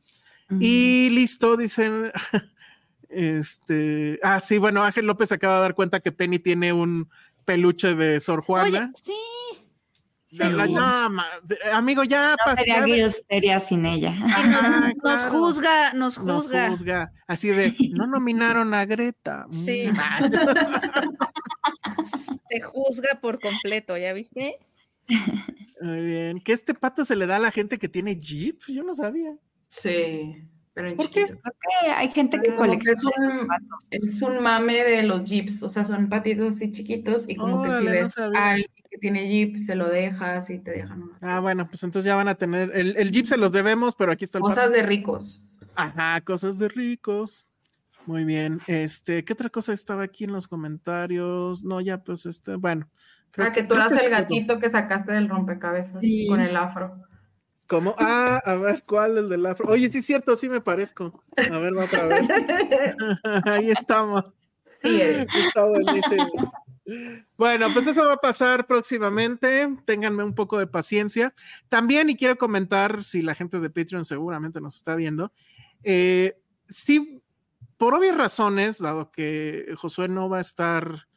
Y 0.60 1.10
listo, 1.10 1.56
dicen. 1.56 2.12
Este, 3.08 4.18
ah, 4.24 4.40
sí, 4.40 4.58
bueno, 4.58 4.82
Ángel 4.82 5.06
López 5.06 5.30
acaba 5.30 5.54
de 5.54 5.60
dar 5.60 5.74
cuenta 5.76 6.00
que 6.00 6.10
Penny 6.10 6.40
tiene 6.40 6.72
un 6.72 7.08
peluche 7.44 7.94
de 7.94 8.18
Sor 8.18 8.42
Juana. 8.42 8.90
Oye, 8.92 9.00
sí. 9.00 9.14
Sí. 10.26 10.38
La, 10.38 10.66
no, 10.66 11.22
amigo, 11.72 12.02
ya 12.02 12.30
no 12.30 12.36
pasé, 12.44 12.64
sería 13.28 13.60
sin 13.60 13.86
ella. 13.86 14.12
Ajá, 14.24 14.80
nos, 14.80 14.94
claro. 15.00 15.30
juzga, 15.30 15.92
nos 15.92 16.18
juzga. 16.18 16.68
Nos 16.68 16.80
juzga. 16.80 17.12
Así 17.28 17.48
de, 17.48 17.72
no 17.92 18.06
nominaron 18.08 18.74
a 18.74 18.84
Greta. 18.86 19.46
Sí. 19.52 19.88
Te 22.48 22.60
juzga 22.60 23.20
por 23.20 23.40
completo, 23.40 23.96
¿ya 23.96 24.12
viste? 24.12 24.58
Muy 25.80 26.00
bien. 26.00 26.40
¿Que 26.40 26.52
este 26.52 26.74
pato 26.74 27.04
se 27.04 27.14
le 27.14 27.26
da 27.26 27.36
a 27.36 27.40
la 27.40 27.52
gente 27.52 27.78
que 27.78 27.88
tiene 27.88 28.18
Jeep? 28.18 28.62
Yo 28.66 28.82
no 28.82 28.94
sabía. 28.94 29.36
Sí. 29.68 30.42
Pero 30.74 30.90
en 30.90 30.96
¿Por 30.96 31.08
qué? 31.08 31.26
Porque 31.26 31.92
hay 31.94 32.10
gente 32.10 32.40
que 32.40 32.48
Como 32.48 32.58
colecciona. 32.58 33.00
Es 33.00 33.18
un, 33.18 33.48
es 33.90 34.22
un 34.22 34.42
mame 34.42 34.84
de 34.84 35.04
los 35.04 35.24
jeeps, 35.24 35.62
o 35.62 35.68
sea, 35.68 35.84
son 35.84 36.08
patitos 36.08 36.56
así 36.56 36.72
chiquitos 36.72 37.26
y 37.28 37.36
como 37.36 37.62
que 37.62 37.70
si 37.70 37.84
no 37.84 37.90
ves 37.90 38.18
a 38.18 38.24
alguien 38.24 38.66
que 38.97 39.01
tiene 39.01 39.28
jeep, 39.28 39.59
se 39.59 39.74
lo 39.74 39.89
dejas 39.89 40.51
y 40.51 40.59
te 40.59 40.70
dejan 40.73 41.02
una. 41.02 41.18
Ah, 41.20 41.40
bueno, 41.40 41.68
pues 41.68 41.82
entonces 41.82 42.06
ya 42.06 42.16
van 42.16 42.28
a 42.28 42.35
tener. 42.35 42.70
El, 42.74 42.97
el 42.97 43.10
Jeep 43.12 43.27
se 43.27 43.36
los 43.36 43.52
debemos, 43.52 43.94
pero 43.94 44.12
aquí 44.12 44.24
está 44.24 44.39
el 44.39 44.43
Cosas 44.43 44.70
de 44.73 44.82
ricos. 44.82 45.43
Ajá, 45.74 46.20
cosas 46.23 46.59
de 46.59 46.68
ricos. 46.68 47.47
Muy 48.06 48.24
bien. 48.24 48.59
Este, 48.66 49.24
¿qué 49.24 49.32
otra 49.32 49.51
cosa 49.51 49.73
estaba 49.73 50.02
aquí 50.05 50.24
en 50.24 50.32
los 50.32 50.47
comentarios? 50.48 51.62
No, 51.64 51.81
ya, 51.81 52.02
pues 52.02 52.24
este, 52.27 52.55
bueno. 52.56 52.89
creo 53.32 53.48
Ah, 53.48 53.52
que 53.52 53.62
tú 53.64 53.74
eras 53.74 53.93
el 53.93 53.98
todo. 53.98 54.10
gatito 54.10 54.59
que 54.59 54.70
sacaste 54.70 55.12
del 55.12 55.28
rompecabezas 55.28 56.01
Sí. 56.01 56.27
con 56.28 56.40
el 56.40 56.56
afro. 56.56 57.02
¿Cómo? 57.66 57.94
Ah, 57.98 58.40
a 58.44 58.55
ver, 58.55 58.85
¿cuál? 58.86 59.18
El 59.18 59.28
del 59.28 59.44
afro. 59.44 59.68
Oye, 59.68 59.90
sí 59.90 59.98
es 59.98 60.06
cierto, 60.06 60.36
sí 60.36 60.48
me 60.48 60.60
parezco. 60.60 61.24
A 61.36 61.59
ver, 61.59 61.77
va 61.77 61.85
otra 61.85 62.05
vez. 62.06 62.20
Ahí 63.44 63.70
estamos. 63.70 64.23
Sí 64.82 65.01
eres. 65.01 65.27
Está 65.35 65.64
buenísimo. 65.66 66.27
Bueno, 67.36 67.66
pues 67.72 67.86
eso 67.86 68.04
va 68.04 68.14
a 68.14 68.18
pasar 68.18 68.66
próximamente. 68.66 69.68
Ténganme 69.84 70.22
un 70.22 70.34
poco 70.34 70.58
de 70.58 70.66
paciencia. 70.66 71.34
También, 71.68 72.10
y 72.10 72.16
quiero 72.16 72.36
comentar, 72.36 73.02
si 73.02 73.22
la 73.22 73.34
gente 73.34 73.58
de 73.58 73.70
Patreon 73.70 74.04
seguramente 74.04 74.60
nos 74.60 74.76
está 74.76 74.94
viendo, 74.94 75.32
eh, 75.82 76.38
sí, 76.68 77.22
por 77.76 77.94
obvias 77.94 78.16
razones, 78.16 78.78
dado 78.78 79.10
que 79.10 79.74
Josué 79.76 80.08
no 80.08 80.28
va 80.28 80.38
a 80.38 80.42
estar, 80.42 81.08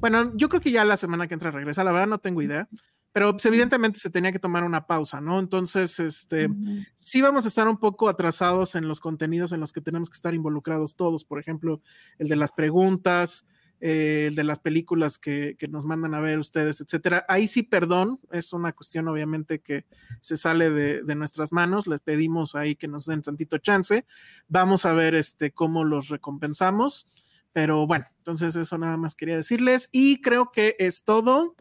bueno, 0.00 0.32
yo 0.36 0.48
creo 0.48 0.60
que 0.60 0.70
ya 0.70 0.84
la 0.84 0.96
semana 0.96 1.26
que 1.26 1.34
entra 1.34 1.50
regresa, 1.50 1.84
la 1.84 1.92
verdad 1.92 2.06
no 2.06 2.18
tengo 2.18 2.40
idea, 2.40 2.68
pero 3.12 3.32
pues, 3.32 3.46
evidentemente 3.46 3.98
se 3.98 4.10
tenía 4.10 4.32
que 4.32 4.38
tomar 4.38 4.64
una 4.64 4.86
pausa, 4.86 5.20
¿no? 5.20 5.38
Entonces, 5.38 5.98
este, 5.98 6.48
sí 6.96 7.20
vamos 7.20 7.44
a 7.44 7.48
estar 7.48 7.66
un 7.66 7.78
poco 7.78 8.08
atrasados 8.08 8.74
en 8.74 8.88
los 8.88 9.00
contenidos 9.00 9.52
en 9.52 9.60
los 9.60 9.72
que 9.72 9.80
tenemos 9.80 10.08
que 10.08 10.16
estar 10.16 10.34
involucrados 10.34 10.94
todos, 10.96 11.24
por 11.24 11.38
ejemplo, 11.38 11.80
el 12.18 12.28
de 12.28 12.36
las 12.36 12.52
preguntas, 12.52 13.46
eh, 13.80 14.26
el 14.28 14.34
de 14.34 14.44
las 14.44 14.58
películas 14.58 15.18
que, 15.18 15.56
que, 15.58 15.68
nos 15.68 15.84
mandan 15.84 16.14
a 16.14 16.20
ver 16.20 16.38
ustedes, 16.38 16.80
etcétera. 16.80 17.24
Ahí 17.28 17.46
sí, 17.46 17.62
perdón, 17.62 18.20
es 18.30 18.52
una 18.52 18.72
cuestión 18.72 19.08
obviamente 19.08 19.60
que 19.60 19.84
se 20.20 20.36
sale 20.36 20.70
de, 20.70 21.02
de, 21.02 21.14
nuestras 21.14 21.52
manos. 21.52 21.86
Les 21.86 22.00
pedimos 22.00 22.54
ahí 22.54 22.76
que 22.76 22.88
nos 22.88 23.06
den 23.06 23.22
tantito 23.22 23.58
chance. 23.58 24.06
Vamos 24.48 24.86
a 24.86 24.94
ver 24.94 25.14
este, 25.14 25.50
cómo 25.50 25.84
los 25.84 26.08
recompensamos. 26.08 27.06
Pero 27.52 27.86
bueno, 27.86 28.04
entonces 28.18 28.54
eso 28.56 28.76
nada 28.76 28.96
más 28.96 29.14
quería 29.14 29.36
decirles. 29.36 29.88
Y 29.92 30.20
creo 30.20 30.52
que 30.52 30.76
es 30.78 31.04
todo. 31.04 31.54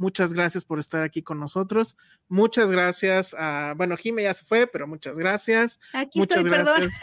Muchas 0.00 0.32
gracias 0.32 0.64
por 0.64 0.78
estar 0.78 1.02
aquí 1.02 1.20
con 1.20 1.38
nosotros. 1.38 1.94
Muchas 2.26 2.70
gracias 2.70 3.36
a, 3.38 3.74
bueno, 3.76 3.98
Jime 3.98 4.22
ya 4.22 4.32
se 4.32 4.46
fue, 4.46 4.66
pero 4.66 4.88
muchas 4.88 5.14
gracias. 5.18 5.78
Aquí 5.92 6.20
muchas 6.20 6.38
estoy, 6.38 6.50
gracias. 6.50 6.98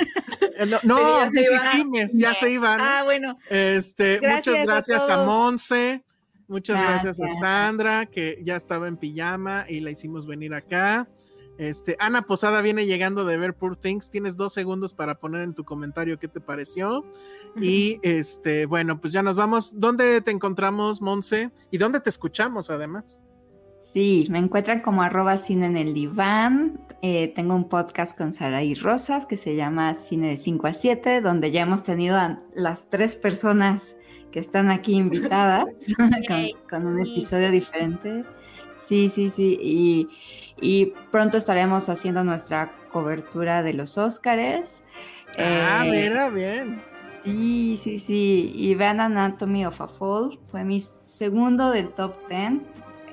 perdón. 0.58 0.80
No, 0.84 0.98
no 0.98 1.20
ya 1.20 1.30
se 1.30 1.38
sí, 1.38 1.46
iba. 1.54 1.72
Jime, 1.74 2.10
ya 2.12 2.34
se 2.34 2.50
iban. 2.50 2.80
Ah, 2.82 3.04
bueno. 3.04 3.38
Este, 3.52 4.18
Gracias 4.18 4.48
muchas 4.48 4.66
gracias 4.66 5.10
a. 5.12 5.26
Monse, 5.28 6.04
muchas 6.48 6.82
gracias. 6.82 7.20
Gracias. 7.20 7.38
a 7.38 7.40
Sandra, 7.40 8.06
que 8.08 8.40
ya 8.44 8.56
estaba 8.56 8.88
en 8.88 8.98
pijama 8.98 9.68
y 9.70 9.80
la 9.82 9.92
hicimos 9.92 10.26
venir 10.26 10.56
acá. 10.56 11.08
Este, 11.58 11.98
Ana 12.00 12.24
Posada 12.24 12.62
viene 12.62 12.86
llegando 12.86 13.26
de 13.26 13.38
ver 13.38 13.56
Poor 13.56 13.76
Things. 13.76 14.10
Tienes 14.10 14.38
dos 14.38 14.54
segundos 14.54 14.94
para 14.94 15.20
poner 15.20 15.42
en 15.42 15.54
tu 15.54 15.64
comentario 15.64 16.20
qué 16.20 16.28
te 16.28 16.40
pareció. 16.40 17.06
Y 17.60 18.00
este, 18.04 18.66
bueno, 18.66 19.02
pues 19.02 19.14
ya 19.14 19.24
nos 19.24 19.36
vamos. 19.36 19.80
¿Dónde 19.80 20.22
te 20.22 20.32
encontramos, 20.32 21.02
Monse? 21.02 21.52
¿Y 21.72 21.78
dónde 21.78 22.00
te 22.00 22.10
escuchamos 22.10 22.70
además? 22.70 23.24
Sí, 23.80 24.28
me 24.30 24.40
encuentran 24.40 24.82
como 24.82 25.02
arroba 25.02 25.38
cine 25.38 25.66
en 25.66 25.78
el 25.78 25.94
diván. 25.94 26.80
Eh, 27.02 27.34
tengo 27.36 27.56
un 27.56 27.70
podcast 27.70 28.18
con 28.18 28.34
Saraí 28.34 28.76
Rosas 28.76 29.26
que 29.26 29.38
se 29.38 29.56
llama 29.56 29.94
Cine 29.94 30.28
de 30.28 30.38
5 30.38 30.68
a 30.68 30.74
7, 30.74 31.22
donde 31.22 31.52
ya 31.52 31.62
hemos 31.62 31.84
tenido 31.84 32.18
a 32.18 32.42
las 32.54 32.90
tres 32.90 33.16
personas 33.16 33.96
que 34.32 34.40
están 34.40 34.70
aquí 34.70 34.96
invitadas 34.96 35.68
con, 36.28 36.46
con 36.70 36.86
un 36.86 37.02
episodio 37.02 37.50
diferente. 37.50 38.24
Sí, 38.78 39.10
sí, 39.10 39.30
sí. 39.30 39.60
Y, 39.62 40.10
y 40.62 40.94
pronto 41.12 41.38
estaremos 41.38 41.90
haciendo 41.90 42.24
nuestra 42.24 42.72
cobertura 42.92 43.64
de 43.64 43.74
los 43.74 43.98
Óscares. 43.98 44.84
Ah, 45.38 45.84
Eh, 45.86 45.92
mira, 45.92 46.30
bien. 46.30 46.82
Sí, 47.24 47.78
sí, 47.82 48.00
sí. 48.00 48.52
Y 48.56 48.76
vean 48.76 49.00
Anatomy 49.02 49.66
of 49.66 49.82
a 49.82 49.88
Fall. 49.88 50.40
Fue 50.50 50.64
mi 50.64 50.80
segundo 50.80 51.72
del 51.72 51.90
top 51.90 52.16
10. 52.30 52.62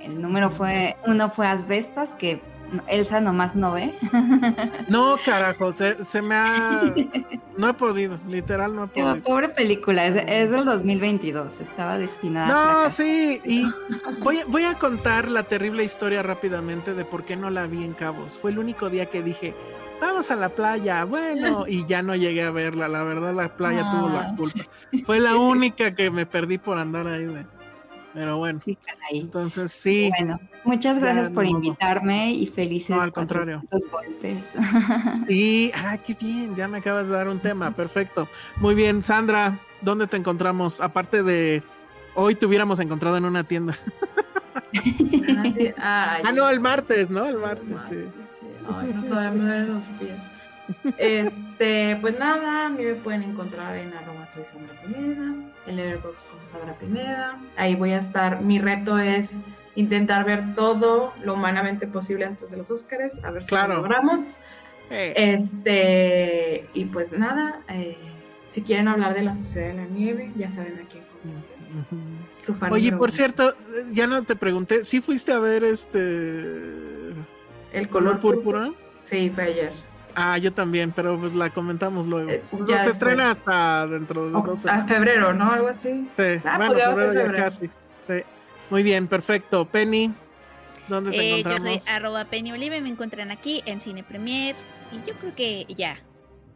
El 0.03 0.20
número 0.20 0.51
fue, 0.51 0.97
uno 1.07 1.31
fue 1.31 1.47
Asbestas, 1.47 2.12
que 2.15 2.41
Elsa 2.89 3.20
nomás 3.20 3.55
no 3.55 3.73
ve. 3.73 3.95
No, 4.89 5.16
carajo, 5.24 5.73
se, 5.73 6.05
se 6.05 6.23
me 6.23 6.35
ha. 6.35 6.93
No 7.57 7.69
he 7.69 7.74
podido, 7.74 8.19
literal, 8.28 8.74
no 8.74 8.85
he 8.85 8.89
Pero, 8.89 9.07
podido. 9.11 9.24
Pobre 9.24 9.49
película, 9.49 10.07
es, 10.07 10.16
es 10.27 10.51
del 10.51 10.65
2022. 10.65 11.61
Estaba 11.61 11.99
destinada 11.99 12.49
No, 12.49 12.91
sí, 12.91 13.41
y 13.45 13.65
voy, 14.24 14.41
a- 14.41 14.45
voy 14.47 14.65
a 14.65 14.74
contar 14.74 15.31
la 15.31 15.45
terrible 15.45 15.85
historia 15.85 16.24
rápidamente 16.24 16.95
de 16.95 17.05
por 17.05 17.24
qué 17.24 17.36
no 17.36 17.51
la 17.51 17.69
vi 17.69 17.85
en 17.85 17.93
Cabos. 17.93 18.39
Fue 18.41 18.51
el 18.51 18.59
único 18.59 18.91
día 18.91 19.07
que 19.07 19.23
dije, 19.23 19.55
vamos 20.01 20.32
a 20.32 20.35
la 20.36 20.49
playa, 20.49 21.05
bueno, 21.05 21.65
y 21.69 21.86
ya 21.86 22.03
no 22.03 22.16
llegué 22.16 22.43
a 22.43 22.51
verla. 22.51 22.89
La 22.89 23.05
verdad, 23.05 23.32
la 23.32 23.49
playa 23.57 23.89
tuvo 23.89 24.09
la 24.09 24.20
Ah. 24.32 24.35
culpa. 24.36 24.65
Fue 25.07 25.20
la 25.20 25.36
única 25.36 25.95
que 25.95 26.11
me 26.11 26.27
perdí 26.27 26.59
por 26.59 26.77
andar 26.78 27.07
ahí. 27.07 27.24
de- 27.24 27.47
Pero 28.15 28.39
bueno, 28.39 28.59
Sí, 28.61 28.78
entonces 29.11 29.73
sí. 29.73 30.11
Bueno, 30.16 30.39
muchas 30.65 30.97
Ya, 30.97 31.03
gracias 31.03 31.31
por 31.31 31.45
invitarme 31.45 32.32
y 32.32 32.47
felices 32.47 32.95
No, 32.97 33.03
al 33.03 33.12
contrario. 33.12 33.62
400 33.69 33.91
golpes. 33.91 34.55
Sí, 35.28 35.73
ah, 35.74 35.99
qué 35.99 36.15
bien, 36.15 36.55
ya 36.55 36.69
me 36.69 36.78
acabas 36.78 37.07
de 37.09 37.12
dar 37.12 37.28
un 37.28 37.41
tema, 37.41 37.73
perfecto. 37.73 38.28
Muy 38.57 38.74
bien, 38.77 39.03
Sandra, 39.03 39.59
¿dónde 39.81 40.07
te 40.07 40.16
encontramos? 40.16 40.81
Aparte 40.81 41.23
de 41.24 41.62
hoy 42.15 42.36
te 42.36 42.47
hubiéramos 42.47 42.78
encontrado 42.81 43.16
en 43.16 43.24
una 43.24 43.45
tienda. 43.45 43.77
Ah, 45.78 46.19
Ah, 46.24 46.32
no, 46.32 46.49
el 46.49 46.61
martes, 46.61 47.11
¿no? 47.11 47.27
El 47.27 47.39
martes, 47.39 47.77
sí. 47.89 47.97
sí. 48.24 48.47
Ay, 48.73 48.93
no, 48.95 49.05
todavía 49.05 49.31
me 49.31 49.45
duelen 49.45 49.74
los 49.74 49.85
pies. 49.99 50.23
Este, 50.99 51.97
pues 52.01 52.19
nada, 52.19 52.66
a 52.66 52.69
mí 52.70 52.82
me 52.85 52.95
pueden 52.95 53.23
encontrar 53.23 53.77
en 53.77 53.93
arroba 53.93 54.27
soy 54.27 54.45
Sandra 54.45 54.74
Pineda, 54.81 55.35
en 55.66 55.77
Letterboxd 55.77 56.27
como 56.31 56.47
Sandra 56.47 56.74
Pineda. 56.78 57.39
Ahí 57.57 57.74
voy 57.74 57.93
a 57.93 57.99
estar. 57.99 58.41
Mi 58.41 58.59
reto 58.59 58.99
es 58.99 59.41
intentar 59.74 60.24
ver 60.24 60.55
todo 60.55 61.12
lo 61.23 61.35
humanamente 61.35 61.86
posible 61.86 62.24
antes 62.24 62.51
de 62.51 62.57
los 62.57 62.70
Óscares, 62.70 63.23
a 63.24 63.31
ver 63.31 63.43
si 63.45 63.49
Claro. 63.49 63.74
lo 63.74 63.81
logramos. 63.81 64.23
Eh, 64.91 65.12
Este, 65.16 66.69
y 66.74 66.85
pues 66.86 67.11
nada, 67.12 67.61
eh, 67.69 67.97
si 68.49 68.62
quieren 68.62 68.89
hablar 68.89 69.15
de 69.15 69.23
la 69.23 69.35
Sociedad 69.35 69.69
de 69.69 69.74
la 69.74 69.86
Nieve, 69.86 70.31
ya 70.36 70.51
saben 70.51 70.78
a 70.78 70.89
quién 70.89 71.05
fan 72.59 72.73
Oye, 72.73 72.91
por 72.93 73.01
uno. 73.01 73.09
cierto, 73.09 73.55
ya 73.91 74.07
no 74.07 74.23
te 74.23 74.36
pregunté, 74.36 74.85
¿sí 74.85 75.01
fuiste 75.01 75.32
a 75.32 75.39
ver 75.41 75.65
este 75.65 75.99
el 77.73 77.89
color 77.89 77.89
color 77.89 78.20
púrpura? 78.20 78.73
Sí, 79.03 79.31
fue 79.35 79.45
ayer. 79.45 79.73
Ah, 80.16 80.39
yo 80.39 80.53
también, 80.53 80.93
pero 80.95 81.19
pues 81.19 81.35
la 81.35 81.51
comentamos 81.51 82.07
luego. 82.07 82.31
Eh, 82.31 82.43
Pues, 82.51 82.66
ya 82.66 82.85
se 82.85 82.91
estrena 82.91 83.32
hasta 83.32 83.86
dentro 83.86 84.27
de 84.27 84.31
dos 84.32 84.66
a 84.66 84.85
febrero, 84.85 85.32
¿no? 85.35 85.53
Algo 85.53 85.69
así. 85.69 86.09
Sí, 86.16 86.23
Ah, 86.45 86.57
bueno, 86.57 86.66
podría 86.69 86.86
ser 86.86 86.95
febrero 86.95 87.12
ya 87.15 87.20
febrero. 87.23 87.45
casi. 87.45 87.66
Sí. 88.07 88.15
Muy 88.70 88.82
bien, 88.82 89.07
perfecto. 89.09 89.65
Penny, 89.66 90.12
¿dónde 90.89 91.11
te 91.11 91.16
Eh, 91.20 91.31
yo 91.31 91.36
encontramos? 91.39 91.82
soy 91.85 91.93
arroba 91.93 92.24
Penny 92.27 92.53
Olive, 92.53 92.81
me 92.81 92.89
encuentran 92.89 93.31
aquí 93.31 93.62
en 93.66 93.81
Cine 93.81 94.03
Premier 94.03 94.55
y 94.93 95.07
yo 95.07 95.15
creo 95.15 95.35
que 95.35 95.66
ya. 95.77 95.99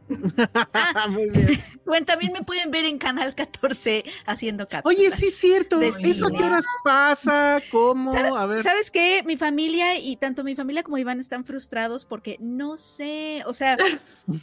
Muy 1.10 1.30
bien. 1.30 1.60
Bueno, 1.84 2.06
también 2.06 2.32
me 2.32 2.42
pueden 2.42 2.70
ver 2.70 2.84
en 2.84 2.98
Canal 2.98 3.34
14 3.34 4.04
haciendo 4.26 4.68
cápsulas. 4.68 4.98
Oye, 4.98 5.10
sí 5.12 5.26
es 5.26 5.36
cierto. 5.38 5.80
¿Eso 5.80 6.28
qué 6.30 6.44
horas 6.44 6.64
pasa? 6.84 7.60
¿Cómo? 7.70 8.12
¿Sabe- 8.12 8.28
A 8.36 8.46
ver. 8.46 8.62
¿Sabes 8.62 8.90
qué? 8.90 9.22
Mi 9.24 9.36
familia 9.36 9.98
y 9.98 10.16
tanto 10.16 10.44
mi 10.44 10.54
familia 10.54 10.82
como 10.82 10.98
Iván 10.98 11.20
están 11.20 11.44
frustrados 11.44 12.04
porque 12.04 12.36
no 12.40 12.76
sé, 12.76 13.42
o 13.46 13.52
sea, 13.52 13.76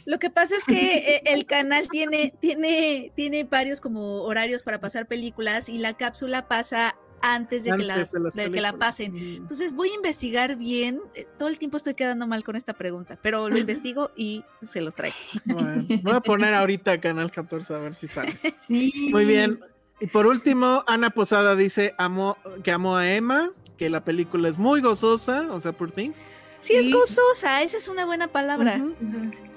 lo 0.04 0.18
que 0.18 0.30
pasa 0.30 0.56
es 0.56 0.64
que 0.64 0.96
eh, 0.96 1.22
el 1.26 1.46
canal 1.46 1.88
tiene, 1.88 2.34
tiene, 2.40 3.12
tiene 3.14 3.44
varios 3.44 3.80
como 3.80 4.22
horarios 4.22 4.62
para 4.62 4.80
pasar 4.80 5.06
películas 5.06 5.68
y 5.68 5.78
la 5.78 5.94
cápsula 5.94 6.48
pasa 6.48 6.96
antes 7.34 7.64
de, 7.64 7.76
que, 7.76 7.82
las- 7.84 8.12
de 8.12 8.20
las 8.20 8.34
de 8.34 8.50
que 8.50 8.60
la 8.60 8.72
pasen. 8.74 9.16
Entonces 9.16 9.72
voy 9.74 9.90
a 9.90 9.94
investigar 9.94 10.56
bien. 10.56 11.00
eh, 11.14 11.26
Todo 11.38 11.48
el 11.48 11.58
tiempo 11.58 11.76
estoy 11.76 11.94
quedando 11.94 12.26
mal 12.26 12.44
con 12.44 12.56
esta 12.56 12.72
pregunta, 12.74 13.18
pero 13.22 13.48
lo 13.48 13.58
investigo 13.58 14.10
y 14.16 14.44
se 14.66 14.80
los 14.80 14.94
traigo. 14.94 15.16
Bueno, 15.44 15.84
voy 16.02 16.12
a 16.14 16.20
poner 16.20 16.54
ahorita 16.54 17.00
Canal 17.00 17.30
14 17.30 17.74
a 17.74 17.78
ver 17.78 17.94
si 17.94 18.08
sabes. 18.08 18.42
Sí. 18.66 19.08
Muy 19.12 19.24
bien. 19.24 19.60
Y 20.00 20.06
por 20.08 20.26
último, 20.26 20.84
Ana 20.86 21.10
Posada 21.10 21.56
dice 21.56 21.94
amo, 21.98 22.36
que 22.62 22.70
amó 22.72 22.96
a 22.96 23.10
Emma, 23.10 23.50
que 23.78 23.88
la 23.90 24.04
película 24.04 24.48
es 24.48 24.58
muy 24.58 24.80
gozosa, 24.80 25.48
o 25.52 25.60
sea, 25.60 25.72
por 25.72 25.90
Things. 25.92 26.20
Sí, 26.60 26.74
es 26.74 26.92
gozosa, 26.92 27.62
esa 27.62 27.76
es 27.76 27.86
una 27.88 28.04
buena 28.04 28.28
palabra. 28.28 28.82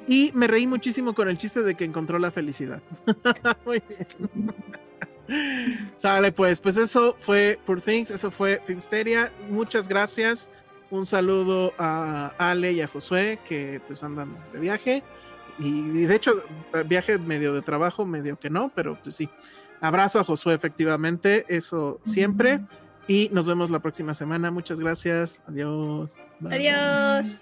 Y 0.08 0.32
me 0.34 0.48
reí 0.48 0.66
muchísimo 0.68 1.14
con 1.14 1.28
el 1.30 1.38
chiste 1.38 1.62
de 1.62 1.76
que 1.76 1.84
encontró 1.86 2.20
la 2.20 2.32
felicidad. 2.32 2.82
Muy 3.66 3.82
bien. 3.88 4.54
Sale 5.98 6.32
pues, 6.32 6.60
pues 6.60 6.78
eso 6.78 7.16
fue 7.20 7.60
Poor 7.66 7.82
Things, 7.82 8.12
eso 8.12 8.32
fue 8.32 8.62
Filmsteria. 8.66 9.32
Muchas 9.50 9.88
gracias. 9.88 10.50
Un 10.92 11.06
saludo 11.06 11.74
a 11.78 12.34
Ale 12.38 12.72
y 12.72 12.82
a 12.82 12.88
Josué 12.88 13.40
que 13.48 13.82
pues 13.88 14.04
andan 14.04 14.36
de 14.52 14.60
viaje. 14.60 15.04
Y, 15.60 15.68
y 15.68 16.06
de 16.06 16.16
hecho, 16.16 16.42
viaje 16.86 17.18
medio 17.18 17.54
de 17.54 17.62
trabajo, 17.62 18.06
medio 18.06 18.40
que 18.40 18.50
no, 18.50 18.72
pero 18.74 19.00
pues 19.02 19.16
sí. 19.16 19.30
Abrazo 19.82 20.20
a 20.20 20.24
Josué, 20.24 20.56
efectivamente, 20.56 21.46
eso 21.48 22.00
siempre. 22.04 22.62
Y 23.08 23.30
nos 23.32 23.46
vemos 23.46 23.72
la 23.72 23.80
próxima 23.80 24.14
semana. 24.14 24.52
Muchas 24.52 24.80
gracias. 24.80 25.42
Adiós. 25.48 26.18
Bye. 26.40 26.56
Adiós. 26.56 27.42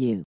you. 0.00 0.24